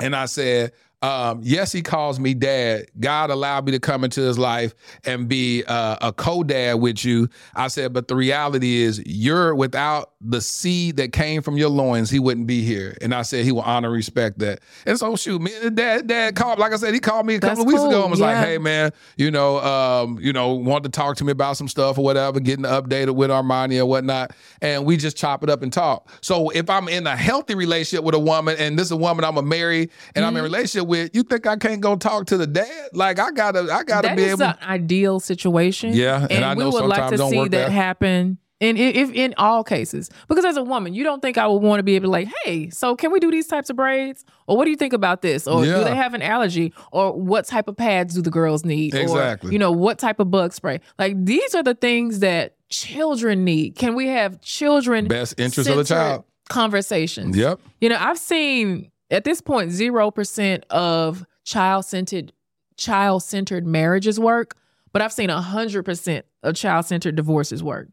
And 0.00 0.16
I 0.16 0.26
said, 0.26 0.72
Um, 1.02 1.40
yes, 1.42 1.72
he 1.72 1.82
calls 1.82 2.20
me 2.20 2.32
dad. 2.34 2.86
God 3.00 3.30
allowed 3.30 3.66
me 3.66 3.72
to 3.72 3.80
come 3.80 4.04
into 4.04 4.20
his 4.20 4.38
life 4.38 4.74
and 5.04 5.28
be 5.28 5.64
uh, 5.66 5.96
a 6.00 6.12
co-dad 6.12 6.74
with 6.74 7.04
you. 7.04 7.28
I 7.54 7.68
said, 7.68 7.92
but 7.92 8.06
the 8.08 8.14
reality 8.14 8.82
is, 8.82 9.02
you're 9.04 9.54
without 9.54 10.12
the 10.20 10.40
seed 10.40 10.96
that 10.98 11.12
came 11.12 11.42
from 11.42 11.56
your 11.56 11.70
loins, 11.70 12.08
he 12.08 12.20
wouldn't 12.20 12.46
be 12.46 12.62
here. 12.62 12.96
And 13.02 13.12
I 13.12 13.22
said 13.22 13.44
he 13.44 13.50
will 13.50 13.62
honor, 13.62 13.88
and 13.88 13.96
respect 13.96 14.38
that. 14.38 14.60
And 14.86 14.96
so, 14.96 15.16
shoot, 15.16 15.42
me, 15.42 15.50
dad, 15.74 16.06
dad 16.06 16.36
called. 16.36 16.60
Like 16.60 16.72
I 16.72 16.76
said, 16.76 16.94
he 16.94 17.00
called 17.00 17.26
me 17.26 17.34
a 17.34 17.40
couple 17.40 17.56
That's 17.56 17.60
of 17.62 17.66
weeks 17.66 17.80
cool. 17.80 17.88
ago 17.88 18.02
and 18.02 18.10
was 18.12 18.20
like, 18.20 18.36
"Hey, 18.36 18.58
man, 18.58 18.92
you 19.16 19.32
know, 19.32 19.58
um, 19.58 20.18
you 20.20 20.32
know, 20.32 20.54
wanted 20.54 20.92
to 20.92 20.96
talk 20.96 21.16
to 21.16 21.24
me 21.24 21.32
about 21.32 21.56
some 21.56 21.66
stuff 21.66 21.98
or 21.98 22.04
whatever, 22.04 22.38
getting 22.38 22.64
updated 22.64 23.16
with 23.16 23.30
Armani 23.30 23.80
or 23.80 23.86
whatnot." 23.86 24.32
And 24.60 24.84
we 24.86 24.96
just 24.96 25.16
chop 25.16 25.42
it 25.42 25.50
up 25.50 25.62
and 25.62 25.72
talk. 25.72 26.08
So 26.20 26.50
if 26.50 26.70
I'm 26.70 26.88
in 26.88 27.08
a 27.08 27.16
healthy 27.16 27.56
relationship 27.56 28.04
with 28.04 28.14
a 28.14 28.20
woman, 28.20 28.54
and 28.60 28.78
this 28.78 28.86
is 28.86 28.92
a 28.92 28.96
woman 28.96 29.24
I'm 29.24 29.34
gonna 29.34 29.46
marry, 29.48 29.90
and 30.14 30.24
I'm 30.24 30.36
in 30.36 30.44
a 30.44 30.46
Mm-hmm. 30.46 30.52
relationship 30.54 30.86
with, 30.86 30.91
you 31.12 31.22
think 31.22 31.46
I 31.46 31.56
can't 31.56 31.80
go 31.80 31.96
talk 31.96 32.26
to 32.26 32.36
the 32.36 32.46
dad? 32.46 32.88
Like 32.92 33.18
I 33.18 33.30
gotta, 33.30 33.60
I 33.72 33.82
gotta 33.84 34.08
That 34.08 34.16
be 34.16 34.24
is 34.24 34.32
able. 34.40 34.44
an 34.44 34.56
ideal 34.62 35.20
situation. 35.20 35.92
Yeah, 35.94 36.26
and 36.30 36.44
I 36.44 36.54
we 36.54 36.64
know 36.64 36.70
would 36.70 36.84
like 36.86 37.10
to 37.10 37.18
see 37.28 37.40
that 37.42 37.50
that. 37.50 37.70
happen. 37.72 38.38
In, 38.60 38.76
if 38.76 39.10
in 39.12 39.34
all 39.38 39.64
cases, 39.64 40.08
because 40.28 40.44
as 40.44 40.56
a 40.56 40.62
woman, 40.62 40.94
you 40.94 41.02
don't 41.02 41.20
think 41.20 41.36
I 41.36 41.48
would 41.48 41.62
want 41.62 41.80
to 41.80 41.82
be 41.82 41.96
able 41.96 42.06
to 42.06 42.10
like, 42.12 42.28
hey, 42.44 42.70
so 42.70 42.94
can 42.94 43.10
we 43.10 43.18
do 43.18 43.28
these 43.28 43.48
types 43.48 43.70
of 43.70 43.74
braids, 43.74 44.24
or 44.46 44.56
what 44.56 44.66
do 44.66 44.70
you 44.70 44.76
think 44.76 44.92
about 44.92 45.20
this, 45.20 45.48
or 45.48 45.66
Yeah. 45.66 45.78
do 45.78 45.84
they 45.84 45.96
have 45.96 46.14
an 46.14 46.22
allergy, 46.22 46.72
or 46.92 47.12
what 47.12 47.44
type 47.44 47.66
of 47.66 47.76
pads 47.76 48.14
do 48.14 48.22
the 48.22 48.30
girls 48.30 48.64
need, 48.64 48.94
Exactly. 48.94 49.48
or 49.50 49.52
you 49.52 49.58
know 49.58 49.72
what 49.72 49.98
type 49.98 50.20
of 50.20 50.30
bug 50.30 50.52
spray? 50.52 50.78
Like 50.96 51.16
these 51.24 51.56
are 51.56 51.64
the 51.64 51.74
things 51.74 52.20
that 52.20 52.54
children 52.68 53.42
need. 53.44 53.74
Can 53.74 53.96
we 53.96 54.06
have 54.06 54.40
children 54.42 55.08
Best 55.08 55.40
interest 55.40 55.68
of 55.68 55.76
the 55.78 55.82
child. 55.82 56.22
conversations? 56.48 57.36
Yep. 57.36 57.58
You 57.80 57.88
know, 57.88 57.96
I've 57.98 58.16
seen 58.18 58.91
at 59.12 59.24
this 59.24 59.40
point, 59.40 59.68
point 59.68 59.70
zero 59.72 60.10
percent 60.10 60.64
of 60.70 61.24
child 61.44 61.84
centered 61.84 62.32
child 62.76 63.22
centered 63.22 63.66
marriages 63.66 64.18
work, 64.18 64.56
but 64.92 65.02
I've 65.02 65.12
seen 65.12 65.28
hundred 65.28 65.84
percent 65.84 66.24
of 66.42 66.56
child 66.56 66.86
centered 66.86 67.14
divorces 67.14 67.62
work. 67.62 67.88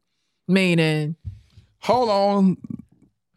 Meaning, 0.47 1.15
Hold 1.81 2.09
on, 2.09 2.57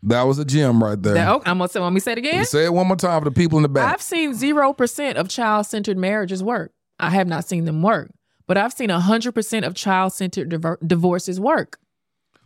that 0.05 0.22
was 0.22 0.39
a 0.39 0.45
gem 0.45 0.83
right 0.83 1.01
there. 1.01 1.14
that, 1.14 1.28
oh, 1.28 1.43
I'm 1.45 1.59
gonna 1.59 1.68
say, 1.68 1.80
let 1.80 1.93
me 1.93 2.01
say 2.01 2.12
it 2.12 2.18
again. 2.18 2.45
Say 2.45 2.64
it 2.64 2.72
one 2.72 2.87
more 2.87 2.97
time 2.97 3.20
for 3.20 3.28
the 3.28 3.35
people 3.35 3.59
in 3.59 3.62
the 3.62 3.68
back. 3.68 3.93
I've 3.93 4.03
seen 4.03 4.35
zero 4.35 4.72
percent 4.72 5.18
of 5.18 5.28
child 5.28 5.66
centered 5.66 5.99
marriages 5.99 6.43
work. 6.43 6.72
I 6.99 7.11
have 7.11 7.26
not 7.26 7.45
seen 7.45 7.64
them 7.64 7.83
work, 7.83 8.12
but 8.47 8.57
I've 8.57 8.72
seen 8.72 8.89
hundred 8.89 9.33
percent 9.33 9.64
of 9.64 9.74
child 9.74 10.12
centered 10.12 10.49
divorces 10.87 11.39
work. 11.41 11.78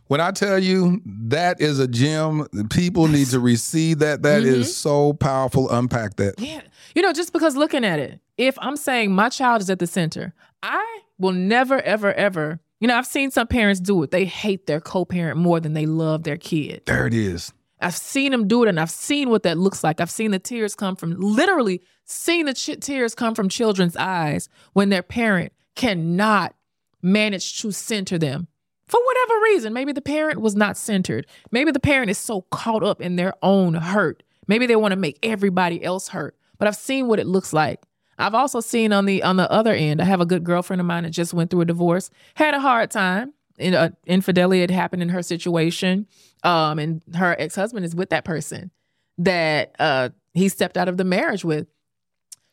When 0.07 0.21
I 0.21 0.31
tell 0.31 0.57
you 0.59 1.01
that 1.05 1.59
is 1.59 1.79
a 1.79 1.87
gem, 1.87 2.47
people 2.69 3.07
need 3.07 3.27
to 3.27 3.39
receive 3.39 3.99
that. 3.99 4.21
That 4.23 4.43
is 4.43 4.67
Mhm. 4.67 4.71
so 4.71 5.13
powerful. 5.13 5.69
Unpack 5.69 6.15
that. 6.17 6.35
Yeah. 6.39 6.61
You 6.95 7.01
know, 7.01 7.11
just 7.13 7.33
because 7.33 7.55
looking 7.55 7.83
at 7.83 7.99
it, 7.99 8.19
if 8.37 8.57
I'm 8.61 8.77
saying 8.77 9.11
my 9.13 9.29
child 9.29 9.61
is 9.61 9.69
at 9.69 9.79
the 9.79 9.87
center, 9.87 10.33
I 10.63 10.99
will 11.19 11.33
never, 11.33 11.81
ever, 11.81 12.13
ever, 12.13 12.59
you 12.79 12.87
know, 12.87 12.95
I've 12.97 13.05
seen 13.07 13.31
some 13.31 13.47
parents 13.47 13.79
do 13.81 14.01
it. 14.03 14.11
They 14.11 14.25
hate 14.25 14.65
their 14.67 14.79
co 14.79 15.03
parent 15.05 15.37
more 15.37 15.59
than 15.59 15.73
they 15.73 15.85
love 15.85 16.23
their 16.23 16.37
kid. 16.37 16.83
There 16.85 17.05
it 17.07 17.13
is. 17.13 17.51
I've 17.81 17.95
seen 17.95 18.31
them 18.31 18.47
do 18.47 18.63
it 18.63 18.69
and 18.69 18.79
I've 18.79 18.89
seen 18.89 19.29
what 19.29 19.43
that 19.43 19.57
looks 19.57 19.83
like. 19.83 19.99
I've 20.01 20.09
seen 20.09 20.31
the 20.31 20.39
tears 20.39 20.73
come 20.73 20.95
from, 20.95 21.11
literally, 21.19 21.81
seen 22.05 22.45
the 22.47 22.53
ch- 22.53 22.79
tears 22.79 23.13
come 23.13 23.35
from 23.35 23.49
children's 23.49 23.95
eyes 23.97 24.47
when 24.73 24.89
their 24.89 25.03
parent 25.03 25.51
cannot 25.75 26.55
manage 27.03 27.61
to 27.61 27.71
center 27.71 28.17
them. 28.17 28.47
For 28.87 28.99
whatever 29.03 29.41
reason, 29.43 29.73
maybe 29.73 29.91
the 29.91 30.01
parent 30.01 30.41
was 30.41 30.55
not 30.55 30.77
centered. 30.77 31.27
Maybe 31.51 31.71
the 31.71 31.79
parent 31.79 32.09
is 32.09 32.17
so 32.17 32.41
caught 32.51 32.83
up 32.83 33.01
in 33.01 33.17
their 33.17 33.33
own 33.41 33.73
hurt. 33.73 34.23
Maybe 34.47 34.65
they 34.65 34.77
want 34.77 34.93
to 34.93 34.97
make 34.97 35.19
everybody 35.23 35.83
else 35.83 36.07
hurt. 36.09 36.37
But 36.57 36.67
I've 36.67 36.75
seen 36.75 37.07
what 37.07 37.19
it 37.19 37.27
looks 37.27 37.51
like. 37.51 37.81
I've 38.17 38.33
also 38.33 38.61
seen 38.61 38.93
on 38.93 39.05
the 39.05 39.21
on 39.21 39.37
the 39.37 39.49
other 39.51 39.73
end. 39.73 40.01
I 40.01 40.05
have 40.05 40.21
a 40.21 40.25
good 40.25 40.43
girlfriend 40.43 40.79
of 40.79 40.87
mine 40.87 41.03
that 41.03 41.11
just 41.11 41.33
went 41.33 41.51
through 41.51 41.61
a 41.61 41.65
divorce, 41.65 42.09
had 42.35 42.53
a 42.53 42.59
hard 42.59 42.89
time. 42.89 43.33
In, 43.59 43.73
uh, 43.73 43.89
infidelity 44.05 44.61
had 44.61 44.69
happened 44.69 45.01
in 45.01 45.09
her 45.09 45.23
situation, 45.23 46.05
um, 46.43 46.77
and 46.77 47.01
her 47.15 47.35
ex 47.39 47.55
husband 47.55 47.85
is 47.85 47.95
with 47.95 48.11
that 48.11 48.23
person 48.23 48.69
that 49.17 49.75
uh, 49.79 50.09
he 50.35 50.47
stepped 50.47 50.77
out 50.77 50.87
of 50.87 50.97
the 50.97 51.03
marriage 51.03 51.43
with. 51.43 51.67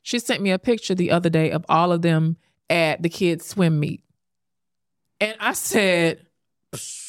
She 0.02 0.18
sent 0.18 0.42
me 0.42 0.50
a 0.50 0.58
picture 0.58 0.94
the 0.94 1.10
other 1.10 1.28
day 1.30 1.50
of 1.50 1.64
all 1.68 1.92
of 1.92 2.02
them 2.02 2.38
at 2.70 3.02
the 3.02 3.08
kids' 3.10 3.46
swim 3.46 3.80
meet. 3.80 4.02
And 5.20 5.36
I 5.40 5.52
said, 5.52 6.26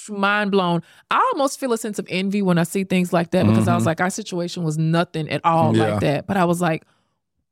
mind 0.10 0.52
blown. 0.52 0.84
I 1.10 1.32
almost 1.34 1.60
feel 1.60 1.74
a 1.74 1.78
sense 1.78 1.98
of 2.00 2.06
envy 2.10 2.42
when 2.42 2.58
I 2.58 2.64
see 2.64 2.84
things 2.84 3.12
like 3.12 3.32
that 3.32 3.46
because 3.48 3.68
I 3.68 3.74
was 3.76 3.84
Mhm. 3.84 3.88
like, 3.88 4.02
our 4.02 4.10
situation 4.12 4.64
was 4.64 4.78
nothing 4.78 5.28
at 5.30 5.44
all 5.44 5.76
Yeah. 5.76 5.88
like 5.92 6.00
that. 6.02 6.28
But 6.28 6.38
I 6.38 6.46
was 6.46 6.62
like, 6.62 6.86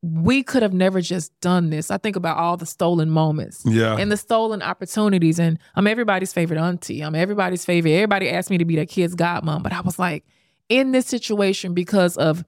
we 0.03 0.43
could 0.43 0.61
have 0.61 0.73
never 0.73 1.01
just 1.01 1.31
done 1.39 1.69
this. 1.69 1.89
I 1.89 1.97
think 1.97 2.15
about 2.15 2.37
all 2.37 2.57
the 2.57 2.65
stolen 2.65 3.09
moments 3.09 3.63
Yeah. 3.65 3.95
and 3.97 4.11
the 4.11 4.17
stolen 4.17 4.61
opportunities. 4.61 5.39
And 5.39 5.57
I'm 5.75 5.87
everybody's 5.87 6.33
favorite 6.33 6.59
auntie. 6.59 7.01
I'm 7.01 7.15
everybody's 7.15 7.65
favorite. 7.65 7.93
Everybody 7.93 8.29
asked 8.29 8.49
me 8.49 8.57
to 8.59 8.65
be 8.65 8.75
their 8.75 8.85
kid's 8.85 9.15
godmom. 9.15 9.63
But 9.63 9.73
I 9.73 9.81
was 9.81 9.97
like, 9.97 10.25
in 10.69 10.91
this 10.91 11.07
situation, 11.07 11.73
because 11.73 12.17
of 12.17 12.43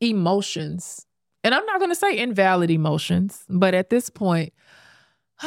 emotions, 0.00 1.06
and 1.44 1.54
I'm 1.54 1.64
not 1.66 1.78
going 1.78 1.90
to 1.90 1.94
say 1.96 2.18
invalid 2.18 2.70
emotions, 2.70 3.44
but 3.48 3.72
at 3.72 3.88
this 3.88 4.10
point, 4.10 4.52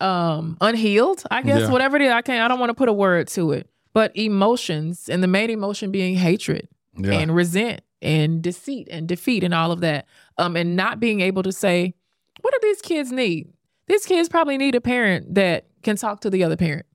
um, 0.00 0.56
unhealed, 0.60 1.22
I 1.30 1.42
guess, 1.42 1.62
Yeah. 1.62 1.70
whatever 1.70 1.96
it 1.96 2.02
is. 2.02 2.10
I 2.12 2.22
can't, 2.22 2.42
I 2.42 2.48
don't 2.48 2.58
want 2.58 2.70
to 2.70 2.74
put 2.74 2.88
a 2.88 2.92
word 2.92 3.28
to 3.28 3.52
it, 3.52 3.68
but 3.92 4.16
emotions, 4.16 5.08
and 5.08 5.22
the 5.22 5.26
main 5.28 5.50
emotion 5.50 5.90
being 5.90 6.14
hatred 6.16 6.68
Yeah. 6.98 7.12
and 7.14 7.34
resent 7.34 7.80
and 8.02 8.42
deceit 8.42 8.88
and 8.90 9.06
defeat 9.08 9.42
and 9.44 9.54
all 9.54 9.72
of 9.72 9.80
that. 9.80 10.06
Um, 10.38 10.56
and 10.56 10.76
not 10.76 11.00
being 11.00 11.20
able 11.20 11.42
to 11.44 11.52
say, 11.52 11.94
what 12.40 12.52
do 12.52 12.58
these 12.62 12.82
kids 12.82 13.10
need? 13.12 13.52
These 13.86 14.04
kids 14.06 14.28
probably 14.28 14.58
need 14.58 14.74
a 14.74 14.80
parent 14.80 15.34
that 15.34 15.66
can 15.82 15.96
talk 15.96 16.20
to 16.22 16.30
the 16.30 16.42
other 16.44 16.56
parent 16.56 16.86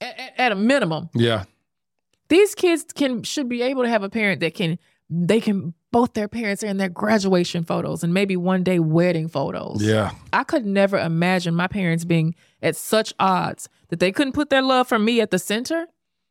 at, 0.00 0.18
at- 0.18 0.32
at 0.38 0.52
a 0.52 0.54
minimum. 0.56 1.10
Yeah. 1.14 1.44
These 2.28 2.54
kids 2.54 2.84
can 2.94 3.22
should 3.24 3.48
be 3.48 3.60
able 3.62 3.82
to 3.82 3.88
have 3.88 4.02
a 4.04 4.08
parent 4.08 4.40
that 4.40 4.54
can 4.54 4.78
they 5.10 5.40
can 5.40 5.74
both 5.92 6.14
their 6.14 6.28
parents 6.28 6.62
are 6.62 6.68
in 6.68 6.76
their 6.76 6.88
graduation 6.88 7.64
photos 7.64 8.04
and 8.04 8.14
maybe 8.14 8.36
one 8.36 8.62
day 8.62 8.78
wedding 8.78 9.28
photos. 9.28 9.82
Yeah. 9.82 10.12
I 10.32 10.44
could 10.44 10.64
never 10.64 10.98
imagine 10.98 11.54
my 11.54 11.66
parents 11.66 12.04
being 12.04 12.34
at 12.62 12.76
such 12.76 13.12
odds 13.18 13.68
that 13.88 13.98
they 13.98 14.12
couldn't 14.12 14.32
put 14.32 14.50
their 14.50 14.62
love 14.62 14.88
for 14.88 14.98
me 14.98 15.20
at 15.20 15.30
the 15.30 15.38
center, 15.38 15.86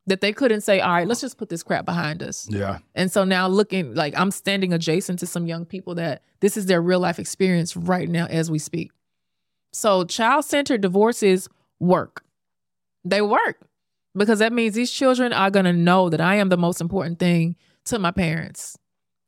that 0.07 0.22
they 0.22 0.32
couldn't 0.32 0.62
say, 0.62 0.80
all 0.80 0.93
right, 0.93 1.07
let's 1.07 1.22
just 1.22 1.38
put 1.38 1.49
this 1.49 1.62
crap 1.62 1.86
behind 1.86 2.24
us. 2.24 2.47
Yeah. 2.49 2.80
And 2.95 3.12
so 3.12 3.26
now 3.26 3.47
looking 3.47 3.93
like 3.95 4.18
I'm 4.18 4.32
standing 4.32 4.74
adjacent 4.74 5.20
to 5.20 5.28
some 5.28 5.45
young 5.45 5.66
people 5.66 5.95
that 5.95 6.24
this 6.39 6.55
is 6.55 6.68
their 6.68 6.82
real 6.82 6.99
life 6.99 7.20
experience 7.20 7.76
right 7.76 8.07
now 8.07 8.28
as 8.28 8.49
we 8.49 8.60
speak. 8.60 8.91
So 9.74 10.05
child 10.05 10.45
centered 10.45 10.82
divorces 10.82 11.49
work. 11.80 12.24
They 13.03 13.22
work 13.22 13.68
because 14.16 14.39
that 14.39 14.53
means 14.53 14.74
these 14.74 14.91
children 14.91 15.34
are 15.34 15.51
going 15.51 15.66
to 15.66 15.74
know 15.74 16.10
that 16.10 16.22
I 16.22 16.36
am 16.36 16.49
the 16.49 16.57
most 16.57 16.82
important 16.82 17.20
thing 17.20 17.55
to 17.86 17.99
my 17.99 18.12
parents. 18.12 18.78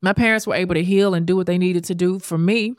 My 0.01 0.13
parents 0.13 0.47
were 0.47 0.55
able 0.55 0.75
to 0.75 0.83
heal 0.83 1.13
and 1.13 1.25
do 1.25 1.35
what 1.35 1.45
they 1.47 1.57
needed 1.57 1.83
to 1.85 1.95
do 1.95 2.19
for 2.19 2.37
me. 2.37 2.75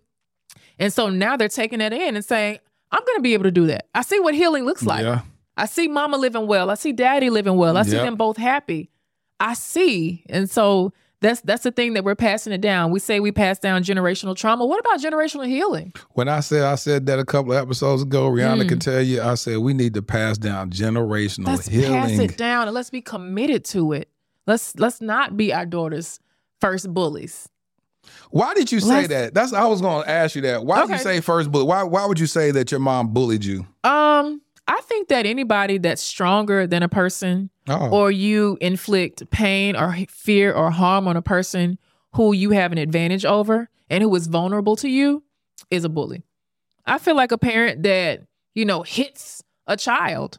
And 0.79 0.93
so 0.93 1.09
now 1.09 1.37
they're 1.37 1.49
taking 1.49 1.79
that 1.79 1.93
in 1.93 2.17
and 2.17 2.25
saying, 2.25 2.59
I'm 2.91 3.01
going 3.07 3.19
to 3.19 3.23
be 3.23 3.35
able 3.35 3.45
to 3.45 3.51
do 3.53 3.67
that. 3.69 3.89
I 3.95 4.03
see 4.03 4.19
what 4.21 4.35
healing 4.35 4.65
looks 4.65 4.83
like. 4.83 5.03
Yeah. 5.05 5.23
I 5.57 5.67
see 5.67 5.87
mama 5.87 6.17
living 6.17 6.47
well. 6.47 6.71
I 6.71 6.75
see 6.75 6.93
daddy 6.93 7.31
living 7.31 7.57
well. 7.57 7.77
I 7.77 7.83
see 7.83 7.93
Yep. 7.97 8.05
them 8.05 8.17
both 8.17 8.37
happy. 8.39 8.91
I 9.39 9.55
see. 9.55 10.25
And 10.29 10.49
so 10.51 10.93
that's 11.21 11.41
that's 11.43 11.63
the 11.63 11.71
thing 11.71 11.93
that 11.93 12.05
we're 12.05 12.15
passing 12.17 12.53
it 12.53 12.61
down. 12.61 12.91
We 12.91 12.99
say 12.99 13.21
we 13.21 13.31
pass 13.33 13.59
down 13.59 13.85
generational 13.85 14.35
trauma. 14.35 14.67
What 14.67 14.81
about 14.81 15.01
generational 15.01 15.47
healing? 15.47 15.93
When 16.13 16.29
I 16.29 16.41
said 16.41 16.65
I 16.65 16.75
said 16.75 17.07
that 17.07 17.19
a 17.21 17.25
couple 17.25 17.53
of 17.53 17.59
episodes 17.59 18.03
ago, 18.03 18.29
Rihanna 18.31 18.63
Mm. 18.65 18.69
can 18.69 18.79
tell 18.81 19.01
you, 19.01 19.23
I 19.23 19.35
said 19.35 19.59
we 19.59 19.73
need 19.75 19.95
to 19.95 20.03
pass 20.03 20.37
down 20.39 20.71
generational 20.71 21.37
healing. 21.37 21.57
Let's 21.57 21.69
healing. 21.69 21.93
pass 22.01 22.19
it 22.19 22.37
down 22.37 22.67
and 22.67 22.75
let's 22.75 22.91
be 22.91 23.03
committed 23.03 23.65
to 23.67 23.93
it. 23.93 24.09
Let's 24.47 24.75
let's 24.79 25.01
not 25.01 25.37
be 25.37 25.53
our 25.53 25.67
daughter's 25.67 26.19
first 26.63 26.93
bullies. 26.95 27.49
Why 28.31 28.55
did 28.55 28.73
you 28.73 28.81
say 28.81 28.87
Let's- 28.89 29.09
that? 29.09 29.35
That's 29.35 29.53
I 29.53 29.67
was 29.67 29.81
going 29.83 30.05
to 30.05 30.11
ask 30.11 30.35
you 30.35 30.43
that. 30.43 30.65
Why 30.65 30.81
did 30.87 30.91
you 30.93 30.99
say 30.99 31.21
first 31.21 31.51
bully? 31.53 31.65
Why 31.67 31.83
why 31.83 32.07
would 32.07 32.19
you 32.19 32.27
say 32.27 32.51
that 32.53 32.71
your 32.71 32.81
mom 32.81 33.13
bullied 33.13 33.45
you? 33.45 33.67
Um, 33.85 34.41
I 34.67 34.81
think 34.85 35.09
that 35.09 35.27
anybody 35.27 35.79
that's 35.79 36.01
stronger 36.03 36.67
than 36.67 36.83
a 36.83 36.89
person 36.89 37.51
Oh. 37.69 37.91
or 37.91 38.11
you 38.11 38.57
inflict 38.61 39.29
pain 39.31 39.77
or 39.77 39.95
fear 40.09 40.53
or 40.53 40.71
harm 40.71 41.07
on 41.07 41.17
a 41.17 41.23
person 41.23 41.79
who 42.15 42.33
you 42.33 42.51
have 42.51 42.73
an 42.73 42.79
advantage 42.79 43.25
over 43.25 43.69
and 43.91 44.03
who 44.03 44.15
is 44.17 44.27
vulnerable 44.29 44.77
to 44.77 44.89
you 44.89 45.23
is 45.71 45.85
a 45.85 45.89
bully. 45.89 46.23
I 46.87 46.99
feel 46.99 47.15
like 47.17 47.31
a 47.33 47.39
parent 47.39 47.83
that, 47.85 48.23
you 48.55 48.65
know, 48.65 48.83
hits 48.83 49.43
a 49.67 49.77
child. 49.77 50.39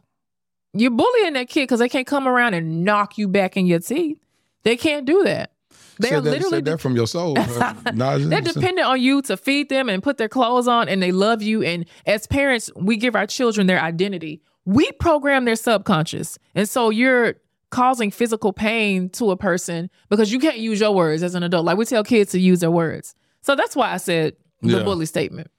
You're 0.74 0.90
bullying 0.90 1.32
that 1.34 1.48
kid 1.48 1.62
because 1.62 1.78
they 1.80 1.88
can't 1.88 2.06
come 2.06 2.26
around 2.28 2.54
and 2.54 2.84
knock 2.84 3.16
you 3.16 3.28
back 3.28 3.56
in 3.56 3.64
your 3.66 3.78
teeth. 3.80 4.18
They 4.64 4.76
can't 4.76 5.06
do 5.06 5.22
that. 5.24 5.52
They're 5.98 6.10
said 6.12 6.24
that, 6.24 6.30
literally 6.30 6.60
that 6.62 6.80
from 6.80 6.96
your 6.96 7.06
soul. 7.06 7.34
they're 7.92 8.40
dependent 8.40 8.86
on 8.86 9.00
you 9.00 9.22
to 9.22 9.36
feed 9.36 9.68
them 9.68 9.88
and 9.88 10.02
put 10.02 10.16
their 10.18 10.28
clothes 10.28 10.66
on, 10.68 10.88
and 10.88 11.02
they 11.02 11.12
love 11.12 11.42
you. 11.42 11.62
And 11.62 11.86
as 12.06 12.26
parents, 12.26 12.70
we 12.76 12.96
give 12.96 13.14
our 13.14 13.26
children 13.26 13.66
their 13.66 13.80
identity. 13.80 14.42
We 14.64 14.90
program 14.92 15.44
their 15.44 15.56
subconscious. 15.56 16.38
And 16.54 16.68
so 16.68 16.90
you're 16.90 17.34
causing 17.70 18.10
physical 18.10 18.52
pain 18.52 19.08
to 19.10 19.30
a 19.30 19.36
person 19.36 19.90
because 20.08 20.32
you 20.32 20.38
can't 20.38 20.58
use 20.58 20.80
your 20.80 20.92
words 20.92 21.22
as 21.22 21.34
an 21.34 21.42
adult. 21.42 21.64
Like 21.64 21.76
we 21.76 21.84
tell 21.84 22.04
kids 22.04 22.30
to 22.32 22.38
use 22.40 22.60
their 22.60 22.70
words. 22.70 23.14
So 23.42 23.56
that's 23.56 23.74
why 23.76 23.92
I 23.92 23.96
said 23.98 24.36
the 24.62 24.78
Yeah. 24.78 24.82
bully 24.84 25.06
statement. 25.06 25.50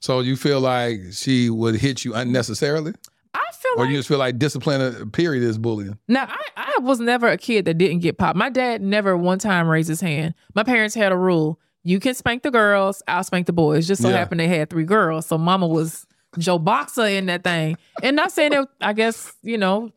So 0.00 0.20
you 0.20 0.36
feel 0.36 0.60
like 0.60 1.00
she 1.12 1.50
would 1.50 1.76
hit 1.76 2.04
you 2.04 2.14
unnecessarily? 2.14 2.92
I 3.34 3.44
feel 3.54 3.72
or 3.76 3.84
like 3.84 3.90
you 3.90 3.96
just 3.98 4.08
feel 4.08 4.18
like 4.18 4.38
discipline 4.38 4.80
uh, 4.80 5.04
period 5.12 5.42
is 5.42 5.58
bullying. 5.58 5.98
Now, 6.08 6.26
I, 6.28 6.74
I 6.76 6.78
was 6.80 7.00
never 7.00 7.28
a 7.28 7.36
kid 7.36 7.64
that 7.64 7.74
didn't 7.78 7.98
get 8.00 8.16
popped. 8.18 8.36
My 8.36 8.48
dad 8.50 8.80
never 8.82 9.16
one 9.16 9.38
time 9.38 9.66
raised 9.68 9.88
his 9.88 10.00
hand. 10.00 10.34
My 10.54 10.62
parents 10.62 10.94
had 10.94 11.12
a 11.12 11.16
rule. 11.16 11.58
You 11.82 12.00
can 12.00 12.14
spank 12.14 12.42
the 12.42 12.50
girls, 12.50 13.02
I'll 13.08 13.24
spank 13.24 13.46
the 13.46 13.52
boys. 13.52 13.86
Just 13.86 14.00
so 14.02 14.08
Yeah. 14.08 14.16
happened 14.16 14.40
they 14.40 14.48
had 14.48 14.70
three 14.70 14.84
girls. 14.84 15.26
So 15.26 15.36
mama 15.36 15.66
was 15.66 16.06
Joe 16.38 16.58
Boxer 16.58 17.06
in 17.06 17.26
that 17.26 17.44
thing. 17.44 17.76
And 18.02 18.16
not 18.16 18.32
saying 18.32 18.52
that, 18.52 18.68
I 18.80 18.92
guess, 18.94 19.34
you 19.42 19.58
know, 19.58 19.90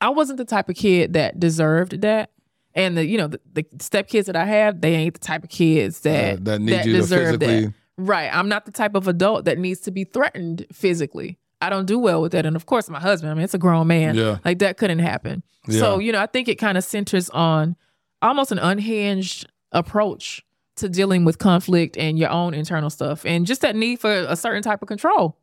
I 0.00 0.08
wasn't 0.08 0.38
the 0.38 0.44
type 0.44 0.68
of 0.68 0.76
kid 0.76 1.12
that 1.14 1.38
deserved 1.38 2.00
that. 2.02 2.30
And 2.74 2.96
the, 2.96 3.06
you 3.06 3.18
know, 3.18 3.28
the, 3.28 3.40
the 3.52 3.64
step 3.80 4.08
kids 4.08 4.26
that 4.26 4.36
I 4.36 4.44
have, 4.46 4.80
they 4.80 4.94
ain't 4.94 5.14
the 5.14 5.20
type 5.20 5.44
of 5.44 5.50
kids 5.50 6.00
that, 6.00 6.34
Uh, 6.34 6.36
that 6.42 6.60
need 6.60 6.84
you 6.86 6.92
to 6.92 6.98
deserve 7.00 7.40
physically- 7.40 7.66
that. 7.66 7.74
Right. 7.96 8.28
I'm 8.34 8.48
not 8.48 8.64
the 8.64 8.72
type 8.72 8.96
of 8.96 9.06
adult 9.06 9.44
that 9.44 9.58
needs 9.58 9.80
to 9.82 9.92
be 9.92 10.02
threatened 10.04 10.66
physically. 10.72 11.38
I 11.64 11.70
don't 11.70 11.86
do 11.86 11.98
well 11.98 12.20
with 12.20 12.32
that. 12.32 12.46
And 12.46 12.56
of 12.56 12.66
course, 12.66 12.88
my 12.90 13.00
husband, 13.00 13.30
I 13.30 13.34
mean, 13.34 13.44
it's 13.44 13.54
a 13.54 13.58
grown 13.58 13.86
man. 13.86 14.14
Yeah. 14.14 14.38
Like 14.44 14.58
that 14.58 14.76
couldn't 14.76 14.98
happen. 15.00 15.42
So, 15.70 15.98
you 15.98 16.12
know, 16.12 16.20
I 16.20 16.26
think 16.26 16.48
it 16.48 16.56
kind 16.56 16.76
of 16.76 16.84
centers 16.84 17.30
on 17.30 17.74
almost 18.20 18.52
an 18.52 18.58
unhinged 18.58 19.46
approach 19.72 20.44
to 20.76 20.88
dealing 20.88 21.24
with 21.24 21.38
conflict 21.38 21.96
and 21.96 22.18
your 22.18 22.30
own 22.30 22.52
internal 22.52 22.90
stuff 22.90 23.24
and 23.24 23.46
just 23.46 23.62
that 23.62 23.74
need 23.74 23.98
for 23.98 24.12
a 24.12 24.36
certain 24.36 24.62
type 24.62 24.82
of 24.82 24.88
control. 24.88 25.38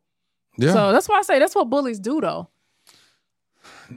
Yeah. 0.58 0.72
So 0.72 0.92
that's 0.92 1.08
why 1.08 1.18
I 1.18 1.22
say 1.22 1.38
that's 1.38 1.54
what 1.54 1.70
bullies 1.70 1.98
do 1.98 2.20
though. 2.20 2.48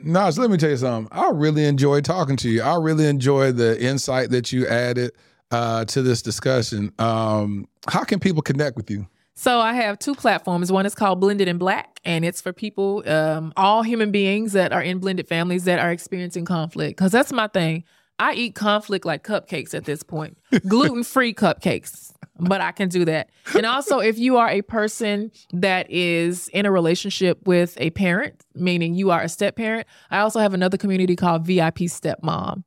Nas, 0.04 0.38
let 0.40 0.50
me 0.50 0.58
tell 0.58 0.70
you 0.70 0.78
something. 0.78 1.16
I 1.18 1.30
really 1.30 1.66
enjoyed 1.66 2.06
talking 2.06 2.38
to 2.38 2.50
you. 2.50 2.62
I 2.62 2.76
really 2.78 3.06
enjoyed 3.06 3.58
the 3.58 3.80
insight 3.82 4.30
that 4.32 4.52
you 4.52 4.68
added 4.68 5.12
uh, 5.52 5.86
to 5.86 6.02
this 6.02 6.22
discussion. 6.22 6.92
Um, 7.00 7.68
how 7.88 8.04
can 8.04 8.20
people 8.20 8.42
connect 8.42 8.78
with 8.78 8.90
you? 8.90 9.08
So 9.36 9.60
I 9.60 9.74
have 9.74 10.00
two 10.00 10.16
platforms. 10.16 10.72
One 10.72 10.86
is 10.86 10.96
called 10.96 11.20
Blended 11.20 11.50
and 11.50 11.60
Black, 11.60 12.00
and 12.06 12.24
it's 12.24 12.40
for 12.40 12.54
people, 12.54 13.04
um, 13.08 13.52
all 13.58 13.84
human 13.84 14.12
beings 14.12 14.54
that 14.54 14.72
are 14.72 14.82
in 14.82 15.00
blended 15.00 15.28
families 15.28 15.66
that 15.66 15.78
are 15.80 15.92
experiencing 15.92 16.46
conflict. 16.46 16.98
Because 16.98 17.12
that's 17.12 17.34
my 17.34 17.48
thing. 17.48 17.84
I 18.18 18.34
eat 18.34 18.56
conflict 18.56 19.06
like 19.06 19.26
cupcakes 19.26 19.74
at 19.74 19.84
this 19.84 20.04
point, 20.04 20.38
gluten 20.68 21.04
free 21.04 21.34
cupcakes, 21.34 22.14
but 22.40 22.62
I 22.62 22.72
can 22.72 22.88
do 22.88 23.04
that. 23.04 23.30
And 23.54 23.66
also, 23.66 24.00
if 24.00 24.18
you 24.18 24.38
are 24.38 24.48
a 24.50 24.62
person 24.62 25.32
that 25.52 25.92
is 25.92 26.48
in 26.50 26.66
a 26.66 26.72
relationship 26.72 27.46
with 27.46 27.76
a 27.78 27.90
parent, 27.90 28.46
meaning 28.54 28.96
you 28.96 29.12
are 29.12 29.22
a 29.22 29.28
step 29.28 29.58
parent, 29.58 29.86
I 30.12 30.20
also 30.20 30.40
have 30.40 30.54
another 30.54 30.78
community 30.78 31.18
called 31.18 31.46
VIP 31.46 31.80
Stepmom. 31.90 32.64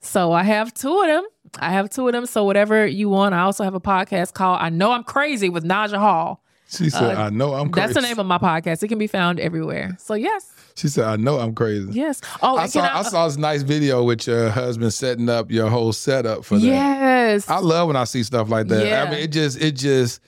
So 0.00 0.32
I 0.32 0.44
have 0.44 0.72
two 0.72 1.00
of 1.00 1.06
them. 1.08 1.24
I 1.58 1.70
have 1.72 1.90
two 1.90 2.06
of 2.06 2.12
them. 2.12 2.26
So 2.26 2.44
whatever 2.44 2.86
you 2.86 3.08
want. 3.08 3.34
I 3.34 3.40
also 3.40 3.64
have 3.64 3.74
a 3.74 3.80
podcast 3.80 4.32
called 4.34 4.58
I 4.60 4.68
Know 4.70 4.92
I'm 4.92 5.04
Crazy 5.04 5.48
with 5.48 5.64
Naja 5.64 5.98
Hall. 5.98 6.42
She 6.68 6.88
said, 6.88 7.16
Uh, 7.16 7.24
I 7.24 7.30
know 7.30 7.52
I'm 7.52 7.70
crazy. 7.70 7.86
That's 7.92 8.00
the 8.00 8.06
name 8.08 8.18
of 8.18 8.24
my 8.26 8.38
podcast. 8.38 8.82
It 8.82 8.88
can 8.88 8.98
be 8.98 9.06
found 9.06 9.38
everywhere. 9.38 9.94
So 9.98 10.14
yes, 10.14 10.50
She 10.74 10.88
said, 10.88 11.04
I 11.04 11.16
know 11.16 11.38
I'm 11.38 11.54
crazy. 11.54 11.92
yes. 11.92 12.22
Oh, 12.42 12.56
I 12.56 12.66
saw 12.66 12.80
I, 12.80 13.02
saw 13.02 13.26
this 13.28 13.36
nice 13.36 13.60
video 13.60 14.02
with 14.04 14.26
your 14.26 14.48
husband 14.48 14.94
setting 14.94 15.28
up 15.28 15.50
your 15.50 15.68
whole 15.68 15.92
setup 15.92 16.46
for 16.46 16.56
that. 16.58 16.64
Yes. 16.64 17.50
I 17.50 17.58
love 17.58 17.88
when 17.88 17.96
I 17.96 18.04
see 18.04 18.22
stuff 18.22 18.48
like 18.48 18.68
that. 18.68 18.86
Yeah. 18.86 19.04
I 19.04 19.10
mean, 19.10 19.20
it 19.20 19.32
just 19.32 19.60
it 19.60 19.72
just 19.72 20.20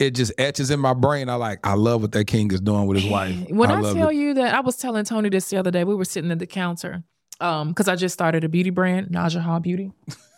it 0.00 0.16
just 0.16 0.32
etches 0.38 0.72
in 0.72 0.80
my 0.80 0.94
brain. 0.94 1.28
I 1.28 1.36
like 1.36 1.60
I 1.64 1.74
love 1.74 2.02
what 2.02 2.10
that 2.12 2.24
king 2.26 2.50
is 2.50 2.60
doing 2.60 2.86
with 2.88 3.00
his 3.00 3.08
wife. 3.08 3.36
When 3.48 3.70
I, 3.70 3.78
love 3.78 3.94
tell 3.94 4.08
it. 4.08 4.16
you 4.16 4.34
that 4.34 4.54
I 4.56 4.60
was 4.60 4.76
telling 4.78 5.04
Tony 5.04 5.28
this 5.28 5.50
the 5.50 5.58
other 5.58 5.70
day, 5.70 5.84
we 5.84 5.94
were 5.94 6.04
sitting 6.04 6.32
at 6.32 6.40
the 6.40 6.46
counter. 6.48 7.04
Um, 7.40 7.68
because 7.68 7.86
I 7.86 7.94
just 7.94 8.12
started 8.12 8.42
a 8.42 8.48
beauty 8.48 8.70
brand, 8.70 9.08
Naja 9.08 9.40
Hall 9.40 9.60
Beauty. 9.60 9.92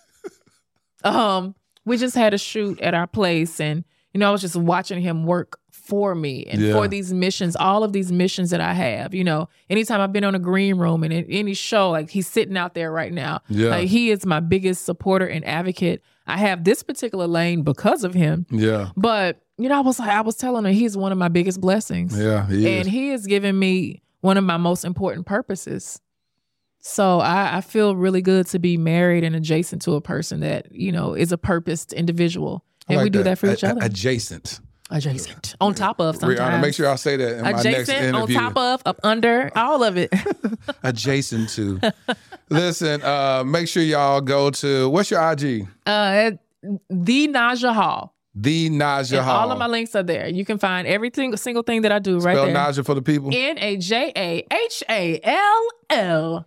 um, 1.04 1.54
we 1.84 1.96
just 1.96 2.14
had 2.14 2.34
a 2.34 2.38
shoot 2.38 2.80
at 2.80 2.94
our 2.94 3.06
place, 3.06 3.60
and 3.60 3.84
you 4.12 4.20
know, 4.20 4.28
I 4.28 4.32
was 4.32 4.40
just 4.40 4.56
watching 4.56 5.00
him 5.02 5.24
work 5.24 5.58
for 5.70 6.14
me 6.14 6.44
and 6.46 6.60
Yeah. 6.62 6.72
for 6.72 6.88
these 6.88 7.12
missions, 7.12 7.56
all 7.56 7.84
of 7.84 7.92
these 7.92 8.10
missions 8.10 8.50
that 8.50 8.60
I 8.60 8.72
have. 8.72 9.12
You 9.12 9.24
know, 9.24 9.48
anytime 9.68 10.00
I've 10.00 10.12
been 10.12 10.24
on 10.24 10.34
a 10.34 10.38
green 10.38 10.76
room 10.76 11.02
and 11.02 11.12
in 11.12 11.26
any 11.28 11.52
show, 11.52 11.90
like 11.90 12.08
he's 12.10 12.26
sitting 12.26 12.56
out 12.56 12.74
there 12.74 12.90
right 12.90 13.12
now. 13.12 13.40
Yeah. 13.50 13.70
Like 13.70 13.88
he 13.88 14.10
is 14.10 14.24
my 14.24 14.40
biggest 14.40 14.84
supporter 14.86 15.26
and 15.26 15.44
advocate. 15.44 16.00
I 16.26 16.38
have 16.38 16.64
this 16.64 16.82
particular 16.82 17.26
lane 17.26 17.62
because 17.62 18.02
of 18.02 18.14
him. 18.14 18.46
Yeah. 18.50 18.90
But 18.96 19.42
you 19.58 19.68
know, 19.68 19.76
I 19.76 19.80
was 19.80 19.98
like, 19.98 20.08
I 20.08 20.22
was 20.22 20.36
telling 20.36 20.64
him 20.64 20.72
he's 20.72 20.96
one 20.96 21.12
of 21.12 21.18
my 21.18 21.28
biggest 21.28 21.60
blessings. 21.60 22.18
Yeah, 22.18 22.46
he 22.48 22.78
and 22.78 22.88
he 22.88 23.08
has 23.10 23.26
given 23.26 23.58
me 23.58 24.00
one 24.20 24.36
of 24.38 24.44
my 24.44 24.56
most 24.56 24.84
important 24.86 25.26
purposes. 25.26 26.00
So 26.86 27.18
I, 27.20 27.56
I 27.56 27.60
feel 27.62 27.96
really 27.96 28.20
good 28.20 28.46
to 28.48 28.58
be 28.58 28.76
married 28.76 29.24
and 29.24 29.34
adjacent 29.34 29.80
to 29.82 29.92
a 29.92 30.02
person 30.02 30.40
that 30.40 30.70
you 30.70 30.92
know 30.92 31.14
is 31.14 31.32
a 31.32 31.38
purposed 31.38 31.94
individual, 31.94 32.62
and 32.88 32.98
like 32.98 33.04
we 33.04 33.10
do 33.10 33.22
that, 33.22 33.38
for 33.38 33.48
A- 33.48 33.54
each 33.54 33.64
other. 33.64 33.80
Adjacent. 33.82 34.60
adjacent, 34.90 35.54
on 35.62 35.72
top 35.74 35.98
of 35.98 36.16
sometimes. 36.16 36.38
Rihanna, 36.38 36.60
make 36.60 36.74
sure 36.74 36.86
I 36.90 36.96
say 36.96 37.16
that 37.16 37.36
in 37.38 37.42
my 37.42 37.52
next 37.52 37.64
adjacent, 37.64 38.14
on 38.14 38.28
top 38.28 38.56
of, 38.58 38.82
up 38.84 39.00
under, 39.02 39.50
all 39.56 39.82
of 39.82 39.96
it. 39.96 40.12
Adjacent 40.82 41.48
to. 41.56 41.80
Listen, 42.50 43.02
uh, 43.02 43.42
make 43.44 43.66
sure 43.66 43.82
y'all 43.82 44.20
go 44.20 44.50
to 44.50 44.90
what's 44.90 45.10
your 45.10 45.22
IG? 45.32 45.66
uh, 45.86 46.32
the 46.90 47.28
Naja 47.28 47.72
Hall. 47.72 48.14
The 48.34 48.68
Naja 48.68 49.16
And 49.16 49.24
Hall. 49.24 49.36
all 49.40 49.52
of 49.52 49.58
my 49.58 49.68
links 49.68 49.94
are 49.94 50.02
there. 50.02 50.28
You 50.28 50.44
can 50.44 50.58
find 50.58 50.86
everything, 50.86 51.34
single 51.38 51.62
thing 51.62 51.80
that 51.82 51.92
I 51.92 51.98
do 51.98 52.18
right 52.18 52.34
Spell 52.36 52.46
there. 52.46 52.54
Naja 52.54 52.84
for 52.84 52.94
the 52.94 53.00
people. 53.02 53.30
N 53.32 53.56
a 53.58 53.78
j 53.78 54.12
a 54.14 54.46
h 54.52 54.82
a 54.90 55.20
l 55.22 55.68
l. 55.88 56.46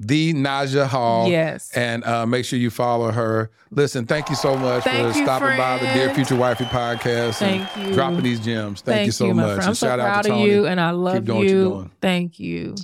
the 0.00 0.34
Naja 0.34 0.86
Hall. 0.86 1.28
Yes. 1.28 1.70
And 1.74 2.04
uh, 2.04 2.26
make 2.26 2.44
sure 2.44 2.58
you 2.58 2.70
follow 2.70 3.10
her. 3.10 3.50
Listen, 3.70 4.06
thank 4.06 4.28
you 4.30 4.36
so 4.36 4.56
much 4.56 4.84
Thank 4.84 5.12
for 5.12 5.18
you, 5.18 5.24
stopping 5.24 5.56
by 5.56 5.78
the 5.78 5.86
Dear. 5.92 6.14
Future 6.14 6.36
Wifey 6.36 6.64
podcast. 6.64 7.40
and 7.42 7.66
Thank 7.66 7.86
you. 7.88 7.94
Dropping 7.94 8.22
these 8.22 8.40
gems. 8.40 8.80
Thank, 8.80 9.06
you 9.06 9.12
so 9.12 9.32
my 9.32 9.46
much. 9.56 9.64
I'm 9.66 9.74
so 9.74 9.86
shout 9.86 10.00
out 10.00 10.04
proud 10.04 10.22
to 10.22 10.28
of 10.30 10.36
Tony. 10.38 10.50
you, 10.50 10.66
and 10.66 10.80
I 10.80 10.90
love 10.90 11.16
Keep 11.16 11.24
doing 11.24 11.38
what 11.38 11.48
you. 11.48 11.54
you're 11.56 11.64
doing. 11.70 11.90
Thank 12.00 12.38
you. 12.38 12.74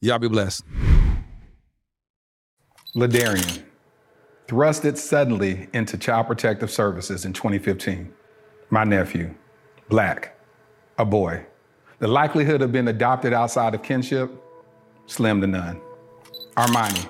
Y'all 0.00 0.18
be 0.18 0.28
blessed. 0.28 0.64
Ladarian 2.94 3.62
thrusted 4.48 4.96
suddenly 4.96 5.68
into 5.72 5.96
Child 5.96 6.26
Protective 6.26 6.70
Services 6.70 7.24
in 7.24 7.32
2015. 7.32 8.12
My 8.70 8.84
nephew, 8.84 9.32
black, 9.88 10.36
a 10.98 11.04
boy. 11.04 11.44
The 12.00 12.08
likelihood 12.08 12.62
of 12.62 12.72
being 12.72 12.88
adopted 12.88 13.32
outside 13.32 13.74
of 13.74 13.82
kinship, 13.82 14.30
slim 15.06 15.40
to 15.40 15.46
none. 15.46 15.80
Armani, 16.60 17.08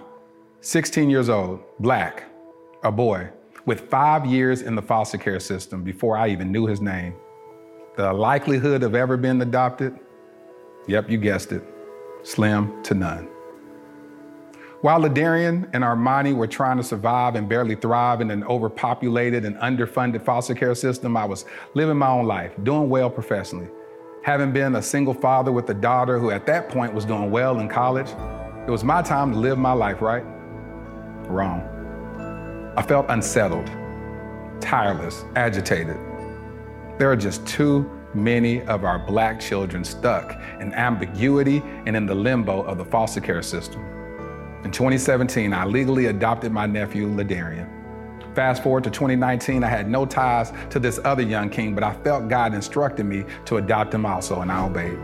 16 0.61 1.11
years 1.11 1.29
old, 1.29 1.59
black, 1.81 2.23
a 2.85 2.93
boy, 2.93 3.29
with 3.67 3.81
five 3.81 4.25
years 4.25 4.63
in 4.63 4.77
the 4.77 4.83
foster 4.83 5.19
care 5.19 5.41
system 5.41 5.83
before 5.83 6.17
I 6.17 6.29
even 6.29 6.53
knew 6.53 6.67
his 6.67 6.81
name. 6.81 7.17
The 7.97 8.13
likelihood 8.13 8.85
of 8.85 8.95
ever 8.95 9.17
being 9.17 9.43
adopted, 9.43 9.99
yep, 10.87 11.11
you 11.11 11.19
guessed 11.19 11.51
it, 11.51 11.65
slim 12.23 12.81
to 12.85 12.95
none. 12.95 13.29
While 14.83 15.01
Ladarian 15.01 15.69
and 15.73 15.83
Armani 15.83 16.33
were 16.33 16.47
trying 16.47 16.77
to 16.77 16.85
survive 16.85 17.35
and 17.35 17.49
barely 17.49 17.75
thrive 17.75 18.21
in 18.21 18.31
an 18.31 18.45
overpopulated 18.45 19.45
and 19.45 19.57
underfunded 19.57 20.25
foster 20.25 20.55
care 20.55 20.77
system, 20.77 21.17
I 21.17 21.25
was 21.25 21.45
living 21.75 21.97
my 21.97 22.09
own 22.09 22.27
life, 22.27 22.53
doing 22.63 22.89
well 22.89 23.11
professionally. 23.11 23.67
Having 24.23 24.53
been 24.53 24.77
a 24.77 24.83
single 24.83 25.15
father 25.15 25.51
with 25.51 25.69
a 25.71 25.75
daughter 25.75 26.21
who 26.21 26.31
at 26.31 26.47
that 26.47 26.69
point 26.69 26.95
was 26.95 27.05
doing 27.05 27.33
well 27.33 27.59
in 27.59 27.69
college, 27.69 28.11
it 28.67 28.71
was 28.71 28.85
my 28.85 29.03
time 29.03 29.33
to 29.33 29.39
live 29.39 29.59
my 29.59 29.73
life, 29.73 30.03
right? 30.03 30.25
Wrong. 31.29 31.63
I 32.77 32.83
felt 32.83 33.07
unsettled, 33.09 33.67
tireless, 34.61 35.25
agitated. 35.35 35.97
There 36.99 37.11
are 37.11 37.17
just 37.17 37.47
too 37.47 37.91
many 38.15 38.63
of 38.63 38.85
our 38.85 38.99
black 38.99 39.41
children 39.41 39.85
stuck 39.85 40.33
in 40.61 40.75
ambiguity 40.75 41.63
and 41.87 41.97
in 41.97 42.07
the 42.07 42.15
limbo 42.15 42.63
of 42.63 42.79
the 42.79 42.85
foster 42.85 43.21
care 43.21 43.43
system. 43.43 43.83
In 44.65 44.71
2017, 44.71 45.53
I 45.53 45.65
legally 45.65 46.07
adopted 46.07 46.53
my 46.53 46.67
nephew, 46.67 47.09
Ladarian. 47.09 47.69
Fast 48.35 48.63
forward 48.63 48.85
to 48.85 48.91
2019, 48.91 49.65
I 49.65 49.69
had 49.69 49.89
no 49.89 50.05
ties 50.05 50.53
to 50.71 50.79
this 50.79 51.01
other 51.05 51.23
young 51.23 51.49
king, 51.49 51.75
but 51.75 51.83
I 51.83 51.95
felt 52.05 52.29
God 52.29 52.55
instructed 52.55 53.05
me 53.05 53.25
to 53.47 53.57
adopt 53.57 53.95
him 53.95 54.05
also, 54.05 54.43
and 54.43 54.53
I 54.53 54.65
obeyed. 54.65 54.99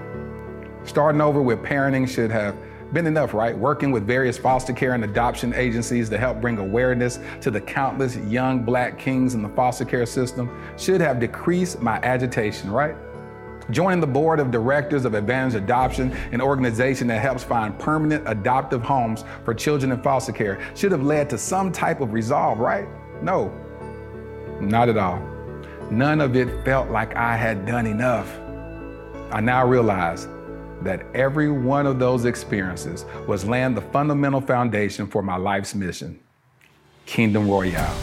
Starting 0.84 1.20
over 1.20 1.42
with 1.42 1.62
parenting 1.62 2.08
should 2.08 2.30
have 2.30 2.54
been 2.92 3.06
enough, 3.06 3.34
right? 3.34 3.56
Working 3.56 3.90
with 3.90 4.06
various 4.06 4.38
foster 4.38 4.72
care 4.72 4.94
and 4.94 5.04
adoption 5.04 5.52
agencies 5.54 6.08
to 6.10 6.18
help 6.18 6.40
bring 6.40 6.58
awareness 6.58 7.18
to 7.40 7.50
the 7.50 7.60
countless 7.60 8.16
young 8.16 8.62
black 8.62 8.98
kings 8.98 9.34
in 9.34 9.42
the 9.42 9.48
foster 9.50 9.84
care 9.84 10.06
system 10.06 10.50
should 10.76 11.00
have 11.00 11.18
decreased 11.18 11.80
my 11.80 11.96
agitation, 12.02 12.70
right? 12.70 12.96
Joining 13.70 14.00
the 14.00 14.06
board 14.06 14.38
of 14.38 14.52
directors 14.52 15.04
of 15.04 15.14
Advantage 15.14 15.56
Adoption, 15.56 16.12
an 16.30 16.40
organization 16.40 17.08
that 17.08 17.20
helps 17.20 17.42
find 17.42 17.76
permanent 17.78 18.22
adoptive 18.26 18.82
homes 18.82 19.24
for 19.44 19.52
children 19.52 19.90
in 19.90 20.00
foster 20.02 20.32
care, 20.32 20.60
should 20.76 20.92
have 20.92 21.02
led 21.02 21.28
to 21.30 21.38
some 21.38 21.72
type 21.72 22.00
of 22.00 22.12
resolve, 22.12 22.60
right? 22.60 22.86
No, 23.22 23.52
not 24.60 24.88
at 24.88 24.96
all. 24.96 25.18
None 25.90 26.20
of 26.20 26.36
it 26.36 26.64
felt 26.64 26.90
like 26.90 27.16
I 27.16 27.36
had 27.36 27.66
done 27.66 27.86
enough. 27.86 28.38
I 29.32 29.40
now 29.40 29.66
realize 29.66 30.28
that 30.82 31.04
every 31.14 31.50
one 31.50 31.86
of 31.86 31.98
those 31.98 32.24
experiences 32.24 33.04
was 33.26 33.44
laying 33.44 33.74
the 33.74 33.80
fundamental 33.80 34.40
foundation 34.40 35.06
for 35.06 35.22
my 35.22 35.36
life's 35.36 35.74
mission 35.74 36.18
Kingdom 37.06 37.48
Royale. 37.48 37.96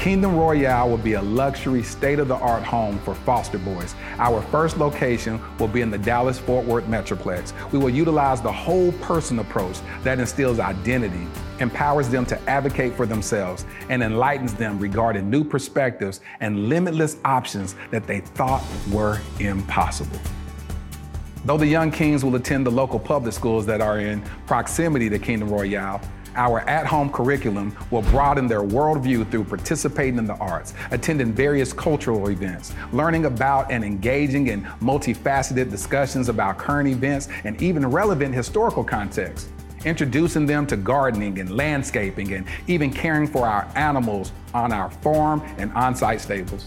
Kingdom 0.00 0.34
Royale 0.34 0.88
will 0.88 0.96
be 0.96 1.12
a 1.12 1.20
luxury, 1.20 1.82
state 1.82 2.18
of 2.18 2.26
the 2.26 2.36
art 2.36 2.62
home 2.62 2.98
for 3.00 3.14
foster 3.14 3.58
boys. 3.58 3.94
Our 4.16 4.40
first 4.44 4.78
location 4.78 5.38
will 5.58 5.68
be 5.68 5.82
in 5.82 5.90
the 5.90 5.98
Dallas 5.98 6.38
Fort 6.38 6.64
Worth 6.64 6.86
Metroplex. 6.86 7.52
We 7.70 7.78
will 7.78 7.90
utilize 7.90 8.40
the 8.40 8.50
whole 8.50 8.92
person 8.92 9.40
approach 9.40 9.76
that 10.02 10.18
instills 10.18 10.58
identity, 10.58 11.26
empowers 11.58 12.08
them 12.08 12.24
to 12.26 12.40
advocate 12.48 12.94
for 12.94 13.04
themselves, 13.04 13.66
and 13.90 14.02
enlightens 14.02 14.54
them 14.54 14.78
regarding 14.78 15.28
new 15.28 15.44
perspectives 15.44 16.22
and 16.40 16.70
limitless 16.70 17.18
options 17.26 17.74
that 17.90 18.06
they 18.06 18.20
thought 18.20 18.64
were 18.90 19.20
impossible. 19.38 20.18
Though 21.44 21.56
the 21.56 21.66
young 21.66 21.90
kings 21.90 22.22
will 22.22 22.34
attend 22.34 22.66
the 22.66 22.70
local 22.70 22.98
public 22.98 23.32
schools 23.32 23.64
that 23.64 23.80
are 23.80 23.98
in 23.98 24.20
proximity 24.46 25.08
to 25.08 25.18
Kingdom 25.18 25.48
Royale, 25.48 26.00
our 26.36 26.60
at 26.68 26.86
home 26.86 27.10
curriculum 27.10 27.74
will 27.90 28.02
broaden 28.02 28.46
their 28.46 28.60
worldview 28.60 29.28
through 29.30 29.44
participating 29.44 30.18
in 30.18 30.26
the 30.26 30.34
arts, 30.34 30.74
attending 30.90 31.32
various 31.32 31.72
cultural 31.72 32.28
events, 32.28 32.74
learning 32.92 33.24
about 33.24 33.72
and 33.72 33.82
engaging 33.82 34.48
in 34.48 34.62
multifaceted 34.82 35.70
discussions 35.70 36.28
about 36.28 36.58
current 36.58 36.88
events 36.88 37.28
and 37.44 37.60
even 37.62 37.86
relevant 37.86 38.34
historical 38.34 38.84
contexts, 38.84 39.48
introducing 39.86 40.44
them 40.44 40.66
to 40.66 40.76
gardening 40.76 41.40
and 41.40 41.56
landscaping 41.56 42.34
and 42.34 42.46
even 42.66 42.92
caring 42.92 43.26
for 43.26 43.46
our 43.46 43.66
animals 43.76 44.30
on 44.52 44.72
our 44.72 44.90
farm 44.90 45.42
and 45.56 45.72
on 45.72 45.96
site 45.96 46.20
stables. 46.20 46.66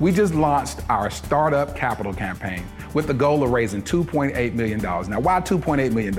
We 0.00 0.10
just 0.10 0.34
launched 0.34 0.80
our 0.90 1.08
Startup 1.10 1.76
Capital 1.76 2.12
campaign 2.12 2.64
with 2.94 3.06
the 3.06 3.14
goal 3.14 3.42
of 3.42 3.50
raising 3.50 3.82
$2.8 3.82 4.54
million. 4.54 4.80
Now, 4.80 5.20
why 5.20 5.40
$2.8 5.40 5.92
million? 5.92 6.14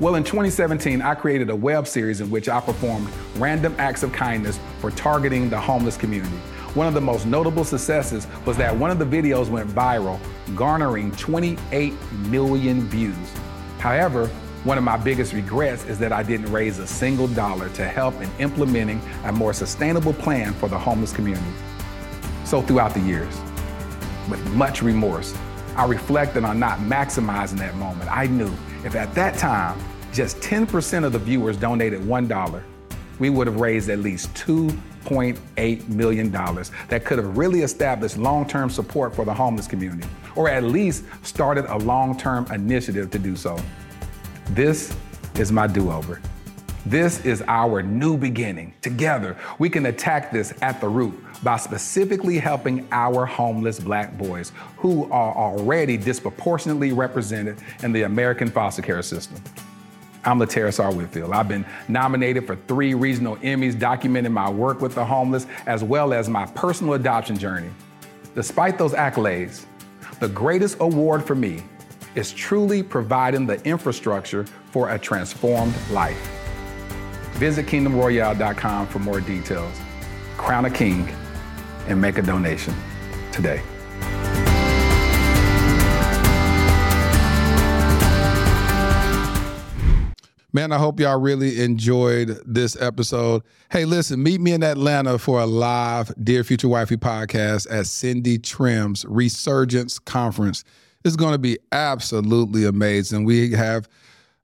Well, 0.00 0.14
in 0.14 0.24
2017, 0.24 1.02
I 1.02 1.14
created 1.14 1.50
a 1.50 1.56
web 1.56 1.86
series 1.86 2.22
in 2.22 2.30
which 2.30 2.48
I 2.48 2.60
performed 2.60 3.08
random 3.36 3.74
acts 3.76 4.02
of 4.02 4.12
kindness 4.12 4.58
for 4.78 4.90
targeting 4.90 5.50
the 5.50 5.60
homeless 5.60 5.98
community. 5.98 6.36
One 6.74 6.86
of 6.86 6.94
the 6.94 7.00
most 7.00 7.26
notable 7.26 7.64
successes 7.64 8.26
was 8.46 8.56
that 8.56 8.74
one 8.74 8.90
of 8.90 8.98
the 8.98 9.04
videos 9.04 9.50
went 9.50 9.68
viral, 9.70 10.18
garnering 10.54 11.10
28 11.12 11.92
million 12.28 12.88
views. 12.88 13.14
However, 13.78 14.28
one 14.62 14.78
of 14.78 14.84
my 14.84 14.96
biggest 14.96 15.32
regrets 15.32 15.84
is 15.86 15.98
that 15.98 16.12
I 16.12 16.22
didn't 16.22 16.52
raise 16.52 16.78
a 16.78 16.86
single 16.86 17.26
dollar 17.28 17.68
to 17.70 17.84
help 17.86 18.14
in 18.20 18.30
implementing 18.38 19.02
a 19.24 19.32
more 19.32 19.52
sustainable 19.52 20.12
plan 20.12 20.52
for 20.54 20.68
the 20.68 20.78
homeless 20.78 21.12
community. 21.12 21.52
So, 22.44 22.62
throughout 22.62 22.94
the 22.94 23.00
years, 23.00 23.36
with 24.30 24.44
much 24.54 24.82
remorse, 24.82 25.36
I 25.76 25.86
reflected 25.86 26.44
on 26.44 26.58
not 26.58 26.78
maximizing 26.78 27.58
that 27.58 27.74
moment. 27.76 28.10
I 28.10 28.26
knew 28.26 28.52
if 28.84 28.94
at 28.94 29.14
that 29.14 29.36
time 29.36 29.78
just 30.12 30.38
10% 30.38 31.04
of 31.04 31.12
the 31.12 31.18
viewers 31.18 31.56
donated 31.56 32.00
$1, 32.00 32.62
we 33.18 33.30
would 33.30 33.46
have 33.46 33.60
raised 33.60 33.90
at 33.90 33.98
least 33.98 34.32
$2.8 34.34 35.88
million 35.88 36.30
that 36.32 37.04
could 37.04 37.18
have 37.18 37.36
really 37.36 37.62
established 37.62 38.16
long 38.16 38.46
term 38.48 38.70
support 38.70 39.14
for 39.14 39.24
the 39.24 39.34
homeless 39.34 39.66
community, 39.66 40.08
or 40.36 40.48
at 40.48 40.64
least 40.64 41.04
started 41.22 41.66
a 41.66 41.76
long 41.76 42.16
term 42.16 42.46
initiative 42.52 43.10
to 43.10 43.18
do 43.18 43.36
so. 43.36 43.58
This 44.50 44.96
is 45.36 45.52
my 45.52 45.66
do 45.66 45.90
over. 45.90 46.20
This 46.86 47.24
is 47.26 47.42
our 47.46 47.82
new 47.82 48.16
beginning. 48.16 48.72
Together, 48.80 49.36
we 49.58 49.68
can 49.68 49.86
attack 49.86 50.32
this 50.32 50.54
at 50.62 50.80
the 50.80 50.88
root 50.88 51.14
by 51.42 51.56
specifically 51.56 52.38
helping 52.38 52.86
our 52.92 53.24
homeless 53.24 53.80
black 53.80 54.16
boys 54.18 54.52
who 54.76 55.10
are 55.10 55.34
already 55.34 55.96
disproportionately 55.96 56.92
represented 56.92 57.58
in 57.82 57.92
the 57.92 58.02
American 58.02 58.50
foster 58.50 58.82
care 58.82 59.02
system. 59.02 59.42
I'm 60.24 60.38
Laterras 60.38 60.82
R. 60.82 60.92
Whitfield. 60.92 61.32
I've 61.32 61.48
been 61.48 61.64
nominated 61.88 62.46
for 62.46 62.56
three 62.56 62.92
regional 62.92 63.36
Emmys 63.36 63.74
documenting 63.74 64.32
my 64.32 64.50
work 64.50 64.82
with 64.82 64.94
the 64.94 65.04
homeless 65.04 65.46
as 65.66 65.82
well 65.82 66.12
as 66.12 66.28
my 66.28 66.44
personal 66.46 66.94
adoption 66.94 67.38
journey. 67.38 67.70
Despite 68.34 68.76
those 68.76 68.92
accolades, 68.92 69.64
the 70.18 70.28
greatest 70.28 70.76
award 70.80 71.24
for 71.24 71.34
me 71.34 71.62
is 72.14 72.32
truly 72.32 72.82
providing 72.82 73.46
the 73.46 73.64
infrastructure 73.66 74.44
for 74.72 74.90
a 74.90 74.98
transformed 74.98 75.74
life. 75.90 76.18
Visit 77.34 77.64
kingdomroyale.com 77.64 78.88
for 78.88 78.98
more 78.98 79.20
details. 79.20 79.80
Crown 80.36 80.66
a 80.66 80.70
king 80.70 81.08
and 81.90 82.00
make 82.00 82.18
a 82.18 82.22
donation 82.22 82.74
today. 83.32 83.62
Man, 90.52 90.72
I 90.72 90.78
hope 90.78 90.98
y'all 90.98 91.20
really 91.20 91.62
enjoyed 91.62 92.40
this 92.44 92.80
episode. 92.80 93.44
Hey, 93.70 93.84
listen, 93.84 94.20
meet 94.20 94.40
me 94.40 94.52
in 94.52 94.64
Atlanta 94.64 95.16
for 95.16 95.40
a 95.40 95.46
live 95.46 96.12
Dear 96.24 96.42
Future 96.42 96.66
Wifey 96.66 96.96
podcast 96.96 97.70
at 97.70 97.86
Cindy 97.86 98.36
Trimm's 98.36 99.04
Resurgence 99.04 100.00
Conference. 100.00 100.64
It's 101.04 101.14
going 101.14 101.32
to 101.32 101.38
be 101.38 101.56
absolutely 101.70 102.64
amazing. 102.64 103.24
We 103.24 103.52
have 103.52 103.88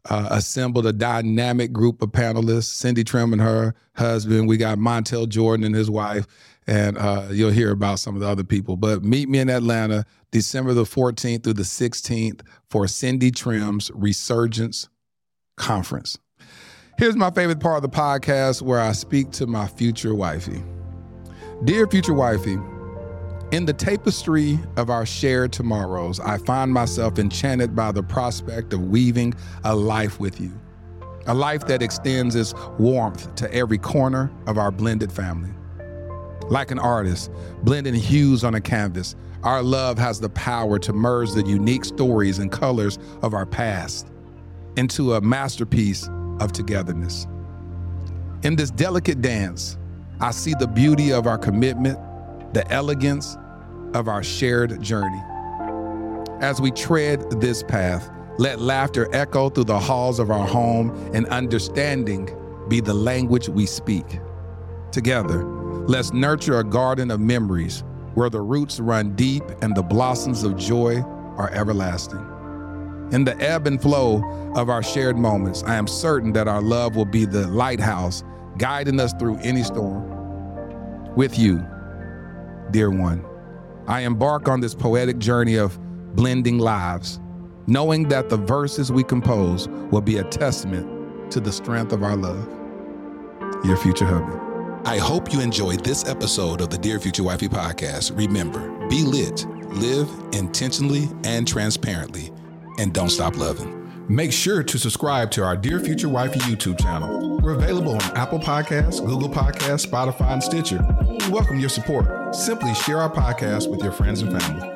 uh, 0.08 0.28
assembled 0.30 0.86
a 0.86 0.92
dynamic 0.92 1.72
group 1.72 2.00
of 2.02 2.10
panelists 2.10 2.64
Cindy 2.64 3.02
Trimm 3.02 3.32
and 3.32 3.40
her 3.40 3.74
husband. 3.96 4.46
We 4.46 4.56
got 4.56 4.78
Montel 4.78 5.28
Jordan 5.28 5.66
and 5.66 5.74
his 5.74 5.90
wife, 5.90 6.26
and 6.66 6.98
uh, 6.98 7.28
you'll 7.30 7.50
hear 7.50 7.70
about 7.70 7.98
some 7.98 8.14
of 8.14 8.20
the 8.20 8.28
other 8.28 8.44
people. 8.44 8.76
But 8.76 9.04
meet 9.04 9.28
me 9.28 9.38
in 9.38 9.48
Atlanta 9.48 10.04
December 10.30 10.74
the 10.74 10.84
14th 10.84 11.44
through 11.44 11.54
the 11.54 11.62
16th 11.62 12.40
for 12.70 12.88
Cindy 12.88 13.30
Trimm's 13.30 13.90
Resurgence 13.94 14.88
conference. 15.56 16.18
Here's 16.98 17.16
my 17.16 17.30
favorite 17.30 17.60
part 17.60 17.76
of 17.76 17.90
the 17.90 17.96
podcast 17.96 18.62
where 18.62 18.80
I 18.80 18.92
speak 18.92 19.30
to 19.32 19.46
my 19.46 19.66
future 19.66 20.14
wifey. 20.14 20.62
Dear 21.64 21.86
future 21.86 22.14
wifey, 22.14 22.58
in 23.52 23.64
the 23.64 23.72
tapestry 23.72 24.58
of 24.76 24.90
our 24.90 25.06
shared 25.06 25.52
tomorrows, 25.52 26.18
I 26.18 26.38
find 26.38 26.72
myself 26.72 27.18
enchanted 27.18 27.76
by 27.76 27.92
the 27.92 28.02
prospect 28.02 28.72
of 28.72 28.80
weaving 28.88 29.34
a 29.64 29.74
life 29.74 30.18
with 30.18 30.40
you, 30.40 30.52
a 31.26 31.34
life 31.34 31.66
that 31.66 31.80
extends 31.80 32.34
its 32.34 32.54
warmth 32.78 33.34
to 33.36 33.52
every 33.54 33.78
corner 33.78 34.32
of 34.46 34.58
our 34.58 34.72
blended 34.72 35.12
family. 35.12 35.50
Like 36.48 36.70
an 36.70 36.78
artist, 36.78 37.30
blending 37.62 37.94
hues 37.94 38.44
on 38.44 38.54
a 38.54 38.60
canvas, 38.60 39.16
our 39.42 39.62
love 39.62 39.98
has 39.98 40.20
the 40.20 40.28
power 40.30 40.78
to 40.78 40.92
merge 40.92 41.32
the 41.32 41.44
unique 41.44 41.84
stories 41.84 42.38
and 42.38 42.50
colors 42.50 42.98
of 43.22 43.34
our 43.34 43.46
past 43.46 44.08
into 44.76 45.14
a 45.14 45.20
masterpiece 45.20 46.08
of 46.40 46.52
togetherness. 46.52 47.26
In 48.42 48.56
this 48.56 48.70
delicate 48.70 49.22
dance, 49.22 49.78
I 50.20 50.30
see 50.30 50.54
the 50.58 50.66
beauty 50.66 51.12
of 51.12 51.26
our 51.26 51.38
commitment, 51.38 51.98
the 52.54 52.70
elegance 52.70 53.36
of 53.94 54.08
our 54.08 54.22
shared 54.22 54.80
journey. 54.82 55.22
As 56.40 56.60
we 56.60 56.70
tread 56.70 57.40
this 57.40 57.62
path, 57.62 58.10
let 58.38 58.60
laughter 58.60 59.08
echo 59.14 59.48
through 59.48 59.64
the 59.64 59.78
halls 59.78 60.18
of 60.18 60.30
our 60.30 60.46
home 60.46 60.90
and 61.14 61.26
understanding 61.28 62.28
be 62.68 62.80
the 62.80 62.92
language 62.92 63.48
we 63.48 63.64
speak. 63.64 64.20
Together, 64.92 65.44
let's 65.88 66.12
nurture 66.12 66.58
a 66.58 66.64
garden 66.64 67.10
of 67.10 67.20
memories 67.20 67.84
where 68.14 68.30
the 68.30 68.40
roots 68.40 68.80
run 68.80 69.14
deep 69.14 69.44
and 69.62 69.76
the 69.76 69.82
blossoms 69.82 70.42
of 70.42 70.56
joy 70.56 71.00
are 71.36 71.50
everlasting. 71.50 72.24
In 73.12 73.24
the 73.24 73.36
ebb 73.40 73.66
and 73.66 73.80
flow 73.80 74.22
of 74.56 74.68
our 74.68 74.82
shared 74.82 75.16
moments, 75.16 75.62
I 75.62 75.76
am 75.76 75.86
certain 75.86 76.32
that 76.32 76.48
our 76.48 76.62
love 76.62 76.96
will 76.96 77.04
be 77.04 77.24
the 77.24 77.46
lighthouse 77.48 78.24
guiding 78.58 78.98
us 78.98 79.12
through 79.18 79.38
any 79.42 79.62
storm. 79.62 81.14
With 81.14 81.38
you, 81.38 81.64
dear 82.72 82.90
one, 82.90 83.24
I 83.86 84.00
embark 84.00 84.48
on 84.48 84.60
this 84.60 84.74
poetic 84.74 85.18
journey 85.18 85.56
of 85.56 85.78
blending 86.16 86.58
lives, 86.58 87.20
knowing 87.68 88.08
that 88.08 88.28
the 88.28 88.38
verses 88.38 88.90
we 88.90 89.04
compose 89.04 89.68
will 89.68 90.00
be 90.00 90.18
a 90.18 90.24
testament 90.24 91.30
to 91.30 91.38
the 91.38 91.52
strength 91.52 91.92
of 91.92 92.02
our 92.02 92.16
love. 92.16 92.48
Your 93.64 93.76
future 93.76 94.06
hubby. 94.06 94.45
I 94.86 94.98
hope 94.98 95.32
you 95.32 95.40
enjoyed 95.40 95.82
this 95.82 96.06
episode 96.06 96.60
of 96.60 96.70
the 96.70 96.78
Dear 96.78 97.00
Future 97.00 97.24
Wifey 97.24 97.48
podcast. 97.48 98.16
Remember, 98.16 98.68
be 98.86 99.02
lit, 99.02 99.44
live 99.72 100.08
intentionally 100.32 101.08
and 101.24 101.46
transparently 101.46 102.30
and 102.78 102.94
don't 102.94 103.10
stop 103.10 103.36
loving. 103.36 103.90
Make 104.08 104.30
sure 104.30 104.62
to 104.62 104.78
subscribe 104.78 105.32
to 105.32 105.42
our 105.42 105.56
Dear 105.56 105.80
Future 105.80 106.08
Wifey 106.08 106.38
YouTube 106.38 106.80
channel. 106.80 107.40
We're 107.40 107.54
available 107.54 107.94
on 107.94 108.16
Apple 108.16 108.38
Podcasts, 108.38 109.04
Google 109.04 109.28
Podcasts, 109.28 109.90
Spotify, 109.90 110.34
and 110.34 110.42
Stitcher. 110.42 110.86
We 111.08 111.30
welcome 111.30 111.58
your 111.58 111.68
support. 111.68 112.32
Simply 112.32 112.72
share 112.74 113.00
our 113.00 113.12
podcast 113.12 113.68
with 113.68 113.82
your 113.82 113.90
friends 113.90 114.22
and 114.22 114.40
family. 114.40 114.70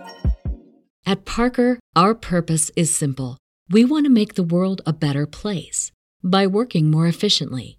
At 1.07 1.25
Parker, 1.25 1.79
our 1.95 2.17
purpose 2.17 2.73
is 2.75 2.93
simple. 2.93 3.39
We 3.71 3.85
want 3.85 4.07
to 4.07 4.11
make 4.11 4.35
the 4.35 4.43
world 4.43 4.83
a 4.85 4.93
better 4.93 5.29
place 5.29 5.93
by 6.25 6.49
working 6.49 6.91
more 6.91 7.07
efficiently, 7.07 7.79